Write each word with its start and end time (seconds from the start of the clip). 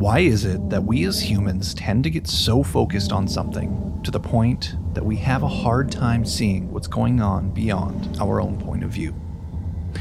Why 0.00 0.20
is 0.20 0.46
it 0.46 0.70
that 0.70 0.84
we 0.84 1.04
as 1.04 1.20
humans 1.20 1.74
tend 1.74 2.04
to 2.04 2.10
get 2.10 2.26
so 2.26 2.62
focused 2.62 3.12
on 3.12 3.28
something 3.28 4.00
to 4.02 4.10
the 4.10 4.18
point 4.18 4.74
that 4.94 5.04
we 5.04 5.16
have 5.16 5.42
a 5.42 5.46
hard 5.46 5.92
time 5.92 6.24
seeing 6.24 6.72
what's 6.72 6.86
going 6.86 7.20
on 7.20 7.50
beyond 7.50 8.16
our 8.18 8.40
own 8.40 8.58
point 8.58 8.82
of 8.82 8.88
view? 8.88 9.14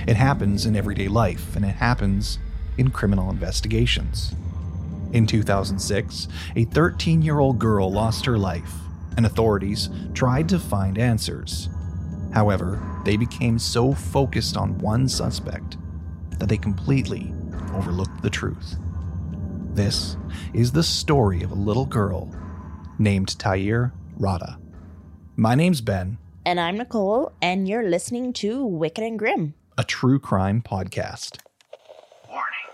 It 0.08 0.16
happens 0.16 0.66
in 0.66 0.78
everyday 0.78 1.10
life, 1.10 1.54
and 1.54 1.66
it 1.66 1.76
happens 1.76 2.40
in 2.78 2.92
criminal 2.92 3.30
investigations. 3.30 4.34
In 5.12 5.28
2006, 5.28 6.30
a 6.56 6.64
13 6.64 7.22
year 7.22 7.40
old 7.40 7.60
girl 7.60 7.92
lost 7.92 8.26
her 8.26 8.38
life, 8.38 8.76
and 9.18 9.26
authorities 9.26 9.90
tried 10.14 10.48
to 10.48 10.60
find 10.60 10.98
answers. 10.98 11.68
However, 12.34 12.82
they 13.04 13.18
became 13.18 13.60
so 13.60 13.94
focused 13.94 14.56
on 14.56 14.78
one 14.78 15.10
suspect 15.10 15.76
that 16.40 16.48
they 16.48 16.58
completely 16.58 17.34
overlooked 17.74 18.22
the 18.22 18.30
truth. 18.30 18.78
This 19.80 20.18
is 20.54 20.74
the 20.74 20.84
story 20.84 21.42
of 21.42 21.52
a 21.52 21.56
little 21.56 21.86
girl 21.86 22.30
named 22.98 23.40
Tair 23.40 23.94
Rada. 24.18 24.60
My 25.38 25.56
name's 25.56 25.80
Ben, 25.80 26.18
And 26.46 26.60
I'm 26.60 26.76
Nicole, 26.78 27.32
and 27.42 27.66
you're 27.66 27.88
listening 27.88 28.34
to 28.44 28.66
Wicked 28.66 29.06
and 29.06 29.18
Grim. 29.18 29.54
a 29.78 29.86
true 29.86 30.20
crime 30.20 30.62
podcast. 30.62 31.38
Warning 32.28 32.68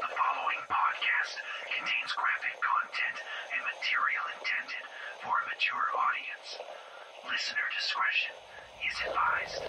the 0.00 0.08
following 0.16 0.62
podcast 0.72 1.36
contains 1.76 2.12
graphic 2.16 2.56
content 2.64 3.16
and 3.52 3.60
material 3.76 4.24
intended 4.40 4.84
for 5.20 5.36
a 5.36 5.44
mature 5.52 5.88
audience. 5.92 6.56
Listener 7.28 7.68
discretion 7.76 8.32
is 8.88 8.96
advised. 9.04 9.60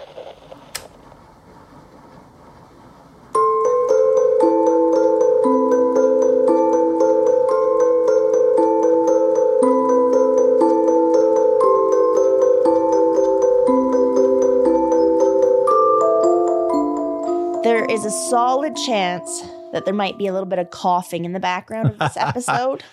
Is 17.88 18.04
a 18.04 18.10
solid 18.10 18.76
chance 18.76 19.40
that 19.72 19.84
there 19.84 19.94
might 19.94 20.18
be 20.18 20.26
a 20.26 20.32
little 20.32 20.46
bit 20.48 20.58
of 20.58 20.70
coughing 20.70 21.24
in 21.24 21.32
the 21.32 21.40
background 21.40 21.88
of 21.88 21.98
this 21.98 22.16
episode. 22.18 22.84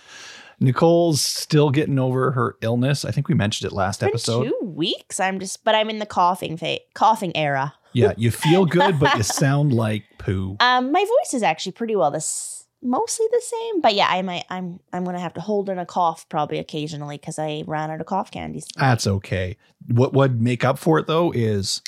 Nicole's 0.60 1.22
still 1.22 1.70
getting 1.70 2.00
over 2.00 2.32
her 2.32 2.56
illness. 2.62 3.04
I 3.04 3.12
think 3.12 3.28
we 3.28 3.36
mentioned 3.36 3.70
it 3.70 3.76
last 3.76 4.02
episode. 4.04 4.46
two 4.46 4.58
weeks. 4.66 5.20
I'm 5.20 5.40
just, 5.40 5.66
but 5.66 5.76
I'm 5.76 5.90
in 5.90 6.00
the 6.00 6.06
coughing 6.06 6.56
fa- 6.56 6.80
coughing 6.94 7.36
era. 7.36 7.73
Yeah, 7.92 8.14
you 8.18 8.32
feel 8.32 8.66
good, 8.66 9.00
but 9.00 9.16
you 9.18 9.23
sound 9.23 9.73
like 9.73 10.04
poo. 10.18 10.58
Um, 10.60 10.92
my 10.92 11.02
voice 11.02 11.34
is 11.34 11.44
actually 11.44 11.73
pretty 11.73 11.96
well 11.96 12.11
this 12.11 12.66
mostly 12.82 13.26
the 13.32 13.42
same, 13.42 13.82
but 13.82 13.95
yeah, 13.95 14.08
I 14.10 14.22
might. 14.22 14.45
I'm 14.50 14.80
I'm 14.94 15.04
gonna 15.04 15.20
have 15.20 15.34
to 15.36 15.42
hold 15.42 15.70
in 15.70 15.80
a 15.80 15.86
cough 15.86 16.28
probably 16.30 16.60
occasionally 16.60 17.17
because 17.17 17.39
I 17.39 17.64
ran 17.67 17.92
out 17.92 18.00
of 18.00 18.05
cough 18.08 18.32
candies. 18.32 18.67
That's 18.78 19.08
okay. 19.08 19.58
What 19.88 20.14
would 20.14 20.42
make 20.42 20.64
up 20.64 20.78
for 20.78 21.00
it 21.00 21.08
though 21.08 21.32
is 21.32 21.82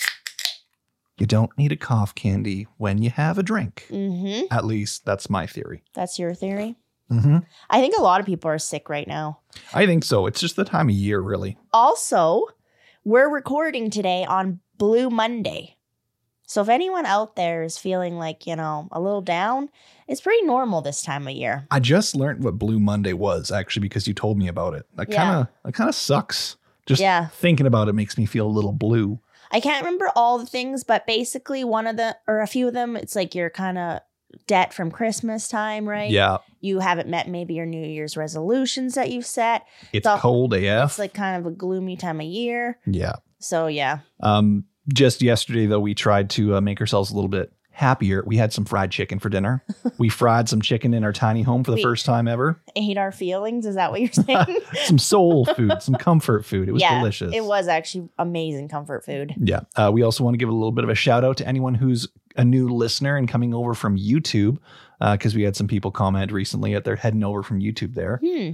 you 1.17 1.25
don't 1.25 1.55
need 1.57 1.71
a 1.71 1.75
cough 1.77 2.13
candy 2.15 2.67
when 2.77 3.01
you 3.01 3.09
have 3.09 3.37
a 3.37 3.43
drink. 3.43 3.87
Mm-hmm. 3.89 4.45
At 4.51 4.65
least 4.65 5.05
that's 5.05 5.29
my 5.29 5.45
theory. 5.47 5.83
That's 5.93 6.19
your 6.19 6.33
theory. 6.33 6.75
hmm 7.09 7.37
I 7.69 7.79
think 7.81 7.95
a 7.97 8.01
lot 8.01 8.19
of 8.19 8.25
people 8.25 8.51
are 8.51 8.59
sick 8.59 8.89
right 8.89 9.07
now. 9.07 9.39
I 9.73 9.85
think 9.85 10.03
so. 10.03 10.25
It's 10.27 10.39
just 10.41 10.55
the 10.55 10.65
time 10.65 10.89
of 10.89 10.95
year, 10.95 11.19
really. 11.21 11.57
Also, 11.73 12.43
we're 13.03 13.29
recording 13.29 13.89
today 13.89 14.25
on 14.25 14.59
Blue 14.77 15.09
Monday. 15.09 15.75
So 16.49 16.61
if 16.61 16.69
anyone 16.69 17.05
out 17.05 17.35
there 17.35 17.63
is 17.63 17.77
feeling 17.77 18.17
like, 18.17 18.47
you 18.47 18.55
know, 18.55 18.87
a 18.91 19.01
little 19.01 19.21
down, 19.21 19.69
it's 20.07 20.21
pretty 20.21 20.43
normal 20.45 20.81
this 20.81 21.01
time 21.01 21.27
of 21.27 21.33
year. 21.33 21.67
I 21.71 21.79
just 21.81 22.15
learned 22.15 22.43
what 22.43 22.57
Blue 22.59 22.79
Monday 22.79 23.11
was 23.13 23.51
actually 23.51 23.81
because 23.81 24.07
you 24.07 24.13
told 24.13 24.37
me 24.37 24.47
about 24.47 24.73
it. 24.73 24.85
That 24.95 25.09
Yeah. 25.09 25.15
kind 25.17 25.35
of 25.41 25.47
that 25.65 25.73
kind 25.73 25.89
of 25.89 25.95
sucks. 25.95 26.55
Just 26.85 27.01
Yeah. 27.01 27.27
thinking 27.27 27.65
about 27.65 27.89
it 27.89 27.93
makes 27.93 28.17
me 28.17 28.25
feel 28.25 28.47
a 28.47 28.49
little 28.49 28.71
blue. 28.71 29.19
I 29.51 29.59
can't 29.59 29.83
remember 29.85 30.09
all 30.15 30.37
the 30.39 30.45
things, 30.45 30.83
but 30.83 31.05
basically 31.07 31.63
one 31.63 31.87
of 31.87 31.97
the 31.97 32.17
or 32.27 32.41
a 32.41 32.47
few 32.47 32.67
of 32.67 32.73
them, 32.73 32.95
it's 32.95 33.15
like 33.15 33.33
you're 33.35 33.49
kind 33.49 33.77
of 33.77 33.99
debt 34.45 34.73
from 34.73 34.91
Christmas 34.91 35.47
time, 35.47 35.87
right? 35.87 36.11
Yeah, 36.11 36.37
You 36.59 36.79
haven't 36.79 37.07
met 37.09 37.27
maybe 37.29 37.53
your 37.53 37.65
New 37.65 37.85
Year's 37.85 38.17
resolutions 38.17 38.95
that 38.95 39.09
you've 39.09 39.25
set. 39.25 39.65
it's 39.93 40.03
So, 40.05 40.17
cold 40.17 40.53
AF. 40.53 40.91
It's 40.91 40.99
like 40.99 41.13
kind 41.13 41.37
of 41.39 41.51
a 41.51 41.55
gloomy 41.55 41.95
time 41.97 42.19
of 42.19 42.27
year. 42.27 42.77
yeah. 42.85 43.13
So 43.39 43.67
yeah. 43.67 43.99
Um, 44.21 44.65
just 44.93 45.21
yesterday 45.21 45.65
though, 45.65 45.79
we 45.79 45.93
tried 45.93 46.29
to 46.31 46.55
uh, 46.55 46.61
make 46.61 46.81
ourselves 46.81 47.11
a 47.11 47.15
little 47.15 47.29
bit 47.29 47.51
happier. 47.77 48.23
We 48.25 48.37
had 48.37 48.51
some 48.51 48.65
fried 48.65 48.89
chicken 48.89 49.19
for 49.19 49.29
dinner. 49.29 49.63
we 49.99 50.09
fried 50.09 50.49
some 50.49 50.63
chicken 50.63 50.95
in 50.95 51.03
our 51.03 51.13
tiny 51.13 51.43
home 51.43 51.63
for 51.63 51.69
the 51.69 51.75
Wait. 51.75 51.83
first 51.83 52.07
time 52.07 52.27
ever. 52.27 52.59
Ate 52.75 52.97
our 52.97 53.11
feelings. 53.11 53.67
Is 53.67 53.75
that 53.75 53.91
what 53.91 54.01
you're 54.01 54.11
saying? 54.11 54.57
some 54.85 54.97
soul 54.97 55.45
food, 55.45 55.71
some 55.83 55.93
comfort 55.93 56.43
food. 56.43 56.69
It 56.69 56.71
was 56.71 56.81
yeah, 56.81 56.97
delicious. 56.97 57.35
It 57.35 57.43
was 57.43 57.67
actually 57.67 58.09
amazing 58.17 58.67
comfort 58.67 59.05
food. 59.05 59.35
Yeah. 59.37 59.59
Uh, 59.75 59.91
we 59.93 60.01
also 60.01 60.23
want 60.23 60.33
to 60.33 60.39
give 60.39 60.49
a 60.49 60.53
little 60.53 60.71
bit 60.71 60.85
of 60.85 60.89
a 60.89 60.95
shout 60.95 61.23
out 61.23 61.37
to 61.37 61.47
anyone 61.47 61.75
who's 61.75 62.07
a 62.35 62.43
new 62.43 62.67
listener 62.67 63.15
and 63.15 63.29
coming 63.29 63.53
over 63.53 63.75
from 63.75 63.95
YouTube, 63.95 64.57
because 64.99 65.35
we 65.35 65.43
had 65.43 65.55
some 65.55 65.67
people 65.67 65.91
comment 65.91 66.31
recently 66.31 66.73
that 66.73 66.83
they're 66.83 66.95
heading 66.95 67.23
over 67.23 67.43
from 67.43 67.59
YouTube 67.59 67.93
there. 67.93 68.19
Hmm. 68.23 68.53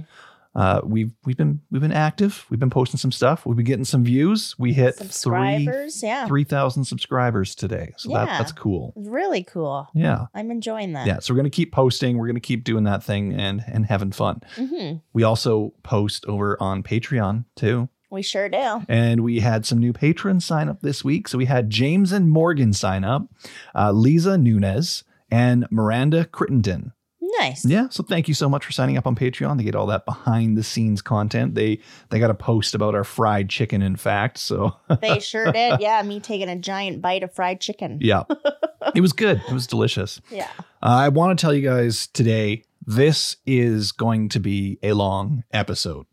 Uh, 0.54 0.80
we've 0.84 1.12
we've 1.24 1.36
been 1.36 1.60
we've 1.70 1.82
been 1.82 1.92
active. 1.92 2.46
We've 2.48 2.60
been 2.60 2.70
posting 2.70 2.98
some 2.98 3.10
stuff. 3.10 3.44
We've 3.44 3.56
been 3.56 3.66
getting 3.66 3.84
some 3.84 4.04
views. 4.04 4.54
We 4.58 4.72
hit 4.72 4.94
three 4.96 5.06
Subscribers, 5.06 6.02
yeah. 6.02 6.26
three 6.26 6.44
thousand 6.44 6.84
subscribers 6.84 7.54
today, 7.54 7.92
so 7.96 8.10
that, 8.10 8.26
that's 8.26 8.52
cool. 8.52 8.92
Really 8.96 9.42
cool. 9.42 9.88
Yeah. 9.94 10.26
I'm 10.34 10.50
enjoying 10.50 10.92
that. 10.92 11.06
Yeah, 11.06 11.18
so 11.18 11.34
we're 11.34 11.38
gonna 11.38 11.50
keep 11.50 11.72
posting. 11.72 12.18
We're 12.18 12.28
gonna 12.28 12.40
keep 12.40 12.64
doing 12.64 12.84
that 12.84 13.02
thing 13.02 13.34
and 13.34 13.64
and 13.66 13.86
having 13.86 14.12
fun. 14.12 14.42
hmm 14.56 14.94
We 15.12 15.22
also 15.24 15.74
post 15.82 16.24
over 16.26 16.56
on 16.62 16.82
Patreon 16.82 17.44
too. 17.56 17.88
We 18.10 18.22
sure 18.22 18.48
do. 18.48 18.84
And 18.88 19.24
we 19.24 19.40
had 19.40 19.66
some 19.66 19.78
new 19.78 19.92
patrons 19.92 20.44
sign 20.44 20.68
up 20.68 20.82
this 20.82 21.02
week. 21.02 21.26
So 21.26 21.36
we 21.36 21.46
had 21.46 21.68
James 21.68 22.12
and 22.12 22.30
Morgan 22.30 22.72
sign 22.72 23.02
up, 23.02 23.26
uh, 23.74 23.90
Lisa 23.90 24.38
Nunez, 24.38 25.02
and 25.32 25.66
Miranda 25.68 26.24
Crittenden. 26.24 26.92
Nice. 27.38 27.64
Yeah, 27.64 27.88
so 27.88 28.02
thank 28.02 28.28
you 28.28 28.34
so 28.34 28.48
much 28.48 28.64
for 28.64 28.72
signing 28.72 28.96
up 28.96 29.06
on 29.06 29.16
Patreon. 29.16 29.56
They 29.58 29.64
get 29.64 29.74
all 29.74 29.86
that 29.86 30.04
behind 30.04 30.56
the 30.56 30.62
scenes 30.62 31.02
content. 31.02 31.54
They 31.54 31.80
they 32.10 32.18
got 32.18 32.30
a 32.30 32.34
post 32.34 32.74
about 32.74 32.94
our 32.94 33.04
fried 33.04 33.48
chicken, 33.48 33.82
in 33.82 33.96
fact. 33.96 34.38
So 34.38 34.76
They 35.00 35.18
sure 35.20 35.50
did. 35.52 35.80
Yeah, 35.80 36.02
me 36.02 36.20
taking 36.20 36.48
a 36.48 36.56
giant 36.56 37.00
bite 37.02 37.22
of 37.22 37.32
fried 37.34 37.60
chicken. 37.60 37.98
yeah, 38.00 38.24
it 38.94 39.00
was 39.00 39.12
good. 39.12 39.42
It 39.48 39.52
was 39.52 39.66
delicious. 39.66 40.20
Yeah. 40.30 40.48
Uh, 40.82 40.86
I 41.04 41.08
want 41.08 41.38
to 41.38 41.42
tell 41.42 41.54
you 41.54 41.62
guys 41.68 42.06
today. 42.08 42.64
This 42.86 43.38
is 43.46 43.92
going 43.92 44.28
to 44.30 44.40
be 44.40 44.78
a 44.82 44.92
long 44.92 45.42
episode. 45.50 46.04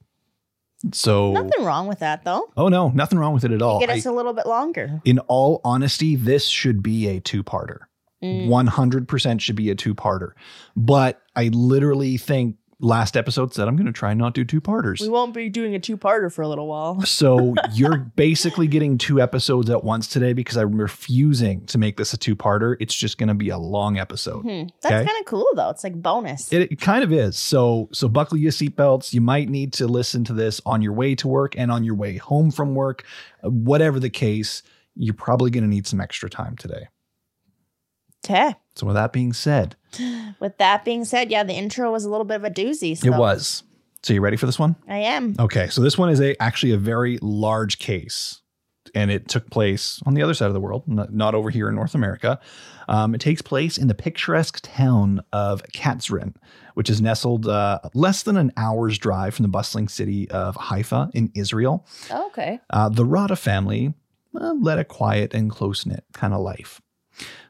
So 0.93 1.33
Nothing 1.33 1.63
wrong 1.63 1.87
with 1.87 1.99
that 1.99 2.23
though. 2.23 2.49
oh 2.57 2.67
no, 2.69 2.89
nothing 2.89 3.19
wrong 3.19 3.33
with 3.33 3.43
it 3.43 3.51
at 3.51 3.61
all. 3.61 3.79
Get 3.79 3.89
us 3.89 4.05
a 4.05 4.11
little 4.11 4.33
bit 4.33 4.47
longer. 4.47 4.99
in 5.05 5.19
all 5.19 5.61
honesty, 5.63 6.15
this 6.15 6.45
should 6.47 6.81
be 6.81 7.07
a 7.07 7.19
two 7.19 7.43
parter. 7.43 7.79
Mm. 8.23 8.47
100% 8.47 9.41
should 9.41 9.55
be 9.55 9.69
a 9.71 9.75
two 9.75 9.95
parter. 9.95 10.31
But 10.75 11.21
I 11.35 11.47
literally 11.49 12.17
think 12.17 12.57
last 12.83 13.15
episode 13.15 13.53
said 13.53 13.67
I'm 13.67 13.75
going 13.75 13.85
to 13.85 13.91
try 13.91 14.09
and 14.09 14.17
not 14.19 14.33
do 14.33 14.43
two 14.43 14.59
parters. 14.59 15.01
We 15.01 15.07
won't 15.09 15.35
be 15.35 15.49
doing 15.49 15.75
a 15.75 15.79
two-parter 15.79 16.33
for 16.33 16.41
a 16.41 16.47
little 16.47 16.67
while. 16.67 16.99
So 17.05 17.53
you're 17.73 17.97
basically 17.97 18.65
getting 18.65 18.97
two 18.97 19.21
episodes 19.21 19.69
at 19.69 19.83
once 19.83 20.07
today 20.07 20.33
because 20.33 20.55
I'm 20.57 20.71
refusing 20.81 21.63
to 21.67 21.77
make 21.77 21.97
this 21.97 22.13
a 22.13 22.17
two 22.17 22.35
parter. 22.35 22.77
It's 22.79 22.95
just 22.95 23.19
going 23.19 23.27
to 23.29 23.35
be 23.35 23.49
a 23.49 23.57
long 23.59 23.99
episode. 23.99 24.41
Hmm. 24.41 24.63
That's 24.81 24.85
Okay. 24.95 25.05
kind 25.05 25.19
of 25.19 25.25
cool 25.27 25.45
though. 25.55 25.69
It's 25.69 25.83
like 25.83 26.01
bonus. 26.01 26.51
It, 26.51 26.71
it 26.71 26.81
kind 26.81 27.03
of 27.03 27.13
is. 27.13 27.37
So 27.37 27.87
so 27.91 28.07
buckle 28.09 28.37
your 28.37 28.51
seatbelts. 28.51 29.13
You 29.13 29.21
might 29.21 29.47
need 29.49 29.73
to 29.73 29.87
listen 29.87 30.23
to 30.23 30.33
this 30.33 30.59
on 30.65 30.81
your 30.81 30.93
way 30.93 31.13
to 31.15 31.27
work 31.27 31.53
and 31.57 31.71
on 31.71 31.83
your 31.83 31.95
way 31.95 32.17
home 32.17 32.49
from 32.49 32.73
work. 32.73 33.03
Uh, 33.43 33.49
Whatever 33.51 33.99
the 33.99 34.09
case, 34.09 34.63
you're 34.95 35.13
probably 35.13 35.51
going 35.51 35.63
to 35.63 35.69
need 35.69 35.85
some 35.85 36.01
extra 36.01 36.31
time 36.31 36.55
today. 36.57 36.87
Okay. 38.23 38.53
So 38.75 38.85
with 38.87 38.95
that 38.95 39.11
being 39.13 39.33
said, 39.33 39.75
With 40.39 40.57
that 40.57 40.85
being 40.85 41.05
said, 41.05 41.31
yeah, 41.31 41.43
the 41.43 41.53
intro 41.53 41.91
was 41.91 42.05
a 42.05 42.09
little 42.09 42.25
bit 42.25 42.35
of 42.35 42.43
a 42.43 42.49
doozy. 42.49 42.97
So 42.97 43.07
It 43.07 43.17
was. 43.17 43.63
So 44.03 44.13
you 44.13 44.21
ready 44.21 44.37
for 44.37 44.45
this 44.45 44.57
one? 44.57 44.75
I 44.87 44.97
am. 44.97 45.35
Okay, 45.37 45.67
so 45.67 45.81
this 45.81 45.97
one 45.97 46.09
is 46.09 46.19
a 46.21 46.41
actually 46.41 46.71
a 46.71 46.77
very 46.77 47.19
large 47.21 47.77
case, 47.77 48.41
and 48.95 49.11
it 49.11 49.27
took 49.27 49.49
place 49.51 50.01
on 50.07 50.15
the 50.15 50.23
other 50.23 50.33
side 50.33 50.47
of 50.47 50.53
the 50.53 50.59
world, 50.59 50.87
not, 50.87 51.13
not 51.13 51.35
over 51.35 51.51
here 51.51 51.69
in 51.69 51.75
North 51.75 51.93
America. 51.93 52.39
Um, 52.87 53.13
it 53.13 53.21
takes 53.21 53.43
place 53.43 53.77
in 53.77 53.87
the 53.87 53.93
picturesque 53.93 54.59
town 54.63 55.21
of 55.31 55.61
Katzrin, 55.75 56.33
which 56.73 56.89
is 56.89 56.99
nestled 56.99 57.47
uh, 57.47 57.79
less 57.93 58.23
than 58.23 58.37
an 58.37 58.51
hour's 58.57 58.97
drive 58.97 59.35
from 59.35 59.43
the 59.43 59.49
bustling 59.49 59.87
city 59.87 60.29
of 60.31 60.55
Haifa 60.55 61.11
in 61.13 61.31
Israel. 61.35 61.85
Okay. 62.09 62.59
Uh, 62.71 62.89
the 62.89 63.05
Rada 63.05 63.35
family 63.35 63.93
uh, 64.35 64.53
led 64.59 64.79
a 64.79 64.83
quiet 64.83 65.33
and 65.35 65.51
close 65.51 65.85
knit 65.85 66.05
kind 66.13 66.33
of 66.33 66.41
life. 66.41 66.81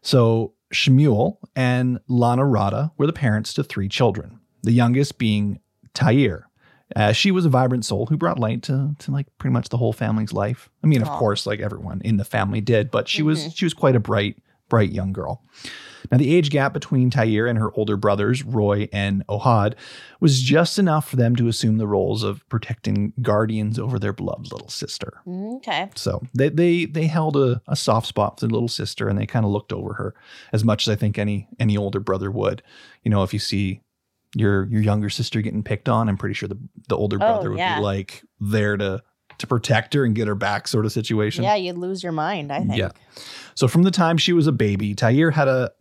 So 0.01 0.53
Shmuel 0.71 1.37
and 1.55 1.99
Lana 2.07 2.45
Rada 2.45 2.91
were 2.97 3.07
the 3.07 3.13
parents 3.13 3.53
to 3.55 3.63
three 3.63 3.89
children, 3.89 4.39
the 4.63 4.71
youngest 4.71 5.17
being 5.17 5.59
Tair. 5.93 6.47
Uh, 6.95 7.13
she 7.13 7.31
was 7.31 7.45
a 7.45 7.49
vibrant 7.49 7.85
soul 7.85 8.07
who 8.07 8.17
brought 8.17 8.37
light 8.37 8.63
to, 8.63 8.95
to 8.99 9.11
like 9.11 9.27
pretty 9.37 9.53
much 9.53 9.69
the 9.69 9.77
whole 9.77 9.93
family's 9.93 10.33
life. 10.33 10.69
I 10.83 10.87
mean, 10.87 11.01
of 11.01 11.07
Aw. 11.07 11.17
course, 11.17 11.45
like 11.45 11.59
everyone 11.61 12.01
in 12.03 12.17
the 12.17 12.25
family 12.25 12.59
did, 12.59 12.91
but 12.91 13.07
she 13.07 13.21
was 13.21 13.53
she 13.53 13.65
was 13.65 13.73
quite 13.73 13.95
a 13.95 13.99
bright, 13.99 14.37
bright 14.71 14.91
young 14.91 15.11
girl. 15.13 15.43
Now, 16.11 16.17
the 16.17 16.33
age 16.35 16.49
gap 16.49 16.73
between 16.73 17.09
Tair 17.11 17.45
and 17.45 17.59
her 17.59 17.69
older 17.75 17.95
brothers, 17.95 18.43
Roy 18.43 18.89
and 18.91 19.25
Ohad, 19.27 19.75
was 20.19 20.41
just 20.41 20.79
enough 20.79 21.07
for 21.07 21.15
them 21.15 21.35
to 21.35 21.47
assume 21.47 21.77
the 21.77 21.87
roles 21.87 22.23
of 22.23 22.47
protecting 22.49 23.13
guardians 23.21 23.77
over 23.77 23.99
their 23.99 24.13
beloved 24.13 24.51
little 24.51 24.69
sister. 24.69 25.21
Okay. 25.27 25.89
So 25.95 26.23
they 26.33 26.49
they 26.49 26.85
they 26.85 27.05
held 27.05 27.37
a, 27.37 27.61
a 27.67 27.75
soft 27.75 28.07
spot 28.07 28.39
for 28.39 28.47
their 28.47 28.51
little 28.53 28.67
sister 28.67 29.07
and 29.09 29.19
they 29.19 29.27
kind 29.27 29.45
of 29.45 29.51
looked 29.51 29.71
over 29.73 29.93
her 29.93 30.15
as 30.53 30.63
much 30.63 30.87
as 30.87 30.91
I 30.91 30.95
think 30.95 31.19
any 31.19 31.47
any 31.59 31.77
older 31.77 31.99
brother 31.99 32.31
would. 32.31 32.63
You 33.03 33.11
know, 33.11 33.21
if 33.23 33.33
you 33.33 33.39
see 33.39 33.81
your 34.35 34.65
your 34.67 34.81
younger 34.81 35.09
sister 35.09 35.41
getting 35.41 35.63
picked 35.63 35.87
on, 35.87 36.09
I'm 36.09 36.17
pretty 36.17 36.33
sure 36.35 36.49
the 36.49 36.57
the 36.87 36.97
older 36.97 37.17
oh, 37.17 37.19
brother 37.19 37.51
would 37.51 37.59
Oh, 37.59 37.63
yeah. 37.63 37.77
be 37.77 37.83
like 37.83 38.23
there 38.39 38.75
to 38.77 39.03
to 39.41 39.47
protect 39.47 39.93
her 39.93 40.03
and 40.05 40.15
get 40.15 40.27
her 40.27 40.35
back 40.35 40.67
sort 40.67 40.85
of 40.85 40.91
situation. 40.91 41.43
Yeah, 41.43 41.55
you'd 41.55 41.77
lose 41.77 42.01
your 42.01 42.11
mind, 42.11 42.51
I 42.51 42.59
think. 42.59 42.77
Yeah. 42.77 42.91
So 43.55 43.67
from 43.67 43.83
the 43.83 43.91
time 43.91 44.17
she 44.17 44.33
was 44.33 44.47
a 44.47 44.51
baby, 44.51 44.95
Tair 44.95 45.31
had 45.31 45.47
a 45.47 45.71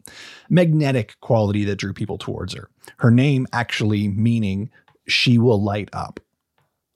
magnetic 0.49 1.17
quality 1.21 1.65
that 1.65 1.77
drew 1.77 1.93
people 1.93 2.19
towards 2.19 2.55
her. 2.55 2.69
Her 2.99 3.11
name 3.11 3.47
actually 3.53 4.09
meaning 4.09 4.71
she 5.07 5.39
will 5.39 5.63
light 5.63 5.89
up. 5.93 6.21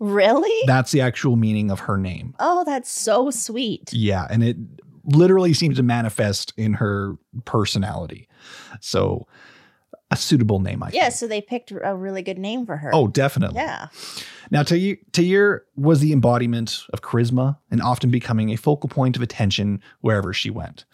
Really? 0.00 0.66
That's 0.66 0.90
the 0.90 1.00
actual 1.00 1.36
meaning 1.36 1.70
of 1.70 1.80
her 1.80 1.96
name. 1.96 2.34
oh, 2.40 2.64
that's 2.64 2.90
so 2.90 3.30
sweet. 3.30 3.92
Yeah, 3.92 4.26
and 4.28 4.42
it 4.42 4.56
literally 5.04 5.52
seems 5.54 5.76
to 5.76 5.82
manifest 5.82 6.52
in 6.56 6.74
her 6.74 7.16
personality. 7.44 8.28
So 8.80 9.26
a 10.14 10.16
suitable 10.16 10.60
name, 10.60 10.82
I 10.82 10.90
Yeah, 10.92 11.02
think. 11.04 11.14
so 11.14 11.26
they 11.28 11.40
picked 11.40 11.70
a 11.72 11.94
really 11.94 12.22
good 12.22 12.38
name 12.38 12.64
for 12.66 12.76
her. 12.78 12.90
Oh, 12.94 13.08
definitely. 13.08 13.56
yeah. 13.60 13.88
Now, 14.50 14.62
Tair 14.62 15.64
was 15.76 16.00
the 16.00 16.12
embodiment 16.12 16.82
of 16.92 17.02
charisma 17.02 17.58
and 17.70 17.82
often 17.82 18.10
becoming 18.10 18.50
a 18.50 18.56
focal 18.56 18.88
point 18.88 19.16
of 19.16 19.22
attention 19.22 19.80
wherever 20.00 20.32
she 20.32 20.50
went. 20.50 20.84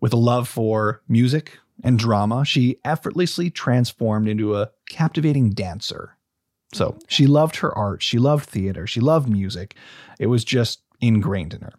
With 0.00 0.12
a 0.12 0.16
love 0.16 0.48
for 0.48 1.02
music 1.08 1.58
and 1.82 1.98
drama, 1.98 2.44
she 2.44 2.78
effortlessly 2.84 3.50
transformed 3.50 4.28
into 4.28 4.56
a 4.56 4.70
captivating 4.88 5.50
dancer. 5.50 6.16
So 6.72 6.98
she 7.08 7.26
loved 7.26 7.56
her 7.56 7.76
art, 7.76 8.02
she 8.02 8.18
loved 8.18 8.48
theater, 8.48 8.86
she 8.86 9.00
loved 9.00 9.28
music. 9.28 9.76
It 10.18 10.26
was 10.26 10.44
just 10.44 10.80
ingrained 11.00 11.54
in 11.54 11.60
her. 11.62 11.72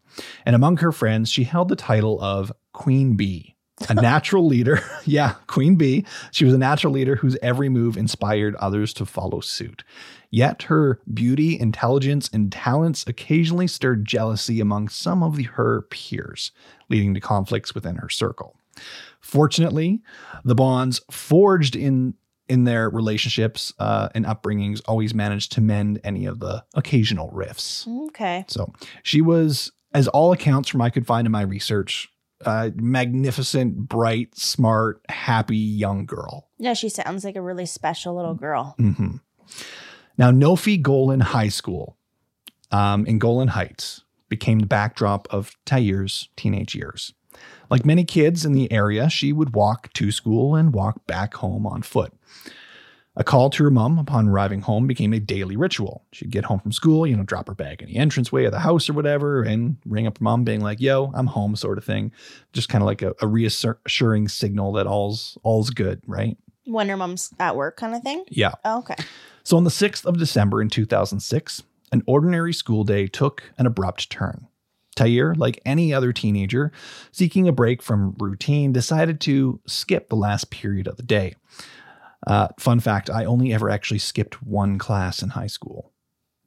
And 0.45 0.55
among 0.55 0.77
her 0.77 0.91
friends, 0.91 1.29
she 1.29 1.43
held 1.43 1.69
the 1.69 1.75
title 1.75 2.19
of 2.21 2.51
Queen 2.73 3.15
Bee, 3.15 3.54
a 3.89 3.93
natural 3.93 4.45
leader. 4.45 4.81
yeah, 5.05 5.35
Queen 5.47 5.75
Bee. 5.75 6.05
She 6.31 6.45
was 6.45 6.53
a 6.53 6.57
natural 6.57 6.93
leader 6.93 7.17
whose 7.17 7.37
every 7.41 7.69
move 7.69 7.97
inspired 7.97 8.55
others 8.55 8.93
to 8.93 9.05
follow 9.05 9.41
suit. 9.41 9.83
Yet 10.31 10.63
her 10.63 10.99
beauty, 11.13 11.59
intelligence, 11.59 12.29
and 12.31 12.51
talents 12.51 13.05
occasionally 13.07 13.67
stirred 13.67 14.05
jealousy 14.05 14.59
among 14.59 14.89
some 14.89 15.23
of 15.23 15.35
the, 15.35 15.43
her 15.43 15.83
peers, 15.83 16.51
leading 16.89 17.13
to 17.13 17.19
conflicts 17.19 17.75
within 17.75 17.97
her 17.97 18.09
circle. 18.09 18.57
Fortunately, 19.21 20.01
the 20.43 20.55
bonds 20.55 21.01
forged 21.09 21.75
in 21.75 22.15
in 22.47 22.63
their 22.63 22.89
relationships 22.91 23.73
uh, 23.79 24.09
and 24.13 24.23
upbringings 24.25 24.79
always 24.85 25.15
managed 25.15 25.51
to 25.53 25.61
mend 25.61 25.99
any 26.03 26.27
of 26.27 26.39
the 26.39 26.63
occasional 26.75 27.29
rifts. 27.31 27.87
Okay. 27.87 28.45
So 28.47 28.71
she 29.01 29.19
was, 29.19 29.71
as 29.95 30.07
all 30.07 30.31
accounts 30.31 30.69
from 30.69 30.81
I 30.81 30.91
could 30.91 31.07
find 31.07 31.25
in 31.25 31.31
my 31.31 31.41
research, 31.41 32.07
a 32.45 32.71
magnificent, 32.75 33.89
bright, 33.89 34.37
smart, 34.37 35.01
happy 35.09 35.57
young 35.57 36.05
girl. 36.05 36.49
Yeah, 36.57 36.73
she 36.73 36.89
sounds 36.89 37.23
like 37.23 37.35
a 37.35 37.41
really 37.41 37.65
special 37.65 38.15
little 38.15 38.35
girl. 38.35 38.75
hmm 38.77 39.17
Now, 40.17 40.31
Nofei 40.31 40.81
Golan 40.81 41.21
High 41.21 41.49
School 41.49 41.97
um, 42.71 43.05
in 43.05 43.19
Golan 43.19 43.49
Heights 43.49 44.03
became 44.29 44.59
the 44.59 44.65
backdrop 44.65 45.27
of 45.31 45.55
Tair's 45.65 46.29
teenage 46.35 46.75
years. 46.75 47.13
Like 47.69 47.85
many 47.85 48.03
kids 48.03 48.45
in 48.45 48.53
the 48.53 48.71
area, 48.71 49.09
she 49.09 49.33
would 49.33 49.55
walk 49.55 49.91
to 49.93 50.11
school 50.11 50.55
and 50.55 50.73
walk 50.73 51.05
back 51.07 51.35
home 51.35 51.65
on 51.65 51.81
foot. 51.81 52.13
A 53.17 53.23
call 53.23 53.49
to 53.51 53.63
her 53.63 53.71
mom 53.71 53.97
upon 53.97 54.27
arriving 54.27 54.61
home 54.61 54.87
became 54.87 55.13
a 55.13 55.19
daily 55.19 55.55
ritual. 55.55 56.03
She'd 56.11 56.31
get 56.31 56.45
home 56.45 56.59
from 56.59 56.73
school, 56.73 57.07
you 57.07 57.15
know, 57.15 57.23
drop 57.23 57.47
her 57.47 57.55
bag 57.55 57.81
in 57.81 57.87
the 57.87 57.95
entranceway 57.95 58.43
of 58.43 58.51
the 58.51 58.59
house 58.59 58.89
or 58.89 58.93
whatever, 58.93 59.41
and 59.41 59.77
ring 59.85 60.05
up 60.05 60.17
her 60.17 60.23
mom, 60.23 60.43
being 60.43 60.61
like, 60.61 60.81
"Yo, 60.81 61.11
I'm 61.15 61.27
home," 61.27 61.55
sort 61.55 61.77
of 61.77 61.85
thing. 61.85 62.11
Just 62.51 62.67
kind 62.67 62.81
of 62.81 62.87
like 62.87 63.01
a, 63.01 63.13
a 63.21 63.27
reassuring 63.27 64.27
signal 64.27 64.73
that 64.73 64.85
all's 64.85 65.37
all's 65.43 65.69
good, 65.69 66.01
right? 66.07 66.37
When 66.65 66.89
her 66.89 66.97
mom's 66.97 67.31
at 67.39 67.55
work, 67.55 67.77
kind 67.77 67.95
of 67.95 68.01
thing. 68.01 68.25
Yeah. 68.27 68.53
Oh, 68.65 68.79
okay. 68.79 68.95
So 69.43 69.55
on 69.55 69.63
the 69.63 69.69
6th 69.69 70.05
of 70.05 70.17
December 70.17 70.61
in 70.61 70.69
2006, 70.69 71.61
an 71.91 72.01
ordinary 72.07 72.51
school 72.53 72.83
day 72.83 73.05
took 73.05 73.43
an 73.59 73.67
abrupt 73.67 74.09
turn. 74.09 74.47
Tair, 74.95 75.35
like 75.35 75.61
any 75.65 75.93
other 75.93 76.11
teenager 76.13 76.71
seeking 77.11 77.47
a 77.47 77.51
break 77.51 77.83
from 77.83 78.15
routine, 78.17 78.71
decided 78.73 79.19
to 79.21 79.59
skip 79.67 80.09
the 80.09 80.15
last 80.15 80.49
period 80.49 80.87
of 80.87 80.97
the 80.97 81.03
day. 81.03 81.35
Uh, 82.25 82.47
fun 82.59 82.79
fact 82.79 83.09
I 83.09 83.25
only 83.25 83.53
ever 83.53 83.69
actually 83.69 83.99
skipped 83.99 84.41
one 84.43 84.77
class 84.77 85.21
in 85.21 85.29
high 85.29 85.47
school. 85.47 85.91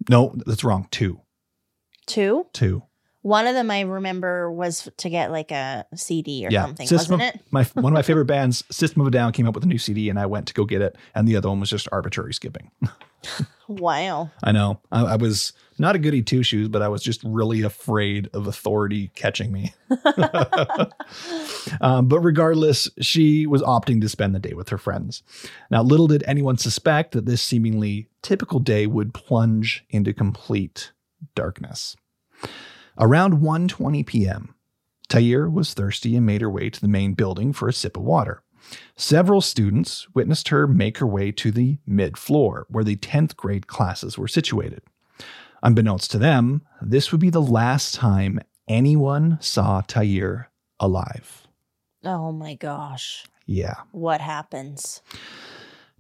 No, 0.09 0.35
that's 0.47 0.65
wrong. 0.65 0.89
Two. 0.91 1.21
Two. 2.07 2.47
Two. 2.53 2.83
One 3.23 3.47
of 3.47 3.55
them 3.55 3.71
I 3.71 3.81
remember 3.81 4.51
was 4.51 4.89
to 4.99 5.11
get 5.11 5.31
like 5.33 5.51
a 5.51 5.85
CD 5.95 6.47
or 6.47 6.51
something, 6.51 6.87
System 6.87 7.19
wasn't 7.19 7.35
of- 7.35 7.41
it? 7.41 7.47
My, 7.51 7.65
one 7.81 7.93
of 7.93 7.97
my 7.97 8.03
favorite 8.11 8.27
bands, 8.27 8.65
System 8.71 9.03
of 9.03 9.09
a 9.09 9.11
Down, 9.11 9.33
came 9.33 9.47
up 9.47 9.55
with 9.55 9.65
a 9.65 9.69
new 9.69 9.79
CD 9.79 10.09
and 10.09 10.19
I 10.19 10.27
went 10.27 10.47
to 10.49 10.55
go 10.55 10.65
get 10.65 10.81
it. 10.83 10.97
And 11.15 11.27
the 11.29 11.37
other 11.37 11.49
one 11.49 11.61
was 11.61 11.69
just 11.71 11.89
arbitrary 11.93 12.33
skipping. 12.33 12.71
Wow. 13.69 14.31
I 14.43 14.53
know. 14.53 14.81
I, 14.91 15.05
I 15.05 15.17
was 15.17 15.53
not 15.79 15.94
a 15.94 15.99
goody 15.99 16.23
two 16.23 16.43
shoes, 16.43 16.69
but 16.69 16.81
I 16.81 16.88
was 16.88 17.03
just 17.03 17.23
really 17.23 17.61
afraid 17.61 18.31
of 18.32 18.47
authority 18.47 19.11
catching 19.15 19.52
me. 19.52 19.75
um, 21.83 22.09
but 22.09 22.21
regardless, 22.21 22.88
she 23.00 23.47
was 23.47 23.61
opting 23.61 24.00
to 24.00 24.09
spend 24.09 24.35
the 24.35 24.38
day 24.38 24.54
with 24.54 24.71
her 24.71 24.78
friends. 24.78 25.23
Now, 25.71 25.83
little 25.83 26.07
did 26.07 26.25
anyone 26.26 26.57
suspect 26.57 27.12
that 27.12 27.26
this 27.26 27.43
seemingly 27.43 28.09
typical 28.23 28.59
day 28.59 28.87
would 28.87 29.12
plunge 29.12 29.85
into 29.90 30.14
complete 30.14 30.93
darkness. 31.35 31.95
Around 32.97 33.43
1:20 33.43 34.07
p.m., 34.07 34.54
Tair 35.09 35.49
was 35.49 35.75
thirsty 35.75 36.16
and 36.16 36.25
made 36.25 36.40
her 36.40 36.50
way 36.50 36.71
to 36.71 36.81
the 36.81 36.88
main 36.88 37.12
building 37.12 37.52
for 37.52 37.69
a 37.69 37.73
sip 37.75 37.99
of 37.99 38.02
water. 38.02 38.43
Several 38.97 39.41
students 39.41 40.07
witnessed 40.15 40.49
her 40.49 40.67
make 40.67 40.99
her 40.99 41.07
way 41.07 41.31
to 41.33 41.51
the 41.51 41.79
mid 41.87 42.19
floor, 42.19 42.67
where 42.69 42.85
the 42.85 42.97
10th 42.97 43.37
grade 43.37 43.67
classes 43.67 44.19
were 44.19 44.29
situated. 44.29 44.83
Unbeknownst 45.63 46.11
to 46.13 46.19
them, 46.19 46.63
this 46.81 47.11
would 47.11 47.21
be 47.21 47.31
the 47.31 47.43
last 47.43 47.95
time 47.95 48.41
anyone 48.69 49.39
saw 49.41 49.81
Tair 49.81 50.51
alive. 50.79 51.47
Oh 52.05 52.33
my 52.33 52.55
gosh. 52.55 53.25
Yeah. 53.47 53.75
What 53.93 54.21
happens? 54.21 55.03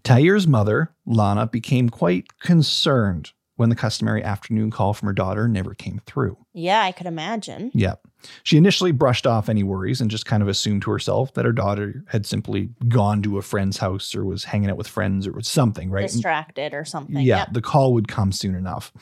Tair's 0.04 0.46
mother, 0.46 0.92
Lana, 1.06 1.46
became 1.46 1.88
quite 1.88 2.38
concerned 2.38 3.32
when 3.58 3.68
the 3.70 3.74
customary 3.76 4.22
afternoon 4.22 4.70
call 4.70 4.94
from 4.94 5.06
her 5.08 5.12
daughter 5.12 5.48
never 5.48 5.74
came 5.74 6.00
through. 6.06 6.36
Yeah, 6.52 6.80
I 6.80 6.92
could 6.92 7.06
imagine. 7.06 7.72
Yeah. 7.74 7.96
She 8.44 8.56
initially 8.56 8.92
brushed 8.92 9.26
off 9.26 9.48
any 9.48 9.64
worries 9.64 10.00
and 10.00 10.10
just 10.10 10.26
kind 10.26 10.42
of 10.44 10.48
assumed 10.48 10.82
to 10.82 10.92
herself 10.92 11.34
that 11.34 11.44
her 11.44 11.52
daughter 11.52 12.04
had 12.06 12.24
simply 12.24 12.70
gone 12.88 13.20
to 13.22 13.36
a 13.36 13.42
friend's 13.42 13.76
house 13.78 14.14
or 14.14 14.24
was 14.24 14.44
hanging 14.44 14.70
out 14.70 14.76
with 14.76 14.86
friends 14.86 15.26
or 15.26 15.32
was 15.32 15.48
something, 15.48 15.90
right? 15.90 16.06
Distracted 16.08 16.72
or 16.72 16.84
something. 16.84 17.16
Yeah, 17.16 17.38
Yep. 17.38 17.52
the 17.54 17.60
call 17.62 17.94
would 17.94 18.06
come 18.06 18.30
soon 18.30 18.54
enough. 18.54 18.92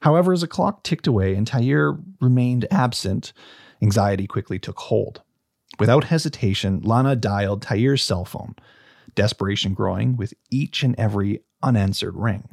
However, 0.00 0.32
as 0.32 0.40
the 0.40 0.48
clock 0.48 0.82
ticked 0.82 1.06
away 1.06 1.34
and 1.34 1.46
Tair 1.46 1.98
remained 2.20 2.66
absent, 2.70 3.32
anxiety 3.82 4.26
quickly 4.26 4.58
took 4.58 4.78
hold. 4.78 5.20
Without 5.78 6.04
hesitation, 6.04 6.80
Lana 6.80 7.16
dialed 7.16 7.60
Tair's 7.60 8.02
cell 8.02 8.24
phone, 8.24 8.54
desperation 9.14 9.74
growing 9.74 10.16
with 10.16 10.32
each 10.50 10.82
and 10.82 10.94
every 10.98 11.40
unanswered 11.62 12.16
ring. 12.16 12.48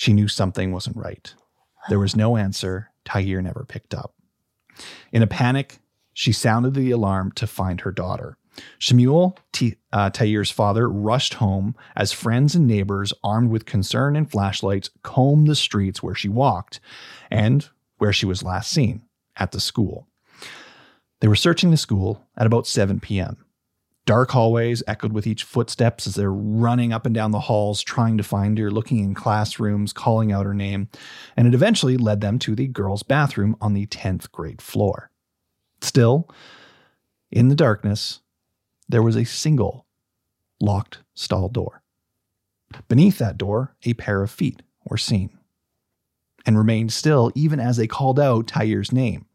She 0.00 0.14
knew 0.14 0.28
something 0.28 0.72
wasn't 0.72 0.96
right. 0.96 1.34
There 1.90 1.98
was 1.98 2.16
no 2.16 2.38
answer. 2.38 2.88
Tair 3.04 3.42
never 3.42 3.66
picked 3.68 3.92
up. 3.92 4.14
In 5.12 5.22
a 5.22 5.26
panic, 5.26 5.80
she 6.14 6.32
sounded 6.32 6.72
the 6.72 6.90
alarm 6.90 7.32
to 7.32 7.46
find 7.46 7.82
her 7.82 7.92
daughter. 7.92 8.38
Shemuel, 8.78 9.36
T- 9.52 9.76
uh, 9.92 10.08
Tair's 10.08 10.50
father, 10.50 10.88
rushed 10.88 11.34
home 11.34 11.76
as 11.94 12.12
friends 12.12 12.54
and 12.54 12.66
neighbors, 12.66 13.12
armed 13.22 13.50
with 13.50 13.66
concern 13.66 14.16
and 14.16 14.30
flashlights, 14.30 14.88
combed 15.02 15.48
the 15.48 15.54
streets 15.54 16.02
where 16.02 16.14
she 16.14 16.30
walked 16.30 16.80
and 17.30 17.68
where 17.98 18.14
she 18.14 18.24
was 18.24 18.42
last 18.42 18.72
seen 18.72 19.02
at 19.36 19.52
the 19.52 19.60
school. 19.60 20.08
They 21.20 21.28
were 21.28 21.36
searching 21.36 21.72
the 21.72 21.76
school 21.76 22.26
at 22.38 22.46
about 22.46 22.66
7 22.66 23.00
p.m. 23.00 23.44
Dark 24.06 24.30
hallways 24.32 24.82
echoed 24.86 25.12
with 25.12 25.26
each 25.26 25.44
footsteps 25.44 26.06
as 26.06 26.14
they're 26.14 26.32
running 26.32 26.92
up 26.92 27.06
and 27.06 27.14
down 27.14 27.30
the 27.30 27.40
halls 27.40 27.82
trying 27.82 28.16
to 28.18 28.24
find 28.24 28.58
her, 28.58 28.70
looking 28.70 28.98
in 28.98 29.14
classrooms, 29.14 29.92
calling 29.92 30.32
out 30.32 30.46
her 30.46 30.54
name, 30.54 30.88
and 31.36 31.46
it 31.46 31.54
eventually 31.54 31.96
led 31.96 32.20
them 32.20 32.38
to 32.40 32.56
the 32.56 32.66
girls' 32.66 33.02
bathroom 33.02 33.56
on 33.60 33.72
the 33.72 33.86
10th 33.86 34.32
grade 34.32 34.60
floor. 34.60 35.10
Still, 35.80 36.28
in 37.30 37.48
the 37.48 37.54
darkness, 37.54 38.20
there 38.88 39.02
was 39.02 39.16
a 39.16 39.24
single 39.24 39.86
locked 40.60 40.98
stall 41.14 41.48
door. 41.48 41.82
Beneath 42.88 43.18
that 43.18 43.38
door, 43.38 43.76
a 43.84 43.94
pair 43.94 44.22
of 44.22 44.30
feet 44.30 44.62
were 44.84 44.96
seen 44.96 45.30
and 46.46 46.56
remained 46.58 46.92
still 46.92 47.30
even 47.34 47.60
as 47.60 47.76
they 47.76 47.86
called 47.86 48.18
out 48.18 48.48
Tair's 48.48 48.92
name. 48.92 49.26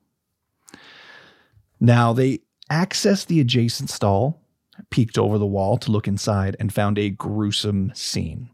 Now, 1.79 2.13
they 2.13 2.39
accessed 2.71 3.27
the 3.27 3.39
adjacent 3.39 3.89
stall, 3.89 4.41
peeked 4.89 5.17
over 5.17 5.37
the 5.37 5.45
wall 5.45 5.77
to 5.77 5.91
look 5.91 6.07
inside, 6.07 6.55
and 6.59 6.73
found 6.73 6.97
a 6.97 7.09
gruesome 7.09 7.91
scene. 7.93 8.49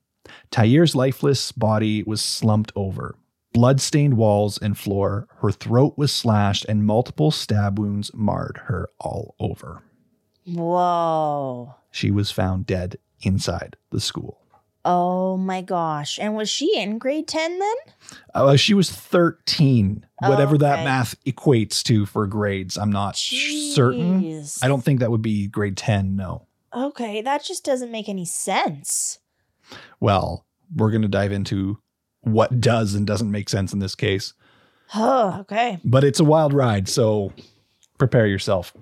Tair's 0.49 0.95
lifeless 0.95 1.51
body 1.51 2.03
was 2.03 2.21
slumped 2.21 2.71
over. 2.75 3.15
Blood-stained 3.53 4.15
walls 4.15 4.57
and 4.57 4.77
floor, 4.77 5.27
her 5.37 5.51
throat 5.51 5.97
was 5.97 6.11
slashed, 6.11 6.65
and 6.69 6.85
multiple 6.85 7.31
stab 7.31 7.77
wounds 7.77 8.11
marred 8.13 8.61
her 8.65 8.89
all 8.99 9.35
over. 9.39 9.81
Whoa. 10.45 11.75
She 11.91 12.11
was 12.11 12.31
found 12.31 12.65
dead 12.65 12.97
inside 13.21 13.75
the 13.89 13.99
school. 13.99 14.40
Oh 14.83 15.37
my 15.37 15.61
gosh. 15.61 16.17
And 16.19 16.35
was 16.35 16.49
she 16.49 16.75
in 16.79 16.97
grade 16.97 17.27
10 17.27 17.59
then? 17.59 17.75
Uh, 18.33 18.55
she 18.55 18.73
was 18.73 18.91
13, 18.91 20.05
whatever 20.19 20.57
that 20.57 20.73
Okay. 20.75 20.83
math 20.85 21.23
equates 21.25 21.83
to 21.83 22.05
for 22.07 22.25
grades. 22.25 22.77
I'm 22.77 22.91
not 22.91 23.15
sh- 23.15 23.73
certain. 23.73 24.43
I 24.61 24.67
don't 24.67 24.83
think 24.83 24.99
that 24.99 25.11
would 25.11 25.21
be 25.21 25.47
grade 25.47 25.77
10, 25.77 26.15
no. 26.15 26.47
Okay, 26.73 27.21
that 27.21 27.43
just 27.43 27.63
doesn't 27.63 27.91
make 27.91 28.09
any 28.09 28.25
sense. 28.25 29.19
Well, 29.99 30.45
we're 30.75 30.89
going 30.91 31.01
to 31.03 31.07
dive 31.07 31.31
into 31.31 31.77
what 32.21 32.59
does 32.61 32.95
and 32.95 33.05
doesn't 33.05 33.29
make 33.31 33.49
sense 33.49 33.73
in 33.73 33.79
this 33.79 33.93
case, 33.95 34.33
Oh, 34.95 35.37
okay. 35.41 35.79
but 35.83 36.03
it's 36.03 36.19
a 36.19 36.23
wild 36.23 36.53
ride, 36.53 36.87
so 36.89 37.33
prepare 37.97 38.25
yourself. 38.27 38.73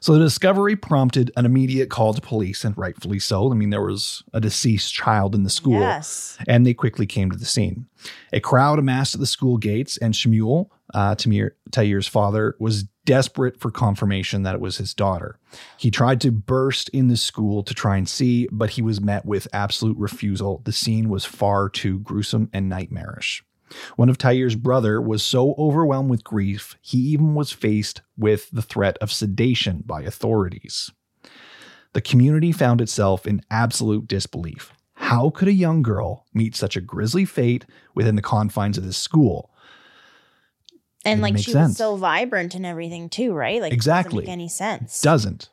So 0.00 0.12
the 0.12 0.18
discovery 0.18 0.76
prompted 0.76 1.30
an 1.36 1.46
immediate 1.46 1.90
call 1.90 2.14
to 2.14 2.20
police, 2.20 2.64
and 2.64 2.76
rightfully 2.76 3.18
so. 3.18 3.50
I 3.50 3.54
mean, 3.54 3.70
there 3.70 3.82
was 3.82 4.22
a 4.32 4.40
deceased 4.40 4.92
child 4.92 5.34
in 5.34 5.44
the 5.44 5.50
school. 5.50 5.80
Yes. 5.80 6.36
and 6.46 6.66
they 6.66 6.74
quickly 6.74 7.06
came 7.06 7.30
to 7.30 7.38
the 7.38 7.44
scene. 7.44 7.86
A 8.32 8.40
crowd 8.40 8.78
amassed 8.78 9.14
at 9.14 9.20
the 9.20 9.26
school 9.26 9.58
gates, 9.58 9.96
and 9.98 10.14
Shemuel, 10.14 10.72
uh, 10.94 11.14
Tamir, 11.14 12.08
father, 12.08 12.56
was 12.58 12.84
desperate 13.04 13.60
for 13.60 13.70
confirmation 13.70 14.42
that 14.42 14.54
it 14.54 14.60
was 14.60 14.76
his 14.78 14.94
daughter. 14.94 15.38
He 15.76 15.90
tried 15.90 16.20
to 16.22 16.30
burst 16.30 16.88
in 16.90 17.08
the 17.08 17.16
school 17.16 17.62
to 17.64 17.74
try 17.74 17.96
and 17.96 18.08
see, 18.08 18.48
but 18.52 18.70
he 18.70 18.82
was 18.82 19.00
met 19.00 19.24
with 19.24 19.48
absolute 19.52 19.96
refusal. 19.98 20.62
The 20.64 20.72
scene 20.72 21.08
was 21.08 21.24
far 21.24 21.68
too 21.68 21.98
gruesome 22.00 22.48
and 22.52 22.68
nightmarish. 22.68 23.44
One 23.96 24.08
of 24.08 24.18
Tair's 24.18 24.54
brother 24.56 25.00
was 25.00 25.22
so 25.22 25.54
overwhelmed 25.58 26.10
with 26.10 26.24
grief, 26.24 26.76
he 26.80 26.98
even 26.98 27.34
was 27.34 27.52
faced 27.52 28.02
with 28.16 28.50
the 28.50 28.62
threat 28.62 28.96
of 28.98 29.12
sedation 29.12 29.82
by 29.86 30.02
authorities. 30.02 30.90
The 31.92 32.00
community 32.00 32.52
found 32.52 32.80
itself 32.80 33.26
in 33.26 33.42
absolute 33.50 34.06
disbelief. 34.08 34.72
How 34.94 35.30
could 35.30 35.48
a 35.48 35.52
young 35.52 35.82
girl 35.82 36.26
meet 36.32 36.54
such 36.56 36.76
a 36.76 36.80
grisly 36.80 37.24
fate 37.24 37.66
within 37.94 38.14
the 38.16 38.22
confines 38.22 38.78
of 38.78 38.84
this 38.84 38.96
school? 38.96 39.50
And 41.04 41.20
Didn't 41.20 41.34
like 41.34 41.44
she 41.44 41.50
sense. 41.50 41.70
was 41.70 41.76
so 41.78 41.96
vibrant 41.96 42.54
and 42.54 42.64
everything 42.64 43.08
too, 43.08 43.32
right? 43.32 43.60
Like 43.60 43.72
it 43.72 43.76
doesn't 43.76 43.90
Exactly. 43.96 44.18
make 44.24 44.28
any 44.30 44.48
sense. 44.48 45.00
Doesn't. 45.02 45.50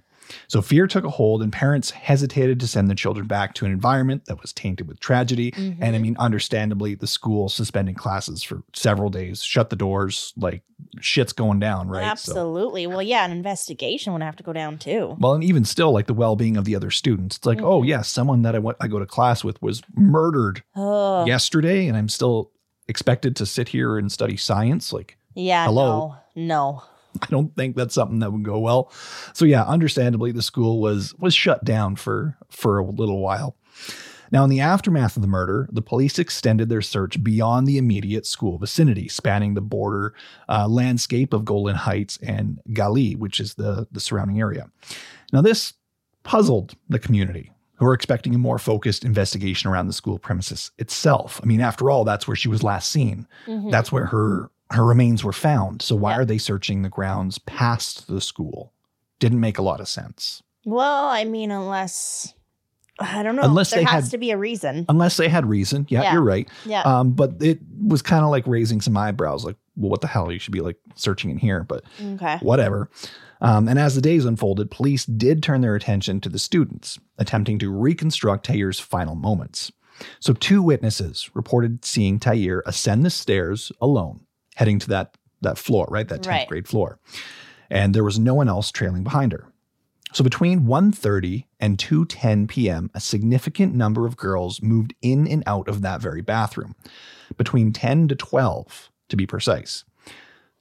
So 0.48 0.62
fear 0.62 0.88
took 0.88 1.03
a 1.05 1.09
hold, 1.09 1.41
and 1.41 1.51
parents 1.51 1.91
hesitated 1.91 2.59
to 2.59 2.67
send 2.67 2.88
their 2.88 2.95
children 2.95 3.27
back 3.27 3.53
to 3.55 3.65
an 3.65 3.71
environment 3.71 4.25
that 4.25 4.41
was 4.41 4.53
tainted 4.53 4.88
with 4.88 5.00
tragedy. 5.00 5.53
And 5.55 5.95
I 5.95 6.00
mean, 6.00 6.15
understandably, 6.19 6.95
the 6.95 7.07
school 7.07 7.50
suspended 7.50 7.98
classes 7.98 8.43
for 8.43 8.62
several 8.74 9.09
days, 9.09 9.43
shut 9.43 9.69
the 9.69 9.75
doors, 9.75 10.33
like 10.38 10.62
shit's 11.01 11.33
going 11.33 11.59
down, 11.59 11.88
right? 11.89 12.03
So- 12.17 12.31
Absolutely. 12.31 12.88
Well, 12.88 13.01
yeah, 13.01 13.25
an 13.25 13.31
investigation 13.31 14.13
would 14.13 14.21
have 14.21 14.36
to 14.38 14.43
go 14.43 14.53
down 14.53 14.77
too. 14.77 15.15
well, 15.19 15.33
and 15.33 15.43
even 15.43 15.65
still, 15.65 15.91
like 15.91 16.07
the 16.07 16.13
well-being 16.13 16.57
of 16.57 16.65
the 16.65 16.75
other 16.75 16.91
students. 16.91 17.38
It's 17.38 17.45
like, 17.45 17.62
oh 17.62 17.81
Mhm. 17.81 17.88
yeah, 17.88 18.01
someone 18.01 18.43
that 18.43 18.55
I 18.55 18.59
went, 18.59 18.77
I 18.79 18.88
go 18.88 19.00
to 19.00 19.05
class 19.05 19.43
with 19.43 19.62
was 19.62 19.81
murdered 19.95 20.63
Oh, 20.75 21.25
yesterday, 21.25 21.88
and 21.88 21.98
I'm 21.98 22.07
still 22.09 22.51
expected 22.88 23.36
to 23.36 23.45
sit 23.45 23.69
here 23.69 23.98
and 23.98 24.12
study 24.12 24.38
science. 24.38 24.91
Like, 24.93 25.17
yeah. 25.36 25.65
Hello? 25.65 26.15
No, 26.36 26.45
no. 26.45 26.83
I 27.21 27.25
don't 27.29 27.55
think 27.55 27.75
that's 27.75 27.95
something 27.95 28.19
that 28.19 28.31
would 28.31 28.43
go 28.43 28.59
well. 28.59 28.91
So 29.33 29.45
yeah, 29.45 29.63
understandably, 29.63 30.31
the 30.31 30.41
school 30.41 30.79
was 30.81 31.13
was 31.19 31.33
shut 31.33 31.63
down 31.63 31.95
for 31.95 32.37
for 32.49 32.77
a 32.77 32.85
little 32.85 33.19
while. 33.19 33.55
Now, 34.31 34.43
in 34.43 34.51
the 34.51 34.59
aftermath 34.59 35.15
of 35.15 35.23
the 35.23 35.27
murder, 35.27 35.67
the 35.71 35.81
police 35.81 36.19
extended 36.19 36.69
their 36.69 36.83
search 36.83 37.23
beyond 37.23 37.65
the 37.65 37.79
immediate 37.79 38.27
school 38.27 38.59
vicinity, 38.59 39.07
spanning 39.07 39.55
the 39.55 39.61
border 39.61 40.13
uh, 40.47 40.67
landscape 40.67 41.33
of 41.33 41.45
Golan 41.45 41.75
Heights 41.75 42.19
and 42.21 42.59
Gali, 42.69 43.17
which 43.17 43.39
is 43.39 43.55
the, 43.55 43.87
the 43.91 43.99
surrounding 43.99 44.39
area. 44.39 44.69
Now, 45.33 45.41
this 45.41 45.73
puzzled 46.21 46.75
the 46.87 46.99
community, 46.99 47.51
who 47.77 47.85
were 47.85 47.93
expecting 47.95 48.35
a 48.35 48.37
more 48.37 48.59
focused 48.59 49.03
investigation 49.03 49.67
around 49.67 49.87
the 49.87 49.93
school 49.93 50.19
premises 50.19 50.69
itself. 50.77 51.39
I 51.41 51.47
mean, 51.47 51.61
after 51.61 51.89
all, 51.89 52.03
that's 52.03 52.27
where 52.27 52.35
she 52.35 52.49
was 52.49 52.61
last 52.61 52.91
seen. 52.91 53.25
Mhm. 53.47 53.71
That's 53.71 53.91
where 53.91 54.05
her 54.05 54.51
her 54.71 54.85
remains 54.85 55.23
were 55.23 55.33
found. 55.33 55.81
So 55.81 55.95
why 55.95 56.11
Yeah. 56.11 56.19
are 56.19 56.25
they 56.25 56.38
searching 56.38 56.81
the 56.83 56.89
grounds 56.89 57.39
past 57.39 58.07
the 58.07 58.21
school? 58.21 58.73
Didn't 59.19 59.39
make 59.39 59.57
a 59.57 59.61
lot 59.63 59.79
of 59.79 59.88
sense. 59.88 60.41
Well, 60.65 61.05
I 61.07 61.23
mean, 61.25 61.51
unless 61.51 62.33
I 63.01 63.23
don't 63.23 63.38
know. 63.38 63.43
Unless 63.43 63.69
there 63.71 63.79
they 63.79 63.85
has 63.85 64.05
had- 64.05 64.11
to 64.11 64.17
be 64.17 64.31
a 64.31 64.38
reason. 64.38 64.85
Unless 64.89 65.15
they 65.15 65.29
had 65.29 65.45
reason. 65.45 65.85
Yeah, 65.89 66.01
Yeah. 66.03 66.13
you're 66.13 66.21
right. 66.21 66.49
Yeah. 66.65 66.81
Um, 66.81 67.11
but 67.11 67.35
it 67.41 67.59
was 67.81 68.01
kind 68.01 68.25
of 68.25 68.29
like 68.29 68.45
raising 68.45 68.81
some 68.81 68.97
eyebrows, 68.97 69.45
like, 69.45 69.55
well, 69.77 69.89
what 69.89 70.01
the 70.01 70.07
hell? 70.07 70.29
You 70.33 70.38
should 70.39 70.51
be 70.51 70.59
like 70.59 70.75
searching 70.95 71.29
in 71.31 71.38
here, 71.38 71.63
but 71.63 71.83
okay. 72.15 72.38
whatever. 72.41 72.89
Um, 73.39 73.69
and 73.69 73.79
as 73.79 73.95
the 73.95 74.01
days 74.01 74.25
unfolded, 74.25 74.69
police 74.69 75.05
did 75.05 75.41
turn 75.41 75.61
their 75.61 75.75
attention 75.75 76.19
to 76.19 76.27
the 76.27 76.38
students, 76.38 76.99
attempting 77.17 77.57
to 77.59 77.71
reconstruct 77.71 78.47
Tair's 78.47 78.81
final 78.81 79.15
moments. 79.15 79.71
So, 80.19 80.33
two 80.33 80.61
witnesses 80.61 81.29
reported 81.33 81.85
seeing 81.85 82.19
Tair 82.19 82.63
ascend 82.65 83.05
the 83.05 83.09
stairs 83.09 83.71
alone, 83.81 84.25
heading 84.59 84.77
to 84.79 84.89
that, 84.89 85.15
that 85.41 85.57
floor, 85.57 85.87
right? 85.89 86.07
That 86.09 86.21
10th 86.21 86.27
Right. 86.27 86.47
grade 86.47 86.67
floor. 86.67 86.99
And 87.69 87.95
there 87.95 88.03
was 88.03 88.19
no 88.19 88.33
one 88.33 88.49
else 88.49 88.71
trailing 88.71 89.03
behind 89.03 89.31
her. 89.31 89.45
So 90.11 90.21
between 90.23 90.65
1:30 90.65 91.45
and 91.59 91.77
2:10 91.77 92.47
p.m., 92.49 92.89
a 92.93 92.99
significant 92.99 93.73
number 93.73 94.05
of 94.05 94.17
girls 94.17 94.61
moved 94.61 94.93
in 95.01 95.27
and 95.27 95.43
out 95.45 95.67
of 95.69 95.81
that 95.83 96.01
very 96.01 96.21
bathroom, 96.21 96.75
between 97.37 97.71
10 97.71 98.07
to 98.09 98.15
12 98.15 98.89
to 99.09 99.15
be 99.15 99.25
precise. 99.25 99.85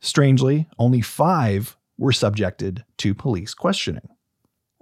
Strangely, 0.00 0.68
only 0.78 1.00
5 1.00 1.76
were 1.96 2.12
subjected 2.12 2.84
to 2.98 3.14
police 3.14 3.52
questioning, 3.54 4.08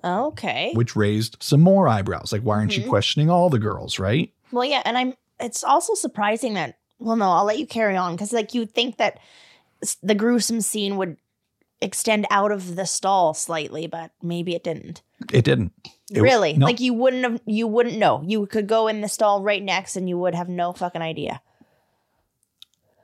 Okay. 0.05 0.73
which 0.75 0.95
raised 0.97 1.37
some 1.41 1.61
more 1.63 1.89
eyebrows. 1.89 2.33
Like 2.33 2.43
why 2.43 2.57
aren't 2.57 2.77
you 2.77 2.83
Mhm. 2.85 2.89
questioning 2.91 3.31
all 3.31 3.49
the 3.49 3.59
girls, 3.61 3.99
right? 3.99 4.31
Well, 4.53 4.65
yeah, 4.65 4.83
and 4.85 4.99
I'm. 4.99 5.15
It's 5.41 5.63
also 5.65 5.95
surprising 5.95 6.55
that. 6.55 6.77
Well, 6.99 7.17
no, 7.17 7.31
I'll 7.31 7.45
let 7.45 7.59
you 7.59 7.67
carry 7.67 7.97
on 7.97 8.15
because, 8.15 8.33
like, 8.33 8.55
you'd 8.55 8.73
think 8.73 8.97
that 8.97 9.19
the 10.03 10.15
gruesome 10.15 10.61
scene 10.61 10.97
would 10.97 11.17
extend 11.81 12.27
out 12.31 12.53
of 12.53 12.77
the 12.77 12.87
stall 12.87 13.35
slightly, 13.35 13.87
but 13.87 14.11
maybe 14.23 14.55
it 14.55 14.65
didn't. 14.65 15.03
It 15.33 15.45
didn't. 15.45 15.73
It- 16.11 16.21
really, 16.21 16.55
no. 16.55 16.67
like 16.67 16.81
you 16.81 16.95
wouldn't 16.95 17.23
have. 17.25 17.41
You 17.45 17.67
wouldn't 17.67 17.99
know. 17.99 18.23
You 18.25 18.47
could 18.47 18.67
go 18.67 18.89
in 18.89 19.01
the 19.01 19.09
stall 19.09 19.43
right 19.43 19.63
next, 19.63 19.97
and 19.97 20.09
you 20.09 20.19
would 20.19 20.35
have 20.35 20.49
no 20.49 20.73
fucking 20.73 21.03
idea. 21.03 21.43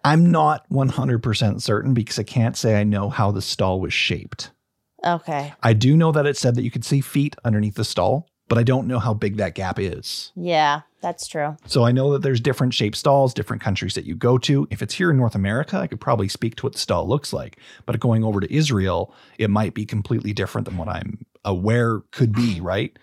I'm 0.05 0.31
not 0.31 0.69
100% 0.69 1.61
certain 1.63 1.95
because 1.95 2.19
I 2.19 2.25
can't 2.25 2.57
say 2.57 2.81
I 2.81 2.85
know 2.85 3.09
how 3.09 3.31
the 3.31 3.43
stall 3.43 3.81
was 3.81 3.93
shaped. 3.93 4.51
Okay. 5.05 5.53
I 5.63 5.73
do 5.73 5.97
know 5.97 6.13
that 6.13 6.27
it 6.27 6.37
said 6.37 6.55
that 6.57 6.63
you 6.63 6.71
could 6.71 6.85
see 6.85 7.01
feet 7.01 7.37
underneath 7.45 7.75
the 7.75 7.85
stall, 7.85 8.29
but 8.49 8.59
I 8.59 8.63
don't 8.63 8.87
know 8.87 8.99
how 8.99 9.15
big 9.15 9.37
that 9.37 9.55
gap 9.55 9.79
is. 9.79 10.33
Yeah, 10.35 10.83
that's 11.03 11.27
true. 11.27 11.57
So 11.67 11.85
I 11.85 11.93
know 11.93 12.13
that 12.13 12.23
there's 12.23 12.41
different 12.41 12.73
shaped 12.73 12.97
stalls, 12.97 13.35
different 13.35 13.61
countries 13.63 13.95
that 13.95 14.05
you 14.07 14.15
go 14.15 14.39
to. 14.39 14.67
If 14.71 14.81
it's 14.81 14.95
here 14.95 15.11
in 15.11 15.17
North 15.19 15.35
America, 15.35 15.77
I 15.77 15.87
could 15.87 16.01
probably 16.01 16.29
speak 16.29 16.57
to 16.57 16.67
what 16.67 16.73
the 16.73 16.79
stall 16.79 17.07
looks 17.09 17.33
like. 17.33 17.59
But 17.85 18.01
going 18.01 18.25
over 18.25 18.41
to 18.41 18.53
Israel, 18.55 19.15
it 19.39 19.51
might 19.51 19.75
be 19.75 19.85
completely 19.85 20.33
different 20.33 20.67
than 20.67 20.77
what 20.79 20.89
I'm 20.89 21.27
aware 21.45 22.01
could 22.13 22.33
be, 22.33 22.61
right? 22.63 22.97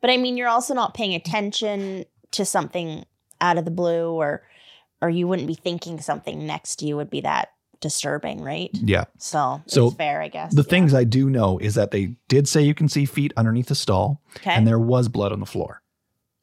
But 0.00 0.10
I 0.10 0.16
mean, 0.16 0.36
you're 0.36 0.48
also 0.48 0.74
not 0.74 0.94
paying 0.94 1.14
attention 1.14 2.04
to 2.32 2.44
something 2.44 3.04
out 3.40 3.56
of 3.58 3.64
the 3.64 3.70
blue, 3.70 4.12
or 4.12 4.42
or 5.02 5.08
you 5.08 5.26
wouldn't 5.26 5.48
be 5.48 5.54
thinking 5.54 6.00
something 6.00 6.46
next 6.46 6.76
to 6.76 6.86
you 6.86 6.96
would 6.96 7.08
be 7.10 7.22
that 7.22 7.48
disturbing, 7.80 8.42
right? 8.42 8.68
Yeah. 8.74 9.04
So, 9.16 9.62
So, 9.66 9.86
it's 9.86 9.96
fair, 9.96 10.20
I 10.20 10.28
guess. 10.28 10.54
The 10.54 10.60
yeah. 10.62 10.68
things 10.68 10.92
I 10.92 11.04
do 11.04 11.30
know 11.30 11.56
is 11.56 11.74
that 11.76 11.90
they 11.92 12.16
did 12.28 12.46
say 12.46 12.60
you 12.60 12.74
can 12.74 12.90
see 12.90 13.06
feet 13.06 13.32
underneath 13.38 13.68
the 13.68 13.74
stall, 13.74 14.20
Okay. 14.36 14.50
and 14.50 14.66
there 14.66 14.78
was 14.78 15.08
blood 15.08 15.32
on 15.32 15.40
the 15.40 15.46
floor. 15.46 15.80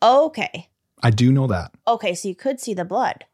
okay. 0.01 0.69
I 1.03 1.11
do 1.11 1.31
know 1.31 1.47
that. 1.47 1.71
Okay, 1.87 2.15
so 2.15 2.27
you 2.27 2.35
could 2.35 2.59
see 2.59 2.73
the 2.73 2.85
blood. 2.85 3.25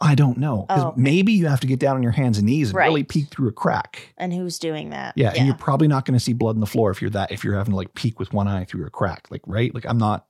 I 0.00 0.14
don't 0.14 0.38
know. 0.38 0.66
Oh, 0.68 0.88
okay. 0.88 1.00
Maybe 1.00 1.32
you 1.32 1.46
have 1.46 1.60
to 1.60 1.66
get 1.66 1.78
down 1.78 1.96
on 1.96 2.02
your 2.02 2.12
hands 2.12 2.38
and 2.38 2.46
knees 2.46 2.70
and 2.70 2.78
really 2.78 3.04
peek 3.04 3.28
through 3.28 3.48
a 3.48 3.52
crack. 3.52 4.12
And 4.18 4.32
who's 4.32 4.58
doing 4.58 4.90
that? 4.90 5.14
Yeah, 5.16 5.32
and 5.36 5.46
you're 5.46 5.56
probably 5.56 5.86
not 5.86 6.04
going 6.04 6.18
to 6.18 6.24
see 6.24 6.32
blood 6.32 6.56
on 6.56 6.60
the 6.60 6.66
floor 6.66 6.90
if 6.90 7.00
you're 7.00 7.10
that 7.10 7.30
if 7.30 7.44
you're 7.44 7.56
having 7.56 7.72
to 7.72 7.76
like 7.76 7.94
peek 7.94 8.18
with 8.18 8.32
one 8.32 8.48
eye 8.48 8.64
through 8.64 8.86
a 8.86 8.90
crack, 8.90 9.30
like 9.30 9.42
right? 9.46 9.72
Like 9.74 9.86
I'm 9.86 9.98
not. 9.98 10.26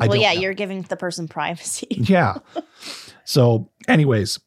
I 0.00 0.06
well, 0.06 0.16
yeah, 0.16 0.32
know. 0.32 0.40
you're 0.40 0.54
giving 0.54 0.82
the 0.82 0.96
person 0.96 1.26
privacy. 1.28 1.88
Yeah. 1.90 2.36
so, 3.24 3.68
anyways, 3.88 4.38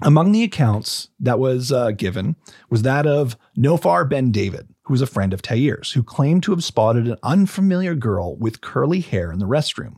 among 0.00 0.30
the 0.30 0.44
accounts 0.44 1.08
that 1.20 1.38
was 1.40 1.72
uh, 1.72 1.90
given 1.90 2.36
was 2.70 2.82
that 2.82 3.06
of 3.06 3.36
Nofar 3.58 4.08
Ben 4.08 4.30
David, 4.30 4.68
who 4.86 4.94
was 4.94 5.02
a 5.02 5.06
friend 5.06 5.32
of 5.34 5.42
Tair's, 5.42 5.92
who 5.92 6.02
claimed 6.02 6.44
to 6.44 6.52
have 6.52 6.62
spotted 6.62 7.08
an 7.08 7.16
unfamiliar 7.24 7.96
girl 7.96 8.36
with 8.36 8.60
curly 8.60 9.00
hair 9.00 9.32
in 9.32 9.40
the 9.40 9.46
restroom. 9.46 9.96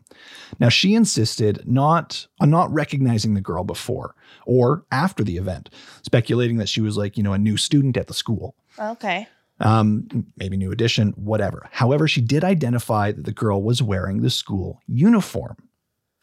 Now, 0.58 0.70
she 0.70 0.94
insisted 0.94 1.62
not 1.66 2.26
on 2.40 2.48
not 2.48 2.72
recognizing 2.72 3.34
the 3.34 3.42
girl 3.42 3.64
before 3.64 4.14
or 4.46 4.84
after 4.90 5.22
the 5.22 5.36
event, 5.36 5.68
speculating 6.02 6.56
that 6.56 6.70
she 6.70 6.80
was 6.80 6.96
like, 6.96 7.18
you 7.18 7.22
know, 7.22 7.34
a 7.34 7.38
new 7.38 7.58
student 7.58 7.98
at 7.98 8.06
the 8.06 8.14
school 8.14 8.54
okay. 8.78 9.28
um, 9.60 10.08
maybe 10.38 10.56
new 10.56 10.72
addition, 10.72 11.12
whatever. 11.16 11.68
However, 11.70 12.08
she 12.08 12.22
did 12.22 12.42
identify 12.42 13.12
that 13.12 13.24
the 13.24 13.32
girl 13.32 13.62
was 13.62 13.82
wearing 13.82 14.22
the 14.22 14.30
school 14.30 14.80
uniform. 14.86 15.56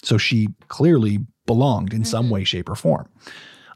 So 0.01 0.17
she 0.17 0.49
clearly 0.69 1.19
belonged 1.45 1.93
in 1.93 2.03
some 2.03 2.29
way, 2.31 2.43
shape, 2.43 2.69
or 2.69 2.75
form. 2.75 3.09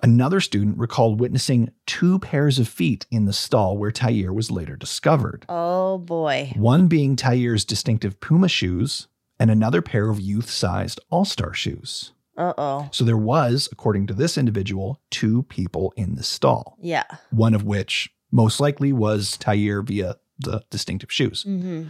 Another 0.01 0.39
student 0.39 0.77
recalled 0.77 1.19
witnessing 1.19 1.71
two 1.85 2.19
pairs 2.19 2.57
of 2.57 2.67
feet 2.67 3.05
in 3.11 3.25
the 3.25 3.33
stall 3.33 3.77
where 3.77 3.91
Tair 3.91 4.31
was 4.31 4.49
later 4.49 4.75
discovered. 4.75 5.45
Oh 5.49 5.97
boy. 5.97 6.53
One 6.55 6.87
being 6.87 7.15
Tair's 7.15 7.65
distinctive 7.65 8.19
Puma 8.21 8.47
shoes, 8.47 9.07
and 9.39 9.51
another 9.51 9.81
pair 9.81 10.09
of 10.09 10.19
youth 10.19 10.49
sized 10.49 10.99
All 11.09 11.25
Star 11.25 11.53
shoes. 11.53 12.13
Uh 12.37 12.53
oh. 12.57 12.89
So 12.91 13.03
there 13.03 13.17
was, 13.17 13.67
according 13.71 14.07
to 14.07 14.13
this 14.13 14.37
individual, 14.37 15.01
two 15.11 15.43
people 15.43 15.93
in 15.97 16.15
the 16.15 16.23
stall 16.23 16.77
Yeah. 16.81 17.03
one 17.31 17.53
of 17.53 17.63
which 17.65 18.09
most 18.31 18.59
likely 18.61 18.93
was 18.93 19.35
Tair 19.37 19.81
via 19.81 20.15
the 20.39 20.63
distinctive 20.69 21.11
shoes. 21.11 21.43
Mm-hmm. 21.43 21.89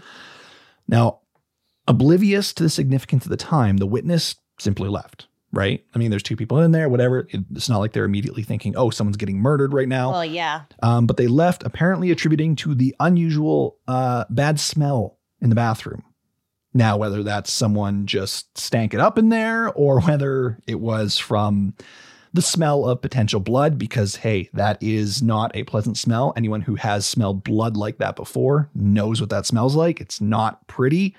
Now, 0.88 1.20
oblivious 1.88 2.54
to 2.54 2.64
the 2.64 2.70
significance 2.70 3.26
of 3.26 3.30
the 3.30 3.38
time, 3.38 3.78
the 3.78 3.86
witness 3.86 4.36
simply 4.60 4.90
left, 4.90 5.28
right? 5.52 5.84
I 5.94 5.98
mean, 5.98 6.10
there's 6.10 6.24
two 6.24 6.36
people 6.36 6.60
in 6.60 6.72
there, 6.72 6.90
whatever. 6.90 7.28
It's 7.30 7.70
not 7.70 7.80
like 7.80 7.94
they're 7.94 8.06
immediately 8.06 8.44
thinking, 8.44 8.76
oh, 8.76 8.90
someone's 8.90 9.18
getting 9.18 9.40
murdered 9.40 9.74
right 9.74 9.88
now. 9.88 10.12
Well, 10.12 10.26
yeah. 10.26 10.64
Um, 10.84 11.08
but 11.08 11.18
they 11.18 11.28
left 11.28 11.64
apparently 11.64 12.12
attributing 12.12 12.56
to 12.58 12.76
the 12.76 12.96
unusual 13.00 13.78
uh, 13.88 14.26
bad 14.30 14.60
smell 14.60 15.18
in 15.42 15.50
the 15.50 15.56
bathroom. 15.56 16.04
Now, 16.74 16.98
whether 16.98 17.24
that's 17.24 17.52
someone 17.52 18.06
just 18.06 18.56
stank 18.58 18.94
it 18.94 19.00
up 19.00 19.18
in 19.18 19.30
there 19.30 19.70
or 19.74 20.02
whether 20.06 20.60
it 20.68 20.80
was 20.80 21.18
from 21.18 21.74
the 22.32 22.42
smell 22.44 22.86
of 22.86 23.02
potential 23.02 23.40
blood, 23.40 23.80
because 23.80 24.18
hey, 24.18 24.50
that 24.54 24.78
is 24.82 25.24
not 25.24 25.56
a 25.56 25.64
pleasant 25.64 25.98
smell. 25.98 26.32
Anyone 26.38 26.62
who 26.62 26.76
has 26.76 27.08
smelled 27.08 27.44
blood 27.44 27.76
like 27.76 27.98
that 27.98 28.16
before 28.16 28.70
knows 28.76 29.20
what 29.20 29.32
that 29.32 29.48
smells 29.48 29.76
like. 29.76 30.00
It's 30.00 30.22
not 30.22 30.68
pretty. 30.68 31.16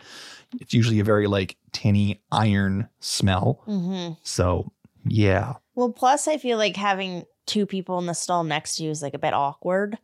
It's 0.61 0.75
usually 0.75 1.01
a 1.01 1.05
very 1.05 1.27
like 1.27 1.57
tinny 1.73 2.23
iron 2.33 2.89
smell. 3.01 3.63
Mm-hmm. 3.67 4.15
So, 4.23 4.73
yeah. 5.07 5.55
Well, 5.75 5.91
plus 5.93 6.27
I 6.29 6.39
feel 6.39 6.59
like 6.59 6.77
having 6.77 7.25
two 7.47 7.67
people 7.67 7.99
in 7.99 8.07
the 8.07 8.15
stall 8.15 8.45
next 8.45 8.77
to 8.77 8.85
you 8.85 8.91
is 8.91 9.03
like 9.03 9.15
a 9.15 9.19
bit 9.19 9.35
awkward. 9.35 9.99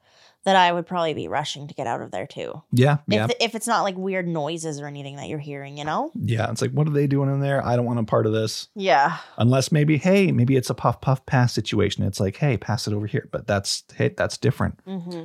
That 0.45 0.55
I 0.55 0.71
would 0.71 0.87
probably 0.87 1.13
be 1.13 1.27
rushing 1.27 1.67
to 1.67 1.75
get 1.75 1.89
out 1.89 2.01
of 2.03 2.13
there 2.13 2.29
too. 2.29 2.63
Yeah. 2.71 2.99
Yeah. 3.09 3.25
If, 3.25 3.33
if 3.41 3.55
it's 3.57 3.67
not 3.67 3.83
like 3.83 3.97
weird 3.97 4.29
noises 4.29 4.81
or 4.81 4.87
anything 4.87 5.17
that 5.17 5.29
you're 5.29 5.41
hearing, 5.41 5.77
you 5.77 5.85
know? 5.85 6.13
yeah. 6.15 6.49
It's 6.53 6.63
like, 6.63 6.71
what 6.71 6.87
are 6.87 6.93
they 6.93 7.09
doing 7.09 7.29
in 7.29 7.41
there? 7.41 7.67
I 7.67 7.75
don't 7.75 7.85
want 7.85 7.99
a 7.99 8.05
part 8.05 8.27
of 8.27 8.33
this. 8.33 8.69
Yeah. 8.77 9.19
unless 9.39 9.73
maybe 9.73 9.97
hey 9.99 10.31
maybe 10.31 10.55
it's 10.55 10.71
a 10.71 10.75
puff 10.75 11.01
puff 11.01 11.27
pass 11.27 11.53
situation 11.53 12.05
it's 12.05 12.21
like 12.21 12.37
hey 12.37 12.57
pass 12.57 12.87
it 12.87 12.95
over 12.95 13.09
here 13.09 13.29
but 13.33 13.49
that's 13.49 13.83
hey 13.97 14.11
that's 14.11 14.39
different 14.39 14.79
Mm-hmm. 14.87 15.25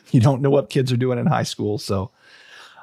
you 0.10 0.20
don't 0.20 0.40
know 0.40 0.48
what 0.48 0.70
kids 0.70 0.90
are 0.90 0.96
doing 0.96 1.18
in 1.18 1.26
high 1.26 1.42
school 1.42 1.76
so 1.76 2.10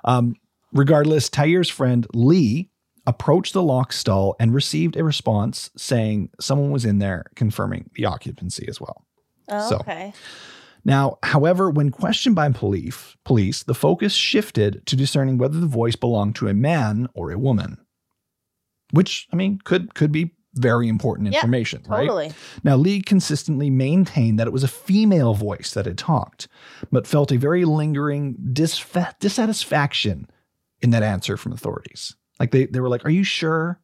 um 0.05 0.35
regardless 0.73 1.29
Tair's 1.29 1.69
friend 1.69 2.05
lee 2.13 2.69
approached 3.07 3.53
the 3.53 3.63
lock 3.63 3.91
stall 3.93 4.35
and 4.39 4.53
received 4.53 4.95
a 4.95 5.03
response 5.03 5.71
saying 5.75 6.29
someone 6.39 6.71
was 6.71 6.85
in 6.85 6.99
there 6.99 7.25
confirming 7.35 7.89
the 7.95 8.05
occupancy 8.05 8.65
as 8.67 8.79
well 8.79 9.05
Oh, 9.51 9.69
So- 9.69 9.75
okay. 9.77 10.13
now, 10.85 11.17
however, 11.23 11.71
when 11.71 11.89
questioned 11.89 12.35
by 12.35 12.49
police, 12.51 13.15
police, 13.25 13.63
the 13.63 13.73
focus 13.73 14.13
shifted 14.13 14.85
to 14.85 14.95
discerning 14.95 15.37
whether 15.39 15.59
the 15.59 15.65
voice 15.65 15.95
belonged 15.95 16.35
to 16.35 16.47
a 16.47 16.53
man 16.53 17.07
or 17.15 17.31
a 17.31 17.39
woman, 17.39 17.77
which 18.91 19.27
I 19.33 19.35
mean 19.35 19.59
could 19.63 19.95
could 19.95 20.11
be 20.11 20.35
very 20.55 20.87
important 20.87 21.31
Yeah, 21.31 21.39
information, 21.39 21.83
right? 21.87 22.01
Totally. 22.01 22.31
Now, 22.63 22.75
Lee 22.75 23.01
consistently 23.01 23.69
maintained 23.69 24.39
that 24.39 24.47
it 24.47 24.53
was 24.53 24.63
a 24.63 24.67
female 24.67 25.33
voice 25.35 25.71
that 25.75 25.85
had 25.85 25.97
talked, 25.97 26.47
but 26.91 27.05
felt 27.07 27.31
a 27.31 27.37
very 27.37 27.65
lingering 27.65 28.35
disfa- 28.51 29.17
dissatisfaction 29.19 30.27
in 30.81 30.91
that 30.91 31.03
answer 31.03 31.37
from 31.37 31.51
authorities. 31.53 32.15
Like 32.39 32.51
they, 32.51 32.65
they 32.65 32.79
were 32.79 32.89
like, 32.89 33.05
"Are 33.05 33.09
you 33.09 33.23
sure? 33.23 33.79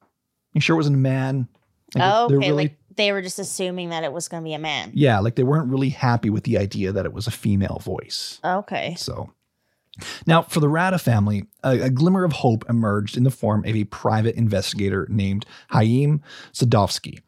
You 0.53 0.61
sure 0.61 0.75
it 0.75 0.77
wasn't 0.77 0.95
a 0.95 0.99
man?" 0.99 1.47
Like, 1.93 2.03
oh, 2.03 2.25
okay. 2.25 2.35
really- 2.35 2.51
like 2.51 2.77
they 2.95 3.11
were 3.11 3.21
just 3.21 3.39
assuming 3.39 3.89
that 3.89 4.03
it 4.05 4.13
was 4.13 4.27
going 4.29 4.41
to 4.41 4.45
be 4.47 4.53
a 4.53 4.59
man. 4.59 4.91
yeah, 4.93 5.19
like 5.19 5.35
they 5.35 5.43
weren't 5.43 5.69
really 5.69 5.89
happy 5.89 6.29
with 6.29 6.45
the 6.45 6.57
idea 6.57 6.91
that 6.93 7.05
it 7.05 7.11
was 7.13 7.27
a 7.27 7.31
female 7.31 7.79
voice. 7.83 8.39
Okay. 8.43 8.95
So, 8.97 9.31
now 10.25 10.43
for 10.43 10.61
the 10.61 10.69
Rada 10.69 10.97
family, 10.97 11.43
a, 11.63 11.81
a 11.81 11.89
glimmer 11.89 12.23
of 12.23 12.31
hope 12.31 12.63
emerged 12.69 13.17
in 13.17 13.23
the 13.23 13.31
form 13.31 13.65
of 13.65 13.75
a 13.75 13.83
private 13.85 14.35
investigator 14.35 15.07
named 15.09 15.45
Haim 15.71 16.21
Sadovsky. 16.53 17.19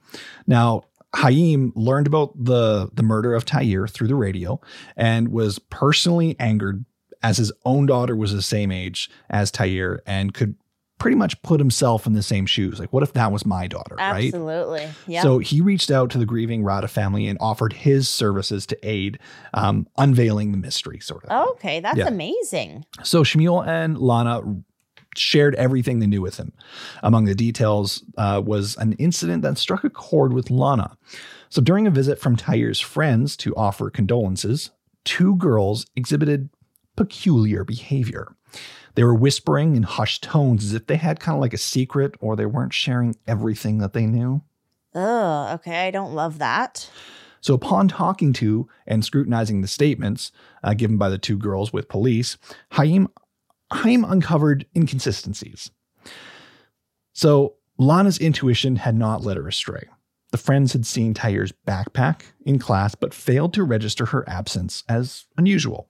Now, 0.47 0.84
Haim 1.15 1.73
learned 1.75 2.08
about 2.08 2.32
the, 2.41 2.89
the 2.93 3.03
murder 3.03 3.34
of 3.34 3.43
Tair 3.45 3.88
through 3.88 4.08
the 4.08 4.15
radio 4.15 4.60
and 4.95 5.30
was 5.30 5.60
personally 5.60 6.36
angered 6.39 6.86
as 7.28 7.38
his 7.38 7.52
own 7.66 7.86
daughter 7.86 8.16
was 8.16 8.32
the 8.34 8.42
same 8.42 8.72
age 8.72 9.10
as 9.30 9.52
Tair 9.52 10.02
and 10.06 10.34
could 10.34 10.56
pretty 11.00 11.16
much 11.16 11.40
put 11.44 11.60
himself 11.60 12.08
in 12.08 12.13
the 12.13 12.24
same 12.24 12.46
shoes. 12.46 12.80
Like, 12.80 12.92
what 12.92 13.04
if 13.04 13.13
that 13.13 13.32
was 13.32 13.46
my 13.46 13.68
daughter, 13.68 13.96
right? 13.96 14.26
Absolutely. 14.34 14.88
Yeah. 15.06 15.22
So 15.22 15.38
he 15.40 15.62
reached 15.62 15.92
out 15.92 16.10
to 16.12 16.18
the 16.18 16.26
grieving 16.26 16.63
Rada 16.63 16.88
family 16.88 17.28
and 17.28 17.38
offered 17.40 17.74
his 17.74 18.10
services 18.10 18.66
to 18.68 18.78
aid 18.82 19.20
um, 19.54 19.88
unveiling 19.98 20.52
the 20.54 20.58
mystery, 20.58 21.00
sort 21.00 21.24
of. 21.26 21.30
thing. 21.30 21.54
okay. 21.56 21.80
That's 21.82 21.98
Yeah. 22.00 22.08
amazing. 22.08 22.86
So 23.04 23.24
Shmuel 23.24 23.68
and 23.68 23.98
Lana 24.00 24.42
shared 25.16 25.54
everything 25.56 26.00
they 26.00 26.08
knew 26.08 26.22
with 26.22 26.38
him. 26.38 26.52
Among 27.04 27.26
the 27.26 27.36
details 27.36 28.04
uh, 28.18 28.42
was 28.44 28.76
an 28.78 28.94
incident 28.94 29.42
that 29.44 29.58
struck 29.58 29.84
a 29.84 29.90
chord 29.90 30.34
with 30.34 30.50
Lana. 30.50 30.98
So 31.50 31.62
during 31.62 31.86
a 31.88 31.92
visit 31.92 32.20
from 32.20 32.36
Tair's 32.36 32.80
friends 32.80 33.36
to 33.38 33.56
offer 33.56 33.90
condolences, 33.90 34.72
two 35.06 35.36
girls 35.36 35.86
exhibited 35.96 36.50
peculiar 36.98 37.64
behavior. 37.64 38.36
They 38.96 39.04
were 39.04 39.16
whispering 39.16 39.76
in 39.76 39.84
hushed 39.84 40.24
tones 40.24 40.66
as 40.66 40.74
if 40.74 40.88
they 40.88 40.98
had 40.98 41.20
kind 41.20 41.38
of 41.38 41.42
like 41.42 41.54
a 41.54 41.58
secret 41.58 42.16
or 42.20 42.36
they 42.36 42.46
weren't 42.46 42.74
sharing 42.74 43.16
everything 43.28 43.78
that 43.78 43.94
they 43.94 44.06
knew. 44.06 44.42
Oh, 44.94 45.54
okay. 45.54 45.88
I 45.88 45.92
don't 45.92 46.16
love 46.16 46.40
that. 46.40 46.90
So, 47.40 47.54
upon 47.54 47.88
talking 47.88 48.34
to 48.34 48.68
and 48.88 49.06
scrutinizing 49.06 49.62
the 49.62 49.68
statements 49.68 50.32
uh, 50.64 50.74
given 50.74 50.98
by 50.98 51.10
the 51.10 51.20
two 51.20 51.38
girls 51.38 51.72
with 51.72 51.88
police, 51.88 52.38
Haim, 52.72 53.08
Haim 53.72 54.04
uncovered 54.04 54.66
inconsistencies. 54.76 55.70
So, 57.14 57.54
Lana's 57.78 58.18
intuition 58.18 58.78
had 58.78 58.96
not 58.96 59.24
led 59.24 59.38
her 59.38 59.48
astray. 59.48 59.88
The 60.32 60.38
friends 60.38 60.74
had 60.74 60.86
seen 60.86 61.14
Tair's 61.14 61.54
backpack 61.68 62.24
in 62.46 62.58
class, 62.58 62.96
but 62.96 63.14
failed 63.14 63.54
to 63.54 63.64
register 63.64 64.08
her 64.08 64.28
absence 64.28 64.84
as 64.90 65.26
unusual. 65.38 65.90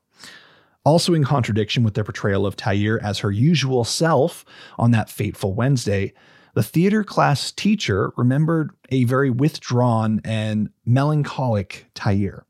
Also, 0.87 1.13
in 1.13 1.25
contradiction 1.25 1.83
with 1.83 1.95
their 1.95 2.05
portrayal 2.05 2.45
of 2.45 2.55
Tair 2.55 3.03
as 3.03 3.19
her 3.19 3.29
usual 3.29 3.83
self 3.83 4.45
on 4.79 4.91
that 4.91 5.09
fateful 5.09 5.53
Wednesday, 5.53 6.13
the 6.53 6.63
theater 6.63 7.03
class 7.03 7.51
teacher 7.51 8.13
remembered 8.15 8.71
a 8.87 9.03
very 9.03 9.29
withdrawn 9.29 10.21
and 10.23 10.69
melancholic 10.85 11.87
Tair, 11.93 12.45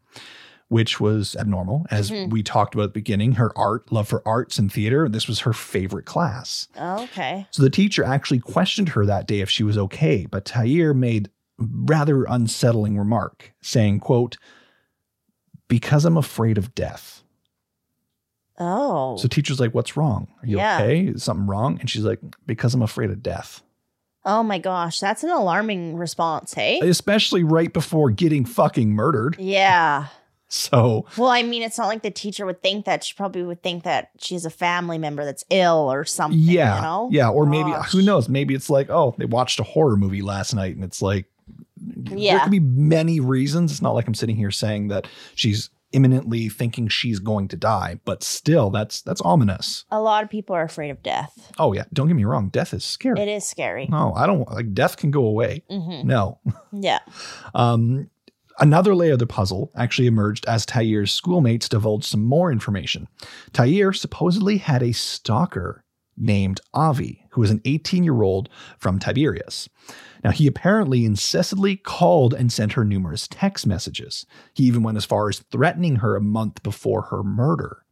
which 0.67 0.99
was 0.99 1.35
abnormal. 1.35 1.87
As 1.89 2.11
mm-hmm. 2.11 2.29
we 2.29 2.43
talked 2.43 2.75
about 2.75 2.83
at 2.83 2.89
the 2.89 2.99
beginning, 2.99 3.31
her 3.31 3.57
art, 3.57 3.91
love 3.91 4.07
for 4.07 4.21
arts 4.23 4.59
and 4.59 4.71
theater, 4.71 5.09
this 5.09 5.27
was 5.27 5.39
her 5.39 5.51
favorite 5.51 6.05
class. 6.05 6.67
Okay. 6.79 7.47
So 7.49 7.63
the 7.63 7.71
teacher 7.71 8.03
actually 8.03 8.39
questioned 8.39 8.89
her 8.89 9.03
that 9.07 9.25
day 9.25 9.39
if 9.39 9.49
she 9.49 9.63
was 9.63 9.79
okay, 9.79 10.27
but 10.29 10.45
Tair 10.45 10.93
made 10.93 11.31
rather 11.57 12.23
unsettling 12.25 12.99
remark, 12.99 13.55
saying, 13.63 13.99
quote, 14.01 14.37
because 15.67 16.05
I'm 16.05 16.17
afraid 16.17 16.59
of 16.59 16.75
death. 16.75 17.23
Oh. 18.59 19.17
So 19.17 19.27
teacher's 19.27 19.59
like, 19.59 19.73
what's 19.73 19.95
wrong? 19.97 20.27
Are 20.41 20.47
you 20.47 20.57
Yeah. 20.57 20.77
okay? 20.81 21.01
Is 21.07 21.23
something 21.23 21.45
wrong? 21.47 21.79
And 21.79 21.89
she's 21.89 22.03
like, 22.03 22.19
because 22.45 22.73
I'm 22.73 22.81
afraid 22.81 23.09
of 23.11 23.21
death. 23.21 23.61
Oh 24.25 24.43
my 24.43 24.59
gosh, 24.59 24.99
that's 24.99 25.23
an 25.23 25.29
alarming 25.29 25.95
response, 25.95 26.53
hey? 26.53 26.79
especially 26.81 27.43
right 27.43 27.71
before 27.71 28.09
getting 28.11 28.43
fucking 28.45 28.91
murdered. 28.91 29.37
Yeah. 29.39 30.07
So, 30.49 31.05
Well, 31.17 31.27
I 31.27 31.43
mean, 31.43 31.61
it's 31.61 31.77
not 31.77 31.87
like 31.87 32.03
the 32.03 32.09
teacher 32.09 32.45
would 32.45 32.63
think 32.63 32.85
that. 32.85 33.03
She 33.03 33.13
probably 33.15 33.43
would 33.43 33.61
think 33.61 33.83
that 33.83 34.11
she's 34.17 34.45
a 34.45 34.49
family 34.49 34.97
member 34.97 35.25
that's 35.25 35.43
ill 35.49 35.91
or 35.91 36.05
something. 36.05 36.39
yeah. 36.39 36.77
You 36.77 36.81
know? 36.83 37.09
Yeah. 37.11 37.29
Or 37.31 37.45
maybe, 37.45 37.73
who 37.91 38.01
knows? 38.01 38.29
Maybe 38.29 38.55
it's 38.55 38.69
like, 38.69 38.89
oh, 38.89 39.13
they 39.17 39.25
watched 39.25 39.59
a 39.59 39.63
horror 39.63 39.97
movie 39.97 40.21
last 40.21 40.53
night 40.53 40.73
and 40.73 40.85
it's 40.85 41.01
like, 41.01 41.25
yeah. 42.05 42.35
there 42.35 42.39
could 42.43 42.51
be 42.51 42.61
many 42.61 43.19
reasons. 43.19 43.73
It's 43.73 43.81
not 43.81 43.91
like 43.91 44.07
I'm 44.07 44.13
sitting 44.13 44.37
here 44.37 44.49
saying 44.49 44.87
that 44.87 45.05
she's 45.35 45.69
imminently 45.93 46.49
thinking 46.49 46.87
she's 46.87 47.19
going 47.19 47.47
to 47.49 47.55
die, 47.57 47.99
but 48.05 48.23
still, 48.23 48.69
that's 48.69 49.01
that's 49.01 49.21
ominous. 49.21 49.85
A 49.91 50.01
lot 50.01 50.23
of 50.23 50.29
people 50.29 50.55
are 50.55 50.63
afraid 50.63 50.89
of 50.89 51.01
death. 51.03 51.51
Oh 51.59 51.73
yeah, 51.73 51.85
don't 51.93 52.07
get 52.07 52.15
me 52.15 52.25
wrong, 52.25 52.49
death 52.49 52.73
is 52.73 52.83
scary. 52.83 53.19
It 53.21 53.27
is 53.27 53.45
scary. 53.47 53.87
No, 53.89 54.13
I 54.15 54.25
don't 54.27 54.49
like 54.51 54.73
death 54.73 54.97
can 54.97 55.11
go 55.11 55.25
away. 55.25 55.63
hmm 55.69 56.01
No. 56.07 56.39
Yeah. 56.73 56.99
Um, 57.55 58.09
another 58.59 58.93
layer 58.95 59.13
of 59.13 59.19
the 59.19 59.27
puzzle 59.27 59.71
actually 59.75 60.07
emerged 60.07 60.45
as 60.47 60.65
Tair's 60.65 61.11
schoolmates 61.13 61.69
divulged 61.69 62.05
some 62.05 62.23
more 62.23 62.51
information. 62.51 63.07
Tair 63.53 63.93
supposedly 63.93 64.57
had 64.57 64.83
a 64.83 64.91
stalker 64.93 65.83
named 66.17 66.59
Avi, 66.73 67.23
who 67.37 67.41
was 67.41 67.51
an 67.51 67.61
18 67.65 68.03
year 68.03 68.23
old 68.23 68.49
from 68.79 68.97
Tiberias. 68.97 69.69
Now, 70.23 70.31
he 70.31 70.47
apparently 70.47 71.05
incessantly 71.05 71.77
called 71.77 72.33
and 72.33 72.51
sent 72.51 72.73
her 72.73 72.83
numerous 72.83 73.27
text 73.27 73.67
messages. 73.67 74.25
He 74.55 74.63
even 74.63 74.81
went 74.81 74.97
as 74.97 75.05
far 75.05 75.29
as 75.29 75.43
threatening 75.51 75.97
her 75.97 76.15
a 76.15 76.21
month 76.21 76.63
before 76.63 77.03
her 77.03 77.21
murder. 77.21 77.83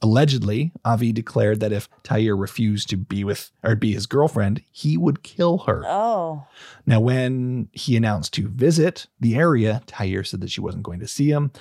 Allegedly, 0.00 0.72
Avi 0.86 1.12
declared 1.12 1.60
that 1.60 1.70
if 1.70 1.86
Tair 2.02 2.34
refused 2.34 2.88
to 2.88 2.96
be 2.96 3.24
with 3.24 3.50
or 3.62 3.76
be 3.76 3.92
his 3.92 4.06
girlfriend, 4.06 4.62
he 4.70 4.96
would 4.96 5.22
kill 5.22 5.58
her. 5.58 5.82
Oh. 5.84 6.46
Now, 6.86 7.00
when 7.00 7.68
he 7.72 7.98
announced 7.98 8.32
to 8.34 8.48
visit 8.48 9.06
the 9.20 9.36
area, 9.36 9.82
Tair 9.84 10.24
said 10.24 10.40
that 10.40 10.50
she 10.50 10.62
wasn't 10.62 10.82
going 10.82 11.00
to 11.00 11.06
see 11.06 11.28
him, 11.28 11.52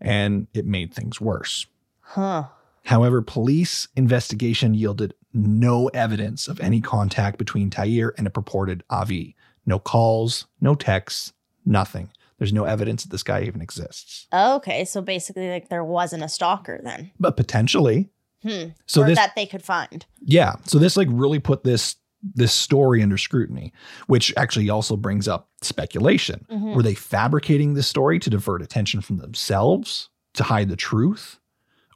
and 0.00 0.46
it 0.54 0.64
made 0.64 0.94
things 0.94 1.20
worse. 1.20 1.66
Huh. 2.00 2.44
However, 2.84 3.20
police 3.20 3.88
investigation 3.96 4.74
yielded 4.74 5.14
no 5.34 5.88
evidence 5.88 6.48
of 6.48 6.60
any 6.60 6.80
contact 6.80 7.38
between 7.38 7.68
Tair 7.68 8.14
and 8.16 8.26
a 8.26 8.30
purported 8.30 8.84
Avi. 8.88 9.34
No 9.66 9.78
calls, 9.78 10.46
no 10.60 10.74
texts, 10.74 11.32
nothing. 11.66 12.10
There's 12.38 12.52
no 12.52 12.64
evidence 12.64 13.02
that 13.02 13.10
this 13.10 13.22
guy 13.22 13.42
even 13.42 13.60
exists. 13.60 14.26
Okay. 14.32 14.84
So 14.84 15.00
basically, 15.00 15.50
like, 15.50 15.68
there 15.68 15.84
wasn't 15.84 16.22
a 16.22 16.28
stalker 16.28 16.80
then. 16.82 17.10
But 17.18 17.36
potentially. 17.36 18.10
Hmm. 18.42 18.68
So 18.86 19.02
or 19.02 19.06
this 19.06 19.18
that 19.18 19.34
they 19.34 19.46
could 19.46 19.62
find. 19.62 20.04
Yeah. 20.20 20.56
So 20.64 20.78
this 20.78 20.96
like 20.96 21.08
really 21.10 21.38
put 21.38 21.64
this 21.64 21.96
this 22.34 22.52
story 22.54 23.02
under 23.02 23.18
scrutiny, 23.18 23.72
which 24.06 24.32
actually 24.36 24.70
also 24.70 24.96
brings 24.96 25.28
up 25.28 25.50
speculation. 25.60 26.46
Mhm. 26.50 26.74
Were 26.74 26.82
they 26.82 26.94
fabricating 26.94 27.74
this 27.74 27.86
story 27.86 28.18
to 28.18 28.30
divert 28.30 28.62
attention 28.62 29.00
from 29.02 29.18
themselves, 29.18 30.08
to 30.34 30.42
hide 30.42 30.68
the 30.70 30.76
truth? 30.76 31.38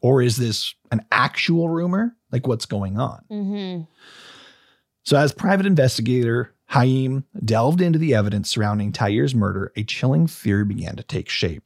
Or 0.02 0.22
is 0.22 0.36
this 0.36 0.74
an 0.92 1.04
actual 1.10 1.68
rumor? 1.68 2.14
Like 2.30 2.46
what's 2.46 2.66
going 2.66 2.98
on? 2.98 3.24
Mm-hmm. 3.30 3.82
So 5.04 5.16
as 5.16 5.32
private 5.32 5.66
investigator 5.66 6.54
Haim 6.68 7.24
delved 7.44 7.80
into 7.80 7.98
the 7.98 8.14
evidence 8.14 8.50
surrounding 8.50 8.92
Tair's 8.92 9.34
murder, 9.34 9.72
a 9.74 9.84
chilling 9.84 10.26
theory 10.26 10.66
began 10.66 10.96
to 10.96 11.02
take 11.02 11.30
shape. 11.30 11.62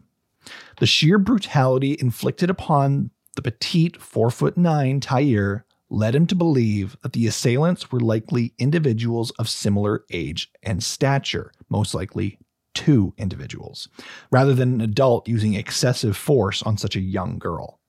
The 0.78 0.86
sheer 0.86 1.18
brutality 1.18 1.96
inflicted 2.00 2.50
upon 2.50 3.10
the 3.34 3.42
petite 3.42 4.00
four 4.00 4.30
foot 4.30 4.56
nine 4.56 5.00
Tair 5.00 5.64
led 5.90 6.14
him 6.14 6.26
to 6.26 6.34
believe 6.34 6.96
that 7.02 7.12
the 7.12 7.26
assailants 7.26 7.90
were 7.90 8.00
likely 8.00 8.54
individuals 8.58 9.30
of 9.32 9.48
similar 9.48 10.04
age 10.10 10.50
and 10.62 10.82
stature, 10.82 11.52
most 11.68 11.94
likely 11.94 12.38
two 12.72 13.12
individuals, 13.18 13.88
rather 14.30 14.54
than 14.54 14.74
an 14.74 14.80
adult 14.80 15.28
using 15.28 15.54
excessive 15.54 16.16
force 16.16 16.62
on 16.62 16.78
such 16.78 16.96
a 16.96 17.00
young 17.00 17.38
girl. 17.38 17.80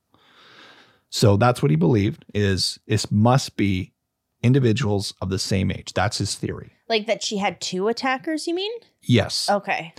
So 1.15 1.37
that's 1.37 1.61
what 1.61 1.69
he 1.69 1.77
believed 1.77 2.25
is 2.33 2.79
this 2.87 3.11
must 3.11 3.55
be 3.55 3.93
individuals 4.41 5.13
of 5.21 5.29
the 5.29 5.37
same 5.37 5.69
age. 5.69 5.93
That's 5.93 6.17
his 6.17 6.33
theory. 6.33 6.71
Like 6.89 7.05
that 7.05 7.21
she 7.21 7.37
had 7.37 7.61
two 7.61 7.87
attackers, 7.87 8.47
you 8.47 8.55
mean? 8.55 8.71
Yes. 9.03 9.47
Okay. 9.47 9.93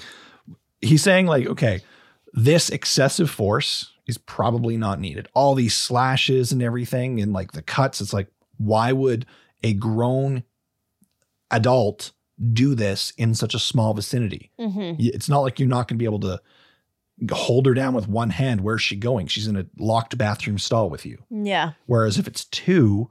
He's 0.81 1.05
saying 1.05 1.27
like, 1.27 1.46
okay, 1.46 1.83
this 2.33 2.68
excessive 2.68 3.31
force 3.31 3.92
is 4.09 4.18
probably 4.18 4.77
not 4.77 4.98
needed. 4.98 5.29
All 5.35 5.55
these 5.55 5.77
slashes 5.77 6.50
and 6.50 6.61
everything 6.61 7.20
and 7.20 7.33
like 7.33 7.53
the 7.53 7.62
cuts, 7.62 8.00
it's 8.00 8.12
like, 8.12 8.27
why 8.57 8.90
would 8.90 9.24
a 9.62 9.72
grown 9.72 10.42
adult 11.48 12.11
do 12.53 12.74
this 12.74 13.12
in 13.16 13.37
such 13.37 13.55
a 13.55 13.61
small 13.61 13.94
vicinity? 13.94 14.50
Mm-hmm. 14.59 14.96
It's 14.98 15.29
not 15.29 15.42
like 15.42 15.61
you're 15.61 15.68
not 15.68 15.87
going 15.87 15.96
to 15.96 16.03
be 16.03 16.07
able 16.07 16.20
to 16.20 16.40
hold 17.30 17.66
her 17.66 17.74
down 17.74 17.94
with 17.94 18.08
one 18.08 18.30
hand. 18.30 18.60
Where's 18.62 18.82
she 18.82 18.96
going? 18.96 19.26
She's 19.26 19.46
in 19.46 19.56
a 19.56 19.66
locked 19.78 20.16
bathroom 20.18 20.58
stall 20.58 20.90
with 20.90 21.04
you. 21.06 21.18
Yeah. 21.30 21.72
Whereas 21.87 22.18
if 22.18 22.26
it's 22.26 22.44
two, 22.46 23.10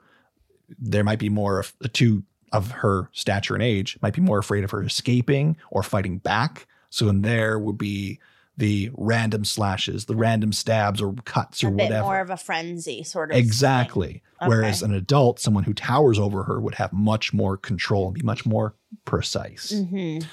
there 0.79 1.03
might 1.03 1.19
be 1.19 1.29
more 1.29 1.59
of 1.59 1.73
two 1.93 2.23
of 2.51 2.71
her 2.71 3.09
stature 3.13 3.53
and 3.55 3.63
age 3.63 3.97
might 4.01 4.13
be 4.13 4.21
more 4.21 4.37
afraid 4.37 4.63
of 4.63 4.71
her 4.71 4.83
escaping 4.83 5.57
or 5.71 5.81
fighting 5.83 6.17
back. 6.19 6.67
So 6.89 7.09
in 7.09 7.21
there 7.21 7.57
would 7.57 7.77
be 7.77 8.19
the 8.55 8.91
random 8.95 9.43
slashes, 9.45 10.05
the 10.05 10.15
random 10.15 10.53
stabs 10.53 11.01
or 11.01 11.13
cuts 11.25 11.63
or 11.63 11.69
a 11.69 11.71
bit 11.71 11.85
whatever. 11.85 12.03
more 12.05 12.19
of 12.21 12.29
a 12.29 12.37
frenzy 12.37 13.01
sort 13.01 13.31
of. 13.31 13.37
exactly. 13.37 14.21
Okay. 14.39 14.47
Whereas 14.49 14.83
an 14.83 14.93
adult, 14.93 15.39
someone 15.39 15.63
who 15.63 15.73
towers 15.73 16.19
over 16.19 16.43
her, 16.43 16.61
would 16.61 16.75
have 16.75 16.93
much 16.93 17.33
more 17.33 17.57
control 17.57 18.05
and 18.05 18.13
be 18.13 18.21
much 18.21 18.45
more 18.45 18.75
precise. 19.05 19.71
Mhm. 19.73 20.23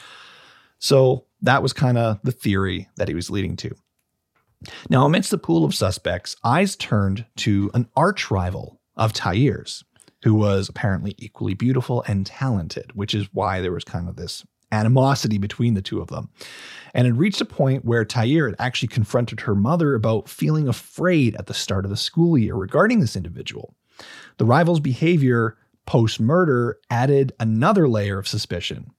So 0.79 1.25
that 1.43 1.63
was 1.63 1.73
kind 1.73 1.99
of 1.99 2.21
the 2.23 2.33
theory 2.33 2.89
that 2.97 3.09
he 3.09 3.15
was 3.15 3.31
leading 3.31 3.57
to. 3.57 3.75
Now, 4.89 5.07
amidst 5.07 5.31
the 5.31 5.39
pool 5.39 5.65
of 5.65 5.75
suspects, 5.75 6.37
eyes 6.45 6.77
turned 6.77 7.25
to 7.37 7.71
an 7.73 7.89
arch 7.97 8.31
rival 8.31 8.81
of 8.97 9.13
Tair's, 9.13 9.85
who 10.23 10.35
was 10.35 10.69
apparently 10.69 11.15
equally 11.19 11.55
beautiful 11.55 12.05
and 12.07 12.27
talented, 12.27 12.95
which 12.95 13.15
is 13.15 13.29
why 13.33 13.61
there 13.61 13.73
was 13.73 13.85
kind 13.85 14.09
of 14.09 14.17
this 14.17 14.45
animosity 14.73 15.39
between 15.39 15.75
the 15.75 15.83
two 15.83 16.01
of 16.01 16.09
them. 16.09 16.29
And 16.95 17.07
it 17.07 17.13
reached 17.13 17.41
a 17.41 17.47
point 17.47 17.85
where 17.85 18.05
Tair 18.05 18.47
had 18.47 18.57
actually 18.59 18.89
confronted 18.89 19.41
her 19.41 19.55
mother 19.55 19.95
about 19.95 20.29
feeling 20.29 20.69
afraid 20.69 21.35
at 21.37 21.47
the 21.47 21.55
start 21.55 21.85
of 21.85 21.91
the 21.91 21.97
school 21.97 22.37
year 22.37 22.55
regarding 22.55 23.01
this 23.01 23.17
individual. 23.17 23.75
The 24.37 24.45
rival's 24.45 24.81
behavior 24.81 25.57
post 25.87 26.21
murder 26.21 26.79
added 26.91 27.33
another 27.41 27.89
layer 27.89 28.19
of 28.19 28.29
suspicion. 28.29 28.91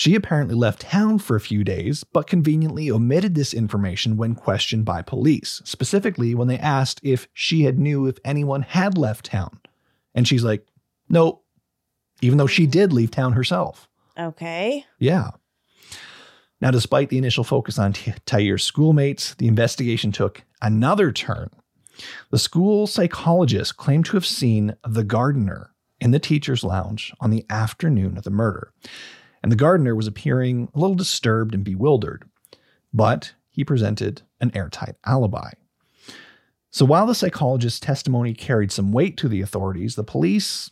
She 0.00 0.14
apparently 0.14 0.54
left 0.54 0.80
town 0.80 1.18
for 1.18 1.36
a 1.36 1.40
few 1.42 1.62
days, 1.62 2.04
but 2.04 2.26
conveniently 2.26 2.90
omitted 2.90 3.34
this 3.34 3.52
information 3.52 4.16
when 4.16 4.34
questioned 4.34 4.86
by 4.86 5.02
police, 5.02 5.60
specifically 5.66 6.34
when 6.34 6.48
they 6.48 6.56
asked 6.56 7.00
if 7.02 7.28
she 7.34 7.64
had 7.64 7.78
knew 7.78 8.06
if 8.06 8.16
anyone 8.24 8.62
had 8.62 8.96
left 8.96 9.26
town. 9.26 9.60
And 10.14 10.26
she's 10.26 10.42
like, 10.42 10.66
nope, 11.10 11.44
even 12.22 12.38
though 12.38 12.46
she 12.46 12.66
did 12.66 12.94
leave 12.94 13.10
town 13.10 13.34
herself. 13.34 13.90
Okay. 14.18 14.86
Yeah. 14.98 15.32
Now, 16.62 16.70
despite 16.70 17.10
the 17.10 17.18
initial 17.18 17.44
focus 17.44 17.78
on 17.78 17.92
T- 17.92 18.14
Tair's 18.24 18.64
schoolmates, 18.64 19.34
the 19.34 19.48
investigation 19.48 20.12
took 20.12 20.44
another 20.62 21.12
turn. 21.12 21.50
The 22.30 22.38
school 22.38 22.86
psychologist 22.86 23.76
claimed 23.76 24.06
to 24.06 24.16
have 24.16 24.24
seen 24.24 24.76
the 24.82 25.04
gardener 25.04 25.74
in 26.00 26.10
the 26.10 26.18
teacher's 26.18 26.64
lounge 26.64 27.12
on 27.20 27.28
the 27.28 27.44
afternoon 27.50 28.16
of 28.16 28.24
the 28.24 28.30
murder. 28.30 28.72
And 29.42 29.50
the 29.50 29.56
gardener 29.56 29.94
was 29.94 30.06
appearing 30.06 30.68
a 30.74 30.78
little 30.78 30.96
disturbed 30.96 31.54
and 31.54 31.64
bewildered, 31.64 32.24
but 32.92 33.34
he 33.48 33.64
presented 33.64 34.22
an 34.40 34.52
airtight 34.54 34.96
alibi. 35.04 35.50
So 36.70 36.84
while 36.84 37.06
the 37.06 37.14
psychologist's 37.14 37.80
testimony 37.80 38.32
carried 38.34 38.70
some 38.70 38.92
weight 38.92 39.16
to 39.18 39.28
the 39.28 39.40
authorities, 39.40 39.96
the 39.96 40.04
police 40.04 40.70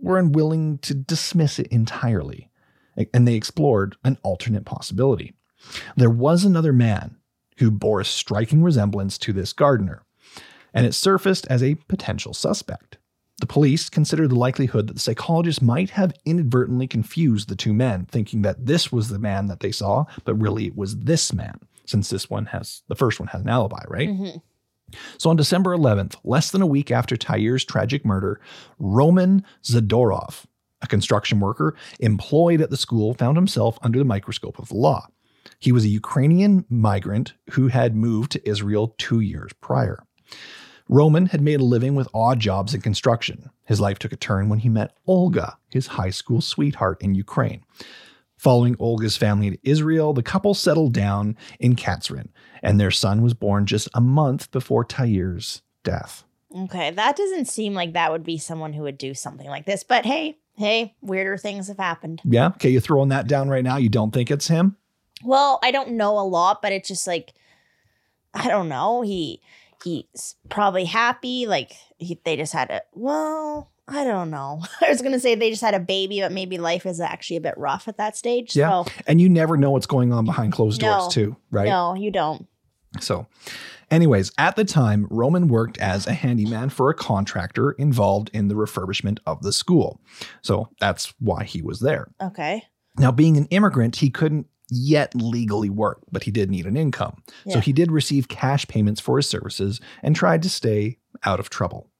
were 0.00 0.18
unwilling 0.18 0.78
to 0.78 0.94
dismiss 0.94 1.58
it 1.58 1.66
entirely 1.68 2.50
and 3.12 3.26
they 3.26 3.34
explored 3.34 3.96
an 4.04 4.18
alternate 4.22 4.64
possibility. 4.64 5.34
There 5.96 6.10
was 6.10 6.44
another 6.44 6.72
man 6.72 7.16
who 7.58 7.70
bore 7.70 8.00
a 8.00 8.04
striking 8.04 8.62
resemblance 8.62 9.18
to 9.18 9.32
this 9.32 9.52
gardener, 9.52 10.02
and 10.72 10.86
it 10.86 10.94
surfaced 10.94 11.46
as 11.48 11.62
a 11.62 11.76
potential 11.88 12.34
suspect. 12.34 12.98
The 13.40 13.46
police 13.46 13.88
considered 13.90 14.30
the 14.30 14.34
likelihood 14.36 14.86
that 14.86 14.94
the 14.94 15.00
psychologist 15.00 15.60
might 15.60 15.90
have 15.90 16.14
inadvertently 16.24 16.86
confused 16.86 17.48
the 17.48 17.56
two 17.56 17.74
men, 17.74 18.06
thinking 18.06 18.42
that 18.42 18.64
this 18.64 18.90
was 18.90 19.08
the 19.08 19.18
man 19.18 19.46
that 19.46 19.60
they 19.60 19.72
saw, 19.72 20.06
but 20.24 20.34
really 20.34 20.66
it 20.66 20.76
was 20.76 20.96
this 21.00 21.32
man, 21.34 21.58
since 21.84 22.08
this 22.08 22.30
one 22.30 22.46
has 22.46 22.82
the 22.88 22.94
first 22.94 23.20
one 23.20 23.28
has 23.28 23.42
an 23.42 23.48
alibi, 23.48 23.82
right? 23.88 24.08
Mhm. 24.08 24.40
So 25.18 25.30
on 25.30 25.36
December 25.36 25.74
11th, 25.74 26.16
less 26.24 26.50
than 26.50 26.62
a 26.62 26.66
week 26.66 26.90
after 26.90 27.16
Tair's 27.16 27.64
tragic 27.64 28.06
murder, 28.06 28.40
Roman 28.78 29.44
Zadorov, 29.62 30.44
a 30.80 30.86
construction 30.86 31.40
worker 31.40 31.74
employed 32.00 32.60
at 32.60 32.70
the 32.70 32.76
school, 32.76 33.12
found 33.12 33.36
himself 33.36 33.78
under 33.82 33.98
the 33.98 34.04
microscope 34.04 34.58
of 34.58 34.68
the 34.68 34.76
law. 34.76 35.08
He 35.58 35.72
was 35.72 35.84
a 35.84 35.88
Ukrainian 35.88 36.64
migrant 36.68 37.34
who 37.50 37.68
had 37.68 37.96
moved 37.96 38.32
to 38.32 38.48
Israel 38.48 38.94
two 38.96 39.20
years 39.20 39.52
prior. 39.60 39.98
Roman 40.88 41.26
had 41.26 41.40
made 41.40 41.60
a 41.60 41.64
living 41.64 41.94
with 41.94 42.08
odd 42.14 42.38
jobs 42.38 42.74
in 42.74 42.80
construction. 42.80 43.50
His 43.64 43.80
life 43.80 43.98
took 43.98 44.12
a 44.12 44.16
turn 44.16 44.48
when 44.48 44.60
he 44.60 44.68
met 44.68 44.96
Olga, 45.06 45.58
his 45.68 45.88
high 45.88 46.10
school 46.10 46.40
sweetheart 46.40 47.02
in 47.02 47.14
Ukraine. 47.14 47.64
Following 48.36 48.76
Olga's 48.78 49.16
family 49.16 49.50
to 49.50 49.58
Israel, 49.64 50.12
the 50.12 50.22
couple 50.22 50.54
settled 50.54 50.92
down 50.92 51.36
in 51.58 51.74
Katzrin, 51.74 52.28
and 52.62 52.78
their 52.78 52.90
son 52.90 53.22
was 53.22 53.34
born 53.34 53.66
just 53.66 53.88
a 53.94 54.00
month 54.00 54.50
before 54.50 54.84
Tair's 54.84 55.62
death. 55.82 56.24
Okay, 56.54 56.90
that 56.92 57.16
doesn't 57.16 57.46
seem 57.46 57.74
like 57.74 57.94
that 57.94 58.12
would 58.12 58.24
be 58.24 58.38
someone 58.38 58.72
who 58.72 58.82
would 58.82 58.98
do 58.98 59.14
something 59.14 59.48
like 59.48 59.66
this. 59.66 59.82
But 59.82 60.06
hey, 60.06 60.38
hey, 60.54 60.94
weirder 61.00 61.38
things 61.38 61.68
have 61.68 61.78
happened. 61.78 62.20
Yeah, 62.24 62.48
okay, 62.48 62.70
you're 62.70 62.80
throwing 62.80 63.08
that 63.08 63.26
down 63.26 63.48
right 63.48 63.64
now? 63.64 63.78
You 63.78 63.88
don't 63.88 64.12
think 64.12 64.30
it's 64.30 64.48
him? 64.48 64.76
Well, 65.24 65.58
I 65.62 65.70
don't 65.70 65.92
know 65.92 66.18
a 66.18 66.20
lot, 66.20 66.62
but 66.62 66.72
it's 66.72 66.88
just 66.88 67.06
like 67.06 67.32
I 68.34 68.48
don't 68.48 68.68
know. 68.68 69.00
He 69.00 69.40
he's 69.84 70.36
probably 70.48 70.84
happy. 70.84 71.46
Like 71.46 71.72
he, 71.98 72.20
they 72.24 72.36
just 72.36 72.52
had 72.52 72.70
a 72.70 72.82
well. 72.92 73.70
I 73.88 74.02
don't 74.02 74.30
know. 74.30 74.62
I 74.80 74.88
was 74.90 75.00
gonna 75.00 75.20
say 75.20 75.34
they 75.36 75.50
just 75.50 75.62
had 75.62 75.74
a 75.74 75.78
baby, 75.80 76.20
but 76.20 76.32
maybe 76.32 76.58
life 76.58 76.86
is 76.86 77.00
actually 77.00 77.36
a 77.36 77.40
bit 77.40 77.54
rough 77.56 77.86
at 77.86 77.98
that 77.98 78.16
stage. 78.16 78.56
Yeah. 78.56 78.82
So 78.84 78.92
And 79.06 79.20
you 79.20 79.28
never 79.28 79.56
know 79.56 79.70
what's 79.70 79.86
going 79.86 80.12
on 80.12 80.24
behind 80.24 80.52
closed 80.52 80.82
No. 80.82 80.98
doors, 80.98 81.14
too, 81.14 81.36
right? 81.52 81.68
no, 81.68 81.94
you 81.94 82.10
don't. 82.10 82.48
So, 82.98 83.26
anyways, 83.90 84.32
at 84.38 84.56
the 84.56 84.64
time, 84.64 85.06
Roman 85.10 85.48
worked 85.48 85.76
as 85.78 86.06
a 86.06 86.14
handyman 86.14 86.70
for 86.70 86.88
a 86.90 86.94
contractor 86.94 87.72
involved 87.72 88.30
in 88.32 88.48
the 88.48 88.54
refurbishment 88.54 89.18
of 89.26 89.42
the 89.42 89.52
school. 89.52 90.00
So, 90.42 90.68
that's 90.80 91.12
why 91.20 91.44
he 91.44 91.60
was 91.62 91.80
there. 91.80 92.08
Okay. 92.22 92.64
Now, 92.98 93.12
being 93.12 93.36
an 93.36 93.44
immigrant, 93.46 93.96
he 93.96 94.08
couldn't 94.08 94.46
yet 94.68 95.14
legally 95.14 95.70
work, 95.70 96.00
but 96.10 96.24
he 96.24 96.30
did 96.30 96.50
need 96.50 96.66
an 96.66 96.76
income. 96.76 97.22
So, 97.48 97.60
he 97.60 97.72
did 97.72 97.90
receive 97.92 98.28
cash 98.28 98.66
payments 98.66 99.00
for 99.00 99.16
his 99.16 99.28
services 99.28 99.80
and 100.02 100.16
tried 100.16 100.42
to 100.42 100.48
stay 100.48 100.98
out 101.24 101.40
of 101.40 101.50
trouble. 101.50 101.90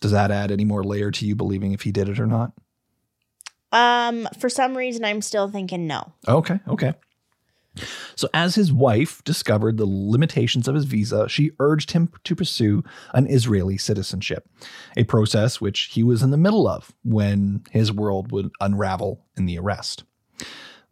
Does 0.00 0.10
that 0.10 0.30
add 0.30 0.50
any 0.50 0.64
more 0.64 0.82
layer 0.82 1.10
to 1.12 1.26
you 1.26 1.36
believing 1.36 1.72
if 1.72 1.82
he 1.82 1.92
did 1.92 2.08
it 2.08 2.18
or 2.18 2.26
not? 2.26 2.52
Um, 3.70 4.28
for 4.38 4.48
some 4.48 4.76
reason, 4.76 5.04
I'm 5.04 5.22
still 5.22 5.48
thinking 5.48 5.86
no. 5.86 6.12
Okay, 6.28 6.60
okay. 6.68 6.94
So, 8.16 8.28
as 8.34 8.54
his 8.54 8.72
wife 8.72 9.24
discovered 9.24 9.78
the 9.78 9.86
limitations 9.86 10.68
of 10.68 10.74
his 10.74 10.84
visa, 10.84 11.28
she 11.28 11.52
urged 11.58 11.92
him 11.92 12.10
to 12.24 12.36
pursue 12.36 12.84
an 13.14 13.26
Israeli 13.26 13.78
citizenship, 13.78 14.46
a 14.96 15.04
process 15.04 15.60
which 15.60 15.84
he 15.92 16.02
was 16.02 16.22
in 16.22 16.30
the 16.30 16.36
middle 16.36 16.68
of 16.68 16.92
when 17.02 17.62
his 17.70 17.90
world 17.90 18.30
would 18.30 18.50
unravel 18.60 19.24
in 19.36 19.46
the 19.46 19.58
arrest. 19.58 20.04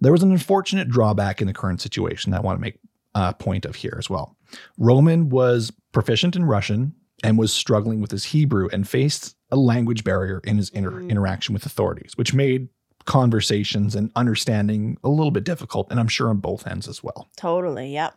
There 0.00 0.12
was 0.12 0.22
an 0.22 0.32
unfortunate 0.32 0.88
drawback 0.88 1.40
in 1.40 1.46
the 1.46 1.52
current 1.52 1.80
situation 1.80 2.32
that 2.32 2.38
I 2.38 2.40
want 2.40 2.58
to 2.58 2.60
make 2.60 2.78
a 3.14 3.34
point 3.34 3.64
of 3.64 3.74
here 3.74 3.96
as 3.98 4.08
well. 4.08 4.36
Roman 4.78 5.28
was 5.28 5.72
proficient 5.92 6.36
in 6.36 6.44
Russian 6.44 6.94
and 7.22 7.38
was 7.38 7.52
struggling 7.52 8.00
with 8.00 8.10
his 8.10 8.24
Hebrew 8.24 8.68
and 8.72 8.88
faced 8.88 9.36
a 9.50 9.56
language 9.56 10.04
barrier 10.04 10.40
in 10.44 10.56
his 10.56 10.70
inter- 10.70 11.00
interaction 11.00 11.52
with 11.52 11.66
authorities, 11.66 12.16
which 12.16 12.32
made 12.32 12.68
conversations 13.04 13.94
and 13.94 14.10
understanding 14.14 14.96
a 15.02 15.08
little 15.08 15.30
bit 15.30 15.44
difficult, 15.44 15.90
and 15.90 15.98
I'm 15.98 16.08
sure 16.08 16.28
on 16.28 16.38
both 16.38 16.66
ends 16.66 16.86
as 16.86 17.02
well. 17.02 17.28
Totally. 17.36 17.92
Yep. 17.92 18.14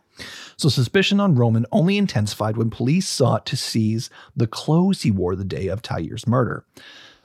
So 0.56 0.68
suspicion 0.68 1.20
on 1.20 1.34
Roman 1.34 1.66
only 1.72 1.98
intensified 1.98 2.56
when 2.56 2.70
police 2.70 3.08
sought 3.08 3.46
to 3.46 3.56
seize 3.56 4.10
the 4.36 4.46
clothes 4.46 5.02
he 5.02 5.10
wore 5.10 5.36
the 5.36 5.44
day 5.44 5.68
of 5.68 5.82
Tair's 5.82 6.26
murder, 6.26 6.64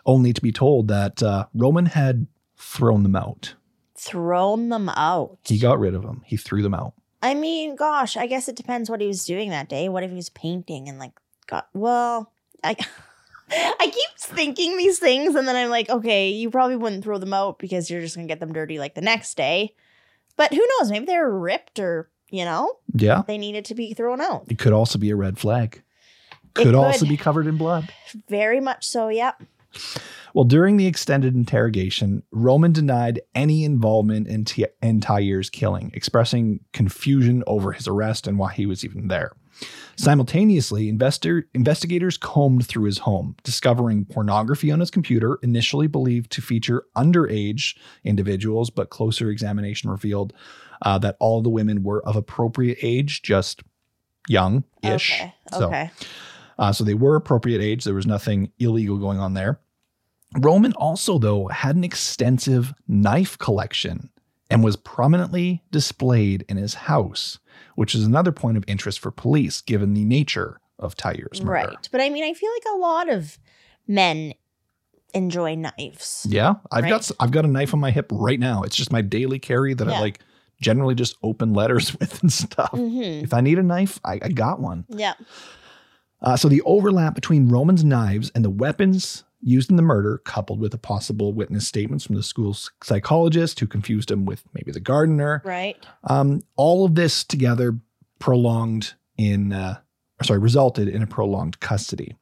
only 0.06 0.34
to 0.34 0.42
be 0.42 0.52
told 0.52 0.88
that 0.88 1.22
uh, 1.22 1.46
Roman 1.54 1.88
had 1.88 2.28
thrown 2.58 3.04
them 3.04 3.16
out. 3.16 3.54
Thrown 4.00 4.70
them 4.70 4.88
out. 4.90 5.38
He 5.44 5.60
got 5.60 5.78
rid 5.80 5.94
of 5.94 6.04
them. 6.04 6.22
He 6.26 6.38
threw 6.38 6.62
them 6.62 6.74
out. 6.74 6.94
I 7.22 7.34
mean, 7.34 7.76
gosh, 7.76 8.16
I 8.16 8.28
guess 8.28 8.48
it 8.48 8.56
depends 8.56 8.90
what 8.90 9.02
he 9.02 9.08
was 9.08 9.26
doing 9.26 9.50
that 9.50 9.68
day. 9.68 9.90
What 9.90 10.04
if 10.04 10.10
he 10.10 10.16
was 10.16 10.30
painting 10.30 10.88
and 10.88 11.00
like 11.00 11.12
got 11.48 11.68
well, 11.74 12.32
I 12.64 12.76
I 13.52 13.86
keep 13.94 14.18
thinking 14.18 14.78
these 14.78 15.00
things 15.00 15.36
and 15.36 15.48
then 15.48 15.56
I'm 15.56 15.70
like, 15.70 15.90
okay, 15.90 16.30
you 16.30 16.50
probably 16.50 16.78
wouldn't 16.78 17.04
throw 17.04 17.18
them 17.18 17.34
out 17.34 17.60
because 17.60 17.90
you're 17.90 18.00
just 18.02 18.16
gonna 18.16 18.28
get 18.28 18.40
them 18.40 18.54
dirty 18.54 18.80
like 18.80 18.96
the 18.96 19.02
next 19.02 19.36
day. 19.36 19.76
But 20.38 20.54
who 20.54 20.66
knows? 20.80 20.90
Maybe 20.92 21.06
they're 21.06 21.30
ripped 21.30 21.80
or 21.80 22.10
you 22.32 22.46
know, 22.46 22.72
Yeah. 22.94 23.24
they 23.28 23.38
needed 23.38 23.66
to 23.66 23.76
be 23.76 23.94
thrown 23.94 24.22
out. 24.22 24.46
It 24.48 24.60
could 24.60 24.72
also 24.72 24.98
be 25.00 25.10
a 25.10 25.16
red 25.16 25.38
flag. 25.40 25.82
It 26.32 26.64
Could 26.64 26.76
also 26.76 27.06
be 27.06 27.18
covered 27.18 27.48
in 27.48 27.58
blood. 27.58 27.90
Very 28.30 28.60
much 28.60 28.88
so, 28.88 29.08
yep. 29.10 29.42
Well, 30.34 30.46
during 30.46 30.78
the 30.78 30.88
extended 30.88 31.36
interrogation, 31.36 32.24
Roman 32.32 32.72
denied 32.72 33.22
any 33.34 33.64
involvement 33.64 34.28
in, 34.28 34.46
T- 34.46 34.68
in 34.82 35.02
Tair's 35.02 35.50
killing, 35.50 35.92
expressing 35.94 36.60
confusion 36.72 37.44
over 37.48 37.72
his 37.72 37.88
arrest 37.88 38.28
and 38.28 38.38
why 38.38 38.54
he 38.54 38.66
was 38.66 38.86
even 38.86 39.08
there. 39.08 39.32
Simultaneously, 39.98 40.88
investor, 40.88 41.50
investigators 41.54 42.18
combed 42.18 42.66
through 42.66 42.86
his 42.86 43.00
home, 43.00 43.36
discovering 43.44 44.06
pornography 44.06 44.72
on 44.72 44.80
his 44.80 44.90
computer, 44.90 45.38
initially 45.44 45.88
believed 45.88 46.32
to 46.32 46.42
feature 46.42 46.86
underage 46.96 47.76
individuals, 48.06 48.70
but 48.70 48.90
closer 48.90 49.30
examination 49.30 49.90
revealed 49.90 50.32
uh, 50.84 50.98
that 51.00 51.18
all 51.20 51.42
the 51.42 51.50
women 51.50 51.84
were 51.84 52.06
of 52.08 52.16
appropriate 52.16 52.78
age, 52.82 53.22
just 53.22 53.62
young 54.30 54.64
ish. 54.84 55.20
Okay. 55.20 55.34
Okay. 55.66 55.92
Uh, 56.60 56.72
so 56.72 56.84
they 56.84 56.94
were 56.94 57.16
appropriate 57.16 57.62
age. 57.62 57.84
There 57.86 57.94
was 57.96 58.06
nothing 58.06 58.52
illegal 58.60 58.98
going 58.98 59.18
on 59.20 59.34
there. 59.34 59.60
Roman 60.38 60.74
also, 60.74 61.18
though, 61.18 61.48
had 61.48 61.76
an 61.76 61.84
extensive 61.84 62.74
knife 62.88 63.38
collection 63.40 64.12
and 64.52 64.64
was 64.64 64.76
prominently 64.76 65.64
displayed 65.72 66.46
in 66.50 66.58
his 66.58 66.74
house, 66.76 67.40
which 67.76 67.96
is 67.96 68.04
another 68.04 68.32
point 68.32 68.58
of 68.58 68.64
interest 68.68 69.00
for 69.00 69.10
police 69.10 69.62
given 69.62 69.94
the 69.96 70.04
nature 70.06 70.60
of 70.78 70.96
Tair's 70.96 71.42
murder. 71.42 71.70
Right. 71.70 71.90
But 71.92 72.02
I 72.02 72.10
mean, 72.10 72.24
I 72.24 72.34
feel 72.34 72.52
like 72.52 72.76
a 72.76 72.78
lot 72.78 73.10
of 73.10 73.40
men 73.88 74.34
enjoy 75.14 75.56
knives. 75.56 76.28
Yeah, 76.30 76.56
I've 76.72 76.84
got 76.84 76.92
Right. 76.92 76.94
s- 77.00 77.12
I've 77.20 77.32
got 77.32 77.46
a 77.46 77.48
knife 77.48 77.74
on 77.74 77.80
my 77.80 77.90
hip 77.92 78.08
right 78.12 78.40
now. 78.40 78.62
It's 78.64 78.76
just 78.76 78.92
my 78.92 79.02
daily 79.02 79.40
carry 79.40 79.74
that 79.74 79.88
I 79.88 80.00
like 80.00 80.20
generally 80.62 80.94
just 80.94 81.16
open 81.24 81.54
letters 81.54 81.94
with 82.00 82.22
and 82.22 82.32
stuff. 82.32 82.72
Mm-hmm. 82.74 83.24
If 83.24 83.34
I 83.34 83.42
need 83.42 83.58
a 83.60 83.64
knife, 83.64 84.00
I, 84.06 84.20
I 84.22 84.30
got 84.30 84.60
one. 84.60 84.86
Yeah. 84.90 85.14
Uh, 86.22 86.36
so 86.36 86.48
the 86.50 86.62
overlap 86.64 87.16
between 87.16 87.48
Roman's 87.50 87.84
knives 87.84 88.32
and 88.36 88.44
the 88.44 88.50
weapons 88.50 89.24
used 89.42 89.70
in 89.70 89.78
the 89.78 89.82
murder, 89.82 90.18
coupled 90.26 90.60
with 90.60 90.72
the 90.74 90.78
possible 90.78 91.32
witness 91.32 91.66
statements 91.66 92.06
from 92.06 92.16
the 92.16 92.24
school's 92.24 92.72
psychologist 92.84 93.60
who 93.60 93.68
confused 93.68 94.12
him 94.12 94.26
with 94.26 94.44
maybe 94.54 94.72
the 94.72 94.82
gardener, 94.82 95.42
Right. 95.46 95.78
um, 96.04 96.42
all 96.58 96.84
of 96.86 96.96
this 96.96 97.24
together 97.24 97.80
prolonged 98.20 98.96
in, 99.18 99.54
uh, 99.54 99.80
or 100.20 100.24
sorry, 100.26 100.40
resulted 100.40 100.90
in 100.90 101.02
a 101.02 101.08
prolonged 101.08 101.62
custody. 101.62 102.18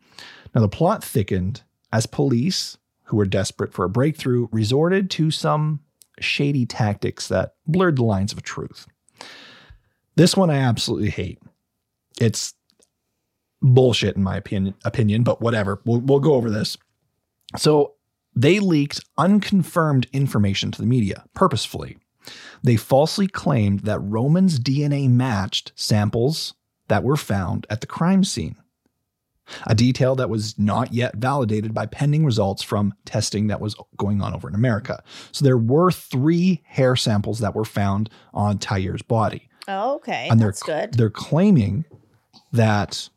Now 0.53 0.61
the 0.61 0.69
plot 0.69 1.03
thickened 1.03 1.63
as 1.91 2.05
police, 2.05 2.77
who 3.05 3.17
were 3.17 3.25
desperate 3.25 3.73
for 3.73 3.85
a 3.85 3.89
breakthrough, 3.89 4.47
resorted 4.51 5.09
to 5.11 5.31
some 5.31 5.79
shady 6.19 6.65
tactics 6.67 7.27
that 7.29 7.55
blurred 7.65 7.95
the 7.97 8.03
lines 8.03 8.31
of 8.31 8.43
truth. 8.43 8.85
This 10.15 10.35
one 10.37 10.49
I 10.51 10.57
absolutely 10.57 11.09
hate. 11.09 11.39
It's 12.19 12.53
bullshit 13.61 14.15
in 14.15 14.23
my 14.23 14.37
opinion, 14.37 14.75
opinion, 14.85 15.23
but 15.23 15.41
whatever. 15.41 15.81
We'll, 15.85 15.99
we'll 16.01 16.19
go 16.19 16.33
over 16.33 16.49
this. 16.49 16.77
So 17.57 17.93
they 18.35 18.59
leaked 18.59 19.03
unconfirmed 19.17 20.07
information 20.13 20.71
to 20.71 20.81
the 20.81 20.87
media 20.87 21.25
purposefully. 21.33 21.97
They 22.61 22.75
falsely 22.75 23.27
claimed 23.27 23.81
that 23.81 23.99
Roman's 23.99 24.59
DNA 24.59 25.09
matched 25.09 25.71
samples 25.75 26.53
that 26.87 27.03
were 27.03 27.17
found 27.17 27.65
at 27.69 27.81
the 27.81 27.87
crime 27.87 28.23
scene. 28.23 28.55
A 29.65 29.73
detail 29.73 30.13
that 30.17 30.29
was 30.29 30.59
not 30.59 30.93
yet 30.93 31.15
validated 31.15 31.73
by 31.73 31.85
pending 31.85 32.25
results 32.25 32.61
from 32.61 32.93
testing 33.05 33.47
that 33.47 33.61
was 33.61 33.75
going 33.95 34.21
on 34.21 34.33
over 34.33 34.49
in 34.49 34.55
America. 34.55 35.01
So 35.31 35.45
there 35.45 35.57
were 35.57 35.89
three 35.89 36.61
hair 36.65 36.97
samples 36.97 37.39
that 37.39 37.55
were 37.55 37.63
found 37.63 38.09
on 38.33 38.57
Tair's 38.57 39.01
body 39.01 39.47
Oh, 39.69 39.95
okay. 39.95 40.27
and 40.29 40.37
they're 40.39 40.49
That's 40.49 40.63
good. 40.63 40.93
they're 40.95 41.09
claiming 41.09 41.85
that 42.51 43.07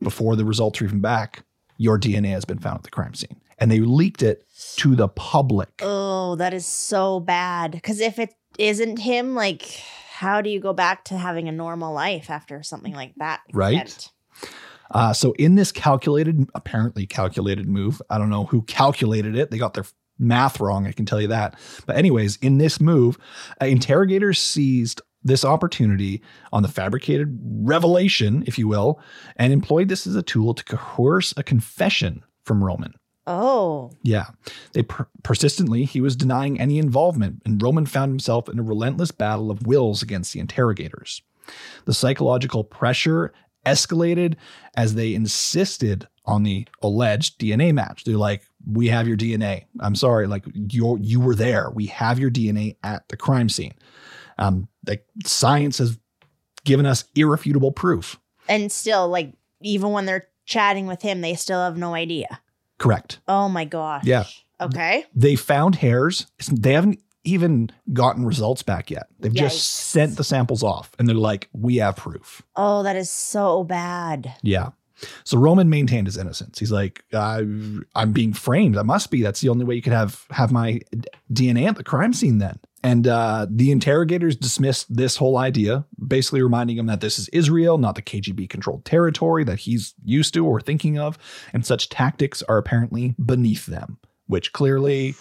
before 0.00 0.36
the 0.36 0.44
results 0.44 0.80
are 0.80 0.84
even 0.84 1.00
back, 1.00 1.44
your 1.76 1.98
DNA 1.98 2.30
has 2.30 2.44
been 2.44 2.58
found 2.58 2.78
at 2.78 2.82
the 2.84 2.90
crime 2.90 3.14
scene, 3.14 3.40
and 3.58 3.70
they 3.70 3.80
leaked 3.80 4.22
it 4.22 4.44
to 4.76 4.96
the 4.96 5.08
public. 5.08 5.80
Oh, 5.82 6.34
that 6.36 6.52
is 6.52 6.66
so 6.66 7.20
bad. 7.20 7.72
Because 7.72 8.00
if 8.00 8.18
it 8.18 8.34
isn't 8.58 8.98
him, 8.98 9.34
like, 9.34 9.62
how 10.10 10.40
do 10.40 10.50
you 10.50 10.60
go 10.60 10.72
back 10.72 11.04
to 11.04 11.16
having 11.16 11.48
a 11.48 11.52
normal 11.52 11.92
life 11.92 12.30
after 12.30 12.62
something 12.62 12.94
like 12.94 13.14
that? 13.16 13.40
Right. 13.52 14.08
Uh, 14.90 15.12
so 15.12 15.32
in 15.32 15.54
this 15.54 15.70
calculated, 15.70 16.48
apparently 16.54 17.06
calculated 17.06 17.68
move, 17.68 18.00
I 18.10 18.18
don't 18.18 18.30
know 18.30 18.44
who 18.44 18.62
calculated 18.62 19.36
it. 19.36 19.50
They 19.50 19.58
got 19.58 19.74
their 19.74 19.84
math 20.18 20.60
wrong. 20.60 20.86
I 20.86 20.92
can 20.92 21.06
tell 21.06 21.20
you 21.20 21.28
that. 21.28 21.58
But 21.86 21.96
anyways, 21.96 22.36
in 22.36 22.58
this 22.58 22.80
move, 22.80 23.18
uh, 23.62 23.66
interrogators 23.66 24.38
seized 24.38 25.00
this 25.28 25.44
opportunity 25.44 26.20
on 26.52 26.62
the 26.62 26.68
fabricated 26.68 27.38
revelation, 27.42 28.42
if 28.46 28.58
you 28.58 28.66
will, 28.66 29.00
and 29.36 29.52
employed 29.52 29.88
this 29.88 30.06
as 30.06 30.16
a 30.16 30.22
tool 30.22 30.54
to 30.54 30.64
coerce 30.64 31.32
a 31.36 31.42
confession 31.42 32.24
from 32.44 32.64
Roman. 32.64 32.94
Oh, 33.26 33.90
Yeah. 34.02 34.28
They 34.72 34.82
per- 34.82 35.06
persistently, 35.22 35.84
he 35.84 36.00
was 36.00 36.16
denying 36.16 36.58
any 36.58 36.78
involvement, 36.78 37.42
and 37.44 37.62
Roman 37.62 37.84
found 37.84 38.10
himself 38.10 38.48
in 38.48 38.58
a 38.58 38.62
relentless 38.62 39.10
battle 39.10 39.50
of 39.50 39.66
wills 39.66 40.02
against 40.02 40.32
the 40.32 40.40
interrogators. 40.40 41.20
The 41.84 41.92
psychological 41.94 42.64
pressure 42.64 43.32
escalated 43.66 44.34
as 44.76 44.94
they 44.94 45.14
insisted 45.14 46.08
on 46.24 46.42
the 46.42 46.66
alleged 46.82 47.38
DNA 47.38 47.72
match. 47.72 48.04
They're 48.04 48.16
like, 48.16 48.42
"We 48.66 48.88
have 48.88 49.06
your 49.08 49.16
DNA. 49.16 49.64
I'm 49.80 49.94
sorry, 49.94 50.26
like 50.26 50.44
you 50.54 50.98
you 51.00 51.20
were 51.20 51.34
there. 51.34 51.70
We 51.70 51.86
have 51.86 52.18
your 52.18 52.30
DNA 52.30 52.76
at 52.82 53.08
the 53.08 53.16
crime 53.16 53.48
scene." 53.48 53.72
Um, 54.38 54.68
like 54.88 55.06
science 55.24 55.78
has 55.78 55.98
given 56.64 56.86
us 56.86 57.04
irrefutable 57.14 57.70
proof. 57.72 58.18
And 58.48 58.72
still, 58.72 59.08
like, 59.08 59.34
even 59.62 59.90
when 59.90 60.06
they're 60.06 60.28
chatting 60.46 60.86
with 60.86 61.02
him, 61.02 61.20
they 61.20 61.34
still 61.34 61.62
have 61.62 61.76
no 61.76 61.94
idea. 61.94 62.40
Correct. 62.78 63.20
Oh 63.28 63.48
my 63.48 63.64
gosh. 63.64 64.04
Yeah. 64.04 64.24
Okay. 64.60 65.04
They 65.14 65.36
found 65.36 65.76
hairs. 65.76 66.26
They 66.50 66.72
haven't 66.72 67.00
even 67.24 67.70
gotten 67.92 68.24
results 68.24 68.62
back 68.62 68.90
yet. 68.90 69.08
They've 69.20 69.32
Yikes. 69.32 69.36
just 69.36 69.68
sent 69.70 70.16
the 70.16 70.24
samples 70.24 70.62
off 70.62 70.92
and 70.98 71.06
they're 71.06 71.16
like, 71.16 71.48
we 71.52 71.76
have 71.76 71.96
proof. 71.96 72.42
Oh, 72.56 72.82
that 72.84 72.96
is 72.96 73.10
so 73.10 73.64
bad. 73.64 74.34
Yeah. 74.42 74.70
So 75.24 75.38
Roman 75.38 75.68
maintained 75.68 76.06
his 76.06 76.16
innocence. 76.16 76.58
He's 76.58 76.72
like, 76.72 77.04
I'm 77.12 77.84
being 78.12 78.32
framed. 78.32 78.76
I 78.76 78.82
must 78.82 79.10
be. 79.10 79.22
That's 79.22 79.40
the 79.40 79.48
only 79.48 79.64
way 79.64 79.74
you 79.74 79.82
could 79.82 79.92
have 79.92 80.24
have 80.30 80.50
my 80.50 80.80
DNA 81.32 81.68
at 81.68 81.76
the 81.76 81.84
crime 81.84 82.12
scene 82.12 82.38
then. 82.38 82.58
And 82.84 83.08
uh, 83.08 83.46
the 83.50 83.72
interrogators 83.72 84.36
dismissed 84.36 84.94
this 84.94 85.16
whole 85.16 85.36
idea, 85.36 85.84
basically 86.06 86.42
reminding 86.42 86.78
him 86.78 86.86
that 86.86 87.00
this 87.00 87.18
is 87.18 87.28
Israel, 87.30 87.76
not 87.76 87.96
the 87.96 88.02
KGB 88.02 88.48
controlled 88.48 88.84
territory 88.84 89.42
that 89.44 89.58
he's 89.60 89.94
used 90.04 90.32
to 90.34 90.46
or 90.46 90.60
thinking 90.60 90.96
of, 90.98 91.18
and 91.52 91.66
such 91.66 91.88
tactics 91.88 92.40
are 92.48 92.56
apparently 92.56 93.16
beneath 93.24 93.66
them, 93.66 93.98
which 94.28 94.52
clearly 94.52 95.16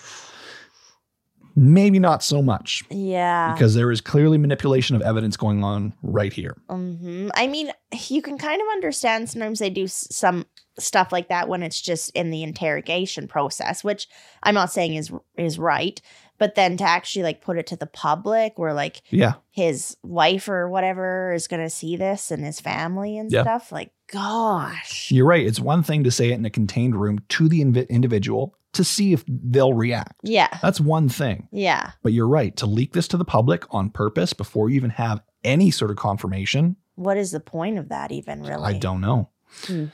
maybe 1.55 1.97
not 1.97 2.21
so 2.21 2.43
much 2.43 2.83
Yeah. 2.91 3.51
because 3.53 3.73
there 3.73 3.89
is 3.91 3.99
clearly 3.99 4.37
manipulation 4.37 4.95
of 4.95 5.01
evidence 5.01 5.35
going 5.35 5.63
on 5.63 5.93
right 6.03 6.31
here. 6.31 6.55
hmm 6.69 7.29
I 7.33 7.47
mean, 7.47 7.71
you 8.09 8.21
can 8.21 8.37
kind 8.37 8.61
of 8.61 8.67
understand 8.73 9.27
sometimes 9.29 9.57
they 9.57 9.71
do 9.71 9.87
some 9.87 10.45
stuff 10.77 11.11
like 11.11 11.29
that 11.29 11.49
when 11.49 11.63
it's 11.63 11.81
just 11.81 12.11
in 12.11 12.29
the 12.29 12.43
interrogation 12.43 13.27
process, 13.27 13.83
which 13.83 14.07
I'm 14.43 14.53
not 14.53 14.71
saying 14.71 14.93
is 14.93 15.11
is 15.35 15.57
right, 15.57 15.99
but 16.37 16.55
then 16.55 16.77
to 16.77 16.83
actually 16.83 17.23
like 17.23 17.41
put 17.41 17.57
it 17.57 17.67
to 17.67 17.75
the 17.75 17.85
public 17.87 18.57
where 18.57 18.73
like 18.73 19.01
Yeah. 19.09 19.33
his 19.51 19.97
wife 20.03 20.47
or 20.49 20.69
whatever 20.69 21.33
is 21.33 21.47
going 21.47 21.63
to 21.63 21.69
see 21.69 21.95
this 21.95 22.31
and 22.31 22.43
his 22.43 22.59
family 22.59 23.17
and 23.17 23.31
Yeah. 23.31 23.41
stuff, 23.43 23.71
like 23.71 23.91
gosh. 24.11 25.11
You're 25.11 25.25
right. 25.27 25.45
It's 25.45 25.59
one 25.59 25.83
thing 25.83 26.03
to 26.03 26.11
say 26.11 26.29
it 26.31 26.35
in 26.35 26.45
a 26.45 26.49
contained 26.49 26.95
room 26.95 27.19
to 27.29 27.47
the 27.49 27.61
invi- 27.61 27.89
individual 27.89 28.55
to 28.73 28.83
see 28.83 29.13
if 29.13 29.23
they'll 29.27 29.73
react. 29.73 30.13
Yeah. 30.23 30.49
That's 30.61 30.79
one 30.79 31.09
thing. 31.09 31.47
Yeah. 31.51 31.91
But 32.03 32.13
you're 32.13 32.27
right. 32.27 32.55
To 32.57 32.65
leak 32.65 32.93
this 32.93 33.07
to 33.09 33.17
the 33.17 33.25
public 33.25 33.63
on 33.73 33.89
purpose 33.89 34.33
before 34.33 34.69
you 34.69 34.75
even 34.75 34.91
have 34.91 35.21
any 35.43 35.71
sort 35.71 35.91
of 35.91 35.97
confirmation, 35.97 36.75
What 36.95 37.17
is 37.17 37.31
the 37.31 37.39
point 37.39 37.77
of 37.77 37.89
that 37.89 38.11
even 38.11 38.41
really? 38.43 38.63
I 38.63 38.73
don't 38.77 39.01
know. 39.01 39.29
Hmm. 39.65 39.85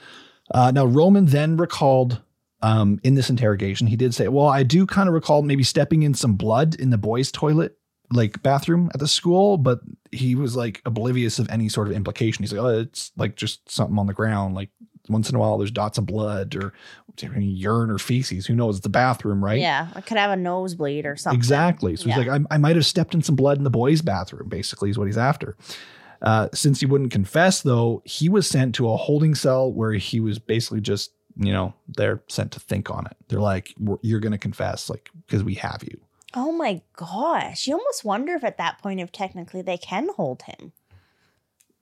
Uh, 0.51 0.71
now, 0.71 0.85
Roman 0.85 1.25
then 1.25 1.57
recalled 1.57 2.21
um, 2.63 2.99
in 3.03 3.13
this 3.13 3.29
interrogation, 3.29 3.85
he 3.85 3.95
did 3.95 4.15
say, 4.15 4.27
Well, 4.29 4.47
I 4.47 4.63
do 4.63 4.87
kind 4.87 5.07
of 5.07 5.13
recall 5.13 5.43
maybe 5.43 5.63
stepping 5.63 6.01
in 6.01 6.13
some 6.15 6.33
blood 6.33 6.73
in 6.75 6.89
the 6.89 6.97
boys' 6.97 7.31
toilet, 7.31 7.77
like 8.11 8.41
bathroom 8.41 8.89
at 8.93 8.99
the 8.99 9.07
school, 9.07 9.57
but 9.57 9.81
he 10.11 10.33
was 10.33 10.55
like 10.55 10.81
oblivious 10.85 11.37
of 11.39 11.49
any 11.49 11.69
sort 11.69 11.87
of 11.87 11.93
implication. 11.93 12.41
He's 12.43 12.53
like, 12.53 12.61
Oh, 12.61 12.79
it's 12.79 13.11
like 13.17 13.35
just 13.35 13.69
something 13.69 13.99
on 13.99 14.07
the 14.07 14.13
ground. 14.13 14.55
Like 14.55 14.69
once 15.09 15.29
in 15.29 15.35
a 15.35 15.39
while, 15.39 15.57
there's 15.57 15.71
dots 15.71 15.97
of 15.97 16.05
blood 16.05 16.55
or 16.55 16.73
urine 17.21 17.89
or 17.91 17.97
feces. 17.97 18.45
Who 18.45 18.55
knows? 18.55 18.77
It's 18.77 18.83
the 18.83 18.89
bathroom, 18.89 19.43
right? 19.43 19.59
Yeah. 19.59 19.89
I 19.93 20.01
could 20.01 20.17
have 20.17 20.31
a 20.31 20.35
nosebleed 20.35 21.05
or 21.05 21.15
something. 21.15 21.37
Exactly. 21.37 21.95
So 21.97 22.07
Yeah. 22.07 22.15
he's 22.15 22.27
like, 22.27 22.41
I, 22.49 22.55
I 22.55 22.57
might 22.57 22.75
have 22.75 22.85
stepped 22.85 23.13
in 23.13 23.21
some 23.21 23.35
blood 23.35 23.57
in 23.57 23.63
the 23.65 23.69
boys' 23.69 24.01
bathroom, 24.01 24.47
basically, 24.49 24.89
is 24.89 24.97
what 24.97 25.05
he's 25.07 25.17
after. 25.17 25.57
Uh, 26.21 26.47
since 26.53 26.79
he 26.79 26.85
wouldn't 26.85 27.11
confess, 27.11 27.61
though, 27.61 28.01
he 28.05 28.29
was 28.29 28.47
sent 28.47 28.73
to 28.75 28.89
a 28.89 28.95
holding 28.95 29.35
cell 29.35 29.71
where 29.71 29.91
he 29.93 30.21
was 30.21 30.39
basically 30.39 30.79
just, 30.79 31.11
you 31.35 31.51
know, 31.51 31.73
they're 31.87 32.21
sent 32.27 32.51
to 32.53 32.59
think 32.59 32.89
on 32.89 33.05
it. 33.05 33.17
They're 33.27 33.39
like, 33.39 33.73
you're 34.01 34.19
going 34.19 34.31
to 34.31 34.37
confess, 34.37 34.89
like, 34.89 35.09
because 35.25 35.43
we 35.43 35.55
have 35.55 35.83
you. 35.83 35.99
Oh 36.35 36.51
my 36.51 36.81
gosh. 36.95 37.67
You 37.67 37.75
almost 37.77 38.03
wonder 38.03 38.33
if 38.33 38.43
at 38.43 38.57
that 38.57 38.79
point 38.81 38.99
if 38.99 39.11
technically 39.11 39.61
they 39.61 39.77
can 39.77 40.09
hold 40.15 40.43
him. 40.43 40.71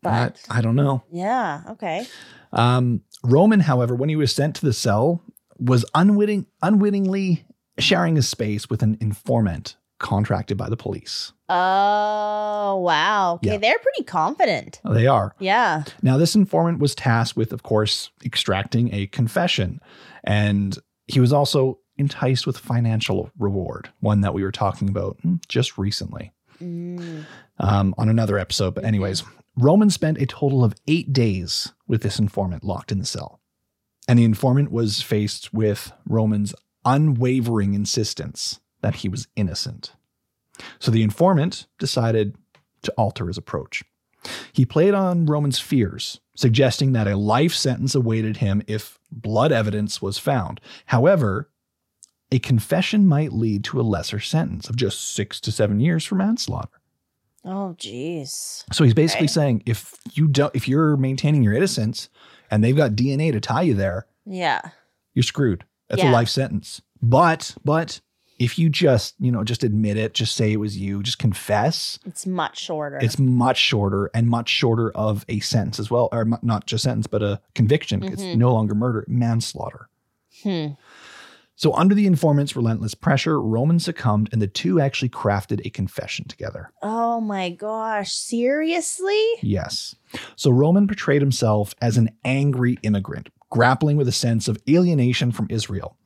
But 0.02 0.42
I, 0.50 0.60
I 0.60 0.62
don't 0.62 0.76
know. 0.76 1.04
yeah, 1.12 1.62
okay. 1.70 2.08
Um, 2.52 3.02
Roman, 3.24 3.60
however, 3.60 3.96
when 3.96 4.10
he 4.10 4.16
was 4.16 4.34
sent 4.34 4.56
to 4.56 4.66
the 4.66 4.74
cell, 4.74 5.22
was 5.60 5.86
unwitting, 5.94 6.48
unwittingly 6.62 7.46
sharing 7.78 8.16
his 8.16 8.28
space 8.28 8.70
with 8.70 8.82
an 8.82 8.98
informant 9.00 9.76
contracted 10.02 10.58
by 10.58 10.70
the 10.70 10.76
police. 10.78 11.32
Oh 11.50 12.78
wow. 12.84 13.36
Okay, 13.36 13.52
Yeah. 13.52 13.58
they're 13.58 13.80
pretty 13.80 14.04
confident. 14.04 14.82
They 14.90 15.08
are. 15.08 15.36
Yeah. 15.40 15.84
Now, 16.02 16.18
this 16.18 16.36
informant 16.36 16.80
was 16.80 16.96
tasked 16.96 17.38
with, 17.38 17.54
of 17.54 17.64
course, 17.64 18.10
extracting 18.26 18.94
a 18.94 19.08
confession. 19.08 19.80
And 20.24 20.78
he 21.08 21.20
was 21.20 21.32
also 21.34 21.80
enticed 21.98 22.48
with 22.48 22.58
financial 22.58 23.32
reward, 23.38 23.90
one 24.00 24.22
that 24.22 24.34
we 24.34 24.44
were 24.44 24.52
talking 24.52 24.90
about 24.90 25.18
hmm, 25.22 25.36
just 25.48 25.78
recently 25.78 26.32
Mm. 26.62 27.26
um, 27.58 27.96
on 27.98 28.08
another 28.08 28.38
episode. 28.38 28.76
But, 28.76 28.86
anyways, 28.86 29.24
Roman 29.58 29.90
spent 29.90 30.20
a 30.20 30.28
total 30.28 30.64
of 30.64 30.76
eight 30.88 31.12
days 31.12 31.74
with 31.88 32.04
this 32.04 32.20
informant 32.20 32.64
locked 32.64 32.92
in 32.92 33.00
the 33.00 33.06
cell. 33.06 33.40
And 34.08 34.20
the 34.20 34.24
informant 34.24 34.72
was 34.72 35.02
faced 35.02 35.52
with 35.54 35.92
Roman's 36.06 36.54
unwavering 36.86 37.74
insistence 37.74 38.60
that 38.82 38.96
he 38.96 39.10
was 39.10 39.28
innocent. 39.36 39.94
So 40.80 40.92
the 40.92 41.04
informant 41.04 41.68
decided 41.80 42.36
to 42.84 42.92
alter 42.98 43.28
his 43.28 43.38
approach. 43.38 43.84
He 44.54 44.66
played 44.66 44.94
on 44.94 45.26
Roman's 45.26 45.60
fears, 45.60 46.20
suggesting 46.36 46.92
that 46.94 47.08
a 47.08 47.16
life 47.18 47.54
sentence 47.54 47.96
awaited 47.96 48.38
him 48.38 48.62
if 48.68 49.00
blood 49.12 49.52
evidence 49.52 50.02
was 50.02 50.18
found. 50.20 50.62
However, 50.88 51.50
a 52.32 52.40
confession 52.40 53.08
might 53.08 53.34
lead 53.34 53.64
to 53.66 53.80
a 53.80 53.84
lesser 53.84 54.20
sentence 54.20 54.70
of 54.70 54.76
just 54.76 55.14
six 55.16 55.40
to 55.42 55.52
seven 55.52 55.80
years 55.80 56.06
for 56.06 56.16
manslaughter. 56.16 56.70
Oh 57.44 57.76
jeez. 57.80 58.64
So 58.72 58.84
he's 58.84 58.94
basically 58.94 59.26
Okay. 59.26 59.34
saying 59.34 59.64
if 59.66 59.96
you 60.14 60.28
don't, 60.28 60.56
if 60.56 60.68
you're 60.68 60.96
maintaining 60.98 61.42
your 61.44 61.54
innocence 61.54 62.08
and 62.52 62.64
they've 62.64 62.76
got 62.78 62.92
DNA 62.92 63.32
to 63.32 63.40
tie 63.40 63.64
you 63.64 63.74
there, 63.74 64.06
Yeah. 64.26 64.62
you're 65.16 65.24
screwed. 65.24 65.66
That's 65.90 66.04
a 66.04 66.12
life 66.12 66.30
sentence. 66.30 66.82
But, 67.02 67.56
but 67.66 68.00
if 68.42 68.58
you 68.58 68.70
just, 68.70 69.14
you 69.20 69.32
know, 69.32 69.44
just 69.44 69.64
admit 69.64 69.98
it, 69.98 70.14
just 70.16 70.36
say 70.36 70.52
it 70.52 70.58
was 70.60 70.76
you, 70.76 71.04
just 71.04 71.20
confess, 71.20 72.00
It's 72.06 72.26
much 72.26 72.58
shorter. 72.60 72.98
it's 73.02 73.20
much 73.20 73.58
shorter 73.60 74.10
and 74.16 74.28
much 74.28 74.50
shorter 74.50 74.90
of 74.92 75.24
a 75.30 75.40
sentence 75.42 75.80
as 75.80 75.92
well, 75.92 76.10
or 76.12 76.26
not 76.42 76.66
just 76.66 76.84
sentence, 76.84 77.06
but 77.06 77.22
a 77.22 77.40
conviction. 77.54 78.04
It's 78.04 78.24
Mhm. 78.24 78.38
no 78.38 78.52
longer 78.54 78.74
murder, 78.74 79.06
manslaughter. 79.08 79.88
hmm. 80.44 80.68
So, 81.56 81.76
under 81.76 81.94
the 81.94 82.08
informant's 82.08 82.56
relentless 82.56 82.96
pressure, 82.96 83.40
Roman 83.40 83.78
succumbed, 83.78 84.30
and 84.34 84.42
the 84.42 84.48
two 84.48 84.80
actually 84.82 85.10
crafted 85.10 85.64
a 85.64 85.70
confession 85.70 86.26
together. 86.28 86.72
Oh 86.82 87.22
my 87.22 87.52
gosh. 87.52 88.14
Seriously? 88.14 89.24
Yes. 89.44 89.94
So, 90.36 90.50
Roman 90.50 90.88
portrayed 90.88 91.22
himself 91.22 91.76
as 91.80 91.98
an 91.98 92.10
angry 92.26 92.80
immigrant, 92.82 93.30
grappling 93.52 93.96
with 93.98 94.08
a 94.08 94.12
sense 94.12 94.48
of 94.48 94.58
alienation 94.68 95.32
from 95.32 95.46
Israel. 95.52 95.98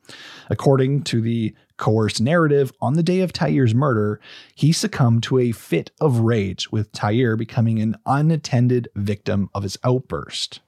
According 0.50 1.04
to 1.04 1.22
the 1.22 1.54
coerced 1.76 2.20
narrative, 2.20 2.72
on 2.80 2.94
the 2.94 3.02
day 3.02 3.20
of 3.20 3.32
Tair's 3.32 3.74
murder, 3.74 4.20
he 4.54 4.72
succumbed 4.72 5.22
to 5.24 5.38
a 5.38 5.52
fit 5.52 5.90
of 6.00 6.20
rage, 6.20 6.70
with 6.70 6.92
Tair 6.92 7.36
becoming 7.36 7.80
an 7.80 7.96
unattended 8.06 8.88
victim 8.94 9.50
of 9.54 9.62
his 9.62 9.78
outburst. 9.84 10.60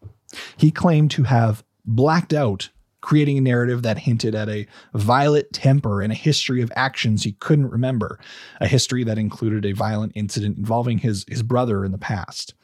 He 0.57 0.71
claimed 0.71 1.11
to 1.12 1.23
have 1.25 1.64
blacked 1.85 2.35
out, 2.35 2.68
creating 3.01 3.38
a 3.38 3.40
narrative 3.40 3.83
that 3.83 3.99
hinted 3.99 4.35
at 4.35 4.49
a 4.49 4.66
violent 4.92 5.53
temper 5.53 6.03
and 6.03 6.12
a 6.12 6.16
history 6.16 6.61
of 6.61 6.73
actions 6.77 7.23
he 7.23 7.33
couldn't 7.33 7.71
remember, 7.71 8.18
a 8.61 8.66
history 8.66 9.05
that 9.05 9.18
included 9.18 9.64
a 9.64 9.73
violent 9.73 10.12
incident 10.14 10.59
involving 10.59 10.99
his, 10.99 11.25
his 11.29 11.42
brother 11.42 11.85
in 11.85 11.92
the 11.92 11.99
past. 11.99 12.55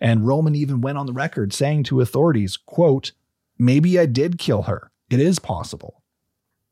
And 0.00 0.26
Roman 0.26 0.54
even 0.54 0.80
went 0.80 0.98
on 0.98 1.06
the 1.06 1.12
record 1.12 1.54
saying 1.54 1.84
to 1.84 2.00
authorities, 2.00 2.56
quote, 2.56 3.12
maybe 3.58 3.98
I 3.98 4.06
did 4.06 4.38
kill 4.38 4.62
her. 4.62 4.90
It 5.08 5.20
is 5.20 5.38
possible. 5.38 6.02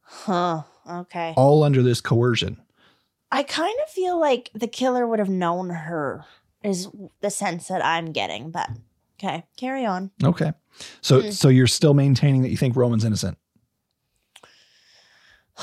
Huh. 0.02 0.64
Okay. 0.88 1.34
All 1.36 1.62
under 1.62 1.82
this 1.82 2.00
coercion. 2.00 2.60
I 3.32 3.42
kind 3.42 3.76
of 3.84 3.90
feel 3.90 4.18
like 4.20 4.50
the 4.54 4.68
killer 4.68 5.06
would 5.06 5.18
have 5.18 5.28
known 5.28 5.70
her, 5.70 6.24
is 6.62 6.88
the 7.20 7.30
sense 7.30 7.68
that 7.68 7.84
I'm 7.84 8.12
getting. 8.12 8.50
But 8.50 8.70
okay, 9.18 9.44
carry 9.56 9.84
on. 9.86 10.10
Okay. 10.22 10.52
So 11.00 11.20
Hmm. 11.22 11.30
so 11.30 11.48
you're 11.48 11.66
still 11.66 11.94
maintaining 11.94 12.42
that 12.42 12.50
you 12.50 12.56
think 12.56 12.76
Roman's 12.76 13.04
innocent. 13.04 13.38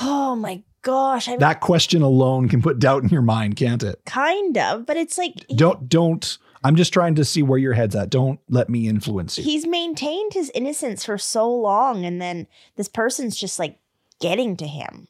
Oh 0.00 0.34
my 0.36 0.62
gosh. 0.82 1.28
I 1.28 1.32
mean, 1.32 1.40
That 1.40 1.60
question 1.60 2.02
alone 2.02 2.48
can 2.48 2.62
put 2.62 2.78
doubt 2.78 3.02
in 3.02 3.08
your 3.10 3.22
mind, 3.22 3.56
can't 3.56 3.82
it? 3.82 4.00
kind 4.06 4.56
of, 4.58 4.86
but 4.86 4.96
it's 4.96 5.18
like 5.18 5.46
Don't 5.54 5.88
don't 5.88 6.38
I'm 6.64 6.76
just 6.76 6.92
trying 6.92 7.16
to 7.16 7.24
see 7.24 7.42
where 7.42 7.58
your 7.58 7.72
head's 7.72 7.96
at. 7.96 8.08
Don't 8.10 8.38
let 8.48 8.68
me 8.68 8.88
influence 8.88 9.36
you. 9.36 9.44
he's 9.44 9.66
maintained 9.66 10.32
his 10.34 10.50
innocence 10.54 11.04
for 11.04 11.18
so 11.18 11.52
long, 11.52 12.04
and 12.04 12.20
then 12.22 12.46
this 12.76 12.88
person's 12.88 13.36
just 13.36 13.58
like 13.58 13.78
getting 14.20 14.56
to 14.58 14.66
him. 14.66 15.08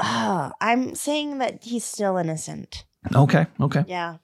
Ah, 0.00 0.52
I'm 0.60 0.94
saying 0.94 1.38
that 1.38 1.62
he's 1.64 1.84
still 1.84 2.16
innocent. 2.16 2.84
Okay, 3.14 3.46
okay. 3.60 3.84
Yeah. 3.86 4.16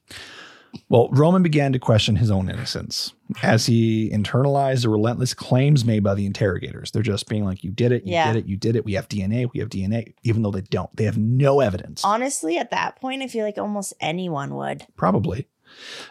Well, 0.91 1.09
Roman 1.11 1.43
began 1.43 1.73
to 1.73 1.79
question 1.79 2.17
his 2.17 2.31
own 2.31 2.51
innocence 2.51 3.15
as 3.43 3.65
he 3.67 4.11
internalized 4.13 4.83
the 4.83 4.91
relentless 4.91 5.33
claims 5.33 5.85
made 5.87 6.03
by 6.05 6.15
the 6.15 6.27
interrogators. 6.27 6.91
They're 6.91 7.03
just 7.03 7.29
being 7.29 7.45
like, 7.45 7.65
You 7.65 7.71
did 7.71 7.93
it, 7.93 8.05
you 8.05 8.13
Yeah. 8.13 8.33
did 8.33 8.45
it, 8.45 8.47
you 8.49 8.57
did 8.59 8.77
it. 8.77 8.85
We 8.85 8.93
have 8.93 9.09
DNA, 9.09 9.47
we 9.53 9.61
have 9.61 9.71
DNA, 9.71 10.15
even 10.23 10.43
though 10.43 10.51
they 10.51 10.61
don't. 10.61 10.95
They 10.95 11.05
have 11.05 11.17
no 11.17 11.61
evidence. 11.61 12.05
Honestly, 12.05 12.59
at 12.59 12.71
that 12.73 13.01
point, 13.01 13.23
I 13.23 13.29
feel 13.29 13.45
like 13.47 13.57
almost 13.59 13.95
anyone 14.01 14.55
would. 14.55 14.87
Probably. 14.97 15.49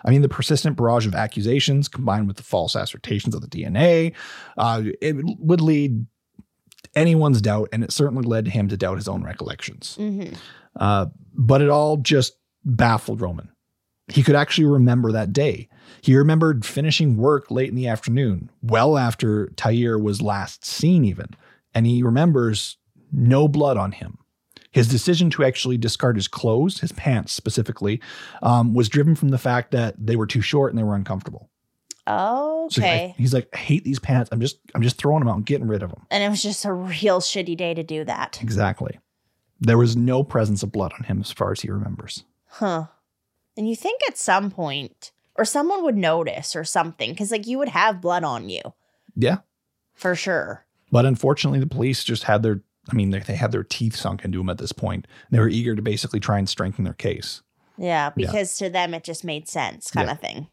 I 0.04 0.10
mean, 0.10 0.22
the 0.22 0.30
persistent 0.30 0.76
barrage 0.78 1.08
of 1.08 1.16
accusations 1.16 1.88
combined 1.88 2.28
with 2.28 2.38
the 2.38 2.44
false 2.44 2.76
assertions 2.76 3.34
of 3.36 3.42
the 3.42 3.48
DNA, 3.48 4.14
uh, 4.58 4.84
it 5.02 5.16
would 5.40 5.62
lead 5.62 6.06
anyone's 6.96 7.42
doubt, 7.42 7.70
and 7.72 7.84
it 7.84 7.92
certainly 7.92 8.24
led 8.28 8.48
him 8.48 8.68
to 8.70 8.78
doubt 8.78 8.98
his 8.98 9.08
own 9.08 9.24
recollections. 9.24 9.96
hmm 9.96 10.26
Uh, 10.76 11.06
but 11.34 11.62
it 11.62 11.70
all 11.70 11.98
just 11.98 12.34
baffled 12.66 13.22
Roman. 13.22 13.50
He 14.08 14.22
could 14.24 14.36
actually 14.36 14.66
remember 14.68 15.12
that 15.12 15.34
day. 15.34 15.68
He 16.02 16.16
remembered 16.16 16.66
finishing 16.66 17.18
work 17.18 17.50
late 17.50 17.70
in 17.70 17.76
the 17.76 17.88
afternoon, 17.88 18.50
well 18.62 18.98
after 18.98 19.48
Tair 19.56 19.98
was 19.98 20.22
last 20.22 20.64
seen, 20.66 21.04
even. 21.06 21.28
And 21.74 21.86
he 21.88 22.04
remembers 22.04 22.78
no 23.12 23.48
blood 23.48 23.78
on 23.78 23.94
him. 23.94 24.18
His 24.72 24.88
decision 24.90 25.30
to 25.32 25.44
actually 25.46 25.78
discard 25.78 26.18
his 26.18 26.28
clothes, 26.28 26.82
his 26.82 26.92
pants 26.92 27.32
specifically, 27.32 28.02
um, 28.44 28.74
was 28.74 28.90
driven 28.90 29.16
from 29.16 29.30
the 29.30 29.38
fact 29.38 29.72
that 29.72 29.96
they 29.98 30.16
were 30.18 30.28
too 30.28 30.42
short 30.42 30.72
and 30.72 30.78
they 30.78 30.84
were 30.84 30.96
uncomfortable. 30.96 31.50
So 32.08 32.68
Okay. 32.82 33.06
I- 33.06 33.16
he's 33.18 33.34
like, 33.34 33.50
I 33.54 33.58
hate 33.58 33.84
these 33.84 34.00
pants. 34.00 34.30
I'm 34.32 34.40
just, 34.42 34.60
I'm 34.74 34.82
just 34.82 34.98
throwing 34.98 35.20
them 35.20 35.28
out 35.28 35.38
and 35.38 35.46
getting 35.46 35.68
rid 35.68 35.84
of 35.84 35.90
them. 35.90 36.06
and 36.12 36.24
it 36.24 36.30
was 36.30 36.42
just 36.44 36.66
a 36.66 36.74
real 36.74 37.20
shitty 37.20 37.58
day 37.58 37.74
to 37.74 37.84
do 37.84 38.04
that. 38.06 38.40
Exactly. 38.42 39.00
There 39.60 39.78
was 39.78 39.96
no 39.96 40.24
presence 40.24 40.64
of 40.64 40.72
blood 40.72 40.94
on 40.98 41.06
him 41.06 41.22
as 41.22 41.32
far 41.32 41.52
as 41.52 41.62
he 41.62 41.70
remembers. 41.72 42.24
Huh. 42.48 42.86
And 43.58 43.68
you 43.70 43.76
think 43.76 44.02
at 44.08 44.18
some 44.18 44.52
point, 44.52 45.12
or 45.36 45.46
someone 45.46 45.84
would 45.84 45.96
notice 45.98 46.56
or 46.56 46.64
something, 46.64 47.12
because 47.12 47.32
like 47.32 47.48
you 47.48 47.58
would 47.58 47.70
have 47.70 48.02
blood 48.02 48.24
on 48.24 48.50
you 48.50 48.62
Yeah. 49.16 49.38
for 49.94 50.14
sure. 50.16 50.66
But 50.92 51.06
unfortunately, 51.06 51.60
the 51.60 51.68
police 51.68 52.04
just 52.04 52.24
had 52.24 52.44
their, 52.44 52.62
I 52.90 52.94
mean, 52.96 53.10
they, 53.12 53.20
they 53.20 53.36
had 53.36 53.52
their 53.52 53.64
teeth 53.64 53.96
sunk 53.96 54.24
into 54.26 54.40
him 54.42 54.50
at 54.50 54.58
this 54.58 54.72
point. 54.72 55.08
They 55.32 55.40
were 55.40 55.50
eager 55.50 55.76
to 55.76 55.82
basically 55.82 56.20
try 56.20 56.38
and 56.38 56.48
strengthen 56.48 56.84
their 56.84 56.94
case. 56.94 57.42
Yeah, 57.78 58.12
Yeah. 58.16 58.28
because 58.32 58.58
to 58.58 58.70
them 58.70 58.94
it 58.94 59.04
just 59.04 59.24
made 59.24 59.48
sense, 59.48 59.90
kind 59.92 60.08
Yeah. 60.08 60.14
of 60.14 60.20
thing. 60.20 60.48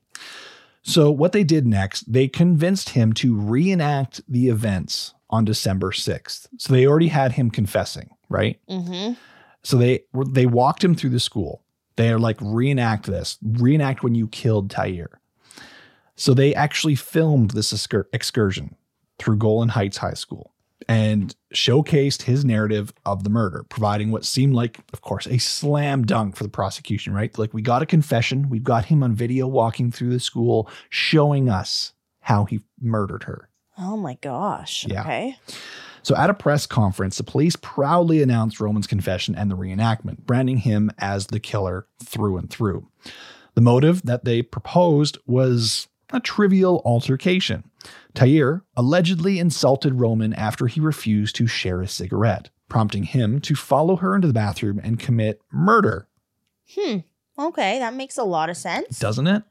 So, 0.85 1.11
what 1.11 1.33
they 1.33 1.45
did 1.45 1.67
next, 1.67 2.13
they 2.13 2.27
convinced 2.27 2.91
him 2.91 3.13
to 3.15 3.39
reenact 3.39 4.21
the 4.29 4.49
events 4.49 5.15
on 5.31 5.45
December 5.45 5.93
6th. 5.93 6.49
So, 6.59 6.73
they 6.73 6.87
already 6.87 7.09
had 7.09 7.33
him 7.33 7.51
confessing, 7.51 8.11
right? 8.29 8.61
Mm-hmm. 8.69 9.15
So, 9.63 9.77
they 9.77 10.05
they 10.29 10.47
walked 10.47 10.83
him 10.83 10.95
through 10.95 11.11
the 11.11 11.21
school. 11.21 11.63
They 11.97 12.11
are 12.11 12.19
like, 12.19 12.39
reenact 12.41 13.07
this, 13.07 13.39
reenact 13.43 14.03
when 14.03 14.15
you 14.15 14.27
killed 14.29 14.71
Tair. 14.71 15.21
So, 16.17 16.35
they 16.35 16.55
actually 16.55 16.97
filmed 16.97 17.53
this 17.53 17.73
excursion 18.13 18.77
through 19.19 19.37
Golan 19.37 19.69
Heights 19.69 19.99
High 19.99 20.15
School 20.15 20.52
and 20.89 21.35
showcased 21.55 22.23
his 22.23 22.45
narrative 22.45 22.93
of 23.05 23.25
the 23.25 23.31
murder, 23.31 23.65
providing 23.69 24.11
what 24.11 24.25
seemed 24.25 24.55
like, 24.55 24.81
of 24.93 25.01
course, 25.01 25.27
a 25.27 25.39
slam 25.39 26.05
dunk 26.05 26.37
for 26.37 26.45
the 26.45 26.51
prosecution, 26.51 27.13
right? 27.15 27.37
Like, 27.39 27.55
we 27.55 27.63
got 27.63 27.83
a 27.83 27.87
confession, 27.87 28.49
we've 28.49 28.65
got 28.65 28.87
him 28.87 29.03
on 29.03 29.15
video 29.15 29.47
walking 29.47 29.91
through 29.91 30.11
the 30.11 30.21
school, 30.21 30.69
showing 30.91 31.49
us 31.49 31.93
how 32.21 32.45
he 32.45 32.61
murdered 32.81 33.25
her. 33.25 33.49
Oh 33.79 33.97
my 33.97 34.15
gosh. 34.21 34.87
Yeah. 34.87 35.03
Okay. 35.03 35.37
So, 36.03 36.17
at 36.17 36.31
a 36.31 36.35
press 36.35 36.67
conference, 36.67 37.17
the 37.17 37.25
police 37.25 37.57
proudly 37.57 38.23
announced 38.23 38.61
Roman's 38.61 38.89
confession 38.89 39.35
and 39.37 39.51
the 39.51 39.57
reenactment, 39.57 40.19
branding 40.27 40.59
him 40.59 40.91
as 40.99 41.29
the 41.29 41.41
killer 41.41 41.87
through 42.05 42.39
and 42.39 42.51
through. 42.51 42.89
The 43.55 43.61
motive 43.61 44.03
that 44.03 44.25
they 44.25 44.43
proposed 44.43 45.19
was 45.27 45.87
a 46.13 46.21
trivial 46.21 46.83
altercation. 46.85 47.65
Tair 48.15 48.65
allegedly 48.77 49.39
insulted 49.39 49.95
Roman 49.95 50.33
after 50.35 50.67
he 50.67 50.81
refused 50.81 51.37
to 51.37 51.47
share 51.47 51.81
a 51.81 51.89
cigarette, 51.89 52.51
prompting 52.69 53.05
him 53.05 53.41
to 53.41 53.55
follow 53.55 53.97
her 53.97 54.15
into 54.15 54.29
the 54.29 54.35
bathroom 54.35 54.81
and 54.83 54.99
commit 54.99 55.41
murder. 55.53 56.09
Hmm. 56.75 56.99
Okay, 57.39 57.79
that 57.79 57.95
makes 57.95 58.19
a 58.19 58.25
lot 58.25 58.51
of 58.51 58.57
sense. 58.57 58.99
Doesn't 58.99 59.27
it? 59.27 59.43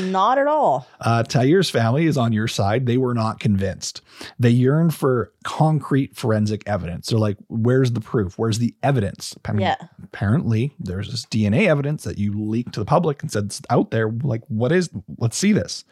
Not 0.00 0.38
at 0.38 0.46
all. 0.46 0.86
Uh, 1.00 1.22
Tair's 1.22 1.70
family 1.70 2.06
is 2.06 2.16
on 2.16 2.32
your 2.32 2.48
side. 2.48 2.86
They 2.86 2.96
were 2.96 3.14
not 3.14 3.40
convinced. 3.40 4.02
They 4.38 4.50
yearn 4.50 4.90
for 4.90 5.32
concrete 5.44 6.16
forensic 6.16 6.62
evidence. 6.66 7.08
They're 7.08 7.18
like, 7.18 7.38
where's 7.48 7.92
the 7.92 8.00
proof? 8.00 8.38
Where's 8.38 8.58
the 8.58 8.74
evidence? 8.82 9.34
I 9.44 9.52
mean, 9.52 9.62
Yeah. 9.62 9.76
Apparently, 10.02 10.74
there's 10.78 11.10
this 11.10 11.24
DNA 11.26 11.66
evidence 11.66 12.04
that 12.04 12.18
you 12.18 12.32
leaked 12.32 12.74
to 12.74 12.80
the 12.80 12.86
public 12.86 13.22
and 13.22 13.30
said 13.30 13.44
it's 13.44 13.62
out 13.70 13.90
there. 13.90 14.10
Like, 14.22 14.42
what 14.48 14.72
is, 14.72 14.90
let's 15.18 15.36
see 15.36 15.52
this. 15.52 15.84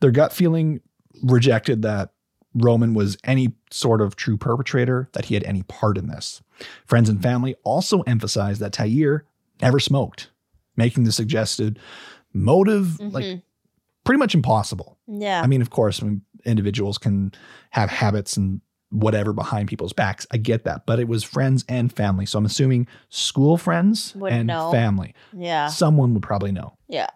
Their 0.00 0.10
gut 0.10 0.32
feeling 0.32 0.80
rejected 1.22 1.82
that 1.82 2.10
Roman 2.54 2.94
was 2.94 3.16
any 3.24 3.52
sort 3.70 4.00
of 4.00 4.16
true 4.16 4.36
perpetrator, 4.36 5.08
that 5.12 5.26
he 5.26 5.34
had 5.34 5.44
any 5.44 5.62
part 5.64 5.96
in 5.96 6.08
this. 6.08 6.42
Friends 6.84 7.08
and 7.08 7.22
family 7.22 7.54
also 7.62 8.00
emphasized 8.02 8.60
that 8.60 8.72
Tair 8.72 9.24
never 9.62 9.78
smoked, 9.78 10.30
making 10.76 11.04
the 11.04 11.12
suggested 11.12 11.78
motive 12.32 12.98
like 13.00 13.24
Mhm. 13.24 13.42
pretty 14.04 14.18
much 14.18 14.34
impossible. 14.34 14.98
Yeah. 15.06 15.40
I 15.42 15.46
mean, 15.46 15.62
of 15.62 15.70
course, 15.70 16.02
when 16.02 16.22
individuals 16.44 16.98
can 16.98 17.32
have 17.70 17.90
habits 17.90 18.36
and 18.36 18.60
whatever 18.90 19.32
behind 19.32 19.68
people's 19.68 19.92
backs. 19.92 20.26
I 20.32 20.36
get 20.36 20.64
that. 20.64 20.84
But 20.84 20.98
it 20.98 21.06
was 21.06 21.22
friends 21.22 21.64
and 21.68 21.92
family. 21.92 22.26
So 22.26 22.38
I'm 22.38 22.44
assuming 22.46 22.88
school 23.08 23.56
friends 23.56 24.14
Would 24.16 24.32
and 24.32 24.48
know. 24.48 24.72
family. 24.72 25.14
yeah. 25.32 25.68
Someone 25.68 26.12
would 26.14 26.24
probably 26.24 26.50
know. 26.50 26.76
Yeah. 26.88 27.06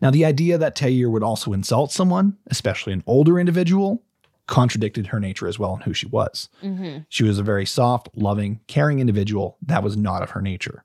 Now, 0.00 0.10
the 0.10 0.24
idea 0.24 0.56
that 0.58 0.74
Taylor 0.74 1.10
would 1.10 1.22
also 1.22 1.52
insult 1.52 1.92
someone, 1.92 2.36
especially 2.48 2.92
an 2.94 3.04
older 3.06 3.38
individual, 3.38 4.02
contradicted 4.46 5.08
her 5.08 5.20
nature 5.20 5.46
as 5.46 5.58
well 5.58 5.74
and 5.74 5.82
who 5.84 5.92
she 5.92 6.06
was. 6.06 6.48
Mm-hmm. 6.62 7.02
She 7.10 7.22
was 7.24 7.38
a 7.38 7.42
very 7.44 7.66
soft, 7.66 8.08
loving, 8.16 8.60
caring 8.66 8.98
individual. 8.98 9.56
That 9.62 9.82
was 9.84 9.96
not 9.96 10.22
of 10.22 10.30
her 10.30 10.40
nature. 10.42 10.84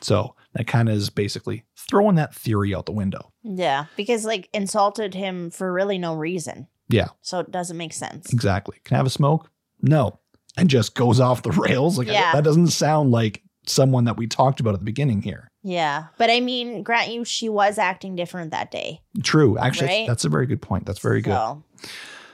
So 0.00 0.34
that 0.54 0.66
kind 0.66 0.88
of 0.88 0.96
is 0.96 1.10
basically 1.10 1.64
throwing 1.76 2.16
that 2.16 2.34
theory 2.34 2.74
out 2.74 2.86
the 2.86 2.92
window. 2.92 3.32
Yeah. 3.42 3.86
Because 3.96 4.24
like 4.24 4.48
insulted 4.52 5.14
him 5.14 5.50
for 5.50 5.72
really 5.72 5.98
no 5.98 6.14
reason. 6.14 6.68
Yeah, 6.88 7.08
So 7.22 7.38
it 7.38 7.50
doesn't 7.50 7.76
make 7.78 7.92
sense. 7.94 8.32
exactly. 8.32 8.76
Can 8.84 8.96
I 8.96 8.98
have 8.98 9.06
a 9.06 9.10
smoke? 9.10 9.50
No. 9.80 10.18
And 10.58 10.68
just 10.68 10.94
goes 10.94 11.20
off 11.20 11.42
the 11.42 11.50
rails. 11.52 11.96
Like 11.96 12.06
Yeah. 12.08 12.32
that 12.32 12.44
doesn't 12.44 12.66
sound 12.68 13.10
like 13.12 13.42
someone 13.66 14.04
that 14.04 14.16
we 14.18 14.26
talked 14.26 14.60
about 14.60 14.74
at 14.74 14.80
the 14.80 14.84
beginning 14.84 15.22
here. 15.22 15.48
Yeah. 15.62 16.06
But 16.18 16.28
I 16.28 16.40
mean, 16.40 16.82
grant 16.82 17.10
you, 17.12 17.24
she 17.24 17.48
was 17.48 17.78
acting 17.78 18.14
different 18.16 18.50
that 18.50 18.70
day. 18.70 19.00
True. 19.22 19.56
Actually, 19.56 19.86
Right? 19.88 20.06
that's 20.08 20.24
a 20.24 20.28
very 20.28 20.46
good 20.46 20.60
point. 20.60 20.84
That's 20.84 20.98
very 20.98 21.22
good. 21.22 21.32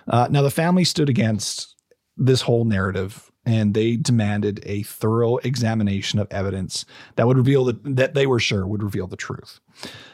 Uh, 0.09 0.27
now, 0.31 0.43
the 0.43 0.51
family 0.51 0.85
stood 0.85 1.09
against 1.11 1.77
this 2.17 2.41
whole 2.41 2.65
narrative 2.65 3.28
and 3.49 3.73
they 3.73 3.97
demanded 3.97 4.61
a 4.67 4.83
thorough 4.83 5.39
examination 5.39 6.19
of 6.19 6.29
evidence 6.31 6.85
that 7.17 7.27
would 7.27 7.39
reveal 7.39 7.65
the, 7.65 7.81
that 7.83 8.13
they 8.13 8.27
were 8.27 8.39
sure 8.39 8.67
would 8.67 8.83
reveal 8.83 9.07
the 9.07 9.17
truth. 9.17 9.59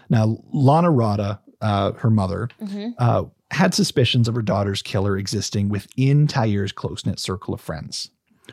Now, 0.09 0.39
Lana 0.53 0.93
Rada, 0.93 1.41
uh, 1.61 1.93
her 1.95 2.11
mother, 2.11 2.49
mhm. 2.63 2.95
uh, 2.99 3.25
had 3.51 3.75
suspicions 3.75 4.29
of 4.29 4.37
her 4.37 4.43
daughter's 4.43 4.83
killer 4.83 5.19
existing 5.19 5.69
within 5.69 6.29
Tair's 6.29 6.71
close 6.71 7.05
knit 7.05 7.19
circle 7.19 7.53
of 7.53 7.61
friends. 7.61 8.11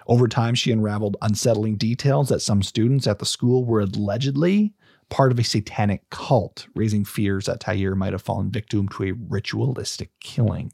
Over 0.08 0.28
time, 0.28 0.56
she 0.56 0.72
unraveled 0.72 1.16
unsettling 1.22 1.76
details 1.76 2.30
that 2.30 2.42
some 2.42 2.64
students 2.64 3.06
at 3.06 3.20
the 3.20 3.26
school 3.26 3.66
were 3.66 3.82
allegedly 3.82 4.74
part 5.10 5.32
of 5.32 5.38
a 5.38 5.44
satanic 5.44 6.10
cult, 6.10 6.66
raising 6.74 7.06
fears 7.06 7.46
that 7.46 7.60
Tair 7.60 7.94
might 7.94 8.14
have 8.14 8.22
fallen 8.24 8.50
victim 8.50 8.88
to 8.90 9.04
a 9.04 9.12
ritualistic 9.12 10.10
killing. 10.22 10.74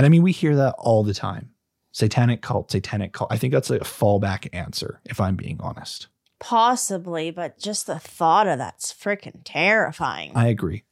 And 0.00 0.06
I 0.06 0.08
mean, 0.08 0.22
we 0.22 0.32
hear 0.32 0.56
that 0.56 0.76
all 0.78 1.04
the 1.04 1.12
time 1.12 1.50
satanic 1.92 2.40
cult, 2.40 2.70
satanic 2.70 3.12
cult. 3.12 3.30
I 3.30 3.36
think 3.36 3.52
that's 3.52 3.68
a 3.68 3.80
fallback 3.80 4.48
answer, 4.54 5.02
if 5.04 5.20
I'm 5.20 5.36
being 5.36 5.58
honest. 5.60 6.08
possibly, 6.40 7.30
but 7.30 7.58
just 7.58 7.86
the 7.86 7.98
thought 7.98 8.48
of 8.48 8.56
that's 8.56 8.94
freaking 8.94 9.42
terrifying. 9.44 10.32
I 10.34 10.48
agree. 10.48 10.84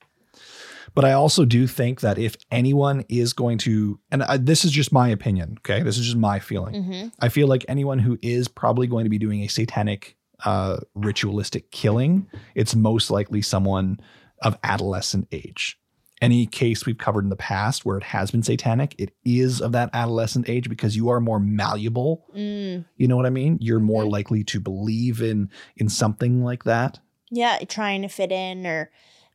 But 0.95 1.05
I 1.05 1.13
also 1.13 1.45
do 1.45 1.67
think 1.67 2.01
that 2.01 2.19
if 2.19 2.37
anyone 2.51 3.05
is 3.09 3.33
going 3.33 3.59
to, 3.59 3.99
and 4.11 4.23
I, 4.23 4.37
this 4.37 4.65
is 4.65 4.73
just 4.73 4.93
my 4.93 5.09
opinion, 5.09 5.57
okay? 5.61 5.83
This 5.83 5.97
is 5.97 6.05
just 6.05 6.17
my 6.19 6.39
feeling. 6.39 6.75
Mm-hmm. 6.75 7.09
I 7.21 7.29
feel 7.29 7.47
like 7.47 7.65
anyone 7.67 7.99
who 7.99 8.19
is 8.21 8.47
probably 8.47 8.87
going 8.87 9.05
to 9.05 9.11
be 9.11 9.19
doing 9.19 9.41
a 9.43 9.49
satanic, 9.49 10.17
uh, 10.45 10.79
ritualistic 10.95 11.71
killing, 11.71 12.27
it's 12.55 12.75
most 12.75 13.11
likely 13.11 13.43
someone 13.43 14.01
of 14.43 14.59
adolescent 14.63 15.29
age. 15.33 15.79
Any 16.21 16.47
case 16.47 16.85
we've 16.85 16.99
covered 16.99 17.25
in 17.25 17.31
the 17.31 17.37
past 17.37 17.85
where 17.85 17.97
it 17.97 18.03
has 18.05 18.31
been 18.31 18.43
satanic, 18.43 18.95
it 18.99 19.13
is 19.25 19.61
of 19.61 19.73
that 19.73 19.91
adolescent 19.93 20.49
age 20.49 20.69
because 20.69 20.97
you 20.97 21.09
are 21.11 21.21
more 21.21 21.39
malleable. 21.39 22.25
Mm. 22.37 22.85
You 22.97 23.07
know 23.09 23.17
what 23.17 23.27
I 23.27 23.31
mean? 23.31 23.59
You're 23.61 23.79
more 23.81 24.03
Mhm. 24.05 24.11
likely 24.11 24.45
to 24.45 24.59
believe 24.61 25.23
in 25.23 25.51
in 25.77 25.89
something 25.89 26.43
like 26.43 26.65
that. 26.65 26.99
Yeah, 27.31 27.59
trying 27.69 28.03
to 28.03 28.09
fit 28.09 28.33
in 28.33 28.67
or 28.67 28.91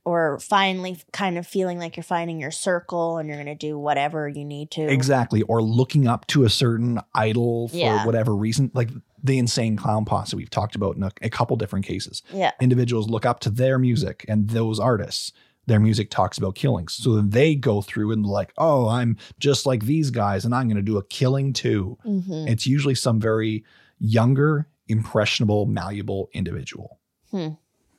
or 0.05 0.37
finally 0.39 0.97
kind 1.13 1.37
of 1.37 1.47
feeling 1.47 1.79
like 1.79 1.95
you're 1.95 2.03
finding 2.03 2.37
your 2.37 2.51
circle 2.51 3.17
and 3.19 3.29
you're 3.29 3.37
going 3.37 3.45
to 3.47 3.55
do 3.55 3.79
whatever 3.79 4.27
you 4.27 4.43
need 4.43 4.69
to. 4.69 4.81
Exactly. 4.81 5.43
Or 5.43 5.61
looking 5.63 6.07
up 6.09 6.27
to 6.27 6.43
a 6.43 6.49
certain 6.49 6.99
idol 7.15 7.69
for 7.69 7.77
Yeah. 7.77 8.05
whatever 8.05 8.35
reason. 8.35 8.69
Like 8.73 8.89
the 9.23 9.37
insane 9.37 9.77
clown 9.77 10.03
posse 10.03 10.35
we've 10.35 10.49
talked 10.49 10.75
about 10.75 10.97
in 10.97 11.03
a, 11.03 11.11
a 11.21 11.29
couple 11.29 11.55
different 11.55 11.85
cases. 11.85 12.21
Yeah. 12.33 12.51
Individuals 12.59 13.07
look 13.09 13.25
up 13.25 13.39
to 13.41 13.49
their 13.49 13.79
music 13.79 14.25
and 14.27 14.49
those 14.49 14.77
artists. 14.77 15.31
Their 15.65 15.79
music 15.79 16.09
talks 16.09 16.37
about 16.37 16.55
killings. 16.55 16.93
So 16.93 17.15
then 17.15 17.29
they 17.29 17.55
go 17.55 17.81
through 17.81 18.11
and 18.11 18.25
like, 18.25 18.53
oh, 18.57 18.89
I'm 18.89 19.17
just 19.39 19.65
like 19.65 19.85
these 19.85 20.09
guys 20.09 20.43
and 20.45 20.53
I'm 20.53 20.67
going 20.67 20.75
to 20.75 20.81
do 20.81 20.97
a 20.97 21.05
killing 21.05 21.53
too. 21.53 21.97
hmm 22.03 22.45
It's 22.47 22.67
usually 22.67 22.95
some 22.95 23.19
very 23.19 23.63
younger, 23.99 24.67
impressionable, 24.87 25.65
malleable 25.65 26.29
individual. 26.33 26.99
Hmm. 27.31 27.49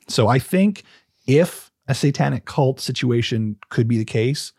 So 0.09 0.29
I 0.29 0.39
think 0.39 0.83
if 1.27 1.71
a 1.89 1.95
satanic 1.95 2.45
cult 2.45 2.81
situation 2.81 3.57
could 3.71 3.89
be 3.89 3.99
the 3.99 4.05
case, 4.05 4.53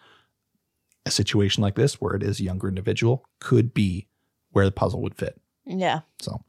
a 1.06 1.12
situation 1.12 1.62
like 1.62 1.76
this, 1.76 2.01
where 2.01 2.16
it 2.16 2.24
is 2.24 2.39
a 2.39 2.43
younger 2.43 2.68
individual, 2.68 3.26
could 3.39 3.74
be 3.74 4.08
where 4.51 4.66
the 4.66 4.72
puzzle 4.72 5.01
would 5.01 5.16
fit. 5.16 5.39
Yeah. 5.66 6.01
So, 6.20 6.41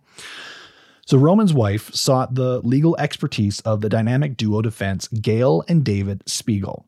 so 1.06 1.16
Roman's 1.16 1.54
wife 1.54 1.94
sought 1.94 2.34
the 2.34 2.60
legal 2.62 2.96
expertise 2.98 3.60
of 3.60 3.80
the 3.80 3.88
dynamic 3.88 4.36
duo 4.36 4.60
defense 4.60 5.06
Gail 5.06 5.62
and 5.68 5.84
David 5.84 6.24
Spiegel. 6.26 6.84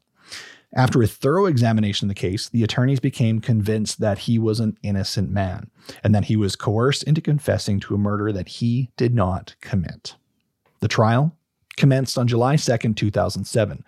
After 0.74 1.00
a 1.00 1.06
thorough 1.06 1.46
examination 1.46 2.06
of 2.06 2.08
the 2.08 2.20
case, 2.20 2.48
the 2.48 2.64
attorneys 2.64 2.98
became 2.98 3.40
convinced 3.40 4.00
that 4.00 4.18
he 4.18 4.38
was 4.38 4.58
an 4.58 4.76
innocent 4.82 5.30
man 5.30 5.70
and 6.02 6.12
that 6.16 6.24
he 6.24 6.36
was 6.36 6.56
coerced 6.56 7.04
into 7.04 7.20
confessing 7.20 7.78
to 7.80 7.94
a 7.94 7.98
murder 7.98 8.32
that 8.32 8.48
he 8.48 8.90
did 8.96 9.14
not 9.14 9.54
commit. 9.60 10.16
The 10.80 10.88
trial 10.88 11.36
commenced 11.76 12.18
on 12.18 12.26
July 12.26 12.56
2nd, 12.56 12.96
2007, 12.96 13.84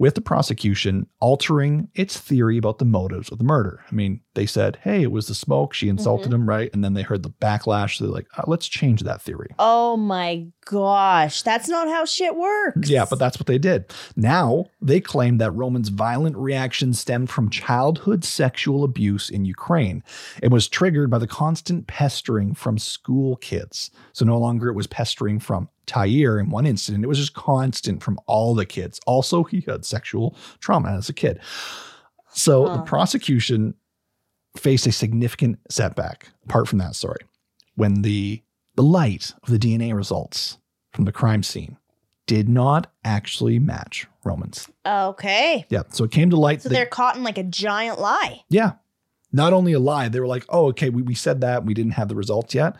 with 0.00 0.14
the 0.14 0.20
prosecution 0.22 1.06
altering 1.20 1.86
its 1.94 2.18
theory 2.18 2.56
about 2.56 2.78
the 2.78 2.84
motives 2.86 3.28
of 3.28 3.36
the 3.36 3.44
murder. 3.44 3.84
I 3.86 3.94
mean, 3.94 4.22
they 4.34 4.46
said, 4.46 4.78
hey, 4.82 5.02
it 5.02 5.12
was 5.12 5.28
the 5.28 5.34
smoke. 5.34 5.74
She 5.74 5.90
insulted 5.90 6.32
him, 6.32 6.48
right? 6.48 6.70
And 6.72 6.82
then 6.82 6.94
they 6.94 7.02
heard 7.02 7.22
the 7.22 7.28
backlash. 7.28 7.98
So 7.98 8.04
they're 8.04 8.14
like, 8.14 8.26
"Uh, 8.34 8.44
let's 8.46 8.66
change 8.66 9.02
that 9.02 9.20
theory. 9.20 9.50
Oh 9.58 9.98
my 9.98 10.46
gosh, 10.64 11.42
that's 11.42 11.68
not 11.68 11.88
how 11.88 12.06
shit 12.06 12.34
works. 12.34 12.88
Yeah, 12.88 13.04
but 13.10 13.18
that's 13.18 13.38
what 13.38 13.46
they 13.46 13.58
did. 13.58 13.92
Now 14.16 14.66
they 14.80 15.00
claim 15.00 15.36
that 15.36 15.50
Roman's 15.50 15.90
violent 15.90 16.36
reaction 16.38 16.94
stemmed 16.94 17.28
from 17.28 17.50
childhood 17.50 18.24
sexual 18.24 18.84
abuse 18.84 19.28
in 19.28 19.44
Ukraine. 19.44 20.02
It 20.42 20.50
was 20.50 20.66
triggered 20.66 21.10
by 21.10 21.18
the 21.18 21.26
constant 21.26 21.86
pestering 21.86 22.54
from 22.54 22.78
school 22.78 23.36
kids. 23.36 23.90
So 24.14 24.24
no 24.24 24.38
longer 24.38 24.68
it 24.68 24.74
was 24.74 24.86
pestering 24.86 25.40
from 25.40 25.68
Tair 25.90 26.38
in 26.38 26.50
one 26.50 26.66
incident, 26.66 27.02
it 27.02 27.08
was 27.08 27.18
just 27.18 27.34
constant 27.34 28.00
from 28.00 28.18
all 28.26 28.54
the 28.54 28.64
kids. 28.64 29.00
Also, 29.06 29.42
he 29.42 29.60
had 29.66 29.84
sexual 29.84 30.36
trauma 30.60 30.92
as 30.92 31.08
a 31.08 31.12
kid. 31.12 31.40
So 32.32 32.68
the 32.68 32.82
prosecution 32.82 33.74
faced 34.56 34.86
a 34.86 34.92
significant 34.92 35.58
setback 35.68 36.28
apart 36.44 36.68
from 36.68 36.78
that 36.78 36.94
story 36.94 37.20
when 37.74 38.02
the 38.02 38.42
the 38.76 38.82
light 38.84 39.32
of 39.42 39.50
the 39.50 39.58
DNA 39.58 39.92
results 39.94 40.58
from 40.92 41.06
the 41.06 41.12
crime 41.12 41.42
scene 41.42 41.76
did 42.26 42.48
not 42.48 42.92
actually 43.04 43.58
match 43.58 44.06
Roman's. 44.24 44.68
Okay. 44.86 45.66
Yeah, 45.70 45.82
so 45.90 46.04
it 46.04 46.12
came 46.12 46.30
to 46.30 46.36
light 46.36 46.62
So 46.62 46.68
that 46.68 46.74
they're 46.74 46.86
caught 46.86 47.16
in 47.16 47.24
like 47.24 47.38
a 47.38 47.42
giant 47.42 48.00
lie. 48.00 48.42
yeah, 48.48 48.72
not 49.32 49.52
only 49.52 49.72
a 49.72 49.80
lie, 49.80 50.08
they 50.08 50.20
were 50.20 50.28
like, 50.28 50.44
"Oh, 50.48 50.66
okay, 50.68 50.88
we, 50.90 51.02
we 51.02 51.14
said 51.14 51.40
that, 51.40 51.64
we 51.66 51.74
didn't 51.74 51.92
have 51.92 52.08
the 52.08 52.14
results 52.14 52.54
yet." 52.54 52.76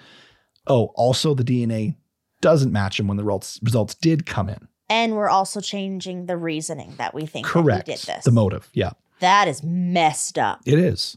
Oh, 0.68 0.92
also 0.94 1.34
the 1.34 1.42
DNA 1.44 1.96
doesn't 2.40 2.72
match 2.72 2.98
him 2.98 3.06
when 3.06 3.16
the 3.16 3.24
results 3.24 3.60
results 3.62 3.94
did 3.94 4.26
come 4.26 4.48
in. 4.48 4.68
And 4.88 5.14
we're 5.14 5.28
also 5.28 5.60
changing 5.60 6.26
the 6.26 6.36
reasoning 6.36 6.94
that 6.98 7.14
we 7.14 7.24
think 7.24 7.46
Correct. 7.46 7.86
did 7.86 7.98
this. 8.00 8.24
The 8.24 8.32
motive, 8.32 8.68
yeah. 8.72 8.90
that 9.20 9.46
is 9.46 9.62
messed 9.62 10.36
up. 10.36 10.60
It 10.66 10.78
is. 10.78 11.16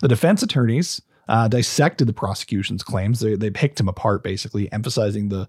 The 0.00 0.08
defense 0.08 0.42
attorneys 0.42 1.02
uh, 1.28 1.48
dissected 1.48 2.06
the 2.06 2.14
prosecution's 2.14 2.82
claims. 2.82 3.20
They, 3.20 3.36
they 3.36 3.50
picked 3.50 3.78
him 3.78 3.88
apart, 3.88 4.22
basically, 4.22 4.72
emphasizing 4.72 5.28
the 5.28 5.46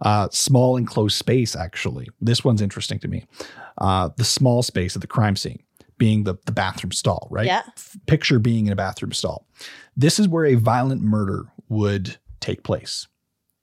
uh, 0.00 0.28
small 0.30 0.76
enclosed 0.76 1.16
space, 1.16 1.54
actually. 1.54 2.08
This 2.20 2.44
one's 2.44 2.60
interesting 2.60 2.98
to 3.00 3.08
me. 3.08 3.24
Uh, 3.78 4.10
the 4.16 4.24
small 4.24 4.62
space 4.62 4.94
of 4.94 5.00
the 5.00 5.06
crime 5.06 5.36
scene 5.36 5.62
being 5.98 6.24
the, 6.24 6.34
the 6.44 6.52
bathroom 6.52 6.92
stall, 6.92 7.28
right? 7.30 7.46
Yeah. 7.46 7.62
Picture 8.06 8.38
being 8.38 8.66
in 8.66 8.72
a 8.72 8.76
bathroom 8.76 9.12
stall. 9.12 9.46
This 9.96 10.18
is 10.18 10.28
where 10.28 10.44
a 10.44 10.54
violent 10.54 11.02
murder 11.02 11.44
would 11.68 12.18
take 12.40 12.62
place. 12.62 13.06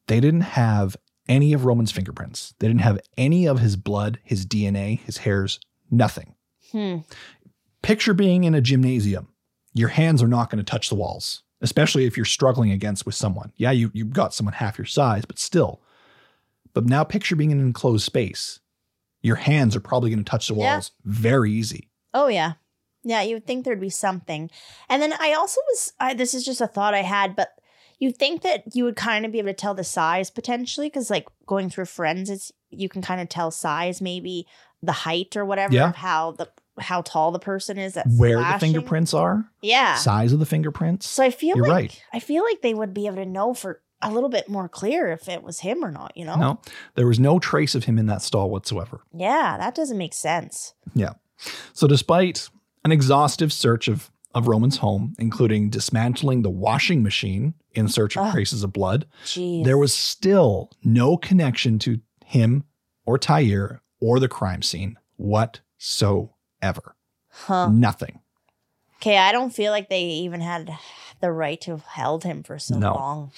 They 0.07 0.19
didn't 0.19 0.41
have 0.41 0.95
any 1.29 1.53
of 1.53 1.65
Roman's 1.65 1.91
fingerprints, 1.91 2.53
they 2.59 2.67
didn't 2.67 2.81
have 2.81 2.99
any 3.17 3.47
of 3.47 3.59
his 3.59 3.75
blood, 3.77 4.19
his 4.23 4.45
DNA, 4.45 4.99
his 4.99 5.17
hairs, 5.19 5.59
nothing. 5.89 6.35
Hmm. 6.71 6.97
Picture 7.81 8.13
being 8.13 8.43
in 8.43 8.55
a 8.55 8.61
gymnasium. 8.61 9.27
Your 9.73 9.89
hands 9.89 10.21
are 10.21 10.27
not 10.27 10.49
going 10.49 10.63
to 10.63 10.69
touch 10.69 10.89
the 10.89 10.95
walls, 10.95 11.43
especially 11.61 12.05
if 12.05 12.15
you're 12.15 12.25
struggling 12.25 12.71
against 12.71 13.05
with 13.05 13.15
someone. 13.15 13.51
Yeah, 13.57 13.71
you 13.71 13.89
you've 13.93 14.13
got 14.13 14.33
someone 14.33 14.53
half 14.53 14.77
your 14.77 14.85
size, 14.85 15.25
but 15.25 15.39
still. 15.39 15.81
But 16.73 16.85
now 16.85 17.03
picture 17.03 17.35
being 17.35 17.51
in 17.51 17.59
an 17.59 17.65
enclosed 17.65 18.05
space. 18.05 18.59
Your 19.21 19.35
hands 19.37 19.75
are 19.75 19.79
probably 19.79 20.09
going 20.09 20.23
to 20.23 20.29
touch 20.29 20.47
the 20.47 20.55
Yeah. 20.55 20.75
walls 20.75 20.91
very 21.05 21.51
easy. 21.51 21.89
Oh 22.13 22.27
yeah. 22.27 22.53
Yeah, 23.03 23.21
you 23.21 23.35
would 23.35 23.45
think 23.47 23.65
there'd 23.65 23.81
be 23.81 23.89
something. 23.89 24.49
And 24.89 25.01
then 25.01 25.13
I 25.19 25.33
also 25.33 25.59
was 25.71 25.93
I, 25.99 26.13
this 26.13 26.33
is 26.33 26.45
just 26.45 26.61
a 26.61 26.67
thought 26.67 26.93
I 26.93 27.01
had, 27.01 27.35
but 27.35 27.49
you 28.03 28.11
think 28.11 28.41
that 28.41 28.63
you 28.75 28.83
would 28.83 28.95
kind 28.95 29.25
of 29.25 29.31
be 29.31 29.39
able 29.39 29.49
to 29.49 29.53
tell 29.53 29.73
the 29.73 29.83
size 29.83 30.29
potentially 30.29 30.89
cuz 30.89 31.09
like 31.09 31.27
going 31.45 31.69
through 31.69 31.85
forensics, 31.85 32.51
you 32.69 32.89
can 32.89 33.01
kind 33.01 33.21
of 33.21 33.29
tell 33.29 33.49
size 33.51 34.01
maybe 34.01 34.45
the 34.81 34.91
height 34.91 35.35
or 35.37 35.45
whatever 35.45 35.73
Yeah. 35.73 35.89
of 35.89 35.95
how 35.95 36.31
the 36.31 36.47
how 36.79 37.01
tall 37.03 37.31
the 37.31 37.39
person 37.39 37.77
is 37.77 37.93
that's 37.93 38.17
Where 38.17 38.39
the 38.39 38.57
fingerprints 38.59 39.13
are, 39.13 39.45
Yeah. 39.61 39.93
size 39.95 40.33
of 40.33 40.39
the 40.39 40.45
fingerprints. 40.45 41.07
So 41.07 41.23
I 41.23 41.29
feel 41.29 41.55
You're 41.55 41.67
like 41.67 41.73
right. 41.91 42.01
I 42.13 42.19
feel 42.19 42.43
like 42.43 42.61
they 42.63 42.73
would 42.73 42.93
be 42.95 43.05
able 43.05 43.17
to 43.17 43.25
know 43.27 43.53
for 43.53 43.81
a 44.01 44.11
little 44.11 44.27
bit 44.29 44.49
more 44.49 44.67
clear 44.67 45.11
if 45.11 45.29
it 45.29 45.43
was 45.43 45.59
him 45.59 45.85
or 45.85 45.91
not, 45.91 46.11
you 46.17 46.25
know? 46.25 46.35
No, 46.35 46.59
there 46.95 47.07
was 47.07 47.19
no 47.19 47.37
trace 47.39 47.75
of 47.75 47.83
him 47.85 47.97
in 47.99 48.07
that 48.07 48.21
stall 48.23 48.49
whatsoever. 48.49 49.01
Yeah, 49.15 49.55
that 49.59 49.75
doesn't 49.75 49.97
make 49.97 50.13
sense. 50.15 50.73
Yeah. 50.95 51.13
So 51.73 51.87
despite 51.87 52.49
an 52.83 52.91
exhaustive 52.91 53.53
search 53.53 53.87
of, 53.87 54.09
of 54.33 54.47
Roman's 54.47 54.77
home, 54.77 55.13
including 55.19 55.69
dismantling 55.69 56.41
the 56.41 56.49
washing 56.49 57.03
machine 57.03 57.53
in 57.73 57.87
search 57.87 58.17
of 58.17 58.25
Ugh. 58.27 58.33
traces 58.33 58.63
of 58.63 58.73
blood, 58.73 59.05
Jeez. 59.25 59.63
there 59.63 59.77
was 59.77 59.93
still 59.93 60.71
no 60.83 61.17
connection 61.17 61.77
to 61.79 61.99
him 62.25 62.63
or 63.05 63.17
Tair 63.17 63.81
or 63.99 64.19
the 64.19 64.27
crime 64.27 64.61
scene 64.61 64.97
whatsoever. 65.17 66.95
huh. 67.29 67.69
Nothing. 67.69 68.19
Okay, 68.97 69.17
I 69.17 69.31
don't 69.31 69.53
feel 69.53 69.71
like 69.71 69.89
they 69.89 70.03
even 70.03 70.39
had 70.41 70.71
the 71.19 71.31
right 71.31 71.59
to 71.61 71.71
have 71.71 71.83
held 71.85 72.23
him 72.23 72.41
for 72.43 72.57
so 72.59 72.77
No. 72.77 72.93
long. 72.93 73.31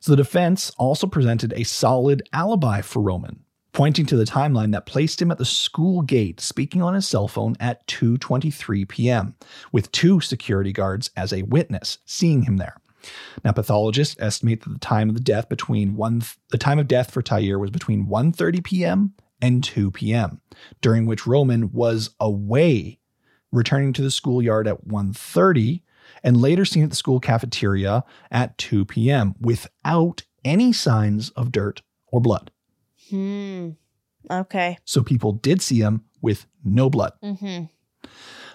So 0.00 0.12
the 0.12 0.16
defense 0.16 0.70
also 0.78 1.06
presented 1.06 1.52
a 1.56 1.64
solid 1.64 2.22
alibi 2.32 2.80
for 2.82 3.00
Roman, 3.00 3.44
pointing 3.76 4.06
to 4.06 4.16
the 4.16 4.24
timeline 4.24 4.72
that 4.72 4.86
placed 4.86 5.20
him 5.20 5.30
at 5.30 5.36
the 5.36 5.44
school 5.44 6.00
gate 6.00 6.40
speaking 6.40 6.80
on 6.80 6.94
his 6.94 7.06
cell 7.06 7.28
phone 7.28 7.54
at 7.60 7.86
2:23 7.88 8.88
p.m. 8.88 9.34
with 9.70 9.92
two 9.92 10.18
security 10.18 10.72
guards 10.72 11.10
as 11.14 11.30
a 11.30 11.42
witness 11.42 11.98
seeing 12.06 12.44
him 12.44 12.56
there. 12.56 12.78
Now 13.44 13.52
pathologists 13.52 14.16
estimate 14.18 14.62
that 14.62 14.70
the 14.70 14.78
time 14.78 15.10
of 15.10 15.14
the 15.14 15.20
death 15.20 15.50
between 15.50 15.94
one 15.94 16.22
the 16.48 16.56
time 16.56 16.78
of 16.78 16.88
death 16.88 17.10
for 17.10 17.20
Tair 17.20 17.58
was 17.58 17.68
between 17.68 18.06
1:30 18.06 18.64
p.m. 18.64 19.12
and 19.42 19.62
2 19.62 19.90
p.m., 19.90 20.40
during 20.80 21.04
which 21.04 21.26
Roman 21.26 21.70
was 21.70 22.14
away 22.18 22.98
returning 23.52 23.92
to 23.92 24.00
the 24.00 24.10
schoolyard 24.10 24.66
at 24.66 24.88
1:30 24.88 25.82
and 26.24 26.40
later 26.40 26.64
seen 26.64 26.84
at 26.84 26.88
the 26.88 26.96
school 26.96 27.20
cafeteria 27.20 28.04
at 28.30 28.56
2 28.56 28.86
p.m. 28.86 29.34
without 29.38 30.22
any 30.46 30.72
signs 30.72 31.28
of 31.30 31.52
dirt 31.52 31.82
or 32.06 32.22
blood. 32.22 32.50
Hmm. 33.10 33.70
Okay. 34.30 34.78
So 34.84 35.02
people 35.02 35.32
did 35.32 35.62
see 35.62 35.78
him 35.78 36.04
with 36.20 36.46
no 36.64 36.90
blood. 36.90 37.12
Mm-hmm. 37.22 37.64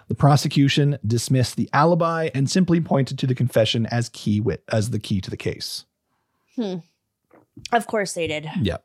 The 0.07 0.15
prosecution 0.15 0.97
dismissed 1.07 1.55
the 1.55 1.69
alibi 1.71 2.29
and 2.35 2.49
simply 2.49 2.81
pointed 2.81 3.17
to 3.19 3.27
the 3.27 3.35
confession 3.35 3.85
as 3.85 4.09
key 4.09 4.41
wit 4.41 4.63
as 4.69 4.89
the 4.89 4.99
key 4.99 5.21
to 5.21 5.29
the 5.29 5.37
case. 5.37 5.85
Of 7.71 7.87
course 7.87 8.13
they 8.13 8.27
did. 8.27 8.49
Yeah. 8.61 8.77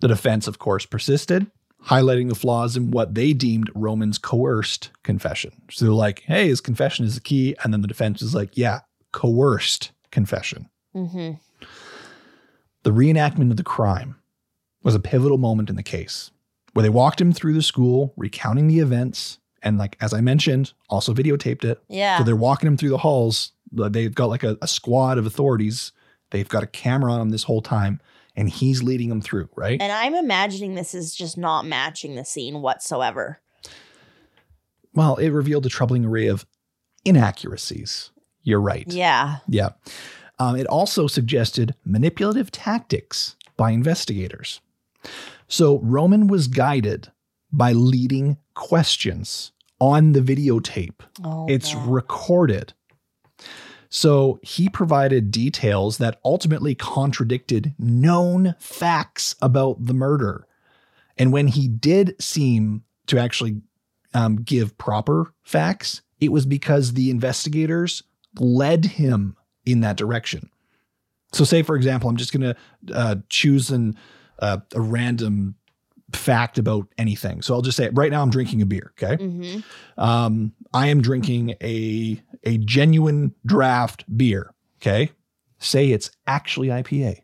The 0.00 0.08
defense, 0.08 0.48
of 0.48 0.58
course, 0.58 0.86
persisted, 0.86 1.50
highlighting 1.86 2.28
the 2.28 2.34
flaws 2.34 2.76
in 2.76 2.90
what 2.90 3.14
they 3.14 3.34
deemed 3.34 3.70
Roman's 3.74 4.18
coerced 4.18 4.90
confession. 5.02 5.52
So 5.70 5.84
they're 5.84 5.94
like, 5.94 6.22
hey, 6.22 6.48
his 6.48 6.60
confession 6.60 7.04
is 7.04 7.14
the 7.14 7.20
key. 7.20 7.54
And 7.62 7.72
then 7.72 7.82
the 7.82 7.88
defense 7.88 8.22
is 8.22 8.34
like, 8.34 8.56
yeah, 8.56 8.80
coerced 9.12 9.92
confession. 10.10 10.70
Mm-hmm. 10.94 11.32
The 12.84 12.90
reenactment 12.90 13.50
of 13.50 13.58
the 13.58 13.62
crime 13.62 14.16
was 14.84 14.94
a 14.94 15.00
pivotal 15.00 15.38
moment 15.38 15.68
in 15.68 15.76
the 15.76 15.82
case 15.82 16.30
where 16.74 16.84
they 16.84 16.90
walked 16.90 17.20
him 17.20 17.32
through 17.32 17.54
the 17.54 17.62
school, 17.62 18.12
recounting 18.16 18.68
the 18.68 18.80
events. 18.80 19.38
And 19.62 19.78
like, 19.78 19.96
as 20.00 20.12
I 20.12 20.20
mentioned, 20.20 20.72
also 20.90 21.14
videotaped 21.14 21.64
it. 21.64 21.82
Yeah. 21.88 22.18
So 22.18 22.24
they're 22.24 22.36
walking 22.36 22.66
him 22.66 22.76
through 22.76 22.90
the 22.90 22.98
halls. 22.98 23.52
They've 23.72 24.14
got 24.14 24.28
like 24.28 24.42
a, 24.42 24.58
a 24.60 24.68
squad 24.68 25.16
of 25.18 25.24
authorities. 25.26 25.92
They've 26.30 26.48
got 26.48 26.62
a 26.62 26.66
camera 26.66 27.12
on 27.12 27.20
him 27.20 27.30
this 27.30 27.44
whole 27.44 27.62
time, 27.62 28.00
and 28.36 28.50
he's 28.50 28.82
leading 28.82 29.08
them 29.08 29.20
through, 29.20 29.48
right? 29.56 29.80
and 29.80 29.92
I'm 29.92 30.14
imagining 30.14 30.74
this 30.74 30.94
is 30.94 31.14
just 31.14 31.38
not 31.38 31.64
matching 31.64 32.16
the 32.16 32.24
scene 32.24 32.60
whatsoever. 32.60 33.40
well, 34.94 35.16
it 35.16 35.30
revealed 35.30 35.66
a 35.66 35.68
troubling 35.68 36.04
array 36.04 36.26
of 36.26 36.44
inaccuracies. 37.04 38.10
You're 38.42 38.60
right. 38.60 38.84
Yeah. 38.88 39.36
Yeah. 39.48 39.70
Um, 40.38 40.56
it 40.56 40.66
also 40.66 41.06
suggested 41.06 41.74
manipulative 41.84 42.50
tactics 42.50 43.36
by 43.56 43.70
investigators. 43.70 44.60
So 45.48 45.80
Roman 45.80 46.26
was 46.26 46.48
guided 46.48 47.10
by 47.52 47.72
leading 47.72 48.38
questions 48.54 49.52
on 49.80 50.12
the 50.12 50.20
videotape. 50.20 51.00
Oh, 51.22 51.46
it's 51.48 51.74
man. 51.74 51.90
recorded. 51.90 52.72
So 53.88 54.40
he 54.42 54.68
provided 54.68 55.30
details 55.30 55.98
that 55.98 56.18
ultimately 56.24 56.74
contradicted 56.74 57.74
known 57.78 58.56
facts 58.58 59.36
about 59.40 59.84
the 59.84 59.94
murder. 59.94 60.46
And 61.16 61.32
when 61.32 61.46
he 61.46 61.68
did 61.68 62.20
seem 62.20 62.82
to 63.06 63.18
actually 63.18 63.60
um, 64.12 64.36
give 64.36 64.76
proper 64.78 65.32
facts, 65.44 66.02
it 66.20 66.32
was 66.32 66.46
because 66.46 66.94
the 66.94 67.10
investigators 67.10 68.02
led 68.40 68.84
him 68.84 69.36
in 69.64 69.80
that 69.82 69.96
direction. 69.96 70.50
So, 71.32 71.44
say 71.44 71.62
for 71.62 71.76
example, 71.76 72.08
I'm 72.08 72.16
just 72.16 72.32
going 72.32 72.54
to 72.54 72.56
uh, 72.94 73.16
choose 73.28 73.70
an, 73.70 73.96
uh, 74.38 74.58
a 74.74 74.80
random 74.80 75.54
fact 76.12 76.58
about 76.58 76.86
anything. 76.98 77.42
So 77.42 77.54
I'll 77.54 77.62
just 77.62 77.76
say 77.76 77.88
right 77.92 78.10
now 78.10 78.22
I'm 78.22 78.30
drinking 78.30 78.62
a 78.62 78.66
beer. 78.66 78.92
Okay, 79.02 79.16
Mhm. 79.22 79.64
um, 79.98 80.52
I 80.72 80.88
am 80.88 81.00
drinking 81.00 81.54
a 81.62 82.20
a 82.44 82.58
genuine 82.58 83.34
draft 83.46 84.04
beer. 84.16 84.54
Okay, 84.80 85.10
say 85.58 85.90
it's 85.90 86.10
actually 86.26 86.68
IPA. 86.68 87.20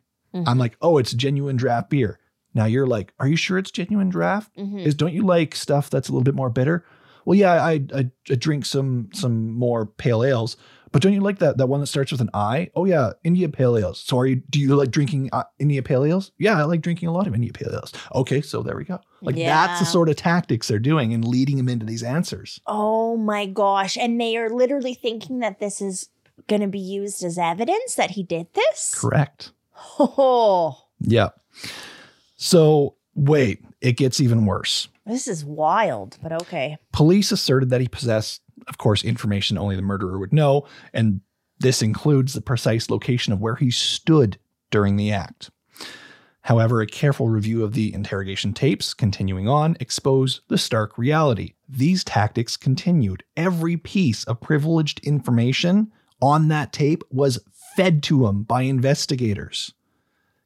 I'm 0.46 0.58
like, 0.58 0.76
oh, 0.80 0.98
it's 0.98 1.12
genuine 1.12 1.56
draft 1.56 1.90
beer. 1.90 2.18
Now 2.54 2.64
you're 2.64 2.86
like, 2.86 3.12
are 3.18 3.26
you 3.26 3.34
sure 3.36 3.58
it's 3.58 3.70
genuine 3.72 4.08
draft? 4.10 4.56
Mhm. 4.56 4.84
Is 4.86 4.94
don't 4.94 5.12
you 5.12 5.22
like 5.22 5.54
stuff 5.56 5.90
that's 5.90 6.08
a 6.08 6.12
little 6.12 6.22
bit 6.24 6.34
more 6.36 6.50
bitter? 6.50 6.84
Well, 7.24 7.36
yeah, 7.38 7.52
I, 7.62 7.84
I 7.94 8.10
I 8.30 8.34
drink 8.36 8.64
some 8.64 9.08
some 9.12 9.52
more 9.52 9.86
pale 9.86 10.24
ales, 10.24 10.56
but 10.92 11.02
don't 11.02 11.12
you 11.12 11.20
like 11.20 11.38
that 11.38 11.56
that 11.58 11.66
one 11.68 11.80
that 11.80 11.86
starts 11.86 12.10
with 12.12 12.20
an 12.20 12.30
I? 12.34 12.70
Oh 12.74 12.84
yeah, 12.84 13.12
India 13.24 13.48
Pale 13.48 13.78
Ales. 13.78 14.00
So 14.00 14.18
are 14.18 14.26
you? 14.26 14.36
Do 14.50 14.58
you 14.58 14.74
like 14.76 14.90
drinking 14.90 15.30
uh, 15.32 15.44
India 15.58 15.82
Pale 15.82 16.04
Ales? 16.04 16.32
Yeah, 16.38 16.58
I 16.58 16.64
like 16.64 16.80
drinking 16.82 17.08
a 17.08 17.12
lot 17.12 17.26
of 17.26 17.34
India 17.34 17.52
Pale 17.52 17.72
Ales. 17.72 17.92
Okay, 18.14 18.40
so 18.40 18.62
there 18.62 18.76
we 18.76 18.84
go. 18.84 19.00
Like 19.22 19.36
that's 19.36 19.80
the 19.80 19.86
sort 19.86 20.08
of 20.08 20.16
tactics 20.16 20.68
they're 20.68 20.78
doing 20.78 21.12
and 21.14 21.24
leading 21.26 21.58
him 21.58 21.68
into 21.68 21.86
these 21.86 22.02
answers. 22.02 22.60
Oh 22.66 23.16
my 23.16 23.46
gosh. 23.46 23.96
And 23.96 24.20
they 24.20 24.36
are 24.36 24.48
literally 24.50 24.94
thinking 24.94 25.40
that 25.40 25.60
this 25.60 25.80
is 25.80 26.08
going 26.48 26.62
to 26.62 26.68
be 26.68 26.78
used 26.80 27.22
as 27.22 27.36
evidence 27.38 27.94
that 27.96 28.12
he 28.12 28.22
did 28.22 28.46
this? 28.54 28.94
Correct. 28.98 29.52
Oh, 29.98 30.86
Yeah. 31.00 31.28
So 32.36 32.94
wait, 33.14 33.62
it 33.80 33.92
gets 33.96 34.20
even 34.20 34.46
worse. 34.46 34.88
this 35.06 35.28
is 35.28 35.44
wild, 35.44 36.16
but 36.22 36.32
okay. 36.42 36.78
Police 36.92 37.32
asserted 37.32 37.70
that 37.70 37.80
he 37.80 37.88
possessed, 37.88 38.40
of 38.70 38.78
course, 38.78 39.04
information 39.04 39.58
only 39.58 39.76
the 39.76 39.82
murderer 39.82 40.18
would 40.18 40.32
know, 40.32 40.66
and 40.94 41.20
this 41.58 41.82
includes 41.82 42.32
the 42.32 42.40
precise 42.40 42.88
location 42.88 43.32
of 43.32 43.40
where 43.40 43.56
he 43.56 43.70
stood 43.70 44.38
during 44.70 44.96
the 44.96 45.12
act. 45.12 45.50
However, 46.42 46.80
a 46.80 46.86
careful 46.86 47.28
review 47.28 47.62
of 47.62 47.74
the 47.74 47.92
interrogation 47.92 48.54
tapes, 48.54 48.94
continuing 48.94 49.46
on, 49.46 49.76
exposed 49.78 50.40
the 50.48 50.56
stark 50.56 50.96
reality. 50.96 51.52
These 51.68 52.02
tactics 52.02 52.56
continued. 52.56 53.24
Every 53.36 53.76
piece 53.76 54.24
of 54.24 54.40
privileged 54.40 55.00
information 55.00 55.92
on 56.22 56.48
that 56.48 56.72
tape 56.72 57.02
was 57.10 57.44
fed 57.76 58.02
to 58.04 58.26
him 58.26 58.44
by 58.44 58.62
investigators. 58.62 59.74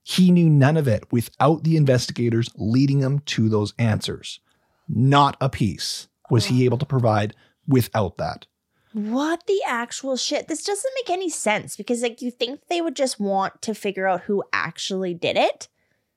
He 0.02 0.30
knew 0.30 0.50
none 0.50 0.76
of 0.76 0.88
it 0.88 1.04
without 1.12 1.62
the 1.62 1.76
investigators 1.76 2.50
leading 2.56 3.00
him 3.00 3.20
to 3.20 3.48
those 3.48 3.72
answers. 3.78 4.40
Not 4.88 5.36
a 5.40 5.48
piece 5.48 6.08
was 6.28 6.46
he 6.46 6.64
able 6.64 6.78
to 6.78 6.86
provide 6.86 7.34
without 7.66 8.18
that. 8.18 8.46
What 8.92 9.46
the 9.46 9.60
actual 9.66 10.16
shit? 10.16 10.46
This 10.46 10.62
doesn't 10.62 10.92
make 10.94 11.10
any 11.10 11.28
sense 11.28 11.76
because, 11.76 12.02
like, 12.02 12.22
you 12.22 12.30
think 12.30 12.60
they 12.68 12.80
would 12.80 12.94
just 12.94 13.18
want 13.18 13.60
to 13.62 13.74
figure 13.74 14.06
out 14.06 14.22
who 14.22 14.44
actually 14.52 15.14
did 15.14 15.36
it. 15.36 15.68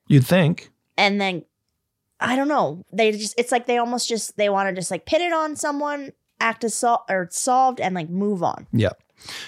You'd 0.06 0.26
think. 0.26 0.70
And 0.96 1.20
then, 1.20 1.44
I 2.20 2.36
don't 2.36 2.48
know. 2.48 2.84
They 2.92 3.12
just, 3.12 3.34
it's 3.36 3.50
like 3.50 3.66
they 3.66 3.78
almost 3.78 4.08
just, 4.08 4.36
they 4.36 4.48
want 4.48 4.68
to 4.68 4.74
just 4.74 4.90
like 4.90 5.06
pin 5.06 5.22
it 5.22 5.32
on 5.32 5.56
someone, 5.56 6.12
act 6.40 6.62
as 6.62 6.74
sol- 6.74 7.04
or 7.08 7.28
solved, 7.30 7.80
and 7.80 7.96
like 7.96 8.08
move 8.08 8.44
on. 8.44 8.68
Yeah. 8.72 8.92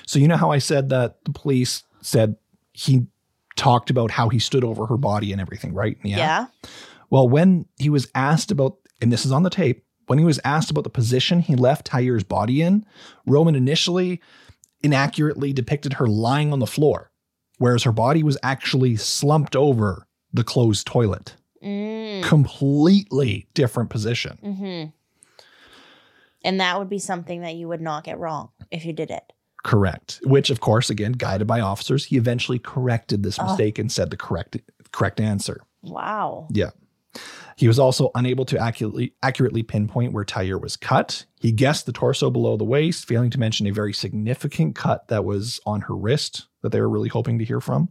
So 0.07 0.19
you 0.19 0.27
know 0.27 0.37
how 0.37 0.51
I 0.51 0.59
said 0.59 0.89
that 0.89 1.25
the 1.25 1.33
police 1.33 1.85
said 2.01 2.35
he 2.73 3.07
talked 3.55 3.91
about 3.91 4.11
how 4.11 4.29
he 4.29 4.41
stood 4.41 4.65
over 4.65 4.87
her 4.87 4.97
body 4.97 5.31
and 5.31 5.41
everything, 5.41 5.73
right? 5.73 5.97
Yeah. 6.03 6.47
Well, 7.11 7.29
when 7.29 7.67
he 7.79 7.91
was 7.91 8.09
asked 8.15 8.51
about, 8.51 8.79
and 9.01 9.13
this 9.13 9.25
is 9.25 9.31
on 9.33 9.45
the 9.45 9.51
tape, 9.51 9.85
when 10.11 10.19
he 10.19 10.25
was 10.25 10.41
asked 10.45 10.73
about 10.73 10.83
the 10.83 10.91
position 10.91 11.39
he 11.39 11.55
left 11.55 11.87
Tair's 11.87 12.25
body 12.25 12.63
in, 12.63 12.85
Roman 13.27 13.55
initially 13.55 14.21
inaccurately 14.83 15.53
depicted 15.53 15.93
her 15.95 16.09
lying 16.09 16.53
on 16.53 16.59
the 16.59 16.67
floor, 16.67 17.13
whereas 17.59 17.85
her 17.85 17.93
body 17.93 18.25
was 18.25 18.37
actually 18.43 18.97
slumped 18.97 19.55
over 19.55 20.09
the 20.33 20.43
closed 20.43 20.85
toilet. 20.85 21.37
Mm. 21.63 22.25
Completely 22.25 23.47
different 23.55 23.89
position. 23.91 24.37
hmm 24.43 24.85
And 26.45 26.61
that 26.61 26.81
would 26.81 26.89
be 26.91 26.99
something 26.99 27.43
that 27.43 27.55
you 27.55 27.69
would 27.69 27.81
not 27.81 28.03
get 28.03 28.19
wrong 28.19 28.49
if 28.73 28.85
you 28.85 28.93
did 28.93 29.13
it. 29.13 29.33
Correct. 29.63 30.19
Which, 30.25 30.51
of 30.51 30.59
course, 30.59 30.91
again, 30.91 31.13
guided 31.13 31.47
by 31.47 31.61
officers, 31.61 32.07
he 32.07 32.17
eventually 32.17 32.59
corrected 32.59 33.23
this 33.23 33.39
Oh. 33.39 33.45
mistake 33.45 33.79
and 33.79 33.93
said 33.93 34.11
the 34.11 34.17
correct 34.17 34.57
correct 34.91 35.21
answer. 35.21 35.61
Wow. 35.83 36.49
Yeah. 36.51 36.71
He 37.57 37.69
was 37.69 37.79
also 37.79 38.11
unable 38.15 38.45
to 38.47 38.59
accurately 38.59 39.15
accurately 39.23 39.63
pinpoint 39.63 40.13
where 40.13 40.25
Tair 40.25 40.59
was 40.59 40.77
cut. 40.77 41.27
He 41.41 41.53
guessed 41.53 41.87
the 41.87 41.93
torso 41.93 42.31
below 42.31 42.57
the 42.57 42.65
waist, 42.65 43.07
failing 43.07 43.31
to 43.31 43.39
mention 43.39 43.67
a 43.67 43.71
very 43.71 43.93
significant 43.93 44.75
cut 44.75 45.09
that 45.09 45.25
was 45.25 45.61
on 45.67 45.83
her 45.83 45.95
wrist 45.95 46.47
that 46.63 46.73
they 46.73 46.81
were 46.81 46.89
really 46.89 47.09
hoping 47.09 47.39
to 47.39 47.45
hear 47.45 47.61
from. 47.61 47.91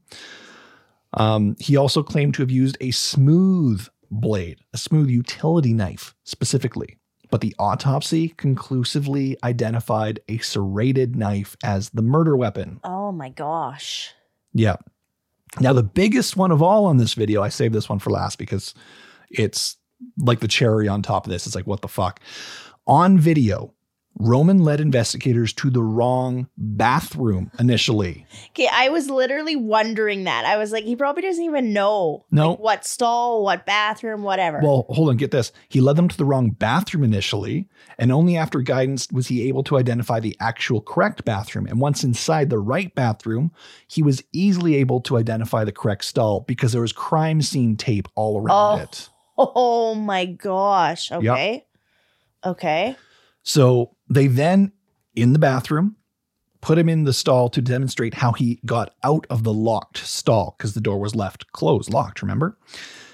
Um, 1.13 1.55
he 1.59 1.75
also 1.75 2.03
claimed 2.03 2.33
to 2.35 2.41
have 2.41 2.51
used 2.51 2.77
a 2.81 2.91
smooth 2.91 3.87
blade, 4.11 4.59
a 4.73 4.77
smooth 4.77 5.09
utility 5.09 5.73
knife 5.73 6.15
specifically. 6.23 6.97
But 7.31 7.41
the 7.41 7.55
autopsy 7.59 8.29
conclusively 8.29 9.37
identified 9.43 10.19
a 10.27 10.39
serrated 10.39 11.15
knife 11.15 11.55
as 11.63 11.91
the 11.91 12.01
murder 12.01 12.35
weapon. 12.35 12.79
Oh 12.83 13.11
my 13.11 13.29
gosh. 13.29 14.13
Yeah. 14.53 14.77
Now, 15.59 15.73
the 15.73 15.83
biggest 15.83 16.37
one 16.37 16.51
of 16.51 16.61
all 16.61 16.85
on 16.85 16.97
this 16.97 17.13
video, 17.13 17.43
I 17.43 17.49
saved 17.49 17.73
this 17.73 17.89
one 17.89 17.99
for 17.99 18.09
last 18.09 18.37
because 18.37 18.73
it's 19.29 19.77
like 20.17 20.39
the 20.39 20.47
cherry 20.47 20.87
on 20.87 21.01
top 21.01 21.25
of 21.25 21.31
this. 21.31 21.45
It's 21.45 21.55
like, 21.55 21.67
what 21.67 21.81
the 21.81 21.87
fuck? 21.87 22.19
On 22.87 23.17
video, 23.17 23.73
Roman 24.21 24.59
led 24.59 24.81
investigators 24.81 25.53
to 25.53 25.69
the 25.69 25.83
wrong 25.83 26.49
bathroom 26.57 27.51
initially. 27.59 28.25
Okay, 28.49 28.67
I 28.71 28.89
was 28.89 29.09
literally 29.09 29.55
wondering 29.55 30.23
that. 30.25 30.43
I 30.45 30.57
was 30.57 30.71
like, 30.73 30.83
he 30.83 30.95
probably 30.95 31.21
doesn't 31.21 31.43
even 31.43 31.71
know 31.71 32.25
No. 32.31 32.51
like, 32.51 32.59
what 32.59 32.85
stall, 32.85 33.43
what 33.43 33.65
bathroom, 33.65 34.23
whatever. 34.23 34.59
Well, 34.61 34.85
hold 34.89 35.09
on, 35.09 35.17
get 35.17 35.31
this. 35.31 35.53
He 35.69 35.79
led 35.79 35.95
them 35.95 36.07
to 36.09 36.17
the 36.17 36.25
wrong 36.25 36.49
bathroom 36.49 37.03
initially, 37.03 37.69
and 37.97 38.11
only 38.11 38.35
after 38.35 38.59
guidance 38.61 39.07
was 39.11 39.27
he 39.27 39.47
able 39.47 39.63
to 39.65 39.77
identify 39.77 40.19
the 40.19 40.35
actual 40.41 40.81
correct 40.81 41.23
bathroom. 41.23 41.67
And 41.67 41.79
once 41.79 42.03
inside 42.03 42.49
the 42.49 42.59
right 42.59 42.93
bathroom, 42.95 43.51
he 43.87 44.01
was 44.03 44.23
easily 44.33 44.75
able 44.75 44.99
to 45.01 45.17
identify 45.17 45.63
the 45.63 45.71
correct 45.71 46.03
stall 46.03 46.41
because 46.41 46.71
there 46.73 46.81
was 46.81 46.91
crime 46.91 47.41
scene 47.41 47.77
tape 47.77 48.07
all 48.15 48.41
around 48.41 48.79
Oh. 48.79 48.83
it. 48.83 49.09
Oh 49.39 49.95
my 49.95 50.25
gosh. 50.25 51.11
Okay. 51.11 51.65
Okay. 52.45 52.95
So 53.43 53.95
they 54.09 54.27
then, 54.27 54.71
in 55.15 55.33
the 55.33 55.39
bathroom, 55.39 55.95
put 56.61 56.77
him 56.77 56.89
in 56.89 57.05
the 57.05 57.13
stall 57.13 57.49
to 57.49 57.61
demonstrate 57.61 58.15
how 58.15 58.33
he 58.33 58.59
got 58.65 58.93
out 59.03 59.25
of 59.29 59.43
the 59.43 59.53
locked 59.53 59.97
stall 59.97 60.55
because 60.57 60.73
the 60.73 60.81
door 60.81 60.99
was 60.99 61.15
left 61.15 61.51
closed, 61.53 61.91
locked, 61.91 62.21
remember? 62.21 62.57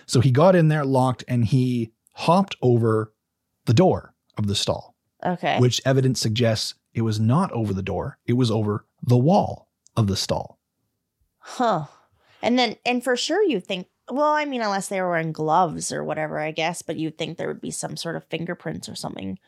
So 0.07 0.19
he 0.19 0.31
got 0.31 0.55
in 0.55 0.67
there, 0.67 0.83
locked, 0.85 1.23
and 1.27 1.45
he 1.45 1.91
hopped 2.13 2.55
over 2.61 3.13
the 3.65 3.73
door 3.73 4.13
of 4.37 4.47
the 4.47 4.55
stall, 4.55 4.95
Okay. 5.23 5.59
which 5.59 5.81
evidence 5.85 6.19
suggests 6.19 6.73
it 6.93 7.01
was 7.01 7.19
not 7.19 7.51
over 7.51 7.73
the 7.73 7.83
door, 7.83 8.17
it 8.25 8.33
was 8.33 8.49
over 8.49 8.85
the 9.03 9.17
wall 9.17 9.69
of 9.95 10.07
the 10.07 10.15
stall. 10.15 10.59
huh. 11.39 11.85
And 12.41 12.59
then, 12.59 12.75
and 12.85 13.03
for 13.03 13.15
sure, 13.17 13.43
you 13.43 13.59
think 13.59 13.87
Well, 14.09 14.33
I 14.33 14.45
mean, 14.45 14.61
unless 14.61 14.87
they 14.87 15.01
were 15.01 15.09
wearing 15.09 15.31
gloves 15.31 15.91
or 15.91 16.03
whatever, 16.03 16.39
I 16.39 16.51
guess, 16.51 16.81
but 16.81 16.97
you'd 16.97 17.17
think 17.17 17.37
there 17.37 17.47
would 17.47 17.61
be 17.61 17.71
some 17.71 17.97
sort 17.97 18.15
of 18.15 18.23
fingerprints 18.25 18.87
or 18.87 18.95
something. 18.95 19.39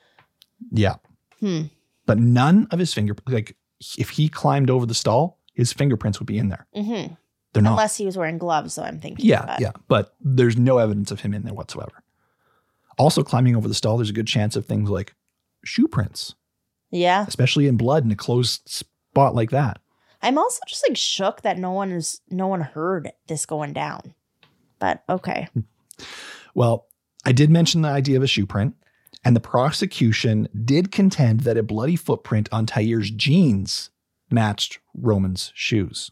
Yeah. 0.71 0.95
Hmm. 1.39 1.63
But 2.05 2.17
none 2.17 2.67
of 2.71 2.79
his 2.79 2.93
finger 2.93 3.15
like 3.27 3.55
if 3.97 4.09
he 4.11 4.27
climbed 4.29 4.69
over 4.71 4.85
the 4.87 4.95
stall, 4.95 5.39
his 5.53 5.71
fingerprints 5.73 6.19
would 6.19 6.25
be 6.27 6.37
in 6.39 6.49
there. 6.49 6.65
Mm-hmm. 6.75 7.13
They're 7.53 7.63
not. 7.63 7.71
Unless 7.71 7.97
he 7.97 8.05
was 8.05 8.17
wearing 8.17 8.37
gloves, 8.39 8.73
so 8.73 8.81
I'm 8.83 8.99
thinking. 8.99 9.25
yeah, 9.25 9.45
but- 9.45 9.59
yeah. 9.59 9.71
But 9.87 10.15
there's 10.21 10.57
no 10.57 10.79
evidence 10.79 11.11
of 11.11 11.19
him 11.21 11.33
in 11.33 11.43
there 11.43 11.53
whatsoever. 11.53 12.03
Also, 12.97 13.23
climbing 13.23 13.55
over 13.55 13.67
the 13.67 13.73
stall, 13.75 13.97
there's 13.97 14.09
a 14.09 14.13
good 14.13 14.25
chance 14.27 14.55
of 14.55 14.65
things 14.65 14.89
like 14.89 15.13
shoe 15.63 15.87
prints, 15.87 16.33
Yeah. 16.89 17.25
especially 17.27 17.67
in 17.67 17.77
blood 17.77 18.03
in 18.03 18.11
a 18.11 18.15
closed 18.15 18.67
spot 18.67 19.35
like 19.35 19.51
that. 19.51 19.79
I'm 20.23 20.39
also 20.39 20.59
just 20.67 20.83
like 20.89 20.97
shook 20.97 21.43
that 21.43 21.59
no 21.59 21.71
one 21.71 21.91
is 21.91 22.21
no 22.31 22.47
one 22.47 22.61
heard 22.61 23.11
this 23.27 23.45
going 23.45 23.73
down. 23.73 24.15
But 24.79 25.03
okay. 25.09 25.47
Well, 26.53 26.87
I 27.25 27.31
did 27.31 27.49
mention 27.49 27.81
the 27.81 27.89
idea 27.89 28.17
of 28.17 28.23
a 28.23 28.27
shoe 28.27 28.45
print, 28.45 28.75
and 29.23 29.35
the 29.35 29.41
prosecution 29.41 30.47
did 30.65 30.91
contend 30.91 31.41
that 31.41 31.57
a 31.57 31.63
bloody 31.63 31.95
footprint 31.95 32.49
on 32.51 32.65
Tair's 32.65 33.11
jeans 33.11 33.89
matched 34.29 34.79
Roman's 34.95 35.51
shoes. 35.55 36.11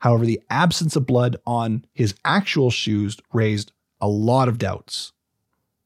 However, 0.00 0.24
the 0.24 0.40
absence 0.48 0.96
of 0.96 1.06
blood 1.06 1.36
on 1.46 1.84
his 1.92 2.14
actual 2.24 2.70
shoes 2.70 3.16
raised 3.32 3.72
a 4.00 4.08
lot 4.08 4.48
of 4.48 4.58
doubts. 4.58 5.12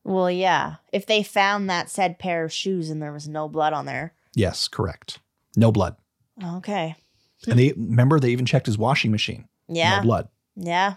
Well, 0.05 0.31
yeah. 0.31 0.77
If 0.93 1.07
they 1.07 1.23
found 1.23 1.71
that 1.71 1.89
said 1.89 2.19
pair 2.19 2.45
of 2.45 2.53
shoes 2.53 2.91
and 2.91 3.01
there 3.01 3.13
was 3.13 3.29
no 3.29 3.49
blood 3.49 3.73
on 3.73 3.87
there. 3.87 4.15
Yes, 4.35 4.69
correct. 4.69 5.21
No 5.57 5.73
blood. 5.73 5.97
Okay. 6.43 6.97
And 7.47 7.59
they 7.59 7.73
remember 7.73 8.19
they 8.19 8.31
even 8.31 8.47
checked 8.47 8.67
his 8.67 8.79
washing 8.79 9.11
machine. 9.11 9.49
Yeah. 9.69 9.97
No 9.97 10.03
blood. 10.03 10.29
Yeah. 10.57 10.95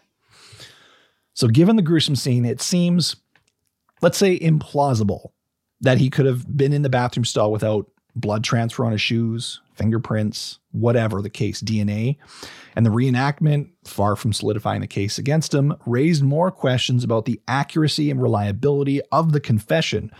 So, 1.35 1.47
given 1.47 1.75
the 1.75 1.81
gruesome 1.81 2.15
scene, 2.15 2.45
it 2.45 2.61
seems, 2.61 3.17
let's 4.01 4.17
say, 4.17 4.39
implausible 4.39 5.31
that 5.81 5.99
he 5.99 6.09
could 6.09 6.25
have 6.25 6.57
been 6.57 6.73
in 6.73 6.81
the 6.81 6.89
bathroom 6.89 7.25
stall 7.25 7.51
without 7.51 7.87
blood 8.15 8.43
transfer 8.43 8.85
on 8.85 8.93
his 8.93 9.01
shoes, 9.01 9.61
fingerprints, 9.73 10.59
whatever 10.71 11.21
the 11.21 11.29
case, 11.29 11.61
DNA. 11.61 12.15
And 12.75 12.85
the 12.85 12.89
reenactment, 12.89 13.71
far 13.83 14.15
from 14.15 14.31
solidifying 14.31 14.79
the 14.79 14.87
case 14.87 15.17
against 15.17 15.53
him, 15.53 15.75
raised 15.85 16.23
more 16.23 16.51
questions 16.51 17.03
about 17.03 17.25
the 17.25 17.41
accuracy 17.47 18.09
and 18.09 18.21
reliability 18.21 19.01
of 19.11 19.33
the 19.33 19.41
confession, 19.41 20.11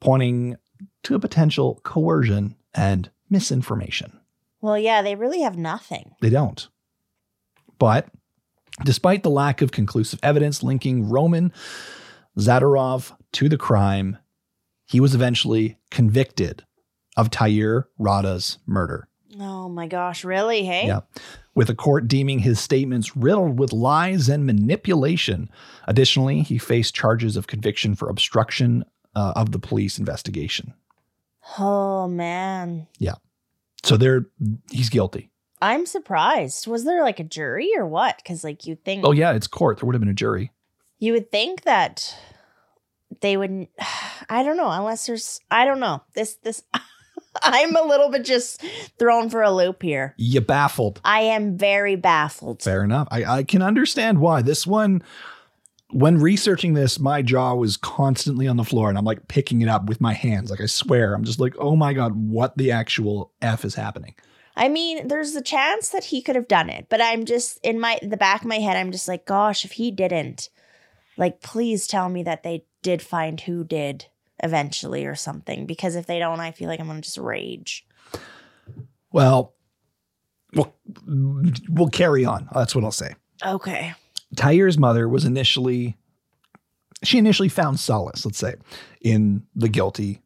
pointing 0.00 0.56
to 1.02 1.14
a 1.14 1.20
potential 1.20 1.80
coercion 1.84 2.56
and 2.74 3.10
misinformation. 3.28 4.18
Well, 4.62 4.78
yeah, 4.78 5.02
they 5.02 5.16
really 5.16 5.42
have 5.42 5.58
nothing. 5.58 6.14
They 6.22 6.30
don't. 6.30 6.66
But 7.78 8.08
despite 8.84 9.22
the 9.22 9.30
lack 9.30 9.62
of 9.62 9.72
conclusive 9.72 10.20
evidence 10.22 10.62
linking 10.62 11.08
Roman 11.08 11.52
Zadorov 12.38 13.14
to 13.32 13.48
the 13.48 13.58
crime, 13.58 14.18
he 14.86 15.00
was 15.00 15.14
eventually 15.14 15.78
convicted 15.90 16.64
of 17.16 17.30
Tair 17.30 17.88
Rada's 17.98 18.58
murder. 18.66 19.08
Oh 19.40 19.68
my 19.68 19.86
gosh, 19.86 20.24
really? 20.24 20.64
Hey? 20.64 20.86
Yeah. 20.86 21.00
With 21.54 21.68
the 21.68 21.74
court 21.74 22.08
deeming 22.08 22.40
his 22.40 22.60
statements 22.60 23.16
riddled 23.16 23.58
with 23.58 23.72
lies 23.72 24.28
and 24.28 24.46
manipulation. 24.46 25.50
Additionally, 25.86 26.42
he 26.42 26.58
faced 26.58 26.94
charges 26.94 27.36
of 27.36 27.46
conviction 27.46 27.94
for 27.94 28.08
obstruction 28.08 28.84
uh, 29.14 29.32
of 29.36 29.52
the 29.52 29.58
police 29.58 29.98
investigation. 29.98 30.74
Oh 31.58 32.08
man. 32.08 32.86
Yeah. 32.98 33.14
So 33.84 33.96
there 33.96 34.26
he's 34.70 34.88
guilty. 34.88 35.30
I'm 35.62 35.86
surprised. 35.86 36.66
Was 36.66 36.84
there 36.84 37.02
like 37.02 37.20
a 37.20 37.24
jury 37.24 37.70
or 37.76 37.86
what? 37.86 38.16
Because 38.18 38.44
like 38.44 38.66
you 38.66 38.74
think 38.74 39.06
Oh 39.06 39.12
yeah, 39.12 39.32
it's 39.32 39.46
court. 39.46 39.78
There 39.78 39.86
would 39.86 39.94
have 39.94 40.02
been 40.02 40.08
a 40.10 40.14
jury. 40.14 40.50
you 40.98 41.12
would 41.12 41.30
think 41.30 41.62
that 41.62 42.14
they 43.20 43.36
would 43.36 43.68
I 44.28 44.42
don't 44.42 44.56
know, 44.56 44.70
unless 44.70 45.06
there's 45.06 45.40
I 45.50 45.64
don't 45.64 45.80
know. 45.80 46.02
This 46.14 46.34
this 46.42 46.62
I'm 47.42 47.76
a 47.76 47.82
little 47.82 48.10
bit 48.10 48.24
just 48.24 48.62
thrown 48.98 49.30
for 49.30 49.42
a 49.42 49.50
loop 49.50 49.82
here. 49.82 50.14
You 50.18 50.40
baffled. 50.40 51.00
I 51.04 51.20
am 51.20 51.56
very 51.56 51.96
baffled. 51.96 52.62
Fair 52.62 52.84
enough. 52.84 53.08
I, 53.10 53.24
I 53.24 53.42
can 53.44 53.62
understand 53.62 54.18
why. 54.20 54.42
This 54.42 54.66
one, 54.66 55.02
when 55.90 56.18
researching 56.18 56.74
this, 56.74 56.98
my 56.98 57.22
jaw 57.22 57.54
was 57.54 57.76
constantly 57.76 58.48
on 58.48 58.56
the 58.58 58.64
floor 58.64 58.88
and 58.90 58.98
I'm 58.98 59.04
like 59.04 59.28
picking 59.28 59.62
it 59.62 59.68
up 59.68 59.86
with 59.86 60.00
my 60.00 60.12
hands. 60.12 60.50
Like 60.50 60.60
I 60.60 60.66
swear, 60.66 61.14
I'm 61.14 61.24
just 61.24 61.40
like, 61.40 61.54
oh 61.58 61.76
my 61.76 61.92
God, 61.94 62.12
what 62.16 62.56
the 62.58 62.70
actual 62.70 63.32
F 63.40 63.64
is 63.64 63.74
happening? 63.76 64.14
I 64.56 64.68
mean, 64.68 65.08
there's 65.08 65.34
a 65.34 65.42
chance 65.42 65.88
that 65.90 66.04
he 66.04 66.20
could 66.22 66.36
have 66.36 66.48
done 66.48 66.68
it, 66.68 66.86
but 66.88 67.00
I'm 67.00 67.24
just 67.24 67.58
in 67.62 67.80
my 67.80 67.98
the 68.02 68.16
back 68.16 68.42
of 68.42 68.48
my 68.48 68.58
head, 68.58 68.76
I'm 68.76 68.92
just 68.92 69.08
like, 69.08 69.24
gosh, 69.24 69.64
if 69.64 69.72
he 69.72 69.90
didn't, 69.90 70.50
like, 71.16 71.40
please 71.40 71.86
tell 71.86 72.08
me 72.08 72.22
that 72.24 72.42
they 72.42 72.64
did 72.82 73.00
find 73.00 73.40
who 73.40 73.64
did 73.64 74.06
eventually 74.42 75.06
or 75.06 75.14
something. 75.14 75.66
Because 75.66 75.94
if 75.94 76.06
they 76.06 76.18
don't, 76.18 76.40
I 76.40 76.50
feel 76.50 76.68
like 76.68 76.80
I'm 76.80 76.86
gonna 76.86 77.00
just 77.00 77.18
rage. 77.18 77.86
Well, 79.10 79.54
we'll, 80.54 80.74
we'll 81.68 81.90
carry 81.90 82.24
on. 82.24 82.48
That's 82.52 82.74
what 82.74 82.84
I'll 82.84 82.90
say. 82.90 83.14
Okay. 83.44 83.94
Tair's 84.36 84.78
mother 84.78 85.08
was 85.08 85.24
initially, 85.24 85.96
she 87.02 87.18
initially 87.18 87.48
found 87.48 87.78
solace, 87.80 88.24
let's 88.24 88.38
say, 88.38 88.54
in 89.00 89.44
the 89.54 89.68
guilty 89.68 90.22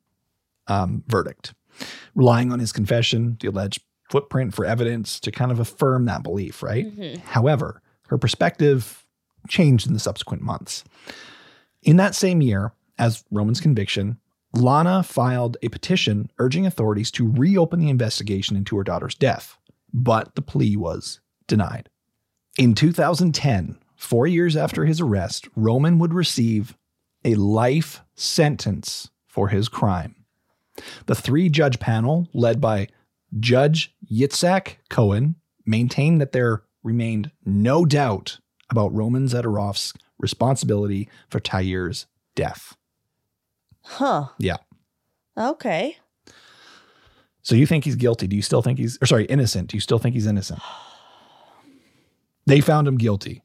um, 0.69 1.03
verdict, 1.09 1.55
relying 2.15 2.53
on 2.53 2.61
his 2.61 2.73
confession, 2.73 3.37
the 3.41 3.49
alleged 3.49 3.81
footprint 4.11 4.55
for 4.55 4.65
evidence 4.65 5.21
to 5.21 5.31
kind 5.31 5.51
of 5.51 5.61
affirm 5.61 6.05
that 6.07 6.23
belief, 6.23 6.63
right? 6.63 6.87
Mm-hmm. 6.87 7.21
However, 7.27 7.83
her 8.09 8.19
perspective 8.19 9.05
changed 9.49 9.87
in 9.87 9.93
the 9.93 10.01
subsequent 10.01 10.43
months. 10.43 10.85
In 11.83 11.97
that 11.97 12.15
same 12.15 12.41
year, 12.41 12.73
as 12.99 13.25
Roman's 13.31 13.61
conviction, 13.61 14.19
Lana 14.53 15.03
filed 15.03 15.57
a 15.63 15.69
petition 15.69 16.31
urging 16.39 16.67
authorities 16.67 17.11
to 17.13 17.31
reopen 17.31 17.81
the 17.81 17.91
investigation 17.91 18.57
into 18.57 18.77
her 18.77 18.85
daughter's 18.85 19.15
death, 19.15 19.59
but 19.93 20.35
the 20.35 20.43
plea 20.43 20.77
was 20.77 21.21
denied. 21.47 21.89
In 22.59 22.75
2010, 22.75 23.79
four 23.97 24.27
years 24.27 24.57
after 24.57 24.85
his 24.85 25.01
arrest, 25.01 25.47
Roman 25.57 25.99
would 25.99 26.15
receive 26.15 26.77
a 27.25 27.35
life 27.35 28.03
sentence 28.15 29.11
for 29.27 29.49
his 29.49 29.69
crime. 29.69 30.15
The 31.07 31.15
three 31.15 31.49
judge 31.49 31.79
panel, 31.79 32.29
led 32.33 32.61
by 32.61 32.89
Judge 33.39 33.95
Yitzhak 34.11 34.77
Cohen, 34.89 35.37
maintained 35.65 36.21
that 36.21 36.33
there 36.33 36.63
remained 36.83 37.31
no 37.45 37.85
doubt 37.85 38.39
about 38.71 38.95
Roman 38.95 39.27
Zadorov's 39.27 39.93
responsibility 40.19 41.09
for 41.29 41.41
Tair's 41.41 42.07
death. 42.35 42.77
Huh. 43.83 44.29
Yeah. 44.39 44.57
Okay. 45.37 45.99
So 47.43 47.55
you 47.55 47.67
think 47.67 47.85
he's 47.85 47.97
guilty? 47.97 48.27
Do 48.27 48.35
you 48.35 48.43
still 48.43 48.63
think 48.63 48.79
he's, 48.79 48.99
or 49.01 49.07
sorry, 49.07 49.25
innocent? 49.27 49.71
Do 49.71 49.77
you 49.77 49.81
still 49.81 49.99
think 49.99 50.15
he's 50.15 50.27
innocent? 50.27 50.61
They 52.49 52.61
found 52.61 52.87
him 52.87 52.97
guilty. 52.97 53.43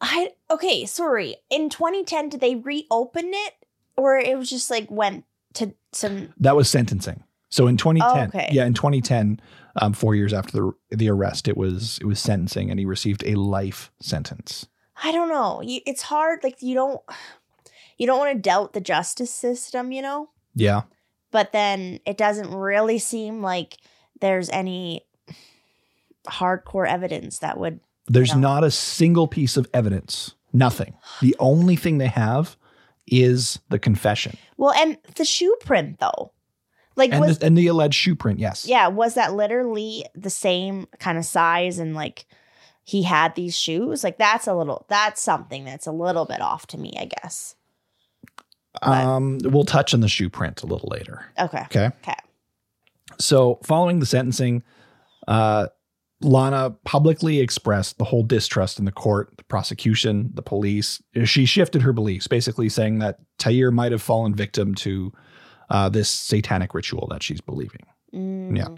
I 0.00 0.32
okay, 0.50 0.84
sorry. 0.86 1.36
In 1.50 1.70
2010, 1.70 2.30
did 2.30 2.40
they 2.40 2.56
reopen 2.56 3.30
it? 3.32 3.54
Or 3.96 4.16
it 4.16 4.36
was 4.36 4.50
just 4.50 4.70
like 4.70 4.90
went 4.90 5.24
to 5.52 5.72
some 5.92 6.34
That 6.38 6.56
was 6.56 6.68
sentencing. 6.68 7.22
So 7.54 7.68
in 7.68 7.76
2010, 7.76 8.28
okay. 8.30 8.48
yeah, 8.52 8.66
in 8.66 8.74
2010, 8.74 9.40
um, 9.76 9.92
four 9.92 10.16
years 10.16 10.32
after 10.32 10.50
the 10.50 10.72
the 10.96 11.08
arrest, 11.08 11.46
it 11.46 11.56
was 11.56 12.00
it 12.00 12.04
was 12.04 12.18
sentencing, 12.18 12.68
and 12.68 12.80
he 12.80 12.84
received 12.84 13.22
a 13.24 13.36
life 13.36 13.92
sentence. 14.00 14.66
I 15.00 15.12
don't 15.12 15.28
know. 15.28 15.62
You, 15.62 15.80
it's 15.86 16.02
hard. 16.02 16.40
Like 16.42 16.62
you 16.62 16.74
don't, 16.74 17.00
you 17.96 18.08
don't 18.08 18.18
want 18.18 18.34
to 18.34 18.42
doubt 18.42 18.72
the 18.72 18.80
justice 18.80 19.30
system, 19.30 19.92
you 19.92 20.02
know. 20.02 20.30
Yeah, 20.56 20.82
But 21.30 21.52
then 21.52 22.00
it 22.04 22.16
doesn't 22.16 22.50
really 22.52 22.98
seem 22.98 23.40
like 23.40 23.76
there's 24.20 24.50
any 24.50 25.06
hardcore 26.26 26.88
evidence 26.88 27.38
that 27.38 27.56
would. 27.58 27.78
there's 28.08 28.34
No. 28.34 28.40
not 28.40 28.64
a 28.64 28.70
single 28.72 29.28
piece 29.28 29.56
of 29.56 29.68
evidence. 29.72 30.34
Nothing. 30.52 30.94
The 31.20 31.36
only 31.38 31.76
thing 31.76 31.98
they 31.98 32.08
have 32.08 32.56
is 33.06 33.60
the 33.68 33.78
confession 33.78 34.36
Well, 34.56 34.72
and 34.72 34.98
the 35.16 35.24
shoe 35.24 35.54
print 35.60 35.98
though, 36.00 36.32
like 36.96 37.12
and 37.12 37.20
was 37.20 37.38
the, 37.38 37.46
and 37.46 37.58
the 37.58 37.66
alleged 37.66 37.94
shoe 37.94 38.14
print. 38.14 38.38
Yes. 38.38 38.66
yeah, 38.66 38.88
was 38.88 39.14
that 39.14 39.34
literally 39.34 40.04
the 40.14 40.30
same 40.30 40.86
kind 40.98 41.18
of 41.18 41.24
size 41.24 41.78
and 41.78 41.94
like 41.94 42.26
he 42.84 43.02
had 43.02 43.34
these 43.34 43.56
shoes? 43.56 44.04
Like 44.04 44.18
that's 44.18 44.46
a 44.46 44.54
little. 44.54 44.86
That's 44.88 45.20
something 45.20 45.64
that's 45.64 45.86
a 45.86 45.92
little 45.92 46.24
bit 46.24 46.40
off 46.40 46.66
to 46.68 46.78
me, 46.78 46.92
I 46.98 47.06
guess. 47.06 47.56
Um, 48.82 49.38
we'll 49.42 49.64
touch 49.64 49.94
on 49.94 50.00
the 50.00 50.08
shoe 50.08 50.28
print 50.28 50.62
a 50.62 50.66
little 50.66 50.88
later. 50.90 51.26
Okay. 51.38 51.62
Okay. 51.62 51.86
Okay. 52.02 52.16
So, 53.20 53.60
following 53.62 54.00
the 54.00 54.06
sentencing, 54.06 54.64
uh, 55.28 55.68
Lana 56.20 56.70
publicly 56.84 57.40
expressed 57.40 57.98
the 57.98 58.04
whole 58.04 58.22
distrust 58.22 58.78
in 58.78 58.84
the 58.84 58.92
court, 58.92 59.36
the 59.36 59.44
prosecution, 59.44 60.30
the 60.34 60.42
police. 60.42 61.02
She 61.24 61.44
shifted 61.44 61.82
her 61.82 61.92
beliefs, 61.92 62.26
basically 62.26 62.68
saying 62.68 63.00
that 63.00 63.18
Tair 63.38 63.70
might 63.70 63.92
have 63.92 64.02
fallen 64.02 64.34
victim 64.34 64.74
to 64.76 65.12
uh, 65.70 65.88
this 65.88 66.08
satanic 66.08 66.74
ritual 66.74 67.06
that 67.10 67.22
she's 67.22 67.40
believing. 67.40 67.86
Mm. 68.14 68.56
Yeah. 68.56 68.68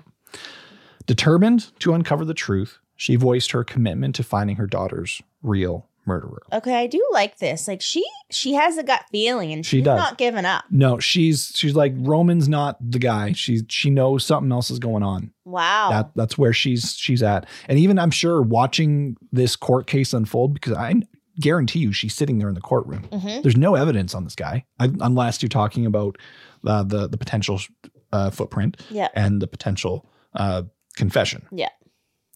Determined 1.07 1.70
to 1.80 1.95
uncover 1.95 2.24
the 2.24 2.34
truth, 2.34 2.78
she 2.97 3.16
voiced 3.16 3.53
her 3.53 3.62
commitment 3.62 4.14
to 4.16 4.22
finding 4.24 4.57
her 4.57 4.66
daughter's 4.66 5.22
real 5.43 5.87
murderer. 6.05 6.43
Okay, 6.53 6.74
I 6.74 6.87
do 6.87 7.05
like 7.12 7.39
this. 7.39 7.68
Like 7.68 7.80
she 7.80 8.05
she 8.30 8.55
has 8.55 8.76
a 8.78 8.82
gut 8.82 9.05
feeling 9.11 9.53
and 9.53 9.64
She 9.64 9.78
she's 9.78 9.84
does. 9.84 9.99
not 9.99 10.18
giving 10.18 10.45
up. 10.45 10.64
No, 10.70 10.99
she's 10.99 11.53
she's 11.55 11.74
like 11.76 11.93
Roman's 11.97 12.49
not 12.49 12.76
the 12.80 12.99
guy. 12.99 13.32
She 13.32 13.61
she 13.68 13.91
knows 13.91 14.24
something 14.24 14.51
else 14.51 14.70
is 14.70 14.78
going 14.78 15.03
on. 15.03 15.32
Wow. 15.45 15.91
That 15.91 16.11
that's 16.16 16.39
where 16.39 16.53
she's 16.53 16.95
she's 16.97 17.22
at. 17.22 17.47
And 17.68 17.78
even 17.78 17.99
I'm 17.99 18.11
sure 18.12 18.41
watching 18.43 19.16
this 19.32 19.55
court 19.57 19.87
case 19.87 20.12
unfold 20.12 20.55
because 20.55 20.72
I 20.72 20.95
guarantee 21.41 21.80
you 21.80 21.93
she's 21.93 22.14
sitting 22.14 22.39
there 22.39 22.49
in 22.49 22.55
the 22.55 22.61
courtroom. 22.61 23.09
Mhm. 23.12 23.43
There's 23.43 23.57
no 23.57 23.74
evidence 23.74 24.14
on 24.14 24.24
this 24.24 24.34
guy 24.34 24.64
I, 24.78 24.91
unless 25.01 25.43
you're 25.43 25.49
talking 25.49 25.87
about 25.87 26.16
uh, 26.66 26.82
the 26.82 27.07
the 27.09 27.18
potential 27.18 27.61
uh, 28.12 28.30
footprint 28.30 28.80
Yeah. 28.91 29.09
and 29.14 29.41
the 29.43 29.47
potential 29.47 30.07
uh, 30.34 30.62
confession. 30.97 31.47
Yeah. 31.53 31.68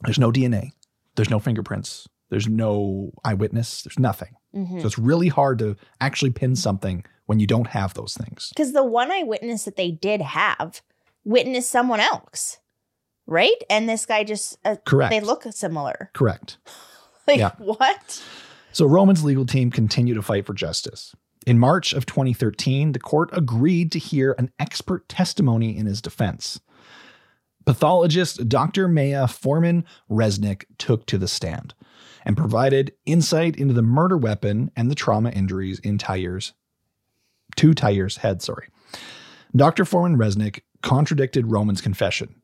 There's 0.03 0.19
no 0.19 0.31
DNA. 0.31 0.71
There's 1.17 1.31
no 1.31 1.39
fingerprints. 1.39 2.09
There's 2.31 2.47
no 2.49 3.13
eyewitness. 3.25 3.83
There's 3.83 3.99
nothing. 3.99 4.35
Mhm. 4.55 4.81
So 4.81 4.87
it's 4.87 4.99
really 4.99 5.29
hard 5.29 5.59
to 5.61 5.77
actually 6.01 6.31
pin 6.31 6.57
something 6.57 7.05
when 7.27 7.41
you 7.41 7.47
don't 7.47 7.69
have 7.69 7.95
those 7.95 8.15
things. 8.15 8.51
Because 8.51 8.73
the 8.73 8.85
one 8.85 9.11
eyewitness 9.13 9.65
that 9.65 9.77
they 9.77 9.91
did 9.91 10.21
have 10.23 10.83
witnessed 11.25 11.71
someone 11.71 12.01
else, 12.01 12.59
right? 13.27 13.55
And 13.69 13.89
this 13.89 14.07
guy 14.07 14.25
just 14.25 14.59
uh, 14.65 14.77
Correct. 14.85 15.11
They 15.11 15.21
look 15.21 15.45
similar. 15.51 16.11
Correct. 16.15 16.59
Like 17.29 17.39
Yeah. 17.39 17.53
what? 17.59 18.23
So 18.73 18.87
Roman's 18.87 19.25
legal 19.25 19.47
team 19.47 19.71
continued 19.71 20.15
to 20.15 20.23
fight 20.23 20.47
for 20.47 20.55
justice. 20.55 21.15
In 21.47 21.59
March 21.59 21.93
of 21.93 22.07
2013, 22.07 22.93
the 22.93 22.99
court 22.99 23.31
agreed 23.33 23.91
to 23.93 23.99
hear 23.99 24.35
an 24.39 24.51
expert 24.59 25.09
testimony 25.09 25.77
in 25.77 25.87
his 25.87 26.03
defense. 26.03 26.61
Pathologist 27.65 28.49
Dr. 28.49 28.89
Maya 28.89 29.27
Foreman 29.27 29.85
Resnick 30.11 30.65
took 30.79 31.07
to 31.07 31.19
the 31.19 31.29
stand 31.29 31.75
and 32.25 32.37
provided 32.37 32.93
insight 33.07 33.57
into 33.57 33.75
the 33.75 33.83
murder 33.83 34.17
weapon 34.17 34.71
and 34.77 34.91
the 34.91 34.95
trauma 34.95 35.31
injuries 35.31 35.79
in 35.81 35.99
Tair's 35.99 36.53
to 37.57 37.75
Tair's 37.75 38.19
head, 38.19 38.43
sorry. 38.43 38.69
Dr. 39.55 39.85
Foreman 39.85 40.19
Resnick 40.19 40.61
contradicted 40.83 41.51
Roman's 41.51 41.81
confession. 41.81 42.35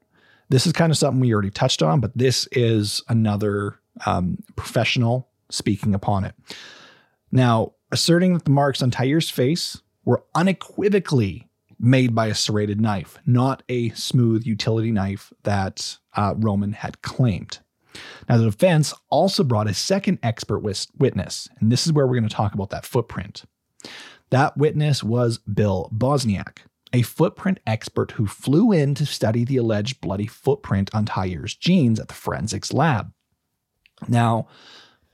This 0.48 0.66
is 0.66 0.72
kind 0.72 0.90
of 0.90 0.98
something 0.98 1.20
we 1.20 1.32
already 1.32 1.50
touched 1.50 1.82
on, 1.82 2.00
but 2.00 2.16
this 2.16 2.48
is 2.52 3.02
another 3.08 3.78
um, 4.04 4.38
professional 4.56 5.28
speaking 5.50 5.94
upon 5.94 6.24
it. 6.24 6.34
Now, 7.30 7.72
asserting 7.92 8.34
that 8.34 8.44
the 8.44 8.50
marks 8.50 8.82
on 8.82 8.90
Tair's 8.90 9.30
face 9.30 9.80
were 10.04 10.24
unequivocally 10.34 11.48
made 11.78 12.14
by 12.14 12.26
a 12.26 12.34
serrated 12.34 12.80
knife, 12.80 13.18
not 13.26 13.62
a 13.68 13.90
smooth 13.90 14.46
utility 14.46 14.90
knife 14.90 15.32
that 15.42 15.98
uh, 16.14 16.34
Roman 16.36 16.72
had 16.72 17.02
claimed. 17.02 17.58
Now, 18.28 18.38
the 18.38 18.44
defense 18.44 18.94
also 19.10 19.44
brought 19.44 19.68
a 19.68 19.74
second 19.74 20.18
expert 20.22 20.60
witness, 20.60 21.48
and 21.60 21.70
this 21.70 21.86
is 21.86 21.92
where 21.92 22.06
we're 22.06 22.18
going 22.18 22.28
to 22.28 22.34
talk 22.34 22.54
about 22.54 22.70
that 22.70 22.86
footprint. 22.86 23.44
That 24.30 24.56
witness 24.56 25.02
was 25.02 25.38
Bill 25.38 25.90
Bodziak, 25.94 26.58
a 26.92 27.02
footprint 27.02 27.60
expert 27.66 28.12
who 28.12 28.26
flew 28.26 28.72
in 28.72 28.94
to 28.96 29.06
study 29.06 29.44
the 29.44 29.56
alleged 29.56 30.00
bloody 30.00 30.26
footprint 30.26 30.90
on 30.94 31.06
Tair's 31.06 31.54
jeans 31.54 32.00
at 32.00 32.08
the 32.08 32.14
forensics 32.14 32.72
lab. 32.72 33.12
Now, 34.08 34.48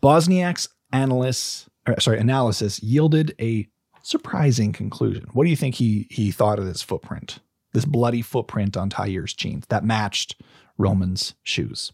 Bodziak's 0.02 0.68
analysis, 0.92 1.68
or, 1.86 1.98
sorry, 2.00 2.18
analysis 2.18 2.82
yielded 2.82 3.34
a 3.40 3.68
surprising 4.02 4.72
conclusion. 4.72 5.26
What 5.32 5.44
do 5.44 5.50
you 5.50 5.56
think 5.56 5.76
he 5.76 6.06
he 6.10 6.30
thought 6.30 6.58
of 6.58 6.64
this 6.64 6.82
footprint? 6.82 7.38
This 7.72 7.84
bloody 7.84 8.20
footprint 8.20 8.76
on 8.76 8.90
Tair's 8.90 9.32
jeans 9.32 9.64
that 9.68 9.84
matched 9.84 10.40
Roman's 10.76 11.34
shoes. 11.42 11.92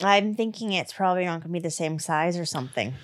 I'm 0.00 0.34
thinking 0.34 0.72
it's 0.72 0.92
probably 0.92 1.24
not 1.24 1.40
going 1.40 1.48
to 1.48 1.48
be 1.48 1.58
the 1.58 1.70
same 1.70 1.98
size 1.98 2.38
or 2.38 2.44
something. 2.44 2.94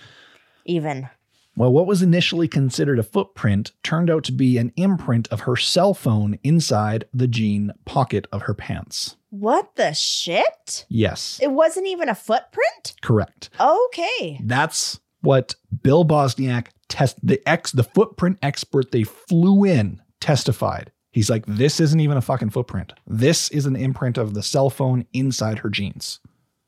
Even. 0.64 1.08
Well, 1.56 1.72
what 1.72 1.86
was 1.86 2.02
initially 2.02 2.48
considered 2.48 2.98
a 2.98 3.04
footprint 3.04 3.72
turned 3.82 4.10
out 4.10 4.24
to 4.24 4.32
be 4.32 4.58
an 4.58 4.72
imprint 4.76 5.28
of 5.28 5.40
her 5.40 5.56
cell 5.56 5.94
phone 5.94 6.38
inside 6.42 7.04
the 7.12 7.28
jean 7.28 7.72
pocket 7.84 8.26
of 8.32 8.42
her 8.42 8.54
pants. 8.54 9.16
What 9.38 9.74
the 9.76 9.92
shit? 9.94 10.86
Yes, 10.88 11.40
It 11.42 11.50
wasn't 11.50 11.86
even 11.88 12.08
a 12.08 12.14
footprint? 12.14 12.94
correct. 13.02 13.50
Okay. 13.60 14.38
That's 14.44 15.00
what 15.22 15.54
Bill 15.82 16.04
Bodziak 16.04 16.68
test 16.88 17.16
the 17.26 17.40
ex 17.48 17.72
the 17.72 17.82
footprint 17.82 18.38
expert 18.42 18.92
they 18.92 19.02
flew 19.02 19.64
in 19.64 20.00
testified. 20.20 20.92
He's 21.10 21.30
like, 21.30 21.44
this 21.46 21.80
isn't 21.80 22.00
even 22.00 22.16
a 22.16 22.20
fucking 22.22 22.50
footprint. 22.50 22.92
This 23.06 23.48
is 23.50 23.66
an 23.66 23.76
imprint 23.76 24.18
of 24.18 24.34
the 24.34 24.42
cell 24.42 24.70
phone 24.70 25.06
inside 25.12 25.60
her 25.60 25.68
jeans. 25.70 26.20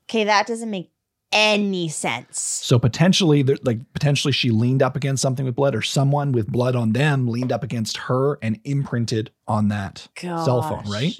Okay, 0.08 0.24
that 0.24 0.46
doesn't 0.46 0.70
make 0.70 0.90
any 1.32 1.88
sense. 1.88 2.40
So 2.40 2.78
potentially, 2.78 3.42
like 3.42 3.80
potentially, 3.92 4.32
she 4.32 4.50
leaned 4.50 4.82
up 4.82 4.96
against 4.96 5.22
something 5.22 5.44
with 5.44 5.56
blood, 5.56 5.74
or 5.74 5.82
someone 5.82 6.32
with 6.32 6.50
blood 6.50 6.76
on 6.76 6.92
them 6.92 7.28
leaned 7.28 7.52
up 7.52 7.62
against 7.62 7.96
her 7.96 8.38
and 8.42 8.60
imprinted 8.64 9.30
on 9.48 9.68
that 9.68 10.08
cell 10.18 10.62
phone, 10.62 10.90
right? 10.90 11.18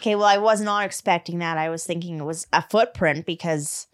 Okay, 0.00 0.14
well, 0.14 0.26
I 0.26 0.38
was 0.38 0.60
not 0.60 0.84
expecting 0.84 1.38
that. 1.40 1.58
I 1.58 1.68
was 1.68 1.84
thinking 1.84 2.18
it 2.18 2.24
was 2.24 2.46
a 2.52 2.62
footprint 2.62 3.26
because 3.26 3.86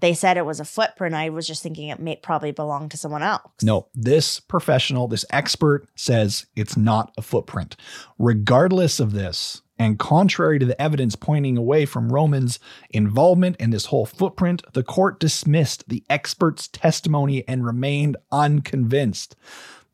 they 0.00 0.14
said 0.14 0.36
it 0.36 0.46
was 0.46 0.60
a 0.60 0.64
footprint. 0.64 1.14
I 1.14 1.30
was 1.30 1.46
just 1.46 1.62
thinking 1.62 1.88
it 1.88 1.98
may 1.98 2.16
probably 2.16 2.52
belong 2.52 2.88
to 2.90 2.96
someone 2.96 3.22
else. 3.22 3.50
No, 3.62 3.88
this 3.94 4.38
professional, 4.38 5.08
this 5.08 5.24
expert 5.30 5.88
says 5.96 6.46
it's 6.54 6.76
not 6.76 7.12
a 7.16 7.22
footprint. 7.22 7.76
Regardless 8.18 9.00
of 9.00 9.12
this, 9.12 9.62
and 9.78 9.98
contrary 9.98 10.58
to 10.58 10.66
the 10.66 10.80
evidence 10.80 11.14
pointing 11.16 11.56
away 11.56 11.86
from 11.86 12.12
Roman's 12.12 12.58
involvement 12.90 13.56
in 13.58 13.70
this 13.70 13.86
whole 13.86 14.06
footprint, 14.06 14.62
the 14.72 14.82
court 14.82 15.20
dismissed 15.20 15.88
the 15.88 16.02
expert's 16.10 16.68
testimony 16.68 17.46
and 17.46 17.64
remained 17.64 18.16
unconvinced. 18.32 19.36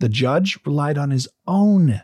The 0.01 0.09
judge 0.09 0.59
relied 0.65 0.99
on 0.99 1.11
his 1.11 1.29
own 1.47 2.03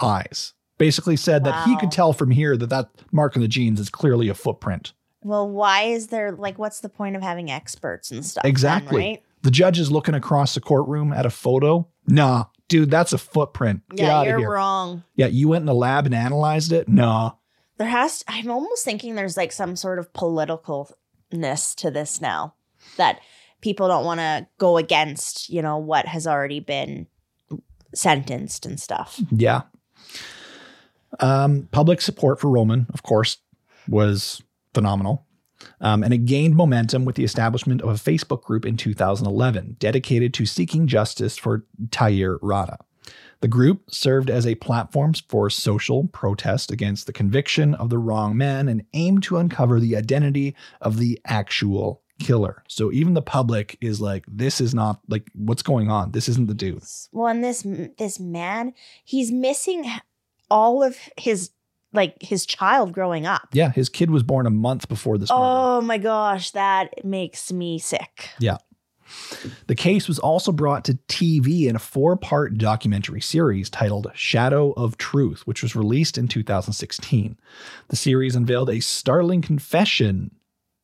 eyes. 0.00 0.54
Basically 0.78 1.16
said 1.16 1.44
that 1.44 1.66
he 1.66 1.76
could 1.76 1.90
tell 1.90 2.12
from 2.12 2.30
here 2.30 2.56
that 2.56 2.70
that 2.70 2.88
mark 3.12 3.36
on 3.36 3.42
the 3.42 3.48
jeans 3.48 3.78
is 3.78 3.90
clearly 3.90 4.28
a 4.28 4.34
footprint. 4.34 4.92
Well, 5.22 5.48
why 5.48 5.82
is 5.82 6.06
there 6.06 6.32
like 6.32 6.58
what's 6.58 6.80
the 6.80 6.88
point 6.88 7.16
of 7.16 7.22
having 7.22 7.50
experts 7.50 8.10
and 8.10 8.24
stuff? 8.24 8.42
then, 8.42 8.50
Exactly. 8.50 8.98
right? 9.02 9.22
The 9.42 9.50
judge 9.50 9.78
is 9.78 9.90
looking 9.92 10.14
across 10.14 10.54
the 10.54 10.60
courtroom 10.60 11.12
at 11.12 11.26
a 11.26 11.30
photo. 11.30 11.86
Nah, 12.06 12.46
dude, 12.70 12.90
that's 12.90 13.12
a 13.12 13.18
footprint. 13.18 13.82
Get 13.90 14.06
Yeah, 14.06 14.18
out 14.20 14.26
you're 14.26 14.38
here. 14.38 14.50
wrong. 14.52 15.04
Yeah, 15.16 15.26
you 15.26 15.48
went 15.48 15.60
in 15.62 15.66
the 15.66 15.74
lab 15.74 16.06
and 16.06 16.14
analyzed 16.14 16.72
it? 16.72 16.88
Nah. 16.88 17.32
There 17.76 17.86
has 17.88 18.24
I'm 18.26 18.50
almost 18.50 18.84
thinking 18.84 19.14
there's 19.14 19.36
like 19.36 19.52
some 19.52 19.76
sort 19.76 19.98
of 19.98 20.10
politicalness 20.14 21.74
to 21.76 21.90
this 21.90 22.20
now 22.22 22.54
that 22.96 23.20
people 23.60 23.88
don't 23.88 24.04
want 24.06 24.20
to 24.20 24.46
go 24.58 24.76
against, 24.78 25.50
you 25.50 25.60
know, 25.60 25.76
what 25.76 26.06
has 26.06 26.26
already 26.26 26.60
been 26.60 27.06
sentenced 27.94 28.64
and 28.66 28.80
stuff. 28.80 29.20
Yeah. 29.30 29.62
Um, 31.18 31.68
public 31.72 32.00
support 32.00 32.40
for 32.40 32.48
Roman, 32.48 32.86
of 32.94 33.02
course, 33.02 33.38
was 33.88 34.42
phenomenal. 34.74 35.26
Um, 35.80 36.02
and 36.02 36.12
it 36.12 36.24
gained 36.24 36.56
momentum 36.56 37.04
with 37.04 37.16
the 37.16 37.24
establishment 37.24 37.82
of 37.82 37.88
a 37.88 37.94
Facebook 37.94 38.42
group 38.42 38.64
in 38.64 38.76
2011 38.76 39.76
dedicated 39.78 40.34
to 40.34 40.46
seeking 40.46 40.86
justice 40.86 41.38
for 41.38 41.64
Tair 41.90 42.38
Rada. 42.42 42.78
The 43.40 43.48
group 43.48 43.90
served 43.90 44.28
as 44.28 44.46
a 44.46 44.54
platform 44.56 45.14
for 45.28 45.48
social 45.48 46.08
protest 46.08 46.70
against 46.70 47.06
the 47.06 47.12
conviction 47.12 47.74
of 47.74 47.88
the 47.88 47.98
wrong 47.98 48.36
man 48.36 48.68
and 48.68 48.84
aimed 48.92 49.22
to 49.24 49.38
uncover 49.38 49.80
the 49.80 49.96
identity 49.96 50.54
of 50.80 50.98
the 50.98 51.18
actual 51.24 52.02
killer. 52.18 52.62
So 52.68 52.92
even 52.92 53.14
the 53.14 53.22
public 53.22 53.78
is 53.80 54.00
like, 54.00 54.24
this 54.28 54.60
is 54.60 54.74
not 54.74 55.00
like 55.08 55.26
what's 55.34 55.62
going 55.62 55.90
on. 55.90 56.12
This 56.12 56.28
isn't 56.28 56.48
the 56.48 56.54
dude. 56.54 56.84
Well, 57.12 57.28
and 57.28 57.42
this 57.42 57.66
this 57.96 58.20
man, 58.20 58.74
he's 59.04 59.32
missing 59.32 59.90
all 60.50 60.82
of 60.82 60.98
his 61.16 61.50
like 61.92 62.20
his 62.22 62.46
child 62.46 62.92
growing 62.92 63.26
up. 63.26 63.48
Yeah, 63.52 63.70
his 63.70 63.88
kid 63.88 64.10
was 64.10 64.22
born 64.22 64.46
a 64.46 64.50
month 64.50 64.88
before 64.88 65.18
this 65.18 65.30
murder. 65.30 65.42
Oh 65.42 65.80
my 65.80 65.98
gosh, 65.98 66.50
that 66.52 67.04
makes 67.04 67.52
me 67.52 67.78
sick. 67.78 68.30
Yeah. 68.38 68.58
The 69.66 69.74
case 69.74 70.06
was 70.06 70.18
also 70.18 70.52
brought 70.52 70.84
to 70.84 70.94
TV 71.08 71.66
in 71.66 71.74
a 71.74 71.80
four 71.80 72.16
part 72.16 72.58
documentary 72.58 73.20
series 73.20 73.68
titled 73.68 74.10
Shadow 74.14 74.72
of 74.72 74.98
Truth, 74.98 75.46
which 75.46 75.62
was 75.62 75.74
released 75.74 76.16
in 76.16 76.28
2016. 76.28 77.36
The 77.88 77.96
series 77.96 78.36
unveiled 78.36 78.70
a 78.70 78.80
startling 78.80 79.42
confession 79.42 80.36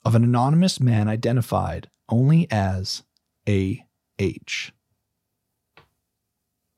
of 0.04 0.14
an 0.14 0.24
anonymous 0.24 0.80
man 0.80 1.08
identified 1.08 1.88
only 2.08 2.48
as 2.50 3.02
A.H. 3.48 4.72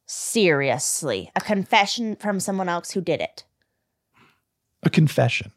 Seriously, 0.06 1.30
a 1.36 1.40
confession 1.40 2.16
from 2.16 2.40
someone 2.40 2.68
else 2.68 2.92
who 2.92 3.00
did 3.00 3.20
it. 3.20 3.44
A 4.82 4.90
confession. 4.90 5.52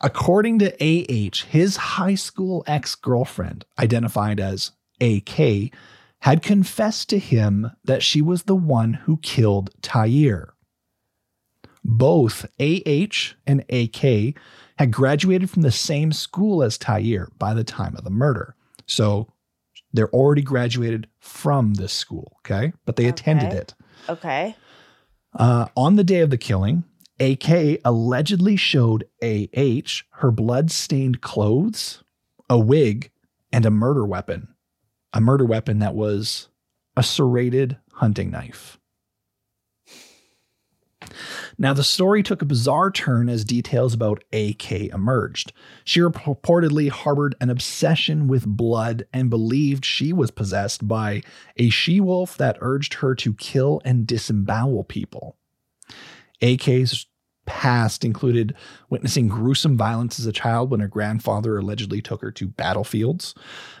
According 0.00 0.58
to 0.58 0.72
AH, 0.80 1.46
his 1.48 1.76
high 1.76 2.14
school 2.14 2.62
ex 2.66 2.94
girlfriend, 2.94 3.64
identified 3.78 4.38
as 4.38 4.72
AK, 5.00 5.72
had 6.20 6.42
confessed 6.42 7.08
to 7.10 7.18
him 7.18 7.70
that 7.84 8.02
she 8.02 8.20
was 8.20 8.42
the 8.42 8.56
one 8.56 8.92
who 8.94 9.16
killed 9.18 9.70
Tair. 9.80 10.52
Both 11.84 12.46
AH 12.60 13.34
and 13.46 13.64
AK 13.70 14.34
had 14.78 14.90
graduated 14.90 15.48
from 15.48 15.62
the 15.62 15.70
same 15.70 16.12
school 16.12 16.62
as 16.62 16.76
Tair 16.76 17.28
by 17.38 17.54
the 17.54 17.64
time 17.64 17.96
of 17.96 18.04
the 18.04 18.10
murder. 18.10 18.54
So 18.86 19.28
They're 19.92 20.10
already 20.10 20.42
graduated 20.42 21.08
from 21.20 21.74
this 21.74 21.92
school, 21.92 22.36
okay? 22.40 22.72
But 22.84 22.96
they 22.96 23.06
attended 23.06 23.52
it. 23.54 23.74
Okay. 24.08 24.54
Uh, 25.32 25.68
on 25.74 25.96
the 25.96 26.04
day 26.04 26.20
of 26.20 26.28
the 26.30 26.36
killing, 26.38 26.84
AK 27.18 27.80
allegedly 27.84 28.56
showed 28.56 29.08
AH 29.22 30.02
her 30.10 30.30
blood 30.30 30.70
stained 30.70 31.20
clothes, 31.20 32.02
a 32.50 32.58
wig, 32.58 33.10
and 33.52 33.64
a 33.64 33.70
murder 33.70 34.04
weapon. 34.04 34.48
A 35.12 35.20
murder 35.20 35.46
weapon 35.46 35.78
that 35.78 35.94
was 35.94 36.48
a 36.96 37.02
serrated 37.02 37.78
hunting 37.94 38.30
knife. 38.30 38.78
Now, 41.58 41.72
the 41.72 41.84
story 41.84 42.22
took 42.22 42.42
a 42.42 42.46
bizarre 42.46 42.90
turn 42.90 43.30
as 43.30 43.44
details 43.44 43.94
about 43.94 44.24
AK 44.32 44.72
emerged. 44.72 45.52
She 45.84 46.00
reportedly 46.00 46.90
harbored 46.90 47.34
an 47.40 47.48
obsession 47.48 48.28
with 48.28 48.44
blood 48.46 49.06
and 49.12 49.30
believed 49.30 49.84
she 49.84 50.12
was 50.12 50.30
possessed 50.30 50.86
by 50.86 51.22
a 51.56 51.70
she 51.70 51.98
wolf 51.98 52.36
that 52.36 52.58
urged 52.60 52.94
her 52.94 53.14
to 53.16 53.32
kill 53.32 53.80
and 53.84 54.06
disembowel 54.06 54.84
people. 54.84 55.38
AK's 56.42 57.06
past 57.46 58.04
included 58.04 58.54
witnessing 58.90 59.28
gruesome 59.28 59.76
violence 59.76 60.18
as 60.18 60.26
a 60.26 60.32
child 60.32 60.70
when 60.70 60.80
her 60.80 60.88
grandfather 60.88 61.56
allegedly 61.56 62.02
took 62.02 62.20
her 62.20 62.32
to 62.32 62.48
battlefields. 62.48 63.34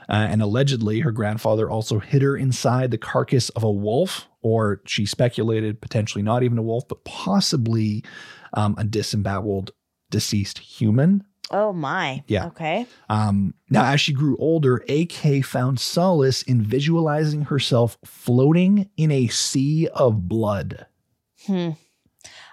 Uh, 0.08 0.26
and 0.30 0.40
allegedly, 0.40 1.00
her 1.00 1.10
grandfather 1.10 1.68
also 1.68 1.98
hid 1.98 2.22
her 2.22 2.36
inside 2.36 2.90
the 2.90 2.98
carcass 2.98 3.48
of 3.50 3.64
a 3.64 3.70
wolf, 3.70 4.28
or 4.40 4.80
she 4.86 5.04
speculated 5.04 5.80
potentially 5.80 6.22
not 6.22 6.42
even 6.42 6.58
a 6.58 6.62
wolf, 6.62 6.86
but 6.88 7.04
possibly 7.04 8.04
um, 8.54 8.74
a 8.78 8.84
disemboweled 8.84 9.72
deceased 10.10 10.58
human. 10.58 11.24
Oh 11.50 11.72
my. 11.72 12.24
Yeah. 12.26 12.46
Okay. 12.46 12.86
Um, 13.08 13.54
now, 13.70 13.92
as 13.92 14.00
she 14.00 14.12
grew 14.12 14.36
older, 14.38 14.84
AK 14.88 15.44
found 15.44 15.78
solace 15.78 16.42
in 16.42 16.62
visualizing 16.62 17.42
herself 17.42 17.98
floating 18.04 18.90
in 18.96 19.12
a 19.12 19.28
sea 19.28 19.88
of 19.94 20.28
blood. 20.28 20.86
Hmm. 21.46 21.70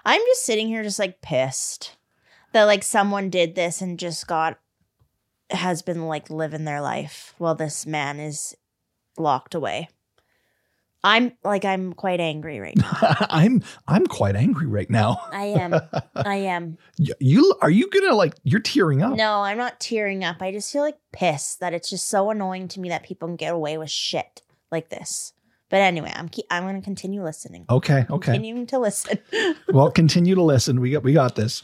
I'm 0.04 0.20
just 0.20 0.44
sitting 0.44 0.68
here 0.68 0.82
just 0.82 0.98
like 0.98 1.22
pissed 1.22 1.96
that 2.52 2.64
like 2.64 2.82
someone 2.82 3.30
did 3.30 3.54
this 3.54 3.80
and 3.80 3.98
just 3.98 4.26
got 4.26 4.58
has 5.50 5.82
been 5.82 6.06
like 6.06 6.30
living 6.30 6.64
their 6.64 6.80
life 6.80 7.34
while 7.38 7.54
this 7.54 7.86
man 7.86 8.18
is 8.18 8.56
locked 9.18 9.54
away. 9.54 9.88
I'm 11.02 11.32
like 11.44 11.66
I'm 11.66 11.92
quite 11.92 12.18
angry 12.18 12.60
right 12.60 12.76
now. 12.76 13.16
I'm 13.30 13.62
I'm 13.86 14.06
quite 14.06 14.36
angry 14.36 14.66
right 14.66 14.88
now. 14.88 15.20
I 15.30 15.46
am. 15.46 15.74
I 16.16 16.36
am. 16.36 16.78
You 16.96 17.54
are 17.60 17.70
you 17.70 17.90
gonna 17.90 18.14
like 18.14 18.34
you're 18.42 18.60
tearing 18.60 19.02
up? 19.02 19.14
No, 19.14 19.40
I'm 19.42 19.58
not 19.58 19.80
tearing 19.80 20.24
up. 20.24 20.40
I 20.40 20.50
just 20.50 20.72
feel 20.72 20.82
like 20.82 20.96
pissed 21.12 21.60
that 21.60 21.74
it's 21.74 21.90
just 21.90 22.08
so 22.08 22.30
annoying 22.30 22.68
to 22.68 22.80
me 22.80 22.88
that 22.88 23.02
people 23.02 23.28
can 23.28 23.36
get 23.36 23.52
away 23.52 23.76
with 23.76 23.90
shit 23.90 24.42
like 24.72 24.88
this. 24.88 25.34
But 25.70 25.80
anyway, 25.80 26.12
I'm 26.14 26.28
ke- 26.28 26.46
I'm 26.50 26.64
going 26.64 26.76
to 26.76 26.82
continue 26.82 27.22
listening. 27.22 27.64
Okay, 27.68 28.06
okay. 28.10 28.32
Continuing 28.32 28.66
to 28.66 28.78
listen. 28.78 29.18
well, 29.72 29.90
continue 29.90 30.34
to 30.34 30.42
listen. 30.42 30.80
We 30.80 30.90
got 30.92 31.02
we 31.02 31.12
got 31.12 31.34
this. 31.36 31.62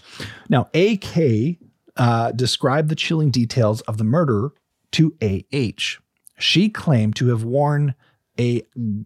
Now, 0.49 0.69
AK 0.75 1.59
uh, 1.97 2.33
described 2.33 2.89
the 2.89 2.97
chilling 2.97 3.31
details 3.31 3.83
of 3.83 3.99
the 3.99 4.05
murder 4.05 4.53
to 4.93 5.15
AH. 5.23 5.99
She 6.39 6.69
claimed 6.71 7.17
to 7.17 7.29
have 7.29 7.45
worn 7.45 7.95
a 8.39 8.63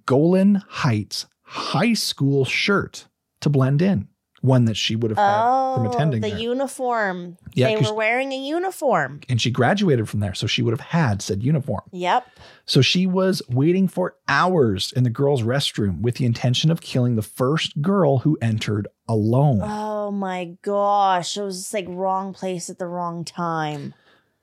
Golan 0.07 0.63
Heights 0.67 1.27
high 1.43 1.95
school 1.95 2.45
shirt 2.45 3.07
to 3.41 3.51
blend 3.51 3.83
in, 3.83 4.09
one 4.45 4.67
that 4.67 4.77
she 4.77 4.95
would 4.95 5.11
have 5.11 5.19
had 5.19 5.41
oh, 5.43 5.75
from 5.77 5.87
attending 5.87 6.21
the 6.21 6.29
there. 6.29 6.39
uniform. 6.39 7.39
Yeah, 7.55 7.69
they 7.69 7.77
were 7.77 7.95
wearing 7.95 8.31
a 8.31 8.37
uniform. 8.37 9.21
and 9.29 9.41
she 9.41 9.51
graduated 9.51 10.09
from 10.09 10.21
there, 10.21 10.35
so 10.35 10.47
she 10.47 10.61
would 10.61 10.73
have 10.73 10.81
had 10.81 11.23
said 11.23 11.43
uniform. 11.43 11.83
Yep. 11.93 12.29
So 12.67 12.83
she 12.83 13.07
was 13.07 13.41
waiting 13.49 13.89
for 13.89 14.17
hours 14.29 14.93
in 14.93 15.05
the 15.05 15.11
girls' 15.11 15.43
restroom 15.43 16.03
with 16.03 16.17
the 16.17 16.27
intention 16.27 16.71
of 16.71 16.83
killing 16.83 17.17
the 17.17 17.23
first 17.23 17.81
girl 17.81 18.19
who 18.19 18.37
entered 18.43 18.87
alone. 19.09 19.61
Oh 19.63 20.11
my 20.11 20.57
gosh, 20.61 21.39
it 21.39 21.43
was 21.43 21.63
just 21.63 21.75
like 21.75 21.87
wrong 21.89 22.35
place 22.35 22.69
at 22.69 22.79
the 22.79 22.87
wrong 22.87 23.25
time. 23.25 23.95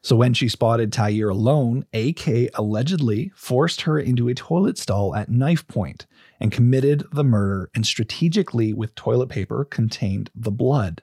So 0.03 0.15
when 0.15 0.33
she 0.33 0.49
spotted 0.49 0.91
Tair 0.91 1.29
alone, 1.29 1.85
AK 1.93 2.49
allegedly 2.55 3.31
forced 3.35 3.81
her 3.81 3.99
into 3.99 4.29
a 4.29 4.33
toilet 4.33 4.79
stall 4.79 5.15
at 5.15 5.29
knife 5.29 5.67
point 5.67 6.07
and 6.41 6.51
committed 6.51 7.05
the 7.13 7.23
murder 7.23 7.69
and 7.75 7.85
strategically 7.85 8.73
with 8.73 8.95
toilet 8.95 9.29
paper 9.29 9.63
contained 9.63 10.29
the 10.35 10.51
blood. 10.51 11.01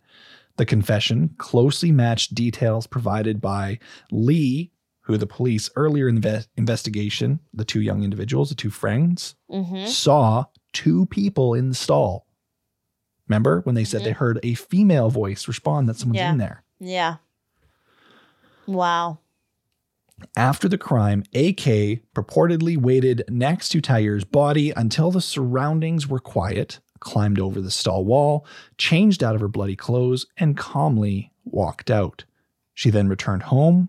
The 0.57 0.67
confession 0.67 1.35
closely 1.39 1.93
matched 1.93 2.35
details 2.35 2.87
provided 2.89 3.41
by 3.41 3.79
Lee, 4.11 4.73
who 5.03 5.17
the 5.17 5.27
police 5.27 5.71
earlier 5.77 6.09
in 6.09 6.21
the 6.21 6.45
investigation, 6.57 7.39
the 7.55 7.65
two 7.65 7.81
young 7.81 8.03
individuals, 8.03 8.49
the 8.51 8.55
two 8.57 8.69
friends, 8.71 9.37
Mm-hmm. 9.51 9.87
saw 9.87 10.45
two 10.75 11.07
people 11.07 11.55
in 11.55 11.71
the 11.71 11.75
stall. 11.75 12.27
Remember 13.29 13.61
when 13.63 13.75
they 13.75 13.85
said 13.85 14.03
they 14.05 14.11
heard 14.13 14.41
a 14.43 14.55
female 14.55 15.09
voice 15.09 15.47
respond 15.49 15.89
that 15.89 15.97
someone's 15.97 16.19
Yeah. 16.19 16.33
in 16.33 16.39
there? 16.39 16.65
Yeah. 16.81 17.17
Wow. 18.67 19.19
After 20.37 20.69
the 20.69 20.79
crime, 20.79 21.25
AK 21.35 22.03
purportedly 22.15 22.77
waited 22.77 23.25
next 23.29 23.71
to 23.71 23.81
Tair's 23.81 24.25
body 24.25 24.73
until 24.77 25.11
the 25.11 25.21
surroundings 25.21 26.07
were 26.09 26.19
quiet, 26.19 26.81
climbed 27.01 27.39
over 27.39 27.61
the 27.61 27.71
stall 27.71 28.05
wall, 28.05 28.47
changed 28.77 29.23
out 29.23 29.35
of 29.35 29.41
her 29.41 29.49
bloody 29.49 29.77
clothes, 29.77 30.27
and 30.37 30.57
calmly 30.57 31.33
walked 31.45 31.91
out. 31.91 32.25
She 32.75 32.91
then 32.91 33.09
returned 33.09 33.45
home, 33.45 33.89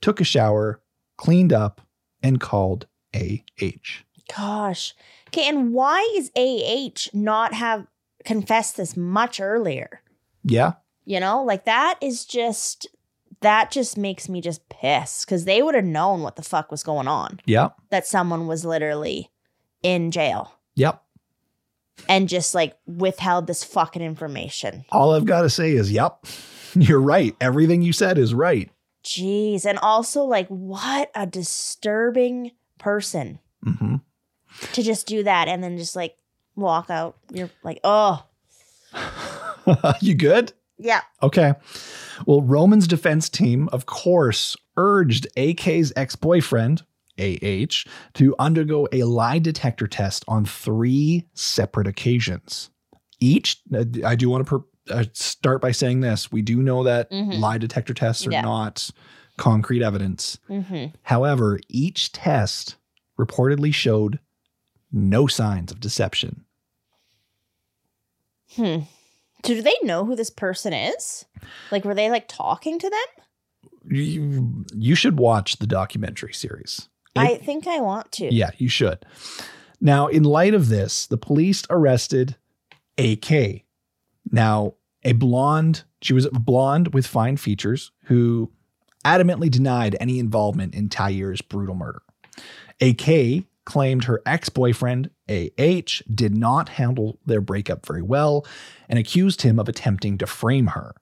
took 0.00 0.20
a 0.20 0.24
shower, 0.24 0.80
cleaned 1.16 1.52
up, 1.52 1.80
and 2.22 2.40
called 2.40 2.86
AH. 3.14 4.04
Gosh. 4.36 4.94
Okay, 5.28 5.48
and 5.48 5.72
why 5.72 6.00
is 6.16 6.30
AH 6.36 7.08
not 7.12 7.54
have 7.54 7.86
confessed 8.24 8.76
this 8.76 8.96
much 8.96 9.40
earlier? 9.40 10.02
Yeah, 10.44 10.74
You 11.04 11.20
know, 11.20 11.42
like 11.42 11.64
that 11.64 11.98
is 12.00 12.24
just 12.24 12.86
that 13.40 13.70
just 13.70 13.96
makes 13.96 14.28
me 14.28 14.40
just 14.40 14.68
pissed 14.68 15.26
because 15.26 15.44
they 15.44 15.62
would 15.62 15.74
have 15.74 15.84
known 15.84 16.22
what 16.22 16.36
the 16.36 16.42
fuck 16.42 16.70
was 16.70 16.82
going 16.82 17.08
on. 17.08 17.40
yep, 17.46 17.74
That 17.90 18.06
someone 18.06 18.46
was 18.46 18.64
literally 18.64 19.30
in 19.82 20.10
jail 20.10 20.54
yep. 20.74 21.02
and 22.08 22.28
just 22.28 22.54
like 22.54 22.76
withheld 22.86 23.46
this 23.46 23.64
fucking 23.64 24.02
information. 24.02 24.84
All 24.90 25.14
I've 25.14 25.24
got 25.24 25.42
to 25.42 25.50
say 25.50 25.72
is, 25.72 25.90
yep, 25.90 26.24
you're 26.74 27.00
right. 27.00 27.34
Everything 27.40 27.80
you 27.82 27.92
said 27.92 28.18
is 28.18 28.34
right. 28.34 28.70
Jeez. 29.02 29.64
And 29.64 29.78
also, 29.78 30.24
like, 30.24 30.46
what 30.48 31.10
a 31.14 31.26
disturbing 31.26 32.52
person 32.78 33.38
hmm 33.62 33.96
to 34.72 34.82
just 34.82 35.06
do 35.06 35.22
that 35.22 35.48
and 35.48 35.62
then 35.62 35.78
just 35.78 35.94
like 35.96 36.16
walk 36.56 36.90
out. 36.90 37.16
You're 37.32 37.50
like, 37.62 37.80
oh, 37.84 38.24
you 40.00 40.14
good? 40.14 40.52
Yeah. 40.80 41.02
Okay. 41.22 41.52
Well, 42.26 42.42
Roman's 42.42 42.86
defense 42.88 43.28
team, 43.28 43.68
of 43.72 43.86
course, 43.86 44.56
urged 44.76 45.26
AK's 45.36 45.92
ex 45.96 46.16
boyfriend, 46.16 46.82
AH, 47.18 47.84
to 48.14 48.34
undergo 48.38 48.88
a 48.92 49.04
lie 49.04 49.38
detector 49.38 49.86
test 49.86 50.24
on 50.26 50.44
three 50.44 51.26
separate 51.34 51.86
occasions. 51.86 52.70
Each, 53.20 53.60
I 54.04 54.14
do 54.16 54.30
want 54.30 54.46
to 54.46 54.58
per- 54.58 54.64
uh, 54.94 55.04
start 55.12 55.60
by 55.60 55.70
saying 55.72 56.00
this 56.00 56.32
we 56.32 56.40
do 56.42 56.62
know 56.62 56.82
that 56.84 57.10
Mhm. 57.10 57.38
lie 57.38 57.58
detector 57.58 57.92
tests 57.94 58.26
are 58.26 58.32
Yeah. 58.32 58.40
not 58.40 58.90
concrete 59.36 59.82
evidence. 59.82 60.38
Mm-hmm. 60.48 60.96
However, 61.02 61.60
each 61.68 62.12
test 62.12 62.76
reportedly 63.18 63.72
showed 63.74 64.18
no 64.90 65.26
signs 65.26 65.70
of 65.70 65.78
deception. 65.80 66.44
Hmm. 68.56 68.78
Do 69.42 69.62
they 69.62 69.74
know 69.82 70.04
who 70.04 70.16
this 70.16 70.30
person 70.30 70.72
is? 70.72 71.24
Like, 71.70 71.84
were 71.84 71.94
they 71.94 72.10
like 72.10 72.26
talking 72.28 72.78
to 72.78 72.90
them? 72.90 73.24
You, 73.88 74.64
you 74.74 74.94
should 74.94 75.18
watch 75.18 75.56
the 75.56 75.66
documentary 75.66 76.34
series. 76.34 76.88
I 77.16 77.36
think 77.36 77.66
I 77.66 77.80
want 77.80 78.12
to. 78.12 78.32
Yeah, 78.32 78.50
you 78.58 78.68
should. 78.68 79.04
Now, 79.80 80.06
in 80.06 80.22
light 80.22 80.54
of 80.54 80.68
this, 80.68 81.06
the 81.06 81.16
police 81.16 81.64
arrested 81.70 82.36
AK. 82.98 83.64
Now, 84.30 84.74
a 85.02 85.12
blonde, 85.12 85.84
she 86.02 86.12
was 86.12 86.28
blonde 86.28 86.94
with 86.94 87.06
fine 87.06 87.36
features 87.36 87.90
who 88.04 88.52
adamantly 89.04 89.50
denied 89.50 89.96
any 89.98 90.18
involvement 90.18 90.74
in 90.74 90.88
Tair's 90.88 91.40
brutal 91.40 91.74
murder. 91.74 92.02
AK 92.80 93.44
claimed 93.64 94.04
her 94.04 94.20
ex 94.26 94.48
boyfriend, 94.48 95.10
AH, 95.30 96.02
did 96.12 96.36
not 96.36 96.70
handle 96.70 97.18
their 97.24 97.40
breakup 97.40 97.86
very 97.86 98.02
well 98.02 98.44
and 98.88 98.98
accused 98.98 99.42
him 99.42 99.58
of 99.58 99.68
attempting 99.68 100.18
to 100.18 100.26
frame 100.26 100.68
her. 100.68 100.94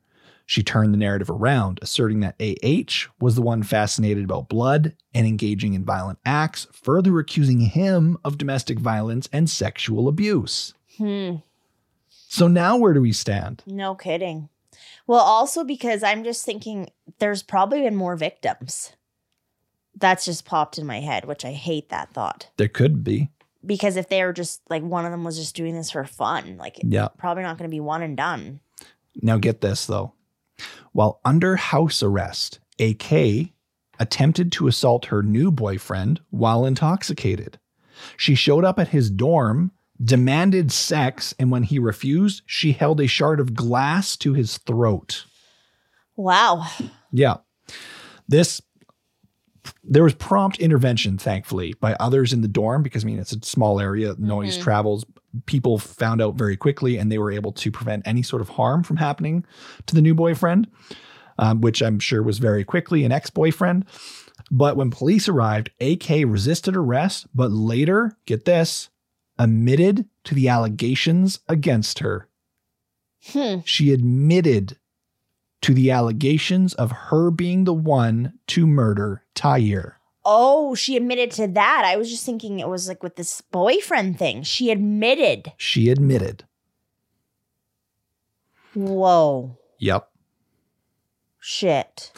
She 0.46 0.62
turned 0.62 0.94
the 0.94 0.98
narrative 0.98 1.28
around, 1.28 1.78
asserting 1.82 2.20
that 2.20 2.40
AH 2.40 3.10
was 3.20 3.34
the 3.34 3.42
one 3.42 3.62
fascinated 3.62 4.24
about 4.24 4.48
blood 4.48 4.94
and 5.12 5.26
engaging 5.26 5.74
in 5.74 5.84
violent 5.84 6.18
acts, 6.24 6.66
further 6.72 7.18
accusing 7.18 7.60
him 7.60 8.16
of 8.24 8.38
domestic 8.38 8.78
violence 8.78 9.28
and 9.30 9.50
sexual 9.50 10.08
abuse. 10.08 10.72
Hmm. 10.96 11.36
So 12.08 12.48
now 12.48 12.78
where 12.78 12.94
do 12.94 13.02
we 13.02 13.12
stand? 13.12 13.62
No 13.66 13.94
kidding. 13.94 14.48
Well, 15.06 15.20
also 15.20 15.64
because 15.64 16.02
I'm 16.02 16.24
just 16.24 16.46
thinking 16.46 16.90
there's 17.18 17.42
probably 17.42 17.82
been 17.82 17.96
more 17.96 18.16
victims. 18.16 18.92
That's 19.96 20.24
just 20.24 20.44
popped 20.44 20.78
in 20.78 20.86
my 20.86 21.00
head, 21.00 21.26
which 21.26 21.44
I 21.44 21.52
hate 21.52 21.90
that 21.90 22.14
thought. 22.14 22.48
There 22.56 22.68
could 22.68 23.04
be. 23.04 23.28
Because 23.64 23.96
if 23.96 24.08
they 24.08 24.22
were 24.24 24.32
just 24.32 24.60
like 24.70 24.82
one 24.82 25.04
of 25.04 25.10
them 25.10 25.24
was 25.24 25.36
just 25.38 25.56
doing 25.56 25.74
this 25.74 25.90
for 25.90 26.04
fun, 26.04 26.56
like 26.58 26.78
Yeah. 26.82 27.08
probably 27.18 27.42
not 27.42 27.58
going 27.58 27.68
to 27.68 27.74
be 27.74 27.80
one 27.80 28.02
and 28.02 28.16
done. 28.16 28.60
Now, 29.20 29.36
get 29.36 29.60
this 29.60 29.86
though. 29.86 30.14
While 30.92 31.20
under 31.24 31.56
house 31.56 32.02
arrest, 32.02 32.60
AK 32.78 33.52
attempted 33.98 34.52
to 34.52 34.68
assault 34.68 35.06
her 35.06 35.22
new 35.22 35.50
boyfriend 35.50 36.20
while 36.30 36.64
intoxicated. 36.64 37.58
She 38.16 38.34
showed 38.36 38.64
up 38.64 38.78
at 38.78 38.88
his 38.88 39.10
dorm, 39.10 39.72
demanded 40.02 40.70
sex, 40.70 41.34
and 41.38 41.50
when 41.50 41.64
he 41.64 41.80
refused, 41.80 42.42
she 42.46 42.70
held 42.72 43.00
a 43.00 43.08
shard 43.08 43.40
of 43.40 43.54
glass 43.54 44.16
to 44.18 44.34
his 44.34 44.58
throat. 44.58 45.24
Wow. 46.16 46.66
Yeah. 47.10 47.38
This 48.28 48.60
there 49.84 50.02
was 50.02 50.14
prompt 50.14 50.58
intervention, 50.58 51.18
thankfully, 51.18 51.74
by 51.80 51.94
others 51.94 52.32
in 52.32 52.42
the 52.42 52.48
dorm 52.48 52.82
because 52.82 53.04
I 53.04 53.06
mean 53.06 53.18
it's 53.18 53.32
a 53.32 53.42
small 53.42 53.80
area, 53.80 54.14
noise 54.18 54.58
travels. 54.58 55.04
People 55.46 55.78
found 55.78 56.22
out 56.22 56.34
very 56.34 56.56
quickly, 56.56 56.96
and 56.96 57.12
they 57.12 57.18
were 57.18 57.32
able 57.32 57.52
to 57.52 57.70
prevent 57.70 58.06
any 58.06 58.22
sort 58.22 58.42
of 58.42 58.48
harm 58.48 58.82
from 58.82 58.96
happening 58.96 59.44
to 59.86 59.94
the 59.94 60.02
new 60.02 60.14
boyfriend, 60.14 60.68
um, 61.38 61.60
which 61.60 61.82
I'm 61.82 61.98
sure 61.98 62.22
was 62.22 62.38
very 62.38 62.64
quickly 62.64 63.04
an 63.04 63.12
ex-boyfriend. 63.12 63.84
But 64.50 64.76
when 64.76 64.90
police 64.90 65.28
arrived, 65.28 65.70
AK 65.80 66.08
resisted 66.26 66.76
arrest, 66.76 67.26
but 67.34 67.50
later, 67.50 68.16
get 68.24 68.44
this, 68.44 68.88
admitted 69.38 70.06
to 70.24 70.34
the 70.34 70.48
allegations 70.48 71.40
against 71.48 71.98
her. 72.00 72.28
Hmm. 73.26 73.58
She 73.64 73.92
admitted 73.92 74.78
to 75.62 75.74
the 75.74 75.90
allegations 75.90 76.74
of 76.74 76.92
her 76.92 77.30
being 77.30 77.64
the 77.64 77.74
one 77.74 78.34
to 78.48 78.66
murder 78.66 79.24
Tair. 79.38 80.00
Oh, 80.24 80.74
she 80.74 80.96
admitted 80.96 81.30
to 81.32 81.46
that. 81.46 81.82
I 81.86 81.96
was 81.96 82.10
just 82.10 82.26
thinking 82.26 82.58
it 82.58 82.68
was 82.68 82.88
like 82.88 83.04
with 83.04 83.14
this 83.14 83.40
boyfriend 83.40 84.18
thing. 84.18 84.42
She 84.42 84.70
admitted. 84.70 85.52
She 85.56 85.90
admitted. 85.90 86.44
Whoa. 88.74 89.56
Yep. 89.78 90.10
Shit. 91.38 92.12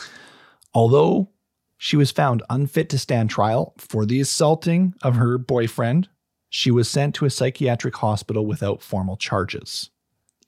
Although 0.72 1.28
she 1.76 1.96
was 1.96 2.10
found 2.10 2.42
unfit 2.48 2.88
to 2.88 2.98
stand 2.98 3.28
trial 3.28 3.74
for 3.76 4.06
the 4.06 4.20
assaulting 4.20 4.94
of 5.02 5.16
her 5.16 5.36
boyfriend, 5.36 6.08
she 6.48 6.70
was 6.70 6.88
sent 6.88 7.14
to 7.16 7.26
a 7.26 7.30
psychiatric 7.30 7.96
hospital 7.96 8.46
without 8.46 8.82
formal 8.82 9.18
charges 9.18 9.90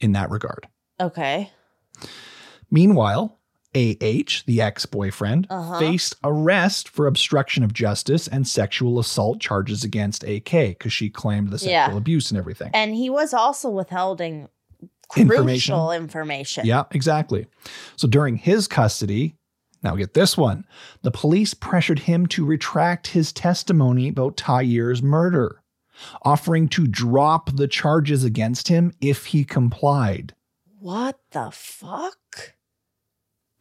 in 0.00 0.12
that 0.12 0.30
regard. 0.30 0.68
Okay. 0.98 1.50
Meanwhile, 2.70 3.38
AH, 3.74 4.42
the 4.46 4.60
ex 4.60 4.84
boyfriend, 4.86 5.46
Uh-huh. 5.50 5.78
faced 5.78 6.14
arrest 6.22 6.88
for 6.88 7.06
obstruction 7.06 7.64
of 7.64 7.72
justice 7.72 8.28
and 8.28 8.46
sexual 8.46 8.98
assault 8.98 9.40
charges 9.40 9.82
against 9.84 10.24
AK 10.24 10.50
because 10.78 10.92
she 10.92 11.08
claimed 11.08 11.50
the 11.50 11.58
sexual 11.58 11.70
Yeah. 11.72 11.96
abuse 11.96 12.30
and 12.30 12.38
everything. 12.38 12.70
And 12.74 12.94
he 12.94 13.08
was 13.10 13.32
also 13.32 13.68
withholding 13.70 14.48
crucial 15.08 15.32
Information. 15.36 15.74
information. 16.02 16.66
Yeah, 16.66 16.84
exactly. 16.90 17.46
So 17.96 18.08
during 18.08 18.36
his 18.36 18.66
custody, 18.68 19.36
now 19.82 19.94
get 19.96 20.14
this 20.14 20.36
one 20.38 20.64
the 21.02 21.10
police 21.10 21.54
pressured 21.54 22.00
him 22.00 22.26
to 22.28 22.44
retract 22.46 23.08
his 23.08 23.32
testimony 23.32 24.08
about 24.08 24.36
Tair's 24.36 25.02
murder, 25.02 25.60
offering 26.22 26.68
to 26.68 26.86
drop 26.86 27.54
the 27.56 27.68
charges 27.68 28.22
against 28.24 28.68
him 28.68 28.92
if 29.00 29.26
he 29.26 29.44
complied 29.44 30.34
What 30.78 31.18
the 31.32 31.50
fuck? 31.52 32.54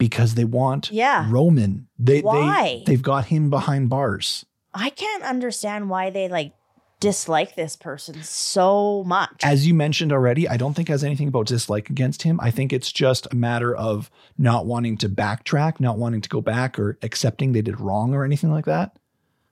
Because 0.01 0.33
they 0.33 0.45
want 0.45 0.89
Yeah. 0.91 1.27
Roman. 1.29 1.87
They, 1.99 2.21
Why? 2.21 2.63
They, 2.63 2.93
they've 2.93 3.01
got 3.03 3.25
him 3.25 3.51
behind 3.51 3.87
bars. 3.87 4.43
I 4.73 4.89
can't 4.89 5.21
understand 5.21 5.91
why 5.91 6.09
they 6.09 6.27
like 6.27 6.53
dislike 6.99 7.53
this 7.53 7.75
person 7.75 8.23
so 8.23 9.03
much. 9.05 9.41
As 9.43 9.67
you 9.67 9.75
mentioned 9.75 10.11
already, 10.11 10.49
I 10.49 10.57
don't 10.57 10.73
think 10.73 10.89
it 10.89 10.91
has 10.91 11.03
anything 11.03 11.27
about 11.27 11.45
dislike 11.45 11.91
against 11.91 12.23
him. 12.23 12.39
I 12.41 12.49
think 12.49 12.73
it's 12.73 12.91
just 12.91 13.27
a 13.31 13.35
matter 13.35 13.75
of 13.75 14.09
not 14.39 14.65
wanting 14.65 14.97
to 14.97 15.09
backtrack, 15.09 15.79
not 15.79 15.99
wanting 15.99 16.21
to 16.21 16.29
go 16.29 16.41
back 16.41 16.79
or 16.79 16.97
accepting 17.03 17.51
they 17.51 17.61
did 17.61 17.79
wrong 17.79 18.15
or 18.15 18.25
anything 18.25 18.49
like 18.49 18.65
that. 18.65 18.97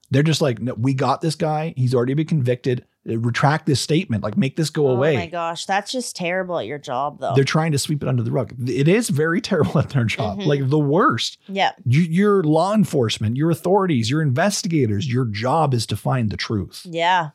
They're 0.09 0.23
just 0.23 0.41
like, 0.41 0.59
no, 0.59 0.73
we 0.73 0.95
got 0.95 1.21
this 1.21 1.35
guy. 1.35 1.75
He's 1.77 1.93
already 1.93 2.15
been 2.15 2.25
convicted. 2.25 2.85
Retract 3.05 3.65
this 3.65 3.79
statement. 3.81 4.23
Like, 4.23 4.37
make 4.37 4.55
this 4.55 4.69
go 4.69 4.87
oh 4.87 4.91
away. 4.91 5.15
Oh 5.15 5.19
my 5.19 5.27
gosh, 5.27 5.65
that's 5.65 5.91
just 5.91 6.15
terrible 6.15 6.59
at 6.59 6.65
your 6.67 6.77
job 6.77 7.19
though. 7.19 7.33
They're 7.33 7.43
trying 7.43 7.71
to 7.71 7.79
sweep 7.79 8.03
it 8.03 8.09
under 8.09 8.21
the 8.23 8.31
rug. 8.31 8.53
It 8.69 8.87
is 8.87 9.09
very 9.09 9.41
terrible 9.49 9.79
at 9.79 9.89
their 9.89 10.03
job, 10.03 10.39
Mhm. 10.39 10.45
like 10.45 10.69
the 10.69 10.77
worst. 10.79 11.37
yeah. 11.47 11.71
You, 11.85 12.01
your 12.01 12.43
law 12.43 12.73
enforcement, 12.73 13.37
your 13.37 13.49
authorities, 13.51 14.09
your 14.09 14.21
investigators, 14.21 15.11
your 15.11 15.25
job 15.25 15.73
is 15.73 15.85
to 15.87 15.95
find 15.95 16.29
the 16.29 16.37
truth. 16.37 16.81
Yeah. 16.85 17.29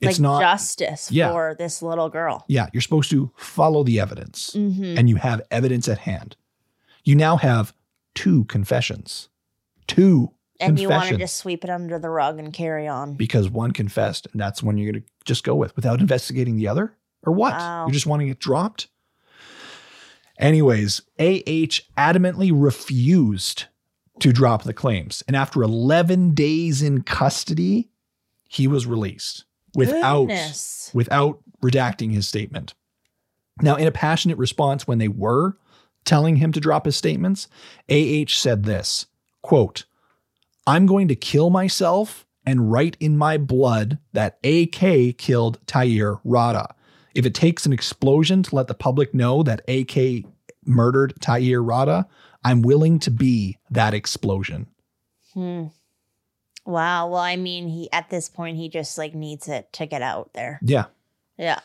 It's 0.00 0.18
like 0.18 0.20
not. 0.20 0.40
justice 0.40 1.10
Yeah. 1.12 1.30
for 1.30 1.54
this 1.58 1.80
little 1.82 2.08
girl. 2.08 2.44
yeah, 2.48 2.68
you're 2.72 2.80
supposed 2.80 3.10
to 3.10 3.30
follow 3.36 3.84
the 3.84 4.00
evidence. 4.00 4.50
Mm-hmm. 4.54 4.96
and 4.98 5.08
you 5.08 5.16
have 5.16 5.42
evidence 5.50 5.88
at 5.88 5.98
hand. 5.98 6.36
You 7.04 7.14
now 7.16 7.36
have 7.36 7.72
two 8.14 8.44
confessions. 8.44 9.28
Two 9.86 10.32
And 10.60 10.78
you 10.78 10.88
want 10.88 11.08
to 11.08 11.16
just 11.16 11.36
sweep 11.36 11.64
it 11.64 11.70
under 11.70 11.98
the 11.98 12.10
rug 12.10 12.38
and 12.38 12.52
carry 12.52 12.86
on. 12.86 13.14
because 13.14 13.50
one 13.50 13.72
confessed, 13.72 14.28
and 14.32 14.40
that's 14.40 14.62
one 14.62 14.78
you're 14.78 14.92
going 14.92 15.02
to 15.02 15.08
just 15.24 15.44
go 15.44 15.54
with 15.54 15.74
without 15.76 16.00
investigating 16.00 16.56
the 16.56 16.68
other? 16.68 16.96
Or 17.24 17.32
what? 17.32 17.54
Wow. 17.54 17.86
You're 17.86 17.94
just 17.94 18.06
wanting 18.06 18.28
it 18.28 18.38
dropped? 18.38 18.88
Anyways, 20.38 21.02
AH 21.18 21.80
adamantly 21.96 22.50
refused 22.54 23.66
to 24.20 24.32
drop 24.32 24.64
the 24.64 24.74
claims. 24.74 25.22
And 25.26 25.36
after 25.36 25.62
11 25.62 26.34
days 26.34 26.82
in 26.82 27.02
custody, 27.02 27.90
he 28.48 28.66
was 28.66 28.86
released 28.86 29.44
without 29.74 30.26
Goodness. 30.26 30.90
without 30.92 31.40
redacting 31.62 32.12
his 32.12 32.28
statement. 32.28 32.74
Now, 33.60 33.76
in 33.76 33.86
a 33.86 33.92
passionate 33.92 34.38
response 34.38 34.86
when 34.86 34.98
they 34.98 35.08
were 35.08 35.56
telling 36.04 36.36
him 36.36 36.52
to 36.52 36.60
drop 36.60 36.84
his 36.86 36.96
statements, 36.96 37.48
AH 37.88 38.28
said 38.28 38.64
this 38.64 39.06
quote, 39.42 39.84
I'm 40.66 40.86
going 40.86 41.08
to 41.08 41.16
kill 41.16 41.50
myself 41.50 42.26
and 42.44 42.70
write 42.72 42.96
in 43.00 43.16
my 43.16 43.36
blood 43.38 43.98
that 44.12 44.38
AK 44.44 45.16
killed 45.18 45.58
Tair 45.66 46.18
Rada. 46.24 46.74
If 47.14 47.26
it 47.26 47.34
takes 47.34 47.66
an 47.66 47.72
explosion 47.72 48.42
to 48.44 48.54
let 48.54 48.68
the 48.68 48.74
public 48.74 49.14
know 49.14 49.42
that 49.42 49.68
AK 49.68 50.24
murdered 50.64 51.14
Tair 51.20 51.62
Rada, 51.62 52.06
I'm 52.44 52.62
willing 52.62 52.98
to 53.00 53.10
be 53.10 53.58
that 53.70 53.94
explosion. 53.94 54.66
Hmm. 55.34 55.66
Wow. 56.64 57.08
Well, 57.08 57.20
I 57.20 57.36
mean, 57.36 57.68
he 57.68 57.90
at 57.92 58.10
this 58.10 58.28
point 58.28 58.56
he 58.56 58.68
just 58.68 58.96
like 58.98 59.14
needs 59.14 59.48
it 59.48 59.72
to 59.74 59.86
get 59.86 60.02
out 60.02 60.32
there. 60.34 60.60
Yeah. 60.62 60.86
Yeah. 61.36 61.60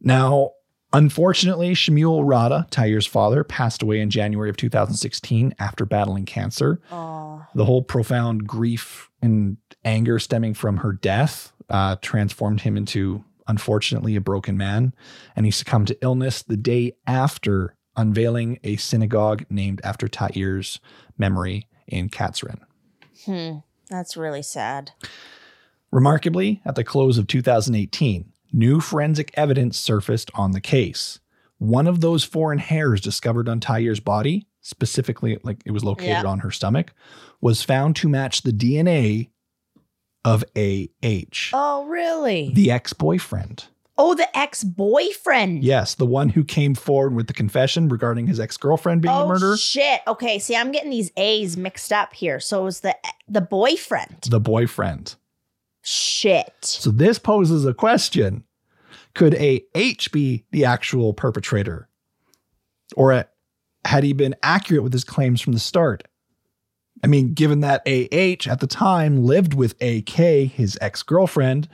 Now, 0.00 0.52
unfortunately, 0.92 1.74
Shemuel 1.74 2.24
Rada, 2.24 2.66
Tair's 2.70 3.06
father, 3.06 3.44
passed 3.44 3.82
away 3.82 4.00
in 4.00 4.10
January 4.10 4.50
of 4.50 4.56
2016 4.56 5.54
after 5.58 5.84
battling 5.84 6.24
cancer. 6.24 6.80
Oh. 6.90 7.44
The 7.54 7.64
whole 7.64 7.82
profound 7.82 8.46
grief 8.46 9.10
and 9.20 9.56
anger 9.84 10.18
stemming 10.18 10.54
from 10.54 10.78
her 10.78 10.92
death 10.92 11.52
uh, 11.68 11.96
transformed 12.02 12.62
him 12.62 12.76
into, 12.76 13.24
unfortunately, 13.46 14.16
a 14.16 14.20
broken 14.20 14.56
man. 14.56 14.94
And 15.36 15.46
he 15.46 15.52
succumbed 15.52 15.88
to 15.88 15.98
illness 16.02 16.42
the 16.42 16.56
day 16.56 16.94
after 17.06 17.76
unveiling 17.96 18.58
a 18.64 18.76
synagogue 18.76 19.44
named 19.50 19.80
after 19.84 20.08
Tair's 20.08 20.80
memory 21.18 21.68
in 21.86 22.08
Katzrin. 22.08 22.60
Hmm. 23.26 23.58
That's 23.88 24.16
really 24.16 24.42
sad. 24.42 24.92
Remarkably, 25.90 26.62
at 26.64 26.74
the 26.74 26.84
close 26.84 27.18
of 27.18 27.26
2018, 27.26 28.31
new 28.52 28.80
forensic 28.80 29.30
evidence 29.34 29.78
surfaced 29.78 30.30
on 30.34 30.52
the 30.52 30.60
case. 30.60 31.18
One 31.58 31.86
of 31.86 32.00
those 32.00 32.24
foreign 32.24 32.58
hairs 32.58 33.00
discovered 33.00 33.48
on 33.48 33.60
Tair's 33.60 34.00
body, 34.00 34.46
specifically 34.60 35.38
like 35.42 35.62
it 35.64 35.70
was 35.70 35.84
located 35.84 36.08
Yeah. 36.08 36.24
on 36.24 36.40
her 36.40 36.50
stomach, 36.50 36.92
was 37.40 37.62
found 37.62 37.96
to 37.96 38.08
match 38.08 38.42
the 38.42 38.52
DNA 38.52 39.30
of 40.24 40.44
AH, 40.56 41.50
Oh, 41.52 41.84
really? 41.86 42.50
the 42.54 42.70
ex-boyfriend. 42.70 43.66
oh, 43.98 44.14
the 44.14 44.36
ex-boyfriend. 44.36 45.62
Yes, 45.64 45.94
the 45.94 46.06
one 46.06 46.28
who 46.30 46.44
came 46.44 46.74
forward 46.74 47.14
with 47.14 47.26
the 47.26 47.32
confession 47.32 47.88
regarding 47.88 48.26
his 48.26 48.38
ex-girlfriend 48.40 49.02
being 49.02 49.14
oh, 49.14 49.22
the 49.22 49.26
murderer. 49.28 49.56
shit. 49.56 50.00
Okay, 50.06 50.38
see, 50.38 50.56
I'm 50.56 50.72
getting 50.72 50.90
these 50.90 51.10
A's 51.16 51.56
mixed 51.56 51.92
up 51.92 52.12
here. 52.12 52.40
So 52.40 52.62
it 52.62 52.64
was 52.64 52.80
the 52.80 52.96
the 53.28 53.40
boyfriend. 53.40 54.16
the 54.28 54.40
boyfriend. 54.40 55.14
Shit. 55.82 56.54
So 56.62 56.90
this 56.90 57.18
poses 57.18 57.64
a 57.66 57.74
question. 57.74 58.44
Could 59.14 59.34
AH 59.34 60.08
be 60.12 60.44
the 60.52 60.64
actual 60.64 61.12
perpetrator? 61.12 61.88
Or 62.96 63.12
uh, 63.12 63.24
had 63.84 64.04
he 64.04 64.12
been 64.12 64.34
accurate 64.42 64.82
with 64.82 64.92
his 64.92 65.04
claims 65.04 65.40
from 65.40 65.52
the 65.52 65.58
start? 65.58 66.04
I 67.04 67.08
mean, 67.08 67.34
given 67.34 67.60
that 67.60 67.82
AH 67.86 68.48
at 68.50 68.60
the 68.60 68.66
time 68.68 69.24
lived 69.24 69.54
with 69.54 69.74
AK, 69.82 70.14
his 70.50 70.78
ex 70.80 71.02
girlfriend, 71.02 71.68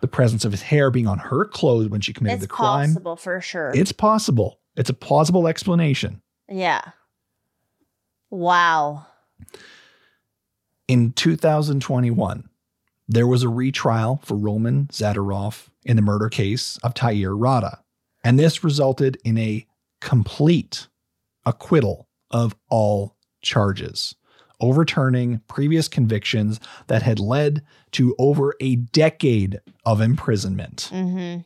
the 0.00 0.08
presence 0.08 0.44
of 0.44 0.52
his 0.52 0.62
hair 0.62 0.90
being 0.90 1.06
on 1.06 1.18
her 1.18 1.44
clothes 1.46 1.88
when 1.88 2.00
she 2.02 2.12
committed 2.12 2.36
It's 2.36 2.44
the 2.44 2.48
crime, 2.48 2.90
possible 2.90 3.16
for 3.16 3.40
sure. 3.40 3.72
it's 3.74 3.92
possible. 3.92 4.60
It's 4.76 4.90
a 4.90 4.94
plausible 4.94 5.48
explanation. 5.48 6.20
yeah. 6.48 6.82
Wow. 8.30 9.06
In 10.86 11.12
2021, 11.12 12.47
there 13.08 13.26
was 13.26 13.42
a 13.42 13.48
retrial 13.48 14.20
for 14.22 14.36
Roman 14.36 14.86
Zadorov 14.88 15.68
in 15.84 15.96
the 15.96 16.02
murder 16.02 16.28
case 16.28 16.76
of 16.82 16.94
Tair 16.94 17.34
Rada, 17.34 17.82
and 18.22 18.38
this 18.38 18.62
resulted 18.62 19.18
in 19.24 19.38
a 19.38 19.66
complete 20.00 20.88
acquittal 21.46 22.08
of 22.30 22.54
all 22.68 23.16
charges, 23.42 24.14
overturning 24.60 25.40
previous 25.48 25.88
convictions 25.88 26.60
that 26.88 27.02
had 27.02 27.18
led 27.18 27.62
to 27.92 28.14
over 28.18 28.54
a 28.60 28.76
decade 28.76 29.60
of 29.86 30.00
imprisonment. 30.00 30.90
Mm-hmm. 30.92 31.40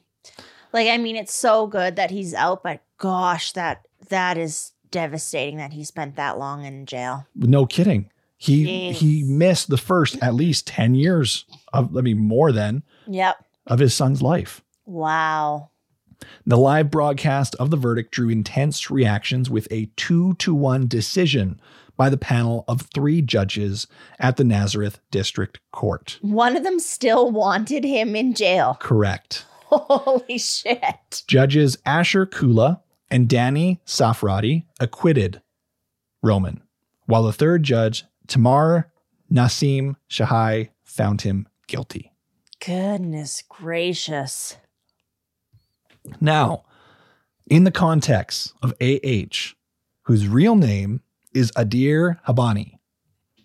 Like, 0.72 0.88
I 0.88 0.96
mean, 0.96 1.16
it's 1.16 1.34
so 1.34 1.66
good 1.66 1.96
that 1.96 2.10
he's 2.10 2.34
out, 2.34 2.62
but 2.62 2.82
gosh, 2.98 3.52
that 3.52 3.86
that 4.08 4.38
is 4.38 4.72
devastating 4.90 5.58
that 5.58 5.72
he 5.72 5.84
spent 5.84 6.16
that 6.16 6.38
long 6.38 6.64
in 6.64 6.86
jail. 6.86 7.26
No 7.34 7.66
kidding. 7.66 8.10
He 8.42 8.64
Jeez. 8.66 8.92
he 8.94 9.22
missed 9.22 9.68
the 9.68 9.76
first 9.76 10.18
at 10.20 10.34
least 10.34 10.66
10 10.66 10.96
years 10.96 11.44
of 11.72 11.96
I 11.96 12.00
mean 12.00 12.18
more 12.18 12.50
than 12.50 12.82
Yep. 13.06 13.36
of 13.68 13.78
his 13.78 13.94
son's 13.94 14.20
life. 14.20 14.62
Wow. 14.84 15.70
The 16.44 16.56
live 16.58 16.90
broadcast 16.90 17.54
of 17.56 17.70
the 17.70 17.76
verdict 17.76 18.10
drew 18.12 18.30
intense 18.30 18.90
reactions 18.90 19.48
with 19.48 19.68
a 19.70 19.90
2 19.96 20.34
to 20.34 20.54
1 20.56 20.88
decision 20.88 21.60
by 21.96 22.08
the 22.10 22.16
panel 22.18 22.64
of 22.66 22.88
3 22.92 23.22
judges 23.22 23.86
at 24.18 24.36
the 24.36 24.44
Nazareth 24.44 24.98
District 25.12 25.60
Court. 25.70 26.18
One 26.20 26.56
of 26.56 26.64
them 26.64 26.80
still 26.80 27.30
wanted 27.30 27.84
him 27.84 28.16
in 28.16 28.34
jail. 28.34 28.76
Correct. 28.80 29.44
Holy 29.66 30.38
shit. 30.38 31.22
Judges 31.28 31.76
Asher 31.86 32.26
Kula 32.26 32.80
and 33.08 33.28
Danny 33.28 33.80
Safradi 33.86 34.64
acquitted 34.80 35.42
Roman, 36.22 36.60
while 37.06 37.22
the 37.22 37.32
third 37.32 37.62
judge, 37.62 38.04
Tamar 38.32 38.90
Nassim 39.30 39.96
Shahai, 40.08 40.70
found 40.82 41.20
him 41.20 41.46
guilty. 41.66 42.12
Goodness 42.64 43.42
gracious. 43.46 44.56
Now, 46.18 46.64
in 47.46 47.64
the 47.64 47.70
context 47.70 48.54
of 48.62 48.72
AH, 48.80 49.54
whose 50.04 50.26
real 50.26 50.56
name 50.56 51.02
is 51.34 51.52
Adir 51.52 52.20
Habani, 52.26 52.78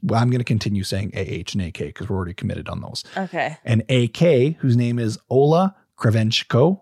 well, 0.01 0.21
I'm 0.21 0.29
going 0.29 0.39
to 0.39 0.45
continue 0.45 0.83
saying 0.83 1.11
AH 1.15 1.51
and 1.51 1.61
AK 1.63 1.79
because 1.79 2.07
we're 2.07 2.15
already 2.15 2.33
committed 2.33 2.69
on 2.69 2.79
those. 2.79 3.03
Okay. 3.17 3.57
and 3.65 3.83
AK, 3.89 4.55
whose 4.59 4.77
name 4.77 4.99
is 4.99 5.19
Ola 5.29 5.75
Krevenchko. 5.97 6.79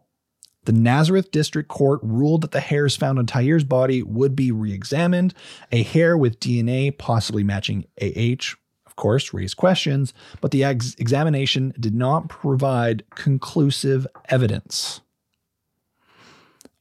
The 0.65 0.73
Nazareth 0.73 1.31
District 1.31 1.69
Court 1.69 1.99
ruled 2.03 2.41
that 2.41 2.51
the 2.51 2.59
hairs 2.59 2.95
found 2.95 3.19
on 3.19 3.25
Tahir's 3.25 3.63
body 3.63 4.03
would 4.03 4.35
be 4.35 4.51
re 4.51 4.73
examined. 4.73 5.33
A 5.71 5.83
hair 5.83 6.17
with 6.17 6.39
DNA 6.39 6.95
possibly 6.97 7.43
matching 7.43 7.85
AH, 8.01 8.55
of 8.85 8.95
course, 8.95 9.33
raised 9.33 9.57
questions, 9.57 10.13
but 10.41 10.51
the 10.51 10.63
ex- 10.63 10.95
examination 10.95 11.73
did 11.79 11.93
not 11.93 12.29
provide 12.29 13.03
conclusive 13.11 14.07
evidence. 14.29 15.01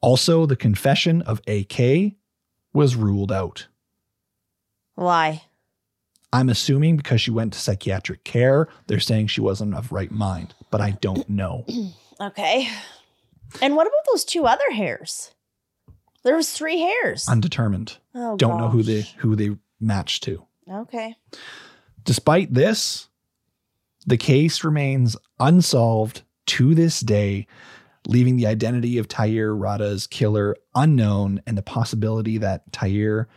Also, 0.01 0.47
the 0.47 0.57
confession 0.57 1.23
of 1.23 1.41
AK 1.47 2.13
was 2.73 2.97
ruled 2.97 3.33
out. 3.33 3.69
Why? 4.95 5.45
I'm 6.33 6.49
assuming 6.49 6.97
because 6.97 7.21
she 7.21 7.31
went 7.31 7.53
to 7.53 7.59
psychiatric 7.59 8.25
care, 8.25 8.69
they're 8.87 8.99
saying 8.99 9.29
she 9.29 9.41
wasn't 9.41 9.75
of 9.75 9.93
right 9.93 10.11
mind, 10.11 10.55
but 10.71 10.81
I 10.81 10.93
don't 11.01 11.29
know. 11.29 11.65
Okay. 12.21 12.69
And 13.63 13.77
what 13.77 13.87
about 13.87 14.05
those 14.13 14.25
two 14.25 14.47
other 14.47 14.71
hairs? 14.73 15.33
There 16.23 16.37
was 16.37 16.51
three 16.51 16.79
hairs. 16.81 17.29
Undetermined. 17.29 17.99
oh, 18.15 18.37
Don't 18.37 18.59
know 18.59 18.69
who 18.69 18.83
they 18.83 19.03
who 19.19 19.37
they 19.37 19.57
matched 19.81 20.25
to. 20.25 20.45
Okay. 20.71 21.15
Despite 22.05 22.53
this, 22.55 23.09
the 24.07 24.17
case 24.17 24.65
remains 24.65 25.17
unsolved 25.39 26.23
to 26.47 26.75
this 26.75 27.01
day, 27.01 27.47
leaving 28.07 28.37
the 28.37 28.47
identity 28.47 28.99
of 28.99 29.09
Tair 29.09 29.55
Rada's 29.55 30.07
killer 30.07 30.57
unknown, 30.75 31.43
and 31.47 31.57
the 31.57 31.63
possibility 31.63 32.39
that 32.39 32.71
Tair 32.73 33.29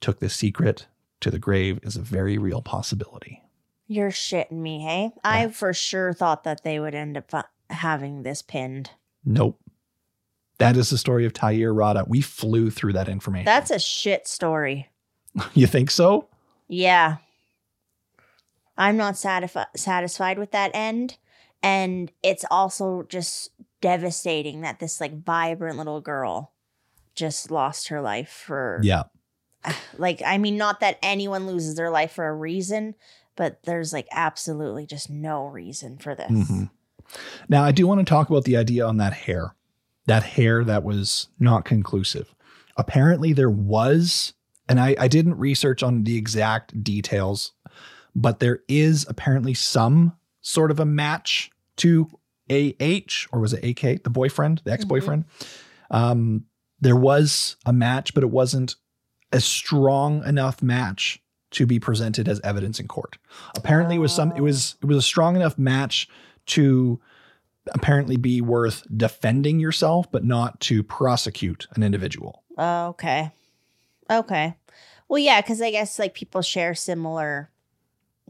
took 0.00 0.20
the 0.20 0.28
secret 0.28 0.86
to 1.20 1.30
the 1.30 1.38
grave 1.38 1.80
is 1.82 1.96
a 1.96 2.02
very 2.02 2.38
real 2.38 2.62
possibility. 2.62 3.42
You're 3.88 4.10
shitting 4.10 4.52
me, 4.60 4.80
hey? 4.80 5.10
I 5.24 5.48
for 5.48 5.72
sure 5.72 6.12
thought 6.12 6.44
that 6.44 6.62
they 6.62 6.78
would 6.78 6.94
end 6.94 7.16
up 7.16 7.32
having 7.70 8.22
this 8.22 8.42
pinned. 8.42 8.90
Nope. 9.24 9.58
That 10.58 10.76
is 10.76 10.90
the 10.90 10.98
story 10.98 11.24
of 11.24 11.32
Tair 11.32 11.72
Rada. 11.72 12.04
We 12.06 12.20
flew 12.20 12.70
through 12.70 12.94
that 12.94 13.08
information. 13.08 13.44
That's 13.44 13.70
a 13.70 13.78
shit 13.78 14.26
story. 14.26 14.88
you 15.54 15.66
think 15.66 15.90
so? 15.90 16.28
Yeah. 16.66 17.18
I'm 18.76 18.96
not 18.96 19.14
satisfi- 19.14 19.66
satisfied 19.76 20.38
with 20.38 20.50
that 20.52 20.70
end. 20.74 21.16
And 21.62 22.10
it's 22.22 22.44
also 22.50 23.04
just 23.08 23.50
devastating 23.80 24.60
that 24.62 24.78
this 24.80 25.00
like 25.00 25.24
vibrant 25.24 25.78
little 25.78 26.00
girl 26.00 26.52
just 27.14 27.50
lost 27.50 27.88
her 27.88 28.00
life 28.00 28.28
for 28.28 28.80
Yeah. 28.82 29.04
like 29.98 30.22
I 30.24 30.38
mean 30.38 30.56
not 30.56 30.80
that 30.80 30.98
anyone 31.02 31.46
loses 31.46 31.74
their 31.76 31.90
life 31.90 32.12
for 32.12 32.26
a 32.28 32.34
reason, 32.34 32.94
but 33.36 33.62
there's 33.64 33.92
like 33.92 34.06
absolutely 34.12 34.86
just 34.86 35.10
no 35.10 35.46
reason 35.46 35.98
for 35.98 36.14
this. 36.14 36.30
Mhm. 36.30 36.70
Now, 37.48 37.64
I 37.64 37.72
do 37.72 37.86
want 37.86 38.00
to 38.00 38.04
talk 38.04 38.28
about 38.28 38.44
the 38.44 38.56
idea 38.56 38.86
on 38.86 38.96
that 38.98 39.12
hair, 39.12 39.54
that 40.06 40.22
hair 40.22 40.64
that 40.64 40.84
was 40.84 41.28
not 41.38 41.64
conclusive. 41.64 42.34
Apparently, 42.76 43.32
there 43.32 43.50
was, 43.50 44.34
and 44.68 44.78
I, 44.80 44.94
I 44.98 45.08
didn't 45.08 45.38
research 45.38 45.82
on 45.82 46.04
the 46.04 46.16
exact 46.16 46.82
details, 46.82 47.52
but 48.14 48.40
there 48.40 48.60
is 48.68 49.06
apparently 49.08 49.54
some 49.54 50.16
sort 50.40 50.70
of 50.70 50.80
a 50.80 50.84
match 50.84 51.50
to 51.76 52.08
AH, 52.50 53.26
or 53.32 53.40
was 53.40 53.52
it 53.52 53.64
AK, 53.64 54.02
the 54.04 54.10
boyfriend, 54.10 54.62
the 54.64 54.72
ex 54.72 54.84
boyfriend? 54.84 55.24
Um, 55.90 56.44
there 56.80 56.96
was 56.96 57.56
a 57.66 57.72
match, 57.72 58.14
but 58.14 58.22
it 58.22 58.30
wasn't 58.30 58.76
a 59.32 59.40
strong 59.40 60.24
enough 60.24 60.62
match 60.62 61.20
to 61.50 61.66
be 61.66 61.78
presented 61.78 62.28
as 62.28 62.40
evidence 62.40 62.78
in 62.78 62.88
court. 62.88 63.18
Apparently, 63.56 63.96
it 63.96 64.00
was 64.00 64.12
some. 64.12 64.32
It 64.32 64.42
was 64.42 64.76
it 64.82 64.86
was 64.86 64.98
a 64.98 65.02
strong 65.02 65.36
enough 65.36 65.58
match 65.58 66.08
to 66.48 67.00
apparently 67.72 68.16
be 68.16 68.40
worth 68.40 68.84
defending 68.94 69.60
yourself, 69.60 70.10
but 70.10 70.24
not 70.24 70.60
to 70.60 70.82
prosecute 70.82 71.66
an 71.74 71.82
individual. 71.82 72.42
Oh, 72.56 72.88
okay. 72.88 73.32
Okay. 74.10 74.56
Well, 75.08 75.18
yeah, 75.18 75.40
because 75.40 75.60
I 75.62 75.70
guess 75.70 75.98
like 75.98 76.14
people 76.14 76.42
share 76.42 76.74
similar 76.74 77.50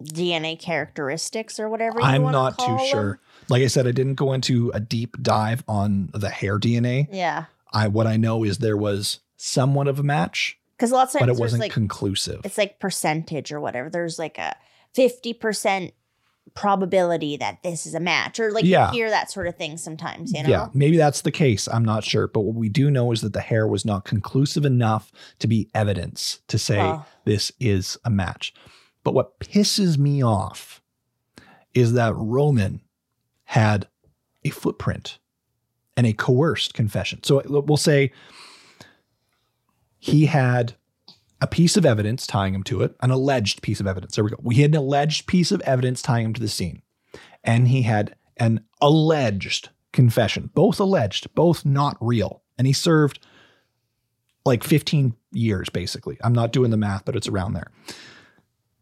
DNA 0.03 0.59
characteristics 0.59 1.59
or 1.59 1.69
whatever. 1.69 1.99
you 1.99 2.05
I'm 2.05 2.23
not 2.23 2.59
too 2.59 2.67
them. 2.67 2.87
sure. 2.87 3.21
Like 3.49 3.63
I 3.63 3.67
said, 3.67 3.87
I 3.87 3.93
didn't 3.93 4.15
go 4.15 4.33
into 4.33 4.71
a 4.75 4.81
deep 4.81 5.17
dive 5.23 5.65
on 5.67 6.11
the 6.13 6.31
hair 6.31 6.59
DNA. 6.59 7.09
Yeah, 7.11 7.47
I 7.73 7.89
what 7.89 8.07
I 8.07 8.17
know 8.17 8.45
is 8.45 8.59
there 8.59 8.77
was 8.77 9.21
somewhat 9.37 9.89
of 9.89 9.99
a 9.99 10.03
match, 10.03 10.59
because 10.77 10.93
lots 10.93 11.15
of 11.15 11.21
but 11.21 11.29
it 11.29 11.37
wasn't 11.37 11.63
like 11.63 11.73
conclusive. 11.73 12.43
it's 12.45 12.59
like 12.59 12.79
percentage 12.79 13.51
or 13.51 13.61
whatever. 13.61 13.91
There's 13.91 14.19
like 14.19 14.39
a 14.39 14.55
fifty 14.95 15.33
percent 15.33 15.95
probability 16.59 17.37
that 17.37 17.63
this 17.63 17.87
is 17.87 17.95
a 17.95 18.01
match, 18.01 18.41
or 18.41 18.51
like 18.53 18.65
Yeah. 18.65 18.89
you 18.89 18.99
hear 18.99 19.11
that 19.11 19.31
sort 19.31 19.47
of 19.47 19.57
thing 19.57 19.77
sometimes. 19.77 20.33
You 20.33 20.43
know. 20.43 20.49
Yeah, 20.49 20.69
maybe 20.75 20.97
that's 20.97 21.21
the 21.23 21.31
case. 21.31 21.69
I'm 21.69 21.85
not 21.85 22.05
sure. 22.05 22.27
But 22.29 22.41
what 22.41 22.55
we 22.57 22.69
do 22.69 22.91
know 22.91 23.13
is 23.13 23.21
that 23.21 23.33
the 23.33 23.41
hair 23.41 23.67
was 23.69 23.85
not 23.85 24.05
conclusive 24.05 24.65
enough 24.65 25.13
to 25.39 25.47
be 25.47 25.69
evidence 25.75 26.41
to 26.49 26.59
say 26.59 26.81
Oh. 26.81 27.05
this 27.25 27.53
is 27.61 27.97
a 28.05 28.11
match. 28.11 28.53
But 29.05 29.15
what 29.15 29.39
pisses 29.41 29.97
me 29.99 30.23
off 30.23 30.83
is 31.75 31.93
that 31.93 32.15
Roman 32.17 32.81
had 33.45 33.87
a 34.45 34.51
footprint 34.51 35.19
and 35.97 36.07
a 36.07 36.13
coerced 36.13 36.75
confession. 36.75 37.23
So 37.23 37.43
we'll 37.47 37.77
say 37.77 38.13
he 39.99 40.27
had 40.27 40.75
a 41.41 41.47
piece 41.47 41.77
of 41.77 41.87
evidence 41.87 42.27
tying 42.27 42.55
him 42.55 42.63
to 42.65 42.83
it, 42.83 42.97
an 43.01 43.11
alleged 43.11 43.63
piece 43.63 43.81
of 43.81 43.87
evidence. 43.87 44.15
There 44.15 44.25
we 44.25 44.31
go. 44.31 44.39
We 44.43 44.57
had 44.57 44.73
an 44.73 44.79
alleged 44.79 45.27
piece 45.27 45.53
of 45.53 45.61
evidence 45.63 46.03
tying 46.03 46.27
him 46.27 46.35
to 46.35 46.41
the 46.41 46.49
scene. 46.49 46.83
And 47.45 47.69
he 47.69 47.83
had 47.83 48.17
an 48.37 48.65
alleged 48.81 49.71
confession, 49.93 50.51
both 50.55 50.81
alleged, 50.81 51.35
both 51.35 51.65
not 51.65 51.97
real. 52.01 52.43
And 52.57 52.67
he 52.67 52.73
served 52.73 53.21
like 54.45 54.65
15 54.65 55.15
years, 55.33 55.69
basically. 55.69 56.19
I'm 56.23 56.33
not 56.33 56.53
doing 56.53 56.71
the 56.71 56.77
math, 56.77 57.05
but 57.05 57.17
it's 57.17 57.29
around 57.29 57.53
there. 57.53 57.71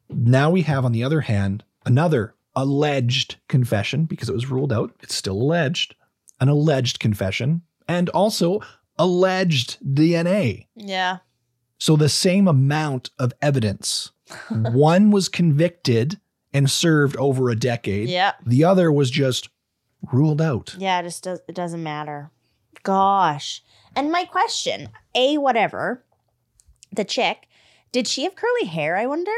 Now 0.09 0.51
we 0.51 0.63
have, 0.63 0.85
on 0.85 0.93
the 0.93 1.05
other 1.05 1.23
hand, 1.23 1.65
another 1.85 2.35
alleged 2.55 3.37
confession 3.49 4.05
because 4.05 4.29
it 4.29 4.35
was 4.35 4.51
ruled 4.51 4.73
out. 4.73 4.95
It's 5.03 5.15
still 5.15 5.37
alleged, 5.37 5.95
an 6.41 6.49
alleged 6.49 7.01
confession, 7.01 7.63
and 7.89 8.09
also 8.11 8.61
alleged 8.99 9.79
DNA. 9.85 10.67
Yeah. 10.75 11.19
So 11.79 11.97
the 11.97 12.09
same 12.09 12.49
amount 12.49 13.11
of 13.19 13.33
evidence. 13.43 14.13
One 14.51 15.11
was 15.11 15.29
convicted 15.29 16.19
and 16.53 16.71
served 16.71 17.17
over 17.17 17.51
a 17.51 17.57
decade. 17.57 18.09
Yeah. 18.09 18.33
The 18.45 18.65
other 18.65 18.91
was 18.91 19.11
just 19.11 19.49
ruled 20.13 20.41
out. 20.41 20.75
Yeah. 20.79 21.01
It 21.01 21.05
just 21.05 21.25
does. 21.25 21.41
It 21.49 21.55
doesn't 21.55 21.83
matter. 21.83 22.31
Gosh. 22.83 23.63
And 23.95 24.11
my 24.13 24.25
question, 24.25 24.91
a 25.15 25.39
whatever, 25.39 26.05
the 26.93 27.05
chick, 27.05 27.49
did 27.93 28.07
she 28.07 28.25
have 28.25 28.37
curly 28.37 28.67
hair? 28.67 28.97
I 28.97 29.07
wonder. 29.07 29.33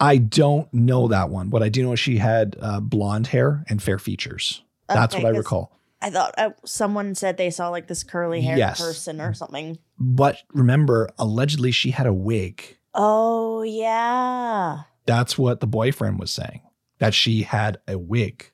I 0.00 0.16
don't 0.18 0.72
know 0.74 1.08
that 1.08 1.28
one. 1.30 1.50
What 1.50 1.62
I 1.62 1.68
do 1.68 1.82
know 1.82 1.92
is 1.92 2.00
she 2.00 2.18
had 2.18 2.56
uh, 2.60 2.80
blonde 2.80 3.28
hair 3.28 3.64
and 3.68 3.82
fair 3.82 3.98
features. 3.98 4.62
That's 4.88 5.14
Okay, 5.14 5.22
what 5.22 5.34
I 5.34 5.36
recall. 5.38 5.72
I 6.00 6.10
thought 6.10 6.34
uh, 6.36 6.50
someone 6.64 7.14
said 7.14 7.36
they 7.36 7.50
saw 7.50 7.68
like 7.68 7.86
this 7.86 8.02
curly 8.02 8.40
haired 8.42 8.58
Yes. 8.58 8.80
person 8.80 9.20
or 9.20 9.34
something. 9.34 9.78
But 10.04 10.38
remember, 10.52 11.08
allegedly 11.16 11.70
she 11.70 11.92
had 11.92 12.06
a 12.08 12.12
wig. 12.12 12.76
Oh 12.92 13.62
yeah, 13.62 14.80
That's 15.06 15.38
what 15.38 15.60
the 15.60 15.66
boyfriend 15.68 16.18
was 16.18 16.32
saying. 16.32 16.60
That 16.98 17.14
she 17.14 17.42
had 17.42 17.78
a 17.86 17.96
wig. 17.96 18.50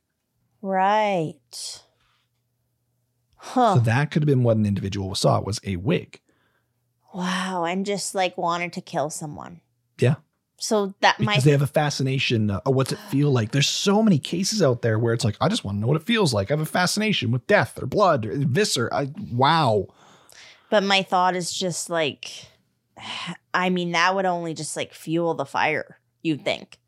right. 0.60 1.82
Huh. 3.36 3.76
So 3.76 3.80
that 3.80 4.10
could 4.10 4.22
have 4.22 4.26
been 4.26 4.42
what 4.42 4.56
an 4.58 4.66
individual 4.66 5.14
saw 5.14 5.40
was 5.40 5.58
a 5.64 5.76
wig. 5.76 6.20
wow, 7.14 7.64
and 7.64 7.86
just 7.86 8.14
like 8.14 8.36
wanted 8.36 8.72
to 8.74 8.80
kill 8.80 9.08
someone. 9.10 9.60
Yeah. 9.98 10.16
So 10.60 10.94
that 11.00 11.16
Because 11.18 11.26
might 11.36 11.44
they 11.44 11.52
have 11.52 11.62
a 11.62 11.66
fascination. 11.68 12.50
Uh, 12.50 12.60
oh, 12.66 12.72
what's 12.72 12.92
it 12.92 12.98
feel 12.98 13.30
like? 13.30 13.52
There's 13.52 13.68
so 13.68 14.02
many 14.02 14.18
cases 14.18 14.60
out 14.60 14.82
there 14.82 14.98
where 14.98 15.14
it's 15.14 15.24
like, 15.24 15.36
I 15.40 15.48
just 15.48 15.64
want 15.64 15.76
to 15.76 15.80
know 15.80 15.86
what 15.86 15.96
it 15.96 16.02
feels 16.06 16.34
like. 16.34 16.50
I 16.50 16.54
have 16.54 16.60
a 16.60 16.66
fascination 16.66 17.30
with 17.30 17.46
death 17.46 17.80
or 17.80 17.86
blood 17.86 18.26
or 18.26 18.32
viscera. 18.34 18.92
I, 18.92 19.12
wow. 19.32 19.86
But 20.70 20.82
my 20.82 21.02
thought 21.02 21.36
is 21.36 21.52
just 21.52 21.90
like, 21.90 22.30
I 23.54 23.70
mean, 23.70 23.92
that 23.92 24.14
would 24.14 24.26
only 24.26 24.54
just 24.54 24.76
like 24.76 24.92
fuel 24.92 25.34
the 25.34 25.46
fire, 25.46 25.98
you'd 26.22 26.44
think, 26.44 26.78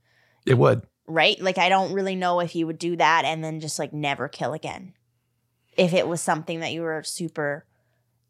It 0.46 0.58
would. 0.58 0.82
right? 1.06 1.40
Like, 1.40 1.58
I 1.58 1.68
don't 1.68 1.92
really 1.92 2.14
know 2.16 2.40
if 2.40 2.54
you 2.54 2.66
would 2.66 2.78
do 2.78 2.96
that 2.96 3.24
and 3.24 3.42
then 3.42 3.60
just 3.60 3.78
like 3.78 3.92
never 3.92 4.28
kill 4.28 4.52
again. 4.52 4.94
If 5.76 5.94
it 5.94 6.06
was 6.06 6.20
something 6.20 6.60
that 6.60 6.72
you 6.72 6.82
were 6.82 7.02
super, 7.02 7.64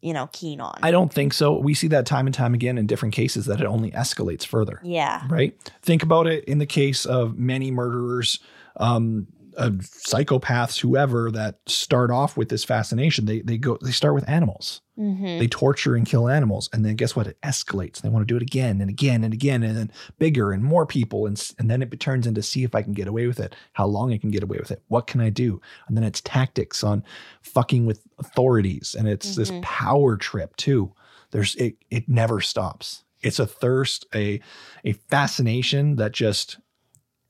you 0.01 0.13
know, 0.13 0.29
keen 0.31 0.61
on. 0.61 0.79
I 0.81 0.91
don't 0.91 1.11
think 1.11 1.33
so. 1.33 1.59
We 1.59 1.73
see 1.73 1.87
that 1.89 2.05
time 2.05 2.25
and 2.27 2.33
time 2.33 2.53
again 2.53 2.77
in 2.77 2.87
different 2.87 3.13
cases 3.13 3.45
that 3.45 3.59
it 3.59 3.65
only 3.65 3.91
escalates 3.91 4.45
further. 4.45 4.79
yeah. 4.83 5.23
right? 5.29 5.55
Think 5.81 6.01
about 6.01 6.27
it 6.27 6.45
in 6.45 6.59
the 6.59 6.65
case 6.65 7.05
of 7.05 7.37
many 7.37 7.71
murderers, 7.71 8.39
um, 8.77 9.27
uh, 9.57 9.69
psychopaths, 9.69 10.79
whoever 10.79 11.29
that 11.31 11.59
start 11.67 12.09
off 12.09 12.37
with 12.37 12.47
this 12.47 12.63
fascination. 12.63 13.25
They 13.25 13.41
they 13.41 13.57
go 13.57 13.77
they 13.83 13.91
start 13.91 14.15
with 14.15 14.27
animals. 14.29 14.81
Mm-hmm. 15.01 15.39
They 15.39 15.47
torture 15.47 15.95
and 15.95 16.05
kill 16.05 16.29
animals, 16.29 16.69
and 16.71 16.85
then 16.85 16.95
guess 16.95 17.15
what? 17.15 17.25
It 17.25 17.41
escalates. 17.41 18.01
They 18.01 18.09
want 18.09 18.21
to 18.21 18.31
do 18.31 18.35
it 18.37 18.43
again 18.43 18.79
and 18.81 18.89
again 18.89 19.23
and 19.23 19.33
again, 19.33 19.63
and 19.63 19.75
then 19.75 19.91
bigger 20.19 20.51
and 20.51 20.63
more 20.63 20.85
people, 20.85 21.25
and 21.25 21.51
and 21.57 21.71
then 21.71 21.81
it 21.81 21.99
turns 21.99 22.27
into 22.27 22.43
see 22.43 22.63
if 22.63 22.75
I 22.75 22.83
can 22.83 22.93
get 22.93 23.07
away 23.07 23.25
with 23.25 23.39
it, 23.39 23.55
how 23.73 23.87
long 23.87 24.13
I 24.13 24.17
can 24.19 24.29
get 24.29 24.43
away 24.43 24.57
with 24.59 24.69
it, 24.69 24.83
what 24.89 25.07
can 25.07 25.19
I 25.19 25.29
do, 25.31 25.59
and 25.87 25.97
then 25.97 26.03
it's 26.03 26.21
tactics 26.21 26.83
on 26.83 27.03
fucking 27.41 27.87
with 27.87 28.01
authorities, 28.19 28.95
and 28.97 29.07
it's 29.07 29.35
this 29.35 29.49
Mhm. 29.49 29.63
power 29.63 30.17
trip 30.17 30.55
too. 30.55 30.93
There's 31.31 31.55
it 31.55 31.77
it 31.89 32.07
never 32.07 32.39
stops. 32.39 33.03
It's 33.21 33.39
a 33.39 33.47
thirst, 33.47 34.05
a 34.13 34.39
a 34.85 34.93
fascination 34.93 35.95
that 35.95 36.11
just 36.11 36.57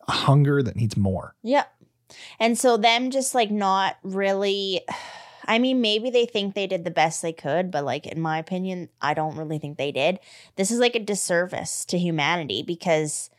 a 0.07 0.11
hunger 0.11 0.61
that 0.61 0.75
needs 0.75 0.97
more. 0.97 1.35
Yeah. 1.41 1.65
And 2.39 2.57
so 2.57 2.75
them 2.75 3.11
just 3.11 3.33
like 3.33 3.51
not 3.51 3.95
really 4.03 4.81
I 5.45 5.59
mean 5.59 5.81
maybe 5.81 6.09
they 6.09 6.25
think 6.25 6.53
they 6.53 6.67
did 6.67 6.85
the 6.85 6.91
best 6.91 7.21
they 7.21 7.33
could, 7.33 7.71
but 7.71 7.83
like 7.83 8.07
in 8.07 8.19
my 8.19 8.37
opinion, 8.37 8.89
I 9.01 9.13
don't 9.13 9.37
really 9.37 9.59
think 9.59 9.77
they 9.77 9.91
did. 9.91 10.19
This 10.55 10.71
is 10.71 10.79
like 10.79 10.95
a 10.95 10.99
disservice 10.99 11.85
to 11.85 11.97
humanity 11.97 12.63
because 12.63 13.29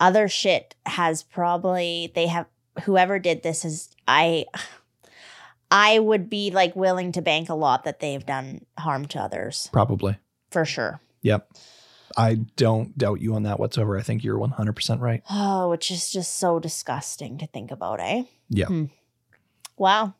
other 0.00 0.28
shit 0.28 0.74
has 0.86 1.22
probably 1.22 2.12
they 2.14 2.26
have 2.26 2.46
whoever 2.84 3.18
did 3.18 3.42
this 3.42 3.64
is 3.64 3.90
I 4.06 4.46
I 5.70 5.98
would 5.98 6.30
be 6.30 6.50
like 6.50 6.74
willing 6.76 7.12
to 7.12 7.22
bank 7.22 7.48
a 7.48 7.54
lot 7.54 7.84
that 7.84 8.00
they've 8.00 8.24
done 8.24 8.64
harm 8.78 9.06
to 9.06 9.20
others 9.20 9.68
Probably. 9.72 10.16
for 10.50 10.64
sure. 10.64 11.00
Yep. 11.22 11.50
I 12.16 12.34
don't 12.34 12.96
doubt 12.96 13.20
you 13.20 13.34
on 13.34 13.42
that 13.42 13.60
whatsoever. 13.60 13.98
I 13.98 14.02
think 14.02 14.24
you're 14.24 14.38
100% 14.38 15.00
right. 15.00 15.22
Oh, 15.30 15.68
which 15.70 15.90
is 15.90 16.10
just 16.10 16.36
so 16.36 16.58
disgusting 16.58 17.38
to 17.38 17.46
think 17.46 17.70
about, 17.70 18.00
eh? 18.00 18.24
Yeah. 18.48 18.66
Hmm. 18.66 18.84
Wow. 19.76 20.14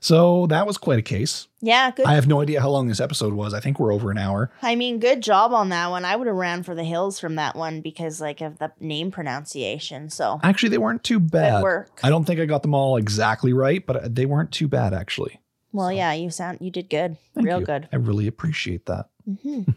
So 0.00 0.46
that 0.48 0.66
was 0.66 0.76
quite 0.78 0.98
a 0.98 1.02
case. 1.02 1.48
Yeah, 1.60 1.90
good 1.92 2.06
I 2.06 2.14
have 2.14 2.26
no 2.26 2.40
idea 2.40 2.60
how 2.60 2.68
long 2.70 2.88
this 2.88 3.00
episode 3.00 3.32
was. 3.32 3.54
I 3.54 3.60
think 3.60 3.78
we're 3.78 3.92
over 3.92 4.10
an 4.10 4.18
hour. 4.18 4.50
I 4.60 4.74
mean, 4.74 4.98
good 4.98 5.22
job 5.22 5.52
on 5.52 5.68
that 5.70 5.90
one. 5.90 6.04
I 6.04 6.16
would 6.16 6.26
have 6.26 6.36
ran 6.36 6.62
for 6.62 6.74
the 6.74 6.84
hills 6.84 7.18
from 7.20 7.36
that 7.36 7.56
one 7.56 7.80
because 7.80 8.20
like 8.20 8.40
of 8.40 8.58
the 8.58 8.72
name 8.80 9.10
pronunciation. 9.10 10.10
So 10.10 10.40
Actually, 10.42 10.70
they 10.70 10.78
weren't 10.78 11.04
too 11.04 11.20
bad. 11.20 11.62
work. 11.62 12.00
I 12.02 12.10
don't 12.10 12.24
think 12.24 12.40
I 12.40 12.44
got 12.46 12.62
them 12.62 12.74
all 12.74 12.96
exactly 12.96 13.52
right, 13.52 13.84
but 13.86 14.14
they 14.14 14.26
weren't 14.26 14.52
too 14.52 14.68
bad 14.68 14.92
actually. 14.92 15.40
well, 15.72 15.86
So- 15.88 15.94
yeah, 15.94 16.12
you 16.12 16.30
sound 16.30 16.58
you 16.60 16.70
did 16.70 16.90
good, 16.90 17.16
Thank 17.34 17.46
real 17.46 17.60
you. 17.60 17.66
good. 17.66 17.88
I 17.92 17.96
really 17.96 18.26
appreciate 18.26 18.86
that. 18.86 19.06
Hmm 19.24 19.62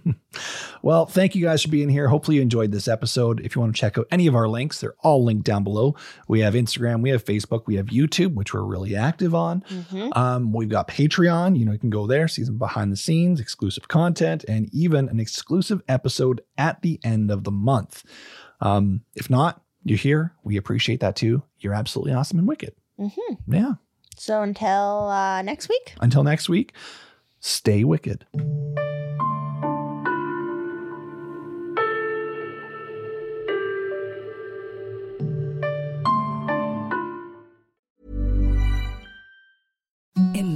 Well, 0.82 1.06
thank 1.06 1.34
you 1.34 1.44
guys 1.44 1.64
for 1.64 1.70
being 1.70 1.90
here. 1.90 2.08
Hopefully, 2.10 2.36
you 2.38 2.42
enjoyed 2.44 2.72
this 2.72 2.88
episode. 2.88 3.40
If 3.40 3.56
you 3.56 3.62
want 3.62 3.74
to 3.76 3.80
check 3.80 3.98
out 3.98 4.06
any 4.12 4.28
of 4.28 4.36
our 4.36 4.48
links, 4.48 4.80
they're 4.82 4.94
all 5.02 5.24
linked 5.24 5.46
down 5.46 5.64
below. 5.64 5.96
We 6.28 6.42
have 6.42 6.54
Instagram, 6.54 7.02
we 7.02 7.10
have 7.10 7.24
Facebook, 7.24 7.64
we 7.66 7.76
have 7.76 7.88
YouTube, 7.88 8.34
which 8.36 8.54
we're 8.54 8.62
really 8.64 8.96
active 8.96 9.34
on. 9.34 9.62
hmm 9.68 10.10
Um, 10.14 10.52
we've 10.54 10.70
got 10.70 10.88
Patreon. 10.88 11.58
You 11.58 11.66
know, 11.66 11.72
you 11.72 11.80
can 11.80 11.90
go 11.90 12.06
there, 12.06 12.28
see 12.28 12.44
some 12.44 12.58
behind 12.58 12.92
the 12.92 12.98
scenes, 12.98 13.40
exclusive 13.40 13.88
content, 13.88 14.44
and 14.48 14.70
even 14.74 15.10
an 15.10 15.20
exclusive 15.20 15.82
episode 15.88 16.42
at 16.58 16.82
the 16.82 17.00
end 17.04 17.32
of 17.32 17.44
the 17.46 17.52
month. 17.52 18.04
Um, 18.62 19.02
if 19.16 19.30
not, 19.30 19.62
you're 19.84 19.98
here. 19.98 20.34
We 20.44 20.58
appreciate 20.58 21.00
that 21.00 21.16
too. 21.16 21.44
You're 21.60 21.74
absolutely 21.74 22.14
awesome 22.14 22.38
and 22.40 22.48
wicked. 22.48 22.74
hmm 22.98 23.10
Yeah. 23.48 23.74
So 24.18 24.42
until 24.44 25.08
uh, 25.10 25.42
next 25.42 25.68
week. 25.70 25.96
Until 26.00 26.24
next 26.24 26.48
week, 26.50 26.74
stay 27.40 27.84
wicked. 27.84 28.26